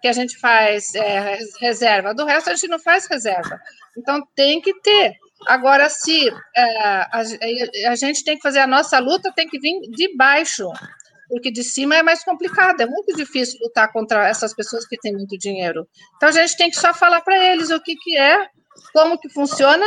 que 0.00 0.06
a 0.06 0.12
gente 0.12 0.38
faz 0.38 0.94
é, 0.94 1.38
reserva. 1.60 2.14
Do 2.14 2.24
resto 2.24 2.50
a 2.50 2.54
gente 2.54 2.68
não 2.68 2.78
faz 2.78 3.06
reserva. 3.06 3.60
Então 3.96 4.22
tem 4.34 4.60
que 4.60 4.74
ter. 4.80 5.16
Agora, 5.46 5.88
se 5.88 6.28
é, 6.56 6.78
a, 6.86 7.22
a, 7.88 7.96
gente 7.96 8.22
tem 8.22 8.36
que 8.36 8.42
fazer 8.42 8.60
a 8.60 8.66
nossa 8.66 8.98
luta, 9.00 9.32
tem 9.34 9.48
que 9.48 9.58
vir 9.58 9.80
de 9.90 10.16
baixo, 10.16 10.68
porque 11.28 11.50
de 11.50 11.64
cima 11.64 11.96
é 11.96 12.02
mais 12.02 12.22
complicado, 12.22 12.80
é 12.80 12.86
muito 12.86 13.12
difícil 13.16 13.58
lutar 13.60 13.90
contra 13.92 14.28
essas 14.28 14.54
pessoas 14.54 14.86
que 14.86 14.96
têm 14.98 15.12
muito 15.12 15.36
dinheiro. 15.36 15.86
Então 16.16 16.28
a 16.28 16.32
gente 16.32 16.56
tem 16.56 16.70
que 16.70 16.78
só 16.78 16.94
falar 16.94 17.22
para 17.22 17.36
eles 17.52 17.70
o 17.70 17.80
que, 17.80 17.96
que 17.96 18.16
é, 18.16 18.46
como 18.92 19.18
que 19.18 19.28
funciona, 19.28 19.84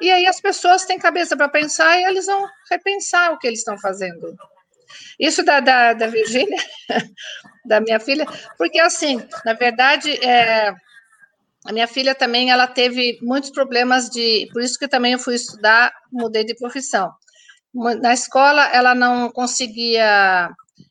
e 0.00 0.10
aí 0.10 0.26
as 0.26 0.40
pessoas 0.40 0.84
têm 0.84 0.98
cabeça 0.98 1.36
para 1.36 1.48
pensar 1.48 1.98
e 1.98 2.04
eles 2.04 2.26
vão 2.26 2.46
repensar 2.70 3.32
o 3.32 3.38
que 3.38 3.46
eles 3.46 3.60
estão 3.60 3.78
fazendo. 3.78 4.36
Isso 5.18 5.44
da, 5.44 5.60
da, 5.60 5.92
da 5.92 6.06
Virgínia, 6.06 6.62
da 7.64 7.80
minha 7.80 7.98
filha, 7.98 8.26
porque 8.56 8.80
assim, 8.80 9.22
na 9.44 9.54
verdade, 9.54 10.12
é, 10.24 10.72
a 11.64 11.72
minha 11.72 11.88
filha 11.88 12.14
também, 12.14 12.50
ela 12.50 12.66
teve 12.66 13.18
muitos 13.22 13.50
problemas 13.50 14.10
de, 14.10 14.48
por 14.52 14.62
isso 14.62 14.78
que 14.78 14.86
também 14.86 15.14
eu 15.14 15.18
fui 15.18 15.34
estudar, 15.34 15.92
mudei 16.12 16.44
de 16.44 16.54
profissão. 16.54 17.10
Na 17.72 18.12
escola, 18.12 18.66
ela 18.66 18.94
não 18.94 19.30
conseguia 19.30 20.50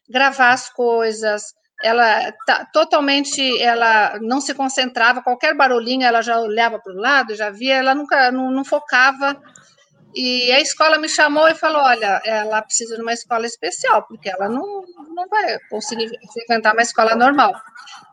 gravar 0.09 0.51
as 0.51 0.69
coisas, 0.69 1.53
ela 1.83 2.31
tá, 2.45 2.65
totalmente, 2.71 3.61
ela 3.61 4.17
não 4.21 4.39
se 4.39 4.53
concentrava, 4.53 5.21
qualquer 5.21 5.55
barulhinho 5.55 6.03
ela 6.03 6.21
já 6.21 6.39
olhava 6.39 6.79
para 6.79 6.93
o 6.93 6.99
lado, 6.99 7.35
já 7.35 7.49
via, 7.49 7.75
ela 7.75 7.93
nunca, 7.93 8.31
não, 8.31 8.49
não 8.49 8.63
focava, 8.63 9.39
e 10.15 10.51
a 10.51 10.59
escola 10.59 10.99
me 10.99 11.09
chamou 11.09 11.47
e 11.47 11.55
falou: 11.55 11.81
olha, 11.81 12.21
ela 12.23 12.61
precisa 12.61 12.95
de 12.95 13.01
uma 13.01 13.13
escola 13.13 13.45
especial, 13.45 14.03
porque 14.03 14.29
ela 14.29 14.47
não, 14.47 14.85
não 15.09 15.27
vai 15.27 15.57
conseguir 15.69 16.11
frequentar 16.31 16.73
uma 16.73 16.83
escola 16.83 17.15
normal. 17.15 17.53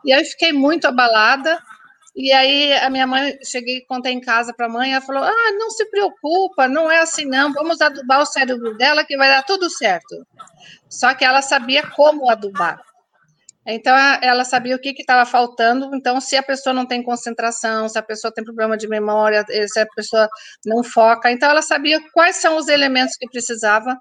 E 0.03 0.11
aí 0.11 0.21
eu 0.21 0.25
fiquei 0.25 0.51
muito 0.51 0.85
abalada. 0.85 1.61
E 2.13 2.31
aí 2.33 2.73
a 2.73 2.89
minha 2.89 3.07
mãe, 3.07 3.37
cheguei, 3.43 3.85
contei 3.85 4.11
em 4.11 4.19
casa 4.19 4.53
para 4.53 4.65
a 4.65 4.69
mãe, 4.69 4.93
ela 4.93 5.01
falou: 5.01 5.23
ah, 5.23 5.51
não 5.57 5.69
se 5.69 5.85
preocupa, 5.85 6.67
não 6.67 6.91
é 6.91 6.99
assim 6.99 7.25
não, 7.25 7.53
vamos 7.53 7.79
adubar 7.79 8.21
o 8.21 8.25
cérebro 8.25 8.75
dela 8.77 9.05
que 9.05 9.15
vai 9.15 9.29
dar 9.29 9.43
tudo 9.43 9.69
certo. 9.69 10.25
Só 10.89 11.13
que 11.13 11.23
ela 11.23 11.41
sabia 11.41 11.87
como 11.91 12.29
adubar. 12.29 12.81
Então, 13.65 13.95
ela 14.21 14.43
sabia 14.43 14.75
o 14.75 14.79
que 14.79 14.89
estava 14.97 15.25
faltando. 15.25 15.95
Então, 15.95 16.19
se 16.19 16.35
a 16.35 16.43
pessoa 16.43 16.73
não 16.73 16.85
tem 16.85 17.03
concentração, 17.03 17.87
se 17.87 17.97
a 17.97 18.01
pessoa 18.03 18.33
tem 18.33 18.43
problema 18.43 18.75
de 18.75 18.87
memória, 18.87 19.45
eh, 19.49 19.67
se 19.67 19.79
a 19.79 19.85
pessoa 19.95 20.27
não 20.65 20.83
foca, 20.83 21.31
então 21.31 21.49
ela 21.49 21.61
sabia 21.61 21.99
quais 22.13 22.37
são 22.37 22.57
os 22.57 22.67
elementos 22.67 23.15
que 23.17 23.27
precisava. 23.29 23.95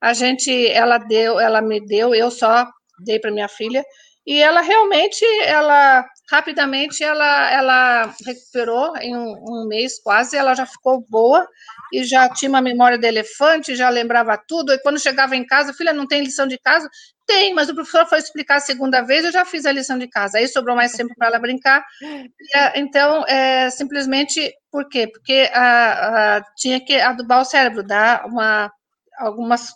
A 0.00 0.12
gente, 0.12 0.68
ela 0.68 0.98
deu, 0.98 1.38
ela 1.40 1.62
me 1.62 1.80
deu, 1.86 2.14
eu 2.14 2.30
só 2.30 2.66
dei 3.04 3.20
para 3.20 3.30
minha 3.32 3.48
filha, 3.48 3.84
e 4.26 4.40
ela 4.40 4.62
realmente, 4.62 5.24
ela 5.42 6.04
rapidamente, 6.30 7.04
ela, 7.04 7.50
ela 7.52 8.14
recuperou 8.24 8.96
em 8.96 9.14
um, 9.14 9.34
um 9.46 9.68
mês 9.68 10.00
quase, 10.02 10.36
ela 10.36 10.54
já 10.54 10.64
ficou 10.64 11.04
boa 11.08 11.46
e 11.92 12.02
já 12.04 12.28
tinha 12.30 12.48
uma 12.48 12.62
memória 12.62 12.96
de 12.96 13.06
elefante, 13.06 13.76
já 13.76 13.90
lembrava 13.90 14.40
tudo. 14.48 14.72
E 14.72 14.78
quando 14.78 14.98
chegava 14.98 15.36
em 15.36 15.46
casa, 15.46 15.74
filha, 15.74 15.92
não 15.92 16.06
tem 16.06 16.24
lição 16.24 16.46
de 16.46 16.58
casa? 16.58 16.88
Tem, 17.26 17.54
mas 17.54 17.68
o 17.68 17.74
professor 17.74 18.06
foi 18.06 18.18
explicar 18.18 18.56
a 18.56 18.60
segunda 18.60 19.02
vez, 19.02 19.24
eu 19.24 19.32
já 19.32 19.44
fiz 19.44 19.66
a 19.66 19.72
lição 19.72 19.98
de 19.98 20.08
casa. 20.08 20.38
Aí 20.38 20.48
sobrou 20.48 20.74
mais 20.74 20.92
tempo 20.92 21.14
para 21.16 21.28
ela 21.28 21.38
brincar. 21.38 21.84
E, 22.02 22.80
então, 22.80 23.24
é, 23.26 23.68
simplesmente, 23.68 24.52
por 24.70 24.88
quê? 24.88 25.06
Porque 25.06 25.50
a, 25.52 26.36
a, 26.36 26.42
tinha 26.56 26.82
que 26.82 26.98
adubar 26.98 27.42
o 27.42 27.44
cérebro, 27.44 27.82
dar 27.82 28.24
uma, 28.26 28.72
algumas 29.18 29.72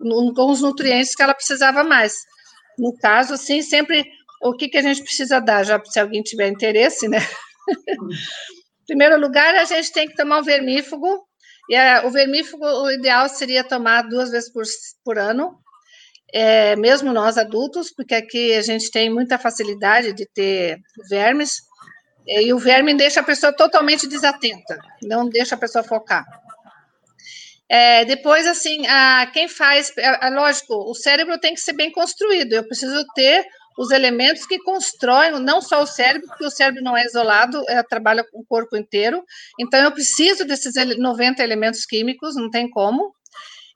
alguns 0.00 0.60
nutrientes 0.60 1.14
que 1.14 1.22
ela 1.22 1.34
precisava 1.34 1.84
mais. 1.84 2.14
No 2.78 2.96
caso, 2.96 3.34
assim, 3.34 3.62
sempre 3.62 4.04
o 4.42 4.54
que, 4.54 4.68
que 4.68 4.78
a 4.78 4.82
gente 4.82 5.02
precisa 5.02 5.40
dar, 5.40 5.64
já 5.64 5.80
se 5.84 6.00
alguém 6.00 6.22
tiver 6.22 6.48
interesse, 6.48 7.08
né? 7.08 7.18
em 7.68 8.86
primeiro 8.86 9.18
lugar, 9.20 9.54
a 9.54 9.64
gente 9.64 9.92
tem 9.92 10.08
que 10.08 10.16
tomar 10.16 10.40
um 10.40 10.42
vermífugo, 10.42 11.24
e 11.70 11.76
a, 11.76 12.04
o 12.04 12.10
vermífugo, 12.10 12.64
o 12.64 12.90
ideal 12.90 13.28
seria 13.28 13.62
tomar 13.62 14.02
duas 14.02 14.30
vezes 14.30 14.52
por, 14.52 14.64
por 15.04 15.18
ano, 15.18 15.56
é, 16.34 16.74
mesmo 16.76 17.12
nós 17.12 17.38
adultos, 17.38 17.92
porque 17.94 18.14
aqui 18.14 18.54
a 18.54 18.62
gente 18.62 18.90
tem 18.90 19.08
muita 19.10 19.38
facilidade 19.38 20.12
de 20.12 20.26
ter 20.34 20.78
vermes, 21.08 21.52
e 22.26 22.52
o 22.52 22.58
verme 22.58 22.94
deixa 22.94 23.20
a 23.20 23.24
pessoa 23.24 23.52
totalmente 23.52 24.08
desatenta, 24.08 24.78
não 25.02 25.28
deixa 25.28 25.54
a 25.54 25.58
pessoa 25.58 25.84
focar. 25.84 26.24
É, 27.74 28.04
depois, 28.04 28.46
assim, 28.46 28.86
a, 28.86 29.30
quem 29.32 29.48
faz, 29.48 29.90
é, 29.96 30.26
é, 30.26 30.28
lógico, 30.28 30.74
o 30.74 30.94
cérebro 30.94 31.40
tem 31.40 31.54
que 31.54 31.60
ser 31.62 31.72
bem 31.72 31.90
construído, 31.90 32.52
eu 32.52 32.68
preciso 32.68 33.02
ter 33.14 33.46
os 33.78 33.90
elementos 33.90 34.44
que 34.44 34.58
constroem 34.58 35.40
não 35.40 35.62
só 35.62 35.82
o 35.82 35.86
cérebro, 35.86 36.28
porque 36.28 36.44
o 36.44 36.50
cérebro 36.50 36.82
não 36.82 36.94
é 36.94 37.06
isolado, 37.06 37.64
é, 37.70 37.82
trabalha 37.82 38.24
com 38.30 38.40
o 38.40 38.44
corpo 38.44 38.76
inteiro, 38.76 39.24
então 39.58 39.80
eu 39.80 39.90
preciso 39.90 40.44
desses 40.44 40.74
90 40.98 41.42
elementos 41.42 41.86
químicos, 41.86 42.36
não 42.36 42.50
tem 42.50 42.68
como, 42.68 43.14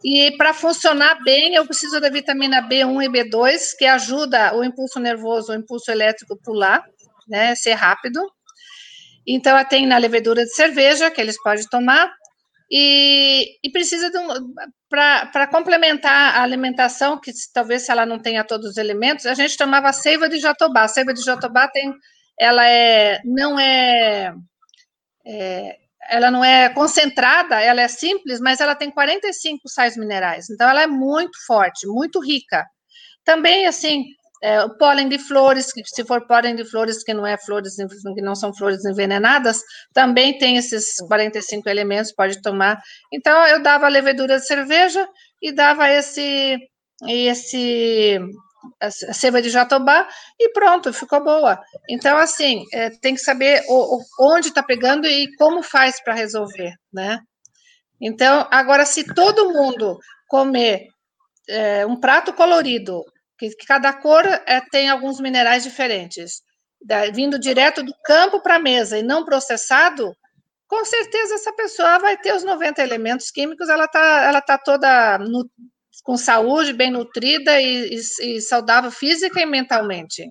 e 0.05 0.31
para 0.36 0.52
funcionar 0.52 1.23
bem, 1.24 1.55
eu 1.55 1.64
preciso 1.64 1.98
da 1.98 2.10
vitamina 2.10 2.60
B1 2.68 3.02
e 3.02 3.09
B2, 3.09 3.74
que 3.78 3.86
ajuda 3.86 4.55
o 4.55 4.62
impulso 4.62 5.01
nervoso, 5.01 5.52
o 5.52 5.56
impulso 5.56 5.90
elétrico 5.90 6.39
pular, 6.44 6.85
né, 7.27 7.55
ser 7.55 7.73
rápido. 7.73 8.20
Então, 9.27 9.56
tem 9.64 9.86
na 9.86 9.97
levedura 9.97 10.44
de 10.44 10.55
cerveja, 10.55 11.10
que 11.10 11.18
eles 11.18 11.43
podem 11.43 11.64
tomar, 11.70 12.12
e, 12.71 13.59
e 13.63 13.71
precisa 13.71 14.11
de 14.11 14.19
um. 14.19 14.29
Para 14.89 15.47
complementar 15.49 16.37
a 16.37 16.43
alimentação, 16.43 17.21
que 17.21 17.33
talvez 17.53 17.83
se 17.83 17.91
ela 17.91 18.07
não 18.07 18.19
tenha 18.19 18.45
todos 18.45 18.71
os 18.71 18.77
elementos, 18.77 19.27
a 19.27 19.35
gente 19.35 19.57
tomava 19.57 19.93
seiva 19.93 20.29
de 20.29 20.39
jatobá. 20.39 20.83
A 20.83 20.89
seiva 20.89 21.13
de 21.13 21.23
jatobá 21.23 21.69
tem. 21.69 21.93
Ela 22.39 22.69
é, 22.69 23.21
não 23.25 23.59
é, 23.59 24.35
é 25.27 25.77
ela 26.09 26.31
não 26.31 26.45
é 26.45 26.69
concentrada, 26.69 27.61
ela 27.61 27.81
é 27.83 27.89
simples, 27.89 28.41
mas 28.41 28.61
ela 28.61 28.75
tem 28.75 28.91
45 28.91 29.69
sais 29.69 29.97
minerais. 29.97 30.49
Então, 30.51 30.69
ela 30.69 30.83
é 30.83 30.87
muito 30.87 31.37
forte, 31.47 31.87
muito 31.87 32.21
rica. 32.21 32.65
Também, 33.25 33.67
assim, 33.67 34.05
é, 34.43 34.63
o 34.63 34.77
pólen 34.77 35.09
de 35.09 35.19
flores, 35.19 35.73
que 35.73 35.83
se 35.85 36.05
for 36.05 36.27
pólen 36.27 36.57
de 36.57 36.65
flores 36.65 37.03
que 37.03 37.15
não 37.15 37.27
é 37.27 37.37
flores, 37.39 37.75
que 37.77 38.23
não 38.23 38.35
são 38.35 38.55
flores 38.55 38.85
envenenadas, 38.85 39.61
também 39.93 40.37
tem 40.39 40.57
esses 40.57 40.97
45 41.09 41.69
elementos, 41.69 42.13
pode 42.13 42.41
tomar. 42.43 42.81
Então, 43.13 43.45
eu 43.47 43.63
dava 43.63 43.89
levedura 43.89 44.39
de 44.39 44.47
cerveja 44.47 45.09
e 45.43 45.53
dava 45.53 45.89
esse, 45.89 46.59
esse 47.09 48.19
a 48.81 48.91
seiva 48.91 49.41
de 49.41 49.49
jatobá 49.49 50.09
e 50.39 50.51
pronto, 50.51 50.93
ficou 50.93 51.23
boa. 51.23 51.61
Então, 51.89 52.17
assim, 52.17 52.65
é, 52.73 52.91
tem 52.91 53.15
que 53.15 53.21
saber 53.21 53.63
o, 53.69 53.97
o, 53.97 54.03
onde 54.21 54.49
está 54.49 54.63
pegando 54.63 55.07
e 55.07 55.29
como 55.37 55.63
faz 55.63 56.03
para 56.03 56.15
resolver, 56.15 56.73
né? 56.93 57.21
Então, 58.01 58.47
agora, 58.51 58.85
se 58.85 59.05
todo 59.05 59.53
mundo 59.53 59.99
comer 60.29 60.89
é, 61.49 61.87
um 61.87 61.99
prato 61.99 62.33
colorido, 62.33 63.03
que, 63.39 63.51
que 63.51 63.67
cada 63.67 63.93
cor 63.93 64.25
é, 64.25 64.61
tem 64.71 64.89
alguns 64.89 65.21
minerais 65.21 65.63
diferentes, 65.63 66.43
da, 66.83 67.11
vindo 67.11 67.39
direto 67.39 67.83
do 67.83 67.95
campo 68.05 68.41
para 68.41 68.57
a 68.57 68.61
mesa 68.61 68.99
e 68.99 69.03
não 69.03 69.25
processado, 69.25 70.15
com 70.69 70.85
certeza 70.85 71.35
essa 71.35 71.53
pessoa 71.53 71.99
vai 71.99 72.17
ter 72.17 72.35
os 72.35 72.45
90 72.45 72.83
elementos 72.83 73.31
químicos, 73.31 73.69
ela 73.69 73.85
está 73.85 74.25
ela 74.25 74.41
tá 74.41 74.59
toda 74.59 75.19
no, 75.19 75.49
com 76.03 76.17
saúde, 76.17 76.73
bem 76.73 76.91
nutrida 76.91 77.61
e, 77.61 77.95
e, 77.95 78.37
e 78.37 78.41
saudável 78.41 78.91
física 78.91 79.41
e 79.41 79.47
mentalmente. 79.47 80.29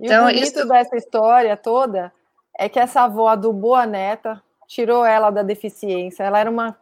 Então, 0.00 0.28
e 0.28 0.32
o 0.32 0.34
bonito 0.34 0.58
isso... 0.58 0.68
dessa 0.68 0.96
história 0.96 1.56
toda 1.56 2.12
é 2.58 2.68
que 2.68 2.78
essa 2.78 3.02
avó 3.02 3.28
adubou 3.28 3.74
a 3.74 3.86
neta, 3.86 4.42
tirou 4.66 5.04
ela 5.04 5.30
da 5.30 5.42
deficiência. 5.42 6.24
Ela 6.24 6.40
era 6.40 6.50
uma, 6.50 6.76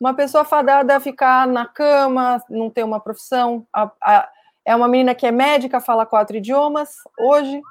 uma 0.00 0.14
pessoa 0.14 0.44
fadada 0.44 0.96
a 0.96 1.00
ficar 1.00 1.46
na 1.46 1.66
cama, 1.66 2.42
não 2.48 2.70
ter 2.70 2.84
uma 2.84 3.00
profissão. 3.00 3.66
A, 3.72 3.90
a, 4.00 4.28
é 4.66 4.74
uma 4.74 4.88
menina 4.88 5.14
que 5.14 5.24
é 5.24 5.30
médica, 5.30 5.80
fala 5.80 6.04
quatro 6.04 6.36
idiomas 6.36 6.96
hoje, 7.18 7.62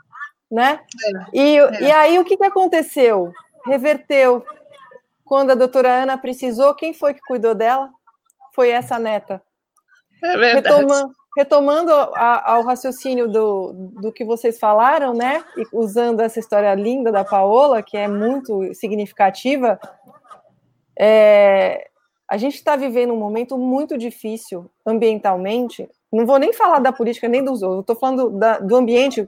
né? 0.50 0.80
É, 1.04 1.38
e, 1.38 1.58
é. 1.58 1.82
e 1.82 1.92
aí 1.92 2.20
o 2.20 2.24
que, 2.24 2.38
que 2.38 2.46
aconteceu? 2.46 3.34
Reverteu. 3.66 4.46
Quando 5.26 5.52
a 5.52 5.56
doutora 5.56 6.04
Ana 6.04 6.18
precisou, 6.18 6.74
quem 6.74 6.94
foi 6.94 7.14
que 7.14 7.20
cuidou 7.22 7.54
dela? 7.54 7.90
Foi 8.54 8.70
essa 8.70 8.98
neta. 8.98 9.42
É 10.24 10.38
verdade. 10.38 10.68
Retoma, 10.68 11.12
retomando 11.36 11.92
a, 11.92 12.54
ao 12.54 12.64
raciocínio 12.64 13.28
do, 13.28 13.74
do 14.02 14.14
que 14.14 14.24
vocês 14.24 14.58
falaram, 14.58 15.14
né? 15.14 15.44
E 15.58 15.68
usando 15.74 16.22
essa 16.22 16.40
história 16.40 16.74
linda 16.74 17.12
da 17.12 17.26
Paola, 17.26 17.84
que 17.84 17.98
é 17.98 18.08
muito 18.08 18.74
significativa, 18.74 19.78
é, 20.98 21.90
a 22.30 22.38
gente 22.38 22.56
está 22.56 22.78
vivendo 22.78 23.14
um 23.14 23.20
momento 23.20 23.58
muito 23.58 23.98
difícil 23.98 24.72
ambientalmente. 24.86 25.90
Não 26.12 26.26
vou 26.26 26.38
nem 26.38 26.54
falar 26.54 26.80
da 26.80 26.92
política 26.92 27.28
nem 27.28 27.44
dos 27.44 27.62
outros, 27.62 27.82
estou 27.82 27.96
falando 27.96 28.30
da, 28.30 28.60
do 28.60 28.76
ambiente 28.76 29.28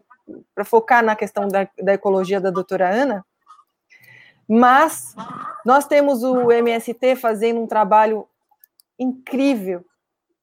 para 0.54 0.66
focar 0.66 1.04
na 1.04 1.16
questão 1.16 1.48
da, 1.48 1.68
da 1.82 1.94
ecologia 1.94 2.40
da 2.40 2.50
doutora 2.50 2.90
Ana. 2.90 3.26
Mas 4.48 5.16
nós 5.66 5.86
temos 5.86 6.24
o 6.24 6.52
MST 6.52 7.16
fazendo 7.18 7.60
um 7.60 7.68
trabalho 7.68 8.26
incrível, 8.98 9.84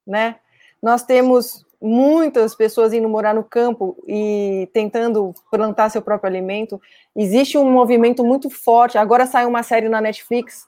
né? 0.07 0.37
Nós 0.83 1.03
temos 1.03 1.65
muitas 1.81 2.55
pessoas 2.55 2.93
indo 2.93 3.09
morar 3.09 3.35
no 3.35 3.45
campo 3.45 3.97
e 4.07 4.69
tentando 4.73 5.35
plantar 5.51 5.91
seu 5.91 6.03
próprio 6.03 6.31
alimento. 6.31 6.81
Existe 7.17 7.57
um 7.57 7.71
movimento 7.71 8.25
muito 8.25 8.51
forte. 8.51 8.99
Agora 8.99 9.27
saiu 9.27 9.49
uma 9.49 9.63
série 9.63 9.89
na 9.89 10.01
Netflix, 10.01 10.67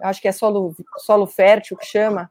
acho 0.00 0.20
que 0.20 0.28
é 0.28 0.32
Solo, 0.32 0.74
Solo 0.98 1.26
Fértil, 1.26 1.76
que 1.76 1.86
chama, 1.86 2.30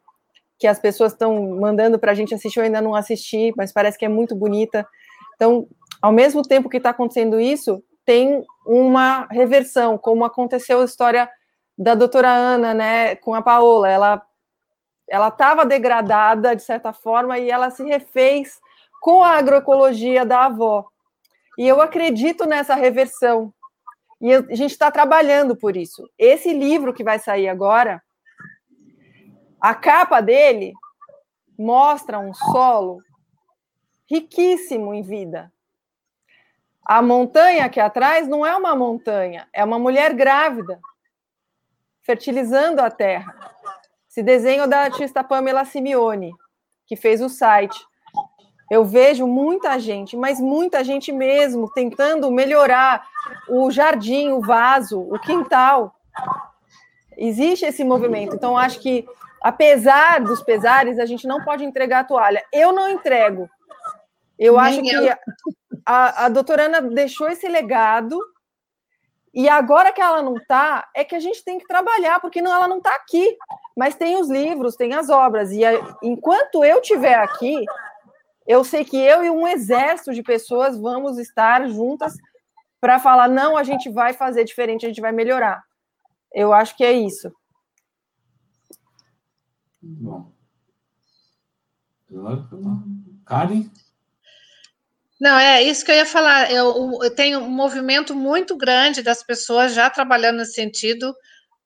que 0.58 0.68
as 0.68 0.80
pessoas 0.80 1.12
estão 1.12 1.58
mandando 1.58 2.00
para 2.00 2.12
a 2.12 2.16
gente 2.16 2.34
assistir. 2.34 2.60
Eu 2.60 2.66
ainda 2.66 2.82
não 2.82 2.96
assisti, 2.96 3.54
mas 3.58 3.72
parece 3.72 3.98
que 3.98 4.06
é 4.06 4.10
muito 4.10 4.36
bonita. 4.36 4.88
Então, 5.36 5.68
ao 6.02 6.12
mesmo 6.12 6.42
tempo 6.42 6.70
que 6.70 6.78
está 6.78 6.92
acontecendo 6.92 7.40
isso, 7.40 7.84
tem 8.06 8.44
uma 8.66 9.28
reversão, 9.32 9.98
como 9.98 10.24
aconteceu 10.24 10.82
a 10.82 10.86
história 10.86 11.30
da 11.78 11.96
doutora 11.96 12.30
Ana, 12.30 12.74
né, 12.74 13.16
com 13.16 13.34
a 13.34 13.42
Paola. 13.42 13.90
Ela 13.90 14.22
ela 15.08 15.28
estava 15.28 15.66
degradada 15.66 16.56
de 16.56 16.64
certa 16.64 16.92
forma 16.92 17.38
e 17.38 17.50
ela 17.50 17.70
se 17.70 17.84
refez 17.84 18.60
com 19.00 19.24
a 19.24 19.38
agroecologia 19.38 20.26
da 20.26 20.46
avó. 20.46 20.86
E 21.58 21.68
eu 21.68 21.80
acredito 21.80 22.46
nessa 22.46 22.76
reversão. 22.76 23.54
E 24.20 24.34
a 24.34 24.42
gente 24.56 24.72
está 24.72 24.90
trabalhando 24.90 25.56
por 25.56 25.78
isso. 25.78 26.10
Esse 26.18 26.52
livro 26.52 26.94
que 26.94 27.04
vai 27.04 27.20
sair 27.20 27.48
agora, 27.48 28.02
a 29.60 29.74
capa 29.74 30.22
dele 30.22 30.74
mostra 31.58 32.20
um 32.20 32.34
solo 32.34 33.02
riquíssimo 34.10 34.94
em 34.94 35.02
vida. 35.02 35.52
A 36.86 37.02
montanha 37.02 37.66
aqui 37.66 37.80
atrás 37.80 38.28
não 38.28 38.46
é 38.46 38.56
uma 38.56 38.76
montanha, 38.76 39.48
é 39.52 39.64
uma 39.64 39.80
mulher 39.80 40.14
grávida 40.14 40.80
fertilizando 42.04 42.80
a 42.82 42.92
terra. 42.92 43.36
Esse 44.08 44.22
desenho 44.22 44.68
da 44.68 44.82
artista 44.82 45.24
Pamela 45.24 45.66
Simeone, 45.66 46.34
que 46.86 46.96
fez 46.96 47.22
o 47.22 47.28
site. 47.28 47.84
Eu 48.70 48.86
vejo 48.86 49.28
muita 49.28 49.80
gente, 49.80 50.16
mas 50.16 50.40
muita 50.40 50.84
gente 50.84 51.12
mesmo, 51.12 51.72
tentando 51.74 52.32
melhorar 52.32 53.06
o 53.50 53.70
jardim, 53.70 54.32
o 54.32 54.42
vaso, 54.42 55.02
o 55.02 55.20
quintal. 55.20 55.96
Existe 57.18 57.66
esse 57.66 57.84
movimento. 57.84 58.36
Então, 58.36 58.58
acho 58.58 58.80
que, 58.80 59.08
apesar 59.46 60.22
dos 60.22 60.42
pesares, 60.42 60.98
a 60.98 61.06
gente 61.06 61.28
não 61.28 61.44
pode 61.44 61.64
entregar 61.64 62.00
a 62.00 62.04
toalha. 62.04 62.44
Eu 62.52 62.74
não 62.74 62.90
entrego. 62.90 63.48
Eu 64.40 64.54
Nem 64.54 64.62
acho 64.62 64.80
eu. 64.80 65.04
que 65.04 65.20
a, 65.86 66.26
a 66.26 66.30
doutora 66.30 66.64
Ana 66.64 66.82
deixou 66.82 67.28
esse 67.28 67.48
legado 67.48 68.20
e 69.32 69.48
agora 69.48 69.94
que 69.94 70.02
ela 70.02 70.24
não 70.24 70.38
está, 70.38 70.90
é 70.96 71.04
que 71.04 71.14
a 71.14 71.20
gente 71.20 71.46
tem 71.46 71.60
que 71.60 71.68
trabalhar, 71.68 72.20
porque 72.20 72.42
não, 72.42 72.52
ela 72.52 72.68
não 72.68 72.80
está 72.80 72.96
aqui. 72.96 73.38
Mas 73.78 73.94
tem 73.94 74.20
os 74.20 74.32
livros, 74.32 74.76
tem 74.76 74.96
as 74.96 75.12
obras. 75.12 75.52
E 75.52 75.64
a, 75.64 75.74
enquanto 76.02 76.66
eu 76.66 76.80
estiver 76.80 77.20
aqui, 77.20 77.66
eu 78.48 78.64
sei 78.64 78.84
que 78.84 78.98
eu 78.98 79.24
e 79.24 79.30
um 79.30 79.48
exército 79.48 80.12
de 80.12 80.24
pessoas 80.24 80.76
vamos 80.76 81.20
estar 81.20 81.68
juntas 81.68 82.16
para 82.82 82.98
falar: 82.98 83.28
não, 83.28 83.56
a 83.56 83.62
gente 83.62 83.92
vai 83.92 84.12
fazer 84.12 84.44
diferente, 84.44 84.88
a 84.88 84.90
gente 84.90 85.02
vai 85.02 85.12
melhorar. 85.12 85.62
Eu 86.34 86.52
acho 86.52 86.76
que 86.76 86.84
é 86.84 86.94
isso. 86.94 87.32
Bom. 89.86 90.32
Karen? 93.26 93.70
Não, 95.22 95.38
é 95.38 95.62
isso 95.62 95.86
que 95.86 95.92
eu 95.92 95.96
ia 95.96 96.06
falar. 96.06 96.52
Eu, 96.52 97.00
eu 97.04 97.14
tenho 97.14 97.40
um 97.40 97.50
movimento 97.50 98.16
muito 98.16 98.58
grande 98.58 99.04
das 99.04 99.24
pessoas 99.24 99.74
já 99.74 99.90
trabalhando 99.90 100.38
nesse 100.38 100.54
sentido. 100.54 101.14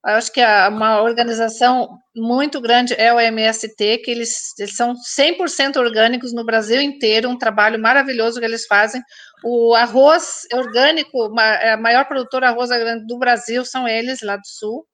Eu 0.05 0.13
acho 0.15 0.31
que 0.31 0.41
a, 0.41 0.69
uma 0.69 1.01
organização 1.01 1.97
muito 2.15 2.59
grande 2.61 2.93
é 2.93 3.13
o 3.13 3.19
MST, 3.19 3.99
que 3.99 4.11
eles, 4.11 4.57
eles 4.59 4.75
são 4.75 4.93
100% 4.93 5.77
orgânicos 5.77 6.33
no 6.33 6.45
Brasil 6.45 6.81
inteiro, 6.81 7.29
um 7.29 7.37
trabalho 7.37 7.79
maravilhoso 7.79 8.39
que 8.39 8.45
eles 8.45 8.65
fazem. 8.65 9.01
O 9.43 9.73
arroz 9.73 10.45
orgânico, 10.53 11.33
a 11.39 11.77
maior 11.77 12.05
produtora 12.05 12.47
de 12.47 12.53
arroz 12.53 12.69
do 13.07 13.17
Brasil 13.17 13.63
são 13.65 13.87
eles, 13.87 14.21
lá 14.21 14.35
do 14.35 14.45
Sul. 14.45 14.85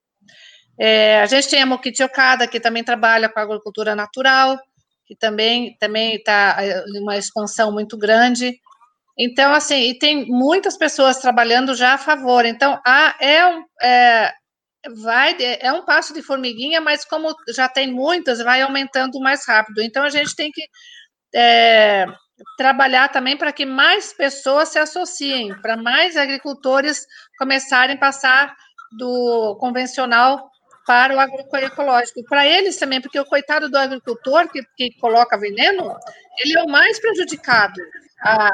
É, 0.80 1.22
a 1.22 1.26
gente 1.26 1.50
tem 1.50 1.62
a 1.62 1.66
Mokichi 1.66 2.04
Okada, 2.04 2.48
que 2.48 2.60
também 2.60 2.84
trabalha 2.84 3.30
com 3.30 3.40
agricultura 3.40 3.96
natural 3.96 4.60
que 5.06 5.16
também 5.16 5.78
também 5.80 6.16
está 6.16 6.58
é, 6.60 6.84
uma 7.00 7.18
expansão 7.18 7.72
muito 7.72 7.98
grande. 7.98 8.60
Então, 9.18 9.54
assim, 9.54 9.90
e 9.90 10.00
tem 10.00 10.26
muitas 10.26 10.78
pessoas 10.78 11.20
trabalhando 11.20 11.74
já 11.76 11.94
a 11.94 11.98
favor. 11.98 12.46
Então, 12.46 12.80
é, 13.22 13.42
é, 13.82 14.34
vai, 15.04 15.38
é 15.40 15.72
um 15.72 15.86
passo 15.86 16.14
de 16.14 16.22
formiguinha, 16.22 16.82
mas 16.82 17.06
como 17.06 17.34
já 17.56 17.70
tem 17.70 17.92
muitas, 17.92 18.40
vai 18.40 18.62
aumentando 18.62 19.20
mais 19.20 19.48
rápido. 19.48 19.82
Então, 19.82 20.04
a 20.04 20.10
gente 20.10 20.36
tem 20.36 20.52
que 20.52 20.64
é, 21.36 22.06
trabalhar 22.58 23.10
também 23.10 23.38
para 23.38 23.54
que 23.54 23.66
mais 23.66 24.12
pessoas 24.12 24.70
se 24.70 24.80
associem, 24.80 25.56
para 25.62 25.78
mais 25.78 26.18
agricultores 26.18 27.06
começarem 27.38 27.96
a 27.96 28.00
passar 28.00 28.54
do 28.98 29.56
convencional 29.60 30.50
para 30.86 31.16
o 31.16 31.20
agroecológico. 31.20 32.24
Para 32.26 32.48
eles 32.48 32.78
também, 32.78 33.02
porque 33.02 33.20
o 33.20 33.26
coitado 33.26 33.70
do 33.70 33.78
agricultor 33.78 34.48
que, 34.50 34.62
que 34.78 34.98
coloca 35.00 35.38
veneno, 35.38 35.96
ele 36.44 36.58
é 36.58 36.64
o 36.64 36.70
mais 36.70 37.00
prejudicado. 37.00 37.82
Ah, 38.22 38.52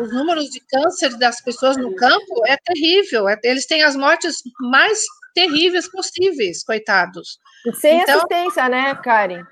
os 0.00 0.12
números 0.12 0.48
de 0.50 0.60
câncer 0.60 1.16
das 1.18 1.40
pessoas 1.40 1.76
no 1.76 1.94
campo 1.94 2.46
é 2.46 2.56
terrível. 2.56 3.28
É, 3.28 3.38
eles 3.42 3.66
têm 3.66 3.82
as 3.82 3.96
mortes 3.96 4.42
mais 4.60 5.00
terríveis 5.34 5.90
possíveis, 5.90 6.62
coitados. 6.64 7.38
E 7.66 7.72
sem 7.74 8.00
então, 8.00 8.16
assistência, 8.16 8.68
né, 8.68 8.94
Karen? 8.96 9.44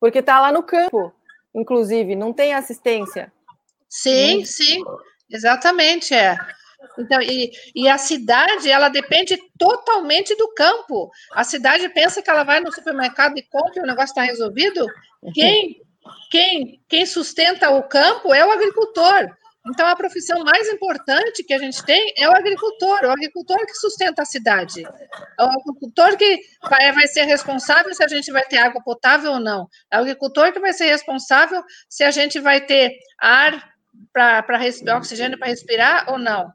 Porque 0.00 0.18
está 0.18 0.40
lá 0.40 0.52
no 0.52 0.62
campo, 0.62 1.12
inclusive, 1.54 2.14
não 2.14 2.32
tem 2.32 2.54
assistência. 2.54 3.32
Sim, 3.88 4.44
sim, 4.44 4.84
exatamente, 5.30 6.14
é. 6.14 6.36
Então, 6.98 7.20
e, 7.20 7.50
e, 7.74 7.88
a 7.88 7.98
cidade, 7.98 8.70
ela 8.70 8.88
depende 8.88 9.38
totalmente 9.58 10.34
do 10.36 10.52
campo. 10.54 11.10
A 11.32 11.44
cidade 11.44 11.88
pensa 11.90 12.22
que 12.22 12.30
ela 12.30 12.44
vai 12.44 12.60
no 12.60 12.72
supermercado 12.72 13.36
e 13.36 13.42
compra 13.42 13.80
e 13.80 13.82
o 13.82 13.86
negócio 13.86 14.10
está 14.10 14.22
resolvido. 14.22 14.86
Quem, 15.34 15.80
quem, 16.30 16.80
quem 16.88 17.06
sustenta 17.06 17.70
o 17.70 17.82
campo 17.82 18.32
é 18.32 18.44
o 18.44 18.50
agricultor. 18.50 19.28
Então, 19.66 19.86
a 19.86 19.96
profissão 19.96 20.42
mais 20.44 20.66
importante 20.68 21.44
que 21.44 21.52
a 21.52 21.58
gente 21.58 21.84
tem 21.84 22.14
é 22.16 22.28
o 22.28 22.32
agricultor, 22.32 23.04
o 23.04 23.10
agricultor 23.10 23.58
que 23.66 23.74
sustenta 23.74 24.22
a 24.22 24.24
cidade. 24.24 24.82
É 24.82 25.42
o 25.42 25.46
agricultor 25.46 26.16
que 26.16 26.40
vai, 26.62 26.92
vai 26.92 27.06
ser 27.06 27.24
responsável 27.24 27.92
se 27.92 28.02
a 28.02 28.08
gente 28.08 28.32
vai 28.32 28.44
ter 28.44 28.58
água 28.58 28.82
potável 28.82 29.32
ou 29.32 29.40
não. 29.40 29.68
É 29.90 29.98
o 29.98 30.00
agricultor 30.00 30.52
que 30.52 30.60
vai 30.60 30.72
ser 30.72 30.86
responsável 30.86 31.62
se 31.88 32.02
a 32.02 32.10
gente 32.10 32.40
vai 32.40 32.64
ter 32.64 32.92
ar 33.20 33.72
para 34.12 34.44
oxigênio 34.96 35.38
para 35.38 35.48
respirar 35.48 36.10
ou 36.10 36.18
não. 36.18 36.50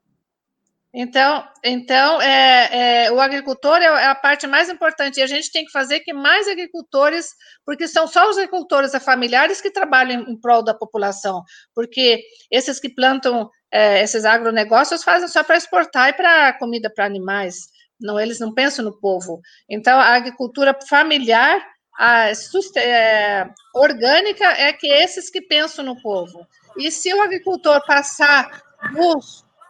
Então, 0.96 1.44
então 1.64 2.22
é, 2.22 3.06
é, 3.06 3.12
o 3.12 3.20
agricultor 3.20 3.78
é, 3.78 3.86
é 3.86 4.06
a 4.06 4.14
parte 4.14 4.46
mais 4.46 4.70
importante 4.70 5.20
e 5.20 5.24
a 5.24 5.28
gente 5.28 5.52
tem 5.52 5.66
que 5.66 5.72
fazer 5.72 6.02
que 6.02 6.14
mais 6.14 6.48
agricultores, 6.48 7.30
porque 7.66 7.88
são 7.88 8.06
só 8.06 8.30
os 8.30 8.38
agricultores 8.38 8.92
familiares 9.04 9.60
que 9.60 9.72
trabalham 9.72 10.22
em, 10.22 10.40
prol 10.40 10.64
da 10.64 10.74
população, 10.74 11.42
porque 11.74 12.24
esses 12.52 12.80
que 12.80 12.90
plantam 12.90 13.50
é, 13.72 14.04
esses 14.04 14.24
agronegócios 14.24 15.04
fazem 15.04 15.28
só 15.28 15.44
para 15.44 15.58
exportar 15.58 16.10
e 16.10 16.14
para 16.14 16.54
comida 16.60 16.92
para 16.94 17.06
animais, 17.06 17.56
não 18.00 18.20
eles 18.20 18.40
não 18.40 18.54
pensam 18.54 18.86
no 18.86 19.00
povo. 19.00 19.42
Então, 19.68 20.00
a 20.00 20.14
agricultura 20.14 20.78
familiar, 20.88 21.60
a 21.98 22.32
é, 22.78 23.50
orgânica, 23.74 24.46
é 24.46 24.72
que 24.74 24.88
esses 24.88 25.32
que 25.32 25.42
pensam 25.42 25.84
no 25.84 26.00
povo. 26.04 26.46
E 26.78 26.92
se 26.92 27.12
o 27.16 27.22
agricultor 27.24 27.84
passar 27.84 28.62
do, 28.94 29.20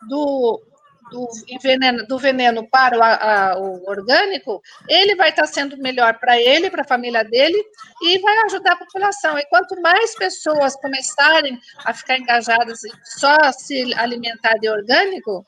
do 0.09 0.72
do, 1.11 1.27
veneno, 1.61 2.07
do 2.07 2.17
veneno 2.17 2.67
para 2.69 2.97
o, 2.97 3.03
a, 3.03 3.57
o, 3.57 3.89
orgânico, 3.89 4.61
ele 4.87 5.15
vai 5.15 5.29
estar 5.29 5.45
sendo 5.45 5.77
melhor 5.77 6.19
para 6.19 6.39
ele, 6.39 6.69
para 6.69 6.81
a 6.81 6.87
família 6.87 7.23
dele, 7.23 7.61
e 8.01 8.19
vai 8.19 8.37
ajudar 8.45 8.73
a 8.73 8.77
população. 8.77 9.37
E 9.37 9.45
quanto 9.45 9.79
mais 9.81 10.15
pessoas 10.15 10.75
começarem 10.75 11.59
a 11.85 11.93
ficar 11.93 12.17
engajadas 12.17 12.83
em 12.83 12.91
só 13.03 13.51
se 13.51 13.93
alimentar 13.95 14.53
de 14.55 14.69
orgânico, 14.69 15.45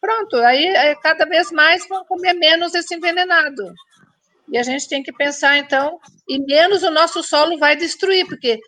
pronto, 0.00 0.36
aí 0.36 0.66
é, 0.66 0.94
cada 0.96 1.24
vez 1.24 1.50
mais 1.50 1.86
vão 1.88 2.04
comer 2.04 2.34
menos 2.34 2.74
esse 2.74 2.94
envenenado. 2.94 3.72
E 4.48 4.58
a 4.58 4.62
gente 4.62 4.88
tem 4.88 5.02
que 5.02 5.12
pensar, 5.12 5.56
então, 5.56 5.98
e 6.28 6.38
menos 6.38 6.82
o 6.82 6.90
nosso 6.90 7.22
solo 7.22 7.58
vai 7.58 7.76
destruir, 7.76 8.26
porque 8.26 8.60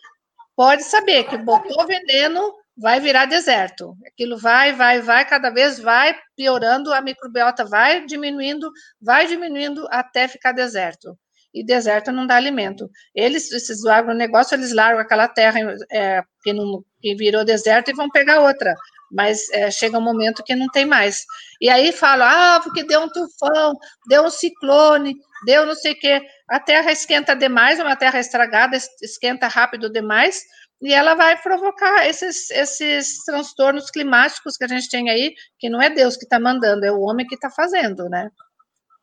pode 0.56 0.82
saber 0.84 1.24
que 1.24 1.36
botou 1.36 1.86
veneno, 1.86 2.54
vai 2.76 3.00
virar 3.00 3.26
deserto. 3.26 3.96
Aquilo 4.06 4.36
vai, 4.38 4.72
vai, 4.72 5.00
vai, 5.00 5.24
cada 5.24 5.50
vez 5.50 5.78
vai 5.78 6.14
piorando, 6.36 6.92
a 6.92 7.00
microbiota 7.00 7.64
vai 7.64 8.04
diminuindo, 8.04 8.70
vai 9.00 9.26
diminuindo 9.26 9.86
até 9.90 10.28
ficar 10.28 10.52
deserto. 10.52 11.18
E 11.54 11.64
deserto 11.64 12.12
não 12.12 12.26
dá 12.26 12.36
alimento. 12.36 12.90
Eles, 13.14 13.50
esses 13.50 13.80
do 13.80 13.90
agronegócio, 13.90 14.54
eles 14.54 14.72
largam 14.74 15.00
aquela 15.00 15.26
terra 15.26 15.58
é, 15.90 16.22
que, 16.42 16.52
não, 16.52 16.84
que 17.00 17.14
virou 17.14 17.44
deserto 17.44 17.90
e 17.90 17.94
vão 17.94 18.10
pegar 18.10 18.40
outra. 18.40 18.74
mas 19.10 19.48
é, 19.50 19.70
chega 19.70 19.98
um 19.98 20.02
momento 20.02 20.42
que 20.44 20.54
não 20.54 20.68
tem 20.68 20.84
mais. 20.84 21.24
E 21.60 21.68
aí 21.68 21.92
falam, 21.92 22.26
ah, 22.28 22.60
porque 22.62 22.84
deu 22.84 23.00
um 23.00 23.08
tufão, 23.08 23.74
deu 24.08 24.24
um 24.24 24.30
ciclone, 24.30 25.14
deu 25.46 25.64
não 25.64 25.74
sei 25.74 25.92
o 25.92 25.98
quê. 25.98 26.20
A 26.48 26.60
terra 26.60 26.92
esquenta 26.92 27.34
demais, 27.34 27.80
uma 27.80 27.96
terra 27.96 28.18
estragada 28.18 28.76
esquenta 29.02 29.48
rápido 29.48 29.90
demais, 29.90 30.42
e 30.80 30.92
ela 30.92 31.14
vai 31.14 31.40
provocar 31.40 32.06
esses, 32.06 32.50
esses 32.50 33.24
transtornos 33.24 33.90
climáticos 33.90 34.56
que 34.56 34.64
a 34.64 34.68
gente 34.68 34.88
tem 34.88 35.08
aí, 35.08 35.34
que 35.58 35.70
não 35.70 35.80
é 35.80 35.88
Deus 35.88 36.16
que 36.16 36.24
está 36.24 36.38
mandando, 36.38 36.84
é 36.84 36.92
o 36.92 37.00
homem 37.00 37.26
que 37.26 37.34
está 37.34 37.50
fazendo, 37.50 38.08
né? 38.08 38.30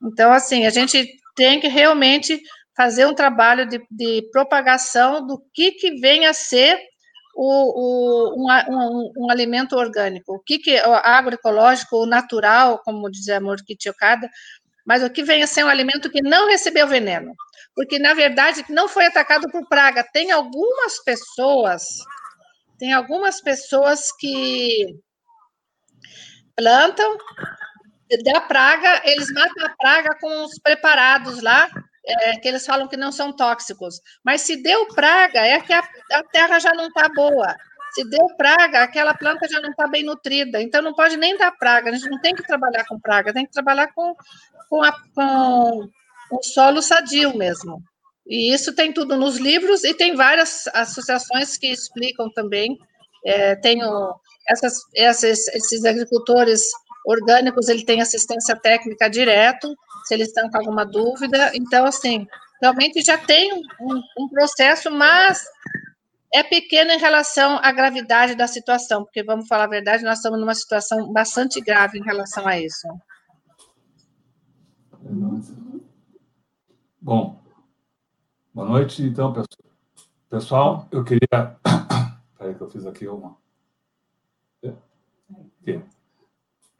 Então, 0.03 0.31
assim, 0.31 0.65
a 0.65 0.69
gente 0.69 1.07
tem 1.35 1.59
que 1.59 1.67
realmente 1.67 2.39
fazer 2.75 3.05
um 3.05 3.13
trabalho 3.13 3.67
de, 3.67 3.81
de 3.89 4.29
propagação 4.31 5.25
do 5.25 5.43
que, 5.53 5.71
que 5.71 5.99
vem 5.99 6.25
a 6.25 6.33
ser 6.33 6.79
o, 7.35 8.35
o, 8.35 8.35
um, 8.35 8.47
um, 8.69 9.11
um, 9.17 9.31
alimento 9.31 9.75
orgânico, 9.75 10.35
o 10.35 10.39
que, 10.39 10.59
que 10.59 10.71
é 10.71 10.83
agroecológico, 10.85 11.97
o 11.97 12.05
natural, 12.05 12.79
como 12.83 13.09
dizia 13.09 13.41
Morkichi 13.41 13.89
Okada, 13.89 14.29
mas 14.85 15.03
o 15.03 15.09
que 15.09 15.23
vem 15.23 15.43
a 15.43 15.47
ser 15.47 15.63
um 15.63 15.69
alimento 15.69 16.09
que 16.09 16.21
não 16.21 16.47
recebeu 16.47 16.87
veneno, 16.87 17.33
porque 17.75 17.99
na 17.99 18.13
verdade 18.13 18.65
não 18.69 18.87
foi 18.87 19.05
atacado 19.05 19.49
por 19.49 19.67
praga. 19.67 20.03
Tem 20.13 20.31
algumas 20.31 21.03
pessoas, 21.03 21.83
tem 22.77 22.93
algumas 22.93 23.41
pessoas 23.41 24.11
que 24.19 24.95
plantam 26.55 27.17
da 28.23 28.41
praga, 28.41 29.01
eles 29.05 29.31
matam 29.33 29.65
a 29.65 29.75
praga 29.75 30.17
com 30.19 30.43
os 30.43 30.59
preparados 30.59 31.41
lá 31.41 31.69
é, 32.05 32.37
que 32.37 32.47
eles 32.47 32.65
falam 32.65 32.87
que 32.87 32.97
não 32.97 33.11
são 33.11 33.33
tóxicos. 33.35 34.01
Mas 34.23 34.41
se 34.41 34.61
deu 34.61 34.87
praga, 34.87 35.39
é 35.39 35.59
que 35.61 35.73
a, 35.73 35.79
a 36.11 36.23
terra 36.23 36.59
já 36.59 36.73
não 36.73 36.87
está 36.87 37.07
boa. 37.09 37.55
Se 37.93 38.03
deu 38.09 38.27
praga, 38.37 38.83
aquela 38.83 39.13
planta 39.13 39.47
já 39.47 39.59
não 39.59 39.69
está 39.69 39.87
bem 39.87 40.03
nutrida. 40.03 40.61
Então 40.61 40.81
não 40.81 40.93
pode 40.93 41.15
nem 41.17 41.37
dar 41.37 41.51
praga. 41.51 41.89
A 41.89 41.93
gente 41.93 42.09
não 42.09 42.19
tem 42.19 42.33
que 42.33 42.45
trabalhar 42.45 42.85
com 42.85 42.99
praga, 42.99 43.33
tem 43.33 43.45
que 43.45 43.51
trabalhar 43.51 43.93
com, 43.93 44.15
com, 44.69 44.81
a, 44.81 44.91
com 45.13 45.89
o 46.31 46.43
solo 46.43 46.81
sadio 46.81 47.37
mesmo. 47.37 47.81
E 48.25 48.53
isso 48.53 48.73
tem 48.73 48.93
tudo 48.93 49.17
nos 49.17 49.37
livros 49.37 49.83
e 49.83 49.93
tem 49.93 50.15
várias 50.15 50.67
associações 50.73 51.57
que 51.57 51.67
explicam 51.67 52.31
também. 52.31 52.77
É, 53.25 53.55
tenho 53.57 54.15
essas, 54.49 54.73
essas, 54.95 55.47
esses 55.49 55.85
agricultores 55.85 56.61
orgânicos, 57.05 57.67
ele 57.67 57.85
tem 57.85 58.01
assistência 58.01 58.55
técnica 58.55 59.09
direto, 59.09 59.75
se 60.05 60.13
eles 60.13 60.29
estão 60.29 60.49
com 60.49 60.57
alguma 60.57 60.85
dúvida. 60.85 61.51
Então, 61.53 61.85
assim, 61.85 62.27
realmente 62.61 63.01
já 63.01 63.17
tem 63.17 63.53
um, 63.53 64.01
um 64.17 64.29
processo, 64.29 64.89
mas 64.89 65.43
é 66.33 66.41
pequeno 66.41 66.91
em 66.91 66.97
relação 66.97 67.59
à 67.61 67.71
gravidade 67.71 68.35
da 68.35 68.47
situação, 68.47 69.03
porque, 69.03 69.23
vamos 69.23 69.47
falar 69.47 69.65
a 69.65 69.67
verdade, 69.67 70.03
nós 70.03 70.17
estamos 70.17 70.39
numa 70.39 70.55
situação 70.55 71.13
bastante 71.13 71.61
grave 71.61 71.99
em 71.99 72.03
relação 72.03 72.47
a 72.47 72.59
isso. 72.59 72.87
Bom, 76.99 77.39
boa 78.51 78.67
noite, 78.67 79.03
então, 79.03 79.31
pessoal. 80.27 80.87
Eu 80.91 81.03
queria. 81.03 81.27
Peraí, 82.37 82.55
que 82.55 82.61
eu 82.61 82.69
fiz 82.69 82.85
aqui 82.87 83.07
uma. 83.07 83.37
Queria 85.61 85.83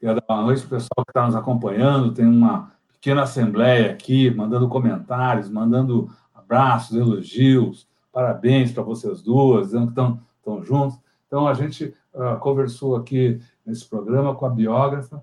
dar 0.02 0.24
uma 0.28 0.42
noite 0.42 0.66
para 0.66 0.66
o 0.66 0.80
pessoal 0.80 1.04
que 1.04 1.10
está 1.10 1.26
nos 1.26 1.36
acompanhando. 1.36 2.12
Tem 2.12 2.26
uma 2.26 2.72
pequena 2.92 3.22
assembleia 3.22 3.92
aqui, 3.92 4.30
mandando 4.30 4.68
comentários, 4.68 5.48
mandando 5.48 6.10
abraços, 6.34 6.96
elogios, 6.96 7.86
parabéns 8.14 8.70
para 8.70 8.84
vocês 8.84 9.20
duas, 9.20 9.74
estão, 9.74 10.20
estão 10.38 10.62
juntos. 10.62 10.96
Então, 11.26 11.48
a 11.48 11.52
gente 11.52 11.92
uh, 12.14 12.38
conversou 12.38 12.94
aqui 12.94 13.40
nesse 13.66 13.84
programa 13.84 14.36
com 14.36 14.46
a 14.46 14.50
biógrafa, 14.50 15.20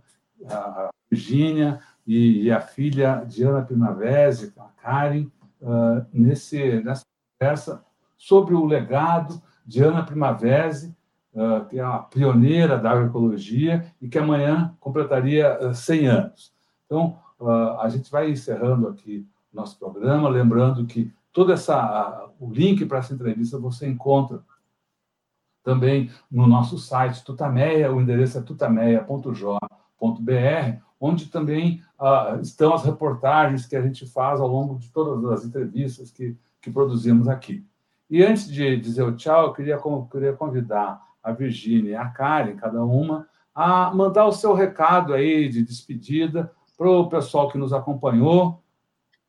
a 0.50 0.90
Virgínia, 1.10 1.80
e, 2.06 2.44
e, 2.44 2.52
a 2.52 2.60
filha 2.60 3.24
Diana 3.26 3.62
Primavera, 3.62 4.36
a 4.58 4.82
Karen, 4.82 5.28
uh, 5.62 6.06
nesse, 6.12 6.82
nessa 6.82 7.06
conversa 7.40 7.82
sobre 8.18 8.56
o 8.56 8.66
legado 8.66 9.42
de 9.66 9.82
Ana 9.82 10.04
Primavera, 10.04 10.72
uh, 11.34 11.66
que 11.70 11.80
é 11.80 11.84
a 11.84 12.00
pioneira 12.00 12.78
da 12.78 12.92
agroecologia 12.92 13.86
e 14.02 14.10
que 14.10 14.18
amanhã 14.18 14.76
completaria 14.82 15.74
100 15.74 16.08
anos. 16.08 16.54
Então, 16.86 17.18
a 17.80 17.90
gente 17.90 18.12
vai 18.12 18.30
encerrando 18.30 18.88
aqui 18.88 19.26
nosso 19.52 19.80
programa, 19.80 20.30
lembrando 20.30 20.86
que 20.86 21.12
todo 21.32 21.52
essa, 21.52 22.30
o 22.40 22.52
link 22.52 22.86
para 22.86 23.00
essa 23.00 23.14
entrevista 23.14 23.58
você 23.58 23.88
encontra 23.88 24.44
também 25.64 26.10
no 26.30 26.48
nosso 26.48 26.78
site 26.78 27.24
Tutameia, 27.24 27.94
o 27.94 28.02
endereço 28.02 28.38
é 28.38 28.42
tutameia.jo.br, 28.42 30.82
onde 31.00 31.28
também 31.28 31.82
uh, 32.00 32.40
estão 32.42 32.74
as 32.74 32.84
reportagens 32.84 33.66
que 33.66 33.76
a 33.76 33.82
gente 33.82 34.06
faz 34.08 34.40
ao 34.40 34.48
longo 34.48 34.78
de 34.78 34.90
todas 34.90 35.24
as 35.32 35.46
entrevistas 35.46 36.12
que, 36.12 36.36
que 36.60 36.72
produzimos 36.72 37.28
aqui. 37.28 37.66
E 38.10 38.24
antes 38.24 38.48
de 38.48 38.76
dizer 38.78 39.04
o 39.04 39.16
tchau, 39.16 39.48
eu 39.48 39.54
queria, 39.54 39.80
queria 40.12 40.34
convidar 40.34 41.02
a 41.24 41.32
Virgínia 41.32 41.92
e 41.92 41.96
a 41.96 42.10
Karen, 42.10 42.56
cada 42.56 42.84
uma, 42.84 43.28
a 43.54 43.94
mandar 43.94 44.26
o 44.26 44.32
seu 44.32 44.54
recado 44.54 45.14
aí 45.14 45.48
de 45.48 45.64
despedida 45.64 46.52
para 46.78 46.90
o 46.90 47.08
pessoal 47.08 47.50
que 47.50 47.58
nos 47.58 47.72
acompanhou, 47.72 48.62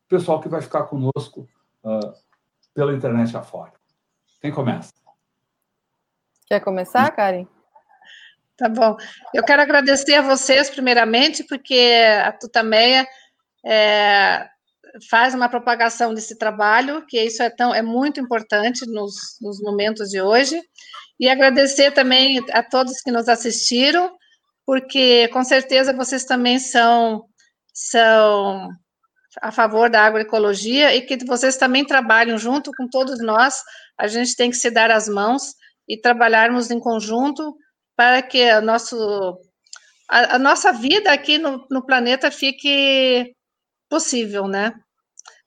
pessoal 0.07 0.39
que 0.39 0.49
vai 0.49 0.61
ficar 0.61 0.83
conosco 0.83 1.47
uh, 1.83 2.13
pela 2.73 2.93
internet 2.93 3.35
afora. 3.35 3.73
Quem 4.41 4.51
começa? 4.51 4.93
Quer 6.47 6.59
começar, 6.59 7.09
Karen? 7.11 7.45
Tá 8.57 8.69
bom. 8.69 8.95
Eu 9.33 9.43
quero 9.43 9.61
agradecer 9.61 10.15
a 10.15 10.21
vocês, 10.21 10.69
primeiramente, 10.69 11.43
porque 11.43 11.91
a 12.23 12.31
Tutameia 12.31 13.07
é, 13.65 14.47
faz 15.09 15.33
uma 15.33 15.49
propagação 15.49 16.13
desse 16.13 16.37
trabalho, 16.37 17.05
que 17.07 17.19
isso 17.19 17.41
é, 17.41 17.49
tão, 17.49 17.73
é 17.73 17.81
muito 17.81 18.19
importante 18.19 18.85
nos, 18.85 19.37
nos 19.41 19.59
momentos 19.61 20.09
de 20.09 20.21
hoje. 20.21 20.61
E 21.19 21.29
agradecer 21.29 21.91
também 21.91 22.43
a 22.51 22.61
todos 22.61 23.01
que 23.01 23.11
nos 23.11 23.27
assistiram, 23.27 24.15
porque 24.65 25.27
com 25.29 25.43
certeza 25.43 25.93
vocês 25.93 26.25
também 26.25 26.59
são 26.59 27.25
são 27.73 28.69
a 29.41 29.51
favor 29.51 29.89
da 29.89 30.01
agroecologia 30.01 30.95
e 30.95 31.01
que 31.01 31.23
vocês 31.25 31.57
também 31.57 31.85
trabalham 31.85 32.37
junto 32.37 32.71
com 32.71 32.87
todos 32.87 33.19
nós. 33.21 33.61
A 33.97 34.07
gente 34.07 34.35
tem 34.35 34.49
que 34.49 34.57
se 34.57 34.69
dar 34.69 34.91
as 34.91 35.07
mãos 35.07 35.55
e 35.87 35.99
trabalharmos 35.99 36.71
em 36.71 36.79
conjunto 36.79 37.55
para 37.95 38.21
que 38.21 38.49
a, 38.49 38.61
nosso, 38.61 39.37
a, 40.09 40.35
a 40.35 40.39
nossa 40.39 40.71
vida 40.71 41.11
aqui 41.11 41.37
no, 41.37 41.65
no, 41.69 41.85
planeta 41.85 42.31
fique 42.31 43.35
possível, 43.89 44.47
né? 44.47 44.73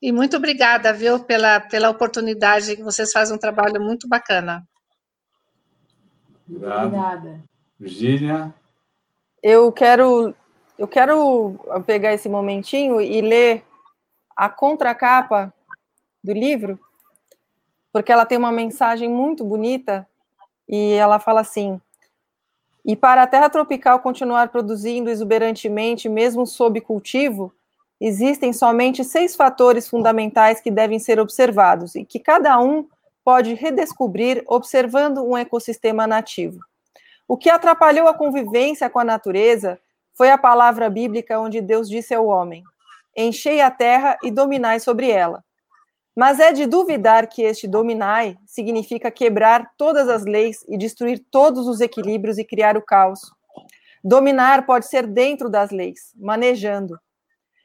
E 0.01 0.13
muito 0.13 0.37
obrigada, 0.37 0.93
viu, 0.93 1.25
pela, 1.25 1.59
pela 1.61 1.91
oportunidade 1.91 2.77
que 2.77 2.83
vocês 2.83 3.11
fazem 3.11 3.35
um 3.35 3.41
trabalho 3.41 3.81
muito 3.81 4.07
bacana. 4.07 4.63
Obrigada. 6.49 7.43
Virgínia? 7.79 8.55
Eu 9.43 9.73
quero 9.73 10.35
eu 10.79 10.87
quero 10.87 11.59
pegar 11.87 12.13
esse 12.13 12.29
momentinho 12.29 13.01
e 13.01 13.21
ler 13.21 13.65
a 14.37 14.49
contracapa 14.49 15.53
do 16.23 16.33
livro, 16.33 16.79
porque 17.93 18.13
ela 18.13 18.27
tem 18.27 18.37
uma 18.37 18.53
mensagem 18.53 19.09
muito 19.09 19.43
bonita 19.43 20.07
e 20.69 20.93
ela 20.93 21.19
fala 21.19 21.41
assim: 21.41 21.81
E 22.85 22.95
para 22.95 23.23
a 23.23 23.27
terra 23.27 23.49
tropical 23.49 24.01
continuar 24.01 24.49
produzindo 24.49 25.09
exuberantemente, 25.09 26.09
mesmo 26.09 26.47
sob 26.47 26.81
cultivo, 26.81 27.53
existem 28.01 28.53
somente 28.53 29.03
seis 29.03 29.35
fatores 29.35 29.89
fundamentais 29.89 30.61
que 30.61 30.71
devem 30.71 30.99
ser 30.99 31.19
observados 31.19 31.95
e 31.95 32.05
que 32.05 32.19
cada 32.19 32.59
um 32.61 32.87
pode 33.25 33.55
redescobrir 33.55 34.45
observando 34.47 35.25
um 35.25 35.37
ecossistema 35.37 36.07
nativo. 36.07 36.61
O 37.27 37.37
que 37.37 37.51
atrapalhou 37.51 38.07
a 38.07 38.15
convivência 38.15 38.89
com 38.91 38.99
a 38.99 39.05
natureza 39.05 39.81
foi 40.15 40.31
a 40.31 40.39
palavra 40.39 40.89
bíblica 40.89 41.41
onde 41.41 41.61
Deus 41.61 41.89
disse 41.89 42.15
ao 42.15 42.27
homem: 42.27 42.63
Enchei 43.17 43.61
a 43.61 43.71
terra 43.71 44.19
e 44.23 44.31
dominai 44.31 44.79
sobre 44.79 45.11
ela. 45.11 45.43
Mas 46.15 46.41
é 46.41 46.53
de 46.53 46.67
duvidar 46.67 47.29
que 47.29 47.43
este 47.43 47.67
dominai 47.67 48.37
significa 48.47 49.11
quebrar 49.11 49.73
todas 49.77 50.09
as 50.09 50.25
leis 50.25 50.65
e 50.69 50.79
destruir 50.79 51.25
todos 51.31 51.67
os 51.67 51.81
equilíbrios 51.81 52.39
e 52.39 52.45
criar 52.45 52.77
o 52.77 52.83
caos. 52.83 53.21
Dominar 54.03 54.65
pode 54.67 54.87
ser 54.87 55.07
dentro 55.07 55.51
das 55.51 55.71
leis, 55.71 56.13
manejando. 56.17 56.99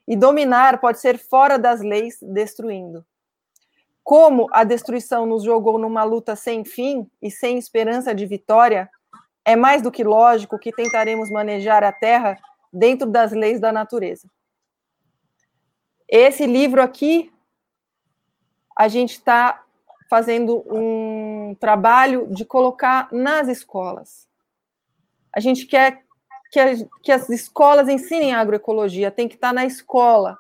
E 0.08 0.16
dominar 0.16 0.80
pode 0.80 1.00
ser 1.00 1.18
fora 1.18 1.58
das 1.58 1.82
leis, 1.82 2.18
destruindo. 2.22 3.06
Como 4.04 4.48
a 4.52 4.64
destruição 4.64 5.26
nos 5.26 5.44
jogou 5.44 5.78
numa 5.78 6.04
luta 6.04 6.36
sem 6.36 6.66
fim 6.66 7.10
e 7.22 7.30
sem 7.30 7.58
esperança 7.58 8.14
de 8.14 8.26
vitória, 8.26 8.90
é 9.46 9.56
mais 9.56 9.82
do 9.82 9.92
que 9.92 10.04
lógico 10.04 10.60
que 10.60 10.72
tentaremos 10.72 11.30
manejar 11.30 11.84
a 11.84 11.92
Terra 11.92 12.38
dentro 12.74 13.08
das 13.08 13.32
leis 13.32 13.60
da 13.60 13.72
natureza. 13.72 14.28
Esse 16.12 16.46
livro 16.46 16.82
aqui, 16.82 17.32
a 18.78 18.90
gente 18.90 19.12
está 19.12 19.64
fazendo 20.10 20.62
um 20.70 21.56
trabalho 21.58 22.28
de 22.30 22.44
colocar 22.44 23.08
nas 23.14 23.48
escolas. 23.48 24.28
A 25.34 25.40
gente 25.40 25.66
quer 25.66 26.04
que, 26.52 26.60
a, 26.60 26.66
que 27.02 27.14
as 27.14 27.30
escolas 27.30 27.88
ensinem 27.88 28.34
agroecologia, 28.34 29.10
tem 29.10 29.30
que 29.30 29.36
estar 29.36 29.54
na 29.54 29.66
escola. 29.66 30.38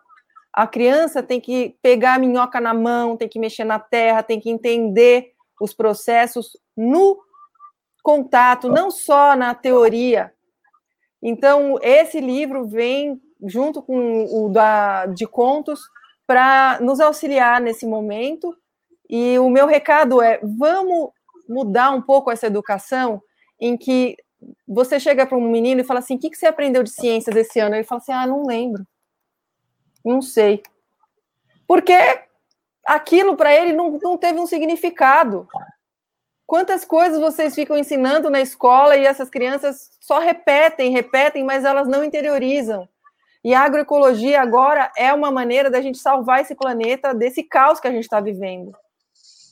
A 0.52 0.68
criança 0.68 1.23
tem 1.23 1.39
que 1.39 1.77
pegar 1.81 2.15
a 2.15 2.19
minhoca 2.19 2.60
na 2.60 2.73
mão, 2.73 3.15
tem 3.15 3.30
que 3.30 3.39
mexer 3.39 3.64
na 3.64 3.80
terra, 3.80 4.22
tem 4.22 4.41
que 4.41 4.49
entender 4.49 5.31
os 5.57 5.73
processos 5.73 6.57
no 6.76 7.18
contato, 8.03 8.68
não 8.68 8.91
só 8.91 9.38
na 9.38 9.56
teoria. 9.56 10.34
Então, 11.23 11.80
esse 11.81 12.19
livro 12.19 12.68
vem 12.68 13.22
junto 13.44 13.82
com 13.82 14.26
o 14.26 14.50
da, 14.50 15.06
de 15.08 15.26
contos 15.26 15.80
para 16.28 16.80
nos 16.82 17.00
auxiliar 17.00 17.60
nesse 17.60 17.86
momento. 17.86 18.56
E 19.10 19.38
o 19.40 19.50
meu 19.50 19.68
recado 19.68 20.22
é: 20.22 20.40
vamos 20.44 21.10
mudar 21.48 21.92
um 21.92 22.02
pouco 22.02 22.32
essa 22.32 22.48
educação 22.48 23.22
em 23.60 23.78
que 23.78 24.16
você 24.68 25.00
chega 25.00 25.26
para 25.26 25.38
um 25.38 25.50
menino 25.50 25.82
e 25.82 25.84
fala 25.84 26.00
assim: 26.00 26.16
o 26.16 26.20
que, 26.20 26.30
que 26.30 26.38
você 26.38 26.48
aprendeu 26.48 26.84
de 26.84 26.92
ciências 26.92 27.36
esse 27.36 27.60
ano? 27.60 27.76
Ele 27.76 27.84
fala 27.84 28.02
assim: 28.02 28.14
ah, 28.14 28.28
não 28.28 28.44
lembro. 28.46 28.86
Não 30.04 30.22
sei. 30.22 30.62
Porque 31.68 31.94
aquilo 32.86 33.36
para 33.36 33.54
ele 33.54 33.74
não, 33.74 34.00
não 34.02 34.18
teve 34.18 34.40
um 34.40 34.48
significado. 34.48 35.48
Quantas 36.46 36.84
coisas 36.84 37.20
vocês 37.20 37.56
ficam 37.56 37.78
ensinando 37.78 38.30
na 38.30 38.42
escola 38.42 38.98
e 38.98 39.06
essas 39.06 39.30
crianças 39.30 39.92
só 40.02 40.20
repetem, 40.20 40.92
repetem, 40.92 41.46
mas 41.46 41.64
elas 41.64 41.88
não 41.88 42.04
interiorizam. 42.04 42.90
E 43.44 43.54
a 43.54 43.62
agroecologia 43.62 44.42
agora 44.42 44.92
é 44.96 45.12
uma 45.14 45.32
maneira 45.32 45.70
da 45.70 45.82
gente 45.82 45.98
salvar 45.98 46.42
esse 46.42 46.56
planeta 46.56 47.14
desse 47.14 47.44
caos 47.44 47.80
que 47.80 47.88
a 47.88 47.92
gente 47.92 48.04
está 48.04 48.20
vivendo. 48.20 48.72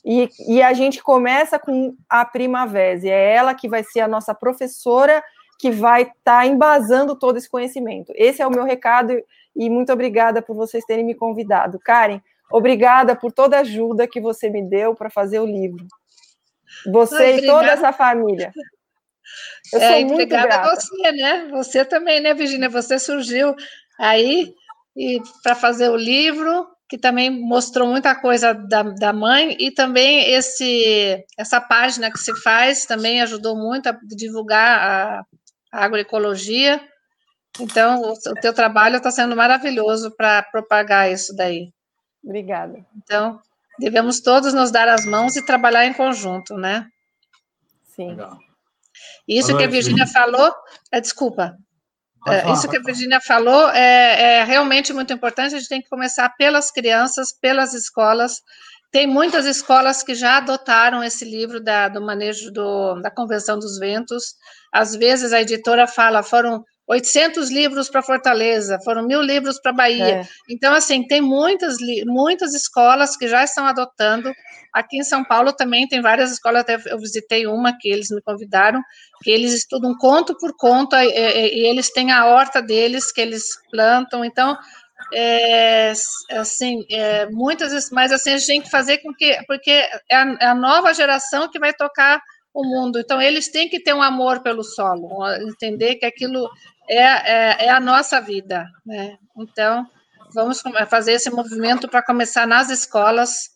E, 0.04 0.30
e, 0.48 0.62
a 0.62 0.72
gente 0.72 1.02
começa 1.02 1.58
com 1.58 1.94
a 2.08 2.24
Primavera, 2.24 3.06
é 3.06 3.34
ela 3.34 3.54
que 3.54 3.68
vai 3.68 3.82
ser 3.84 4.00
a 4.00 4.08
nossa 4.08 4.34
professora 4.34 5.22
que 5.58 5.70
vai 5.70 6.02
estar 6.02 6.14
tá 6.24 6.46
embasando 6.46 7.14
todo 7.14 7.36
esse 7.36 7.50
conhecimento. 7.50 8.10
Esse 8.16 8.40
é 8.40 8.46
o 8.46 8.50
meu 8.50 8.64
recado 8.64 9.12
e 9.54 9.68
muito 9.68 9.92
obrigada 9.92 10.40
por 10.40 10.56
vocês 10.56 10.84
terem 10.86 11.04
me 11.04 11.14
convidado. 11.14 11.78
Karen, 11.78 12.20
obrigada 12.50 13.14
por 13.14 13.30
toda 13.30 13.58
a 13.58 13.60
ajuda 13.60 14.08
que 14.08 14.20
você 14.20 14.48
me 14.48 14.62
deu 14.62 14.94
para 14.94 15.10
fazer 15.10 15.38
o 15.38 15.44
livro. 15.44 15.86
Você 16.90 17.36
e 17.36 17.46
toda 17.46 17.66
essa 17.66 17.92
família. 17.92 18.52
Eu 19.72 19.80
é, 19.80 20.00
muito 20.00 20.12
obrigada 20.14 20.48
grata. 20.48 20.68
a 20.68 20.74
você, 20.74 21.12
né? 21.12 21.48
Você 21.50 21.84
também, 21.84 22.20
né, 22.20 22.34
Virginia? 22.34 22.68
Você 22.68 22.98
surgiu 22.98 23.54
aí 23.98 24.52
e 24.96 25.20
para 25.42 25.54
fazer 25.54 25.88
o 25.88 25.96
livro 25.96 26.66
que 26.90 26.98
também 26.98 27.30
mostrou 27.30 27.86
muita 27.86 28.16
coisa 28.16 28.52
da, 28.52 28.82
da 28.82 29.12
mãe, 29.12 29.56
e 29.60 29.70
também 29.70 30.28
esse 30.32 31.24
essa 31.38 31.60
página 31.60 32.10
que 32.10 32.18
se 32.18 32.34
faz 32.42 32.84
também 32.84 33.22
ajudou 33.22 33.54
muito 33.54 33.88
a 33.88 33.96
divulgar 34.02 34.80
a, 34.80 35.24
a 35.72 35.84
agroecologia. 35.84 36.80
Então, 37.60 38.02
o, 38.02 38.12
o 38.12 38.34
teu 38.40 38.52
trabalho 38.52 38.96
está 38.96 39.08
sendo 39.12 39.36
maravilhoso 39.36 40.10
para 40.16 40.42
propagar 40.42 41.12
isso 41.12 41.32
daí. 41.36 41.72
Obrigada. 42.24 42.84
Então, 42.96 43.40
devemos 43.78 44.20
todos 44.20 44.52
nos 44.52 44.72
dar 44.72 44.88
as 44.88 45.06
mãos 45.06 45.36
e 45.36 45.46
trabalhar 45.46 45.86
em 45.86 45.92
conjunto, 45.92 46.56
né? 46.56 46.88
Sim. 47.94 48.08
Legal. 48.10 48.36
Isso 49.28 49.56
que 49.56 49.62
a 49.62 49.68
Virginia 49.68 50.06
falou, 50.06 50.52
é, 50.92 51.00
desculpa, 51.00 51.56
é, 52.28 52.52
isso 52.52 52.68
que 52.68 52.76
a 52.76 52.82
Virginia 52.82 53.20
falou 53.20 53.70
é, 53.70 54.40
é, 54.40 54.44
realmente 54.44 54.92
muito 54.92 55.12
importante. 55.12 55.54
A 55.54 55.58
gente 55.58 55.68
tem 55.68 55.80
que 55.80 55.88
começar 55.88 56.28
pelas 56.36 56.70
crianças, 56.70 57.32
pelas 57.32 57.72
escolas. 57.72 58.42
Tem 58.92 59.06
muitas 59.06 59.46
escolas 59.46 60.02
que 60.02 60.14
já 60.14 60.36
adotaram 60.36 61.02
esse 61.02 61.24
livro 61.24 61.62
da, 61.62 61.88
do 61.88 62.00
manejo 62.00 62.50
do, 62.50 63.00
da 63.00 63.10
Convenção 63.10 63.58
dos 63.58 63.78
Ventos. 63.78 64.34
Às 64.72 64.94
vezes 64.94 65.32
a 65.32 65.40
editora 65.40 65.86
fala, 65.86 66.22
foram 66.22 66.62
800 66.90 67.50
livros 67.50 67.88
para 67.88 68.02
Fortaleza, 68.02 68.80
foram 68.84 69.06
mil 69.06 69.22
livros 69.22 69.60
para 69.60 69.72
Bahia. 69.72 70.22
É. 70.22 70.28
Então, 70.50 70.74
assim, 70.74 71.06
tem 71.06 71.20
muitas, 71.20 71.76
muitas 72.04 72.52
escolas 72.52 73.16
que 73.16 73.28
já 73.28 73.44
estão 73.44 73.64
adotando. 73.64 74.32
Aqui 74.72 74.98
em 74.98 75.04
São 75.04 75.22
Paulo 75.22 75.52
também 75.52 75.86
tem 75.86 76.00
várias 76.00 76.32
escolas, 76.32 76.62
até 76.62 76.80
eu 76.86 76.98
visitei 76.98 77.46
uma 77.46 77.78
que 77.78 77.88
eles 77.88 78.10
me 78.10 78.20
convidaram, 78.20 78.82
que 79.22 79.30
eles 79.30 79.54
estudam 79.54 79.96
conto 79.96 80.36
por 80.36 80.56
conto, 80.56 80.96
e, 80.96 81.06
e, 81.06 81.60
e 81.60 81.66
eles 81.66 81.92
têm 81.92 82.10
a 82.10 82.26
horta 82.26 82.60
deles 82.60 83.12
que 83.12 83.20
eles 83.20 83.44
plantam. 83.70 84.24
Então, 84.24 84.58
é, 85.14 85.92
assim, 86.32 86.84
é, 86.90 87.26
muitas, 87.26 87.88
mas 87.92 88.10
assim, 88.10 88.30
a 88.30 88.36
gente 88.36 88.46
tem 88.48 88.62
que 88.62 88.70
fazer 88.70 88.98
com 88.98 89.14
que, 89.14 89.38
porque 89.46 89.70
é 90.10 90.16
a, 90.16 90.36
é 90.40 90.46
a 90.46 90.54
nova 90.56 90.92
geração 90.92 91.48
que 91.48 91.60
vai 91.60 91.72
tocar 91.72 92.20
o 92.52 92.64
mundo. 92.64 92.98
Então, 92.98 93.22
eles 93.22 93.48
têm 93.48 93.68
que 93.68 93.80
ter 93.80 93.94
um 93.94 94.02
amor 94.02 94.42
pelo 94.42 94.64
solo, 94.64 95.24
entender 95.48 95.94
que 95.96 96.06
aquilo 96.06 96.50
é, 96.90 97.02
é, 97.02 97.66
é 97.66 97.70
a 97.70 97.78
nossa 97.78 98.20
vida. 98.20 98.66
Né? 98.84 99.16
Então, 99.38 99.86
vamos 100.34 100.60
fazer 100.88 101.12
esse 101.12 101.30
movimento 101.30 101.88
para 101.88 102.02
começar 102.02 102.46
nas 102.46 102.68
escolas, 102.68 103.50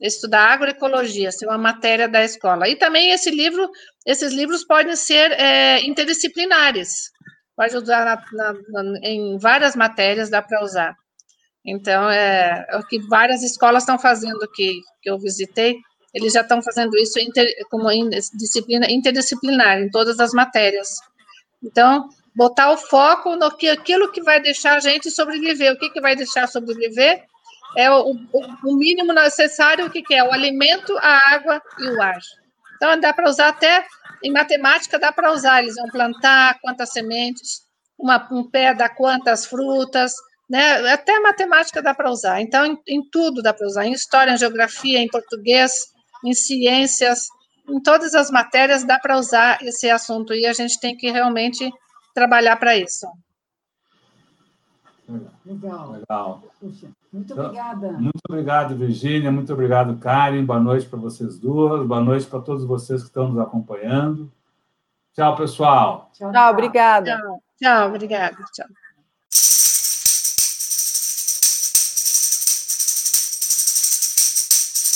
estudar 0.00 0.52
agroecologia, 0.52 1.32
ser 1.32 1.46
uma 1.46 1.56
matéria 1.56 2.06
da 2.08 2.22
escola. 2.22 2.68
E 2.68 2.76
também 2.76 3.10
esse 3.10 3.30
livro, 3.30 3.70
esses 4.06 4.32
livros 4.32 4.64
podem 4.64 4.94
ser 4.96 5.32
é, 5.32 5.80
interdisciplinares, 5.82 7.10
pode 7.56 7.74
usar 7.76 8.04
na, 8.04 8.52
na, 8.68 8.98
em 9.02 9.38
várias 9.38 9.74
matérias, 9.74 10.28
dá 10.28 10.42
para 10.42 10.62
usar. 10.62 10.94
Então, 11.66 12.10
é, 12.10 12.66
é, 12.68 12.76
o 12.76 12.86
que 12.86 12.98
várias 13.08 13.42
escolas 13.42 13.84
estão 13.84 13.98
fazendo 13.98 14.46
que, 14.54 14.80
que 15.00 15.10
eu 15.10 15.18
visitei, 15.18 15.76
eles 16.12 16.34
já 16.34 16.42
estão 16.42 16.62
fazendo 16.62 16.96
isso 16.98 17.18
inter, 17.18 17.46
como 17.70 17.90
in, 17.90 18.10
disciplina 18.10 18.86
interdisciplinar, 18.90 19.80
em 19.80 19.88
todas 19.88 20.20
as 20.20 20.32
matérias. 20.32 20.88
Então, 21.62 22.08
botar 22.34 22.72
o 22.72 22.76
foco 22.76 23.36
no 23.36 23.50
que 23.56 23.68
aquilo 23.68 24.10
que 24.10 24.22
vai 24.22 24.40
deixar 24.40 24.76
a 24.76 24.80
gente 24.80 25.10
sobreviver. 25.10 25.72
O 25.72 25.78
que, 25.78 25.90
que 25.90 26.00
vai 26.00 26.16
deixar 26.16 26.48
sobreviver 26.48 27.24
é 27.76 27.90
o, 27.90 28.12
o, 28.32 28.40
o 28.64 28.76
mínimo 28.76 29.12
necessário, 29.12 29.86
o 29.86 29.90
que, 29.90 30.02
que 30.02 30.14
é? 30.14 30.24
O 30.24 30.32
alimento, 30.32 30.96
a 30.98 31.34
água 31.34 31.62
e 31.78 31.88
o 31.88 32.02
ar. 32.02 32.18
Então, 32.76 32.98
dá 32.98 33.12
para 33.12 33.28
usar 33.28 33.48
até, 33.48 33.86
em 34.22 34.32
matemática, 34.32 34.98
dá 34.98 35.12
para 35.12 35.32
usar, 35.32 35.62
eles 35.62 35.76
vão 35.76 35.88
plantar 35.88 36.58
quantas 36.60 36.90
sementes, 36.90 37.62
uma, 37.98 38.26
um 38.32 38.48
pé 38.48 38.74
dá 38.74 38.88
quantas 38.88 39.46
frutas, 39.46 40.12
né? 40.48 40.92
Até 40.92 41.18
matemática 41.20 41.80
dá 41.80 41.94
para 41.94 42.10
usar. 42.10 42.40
Então, 42.40 42.66
em, 42.66 42.78
em 42.86 43.02
tudo 43.10 43.42
dá 43.42 43.54
para 43.54 43.66
usar, 43.66 43.86
em 43.86 43.92
história, 43.92 44.32
em 44.32 44.38
geografia, 44.38 44.98
em 44.98 45.08
português, 45.08 45.72
em 46.24 46.34
ciências, 46.34 47.28
em 47.68 47.80
todas 47.80 48.14
as 48.14 48.30
matérias 48.30 48.84
dá 48.84 48.98
para 48.98 49.16
usar 49.18 49.58
esse 49.62 49.90
assunto, 49.90 50.34
e 50.34 50.46
a 50.46 50.52
gente 50.52 50.78
tem 50.78 50.96
que 50.96 51.10
realmente 51.10 51.70
trabalhar 52.14 52.56
para 52.56 52.76
isso. 52.76 53.06
Legal. 55.44 55.92
Legal. 55.92 56.42
Puxa, 56.58 56.88
muito 57.12 57.32
então, 57.32 57.44
obrigada. 57.44 57.92
Muito 57.92 58.20
obrigado, 58.28 58.76
Virgínia. 58.76 59.30
Muito 59.30 59.52
obrigado, 59.52 59.98
Karen. 59.98 60.44
Boa 60.44 60.60
noite 60.60 60.86
para 60.86 60.98
vocês 60.98 61.38
duas. 61.38 61.86
Boa 61.86 62.00
noite 62.00 62.26
para 62.26 62.40
todos 62.40 62.64
vocês 62.64 63.02
que 63.02 63.08
estão 63.08 63.28
nos 63.28 63.38
acompanhando. 63.38 64.32
Tchau, 65.12 65.36
pessoal. 65.36 66.10
Tchau, 66.14 66.32
tchau 66.32 66.52
obrigada. 66.52 67.16
Tchau, 67.16 67.42
tchau 67.58 67.88
obrigada. 67.88 68.36
Tchau. 68.52 68.66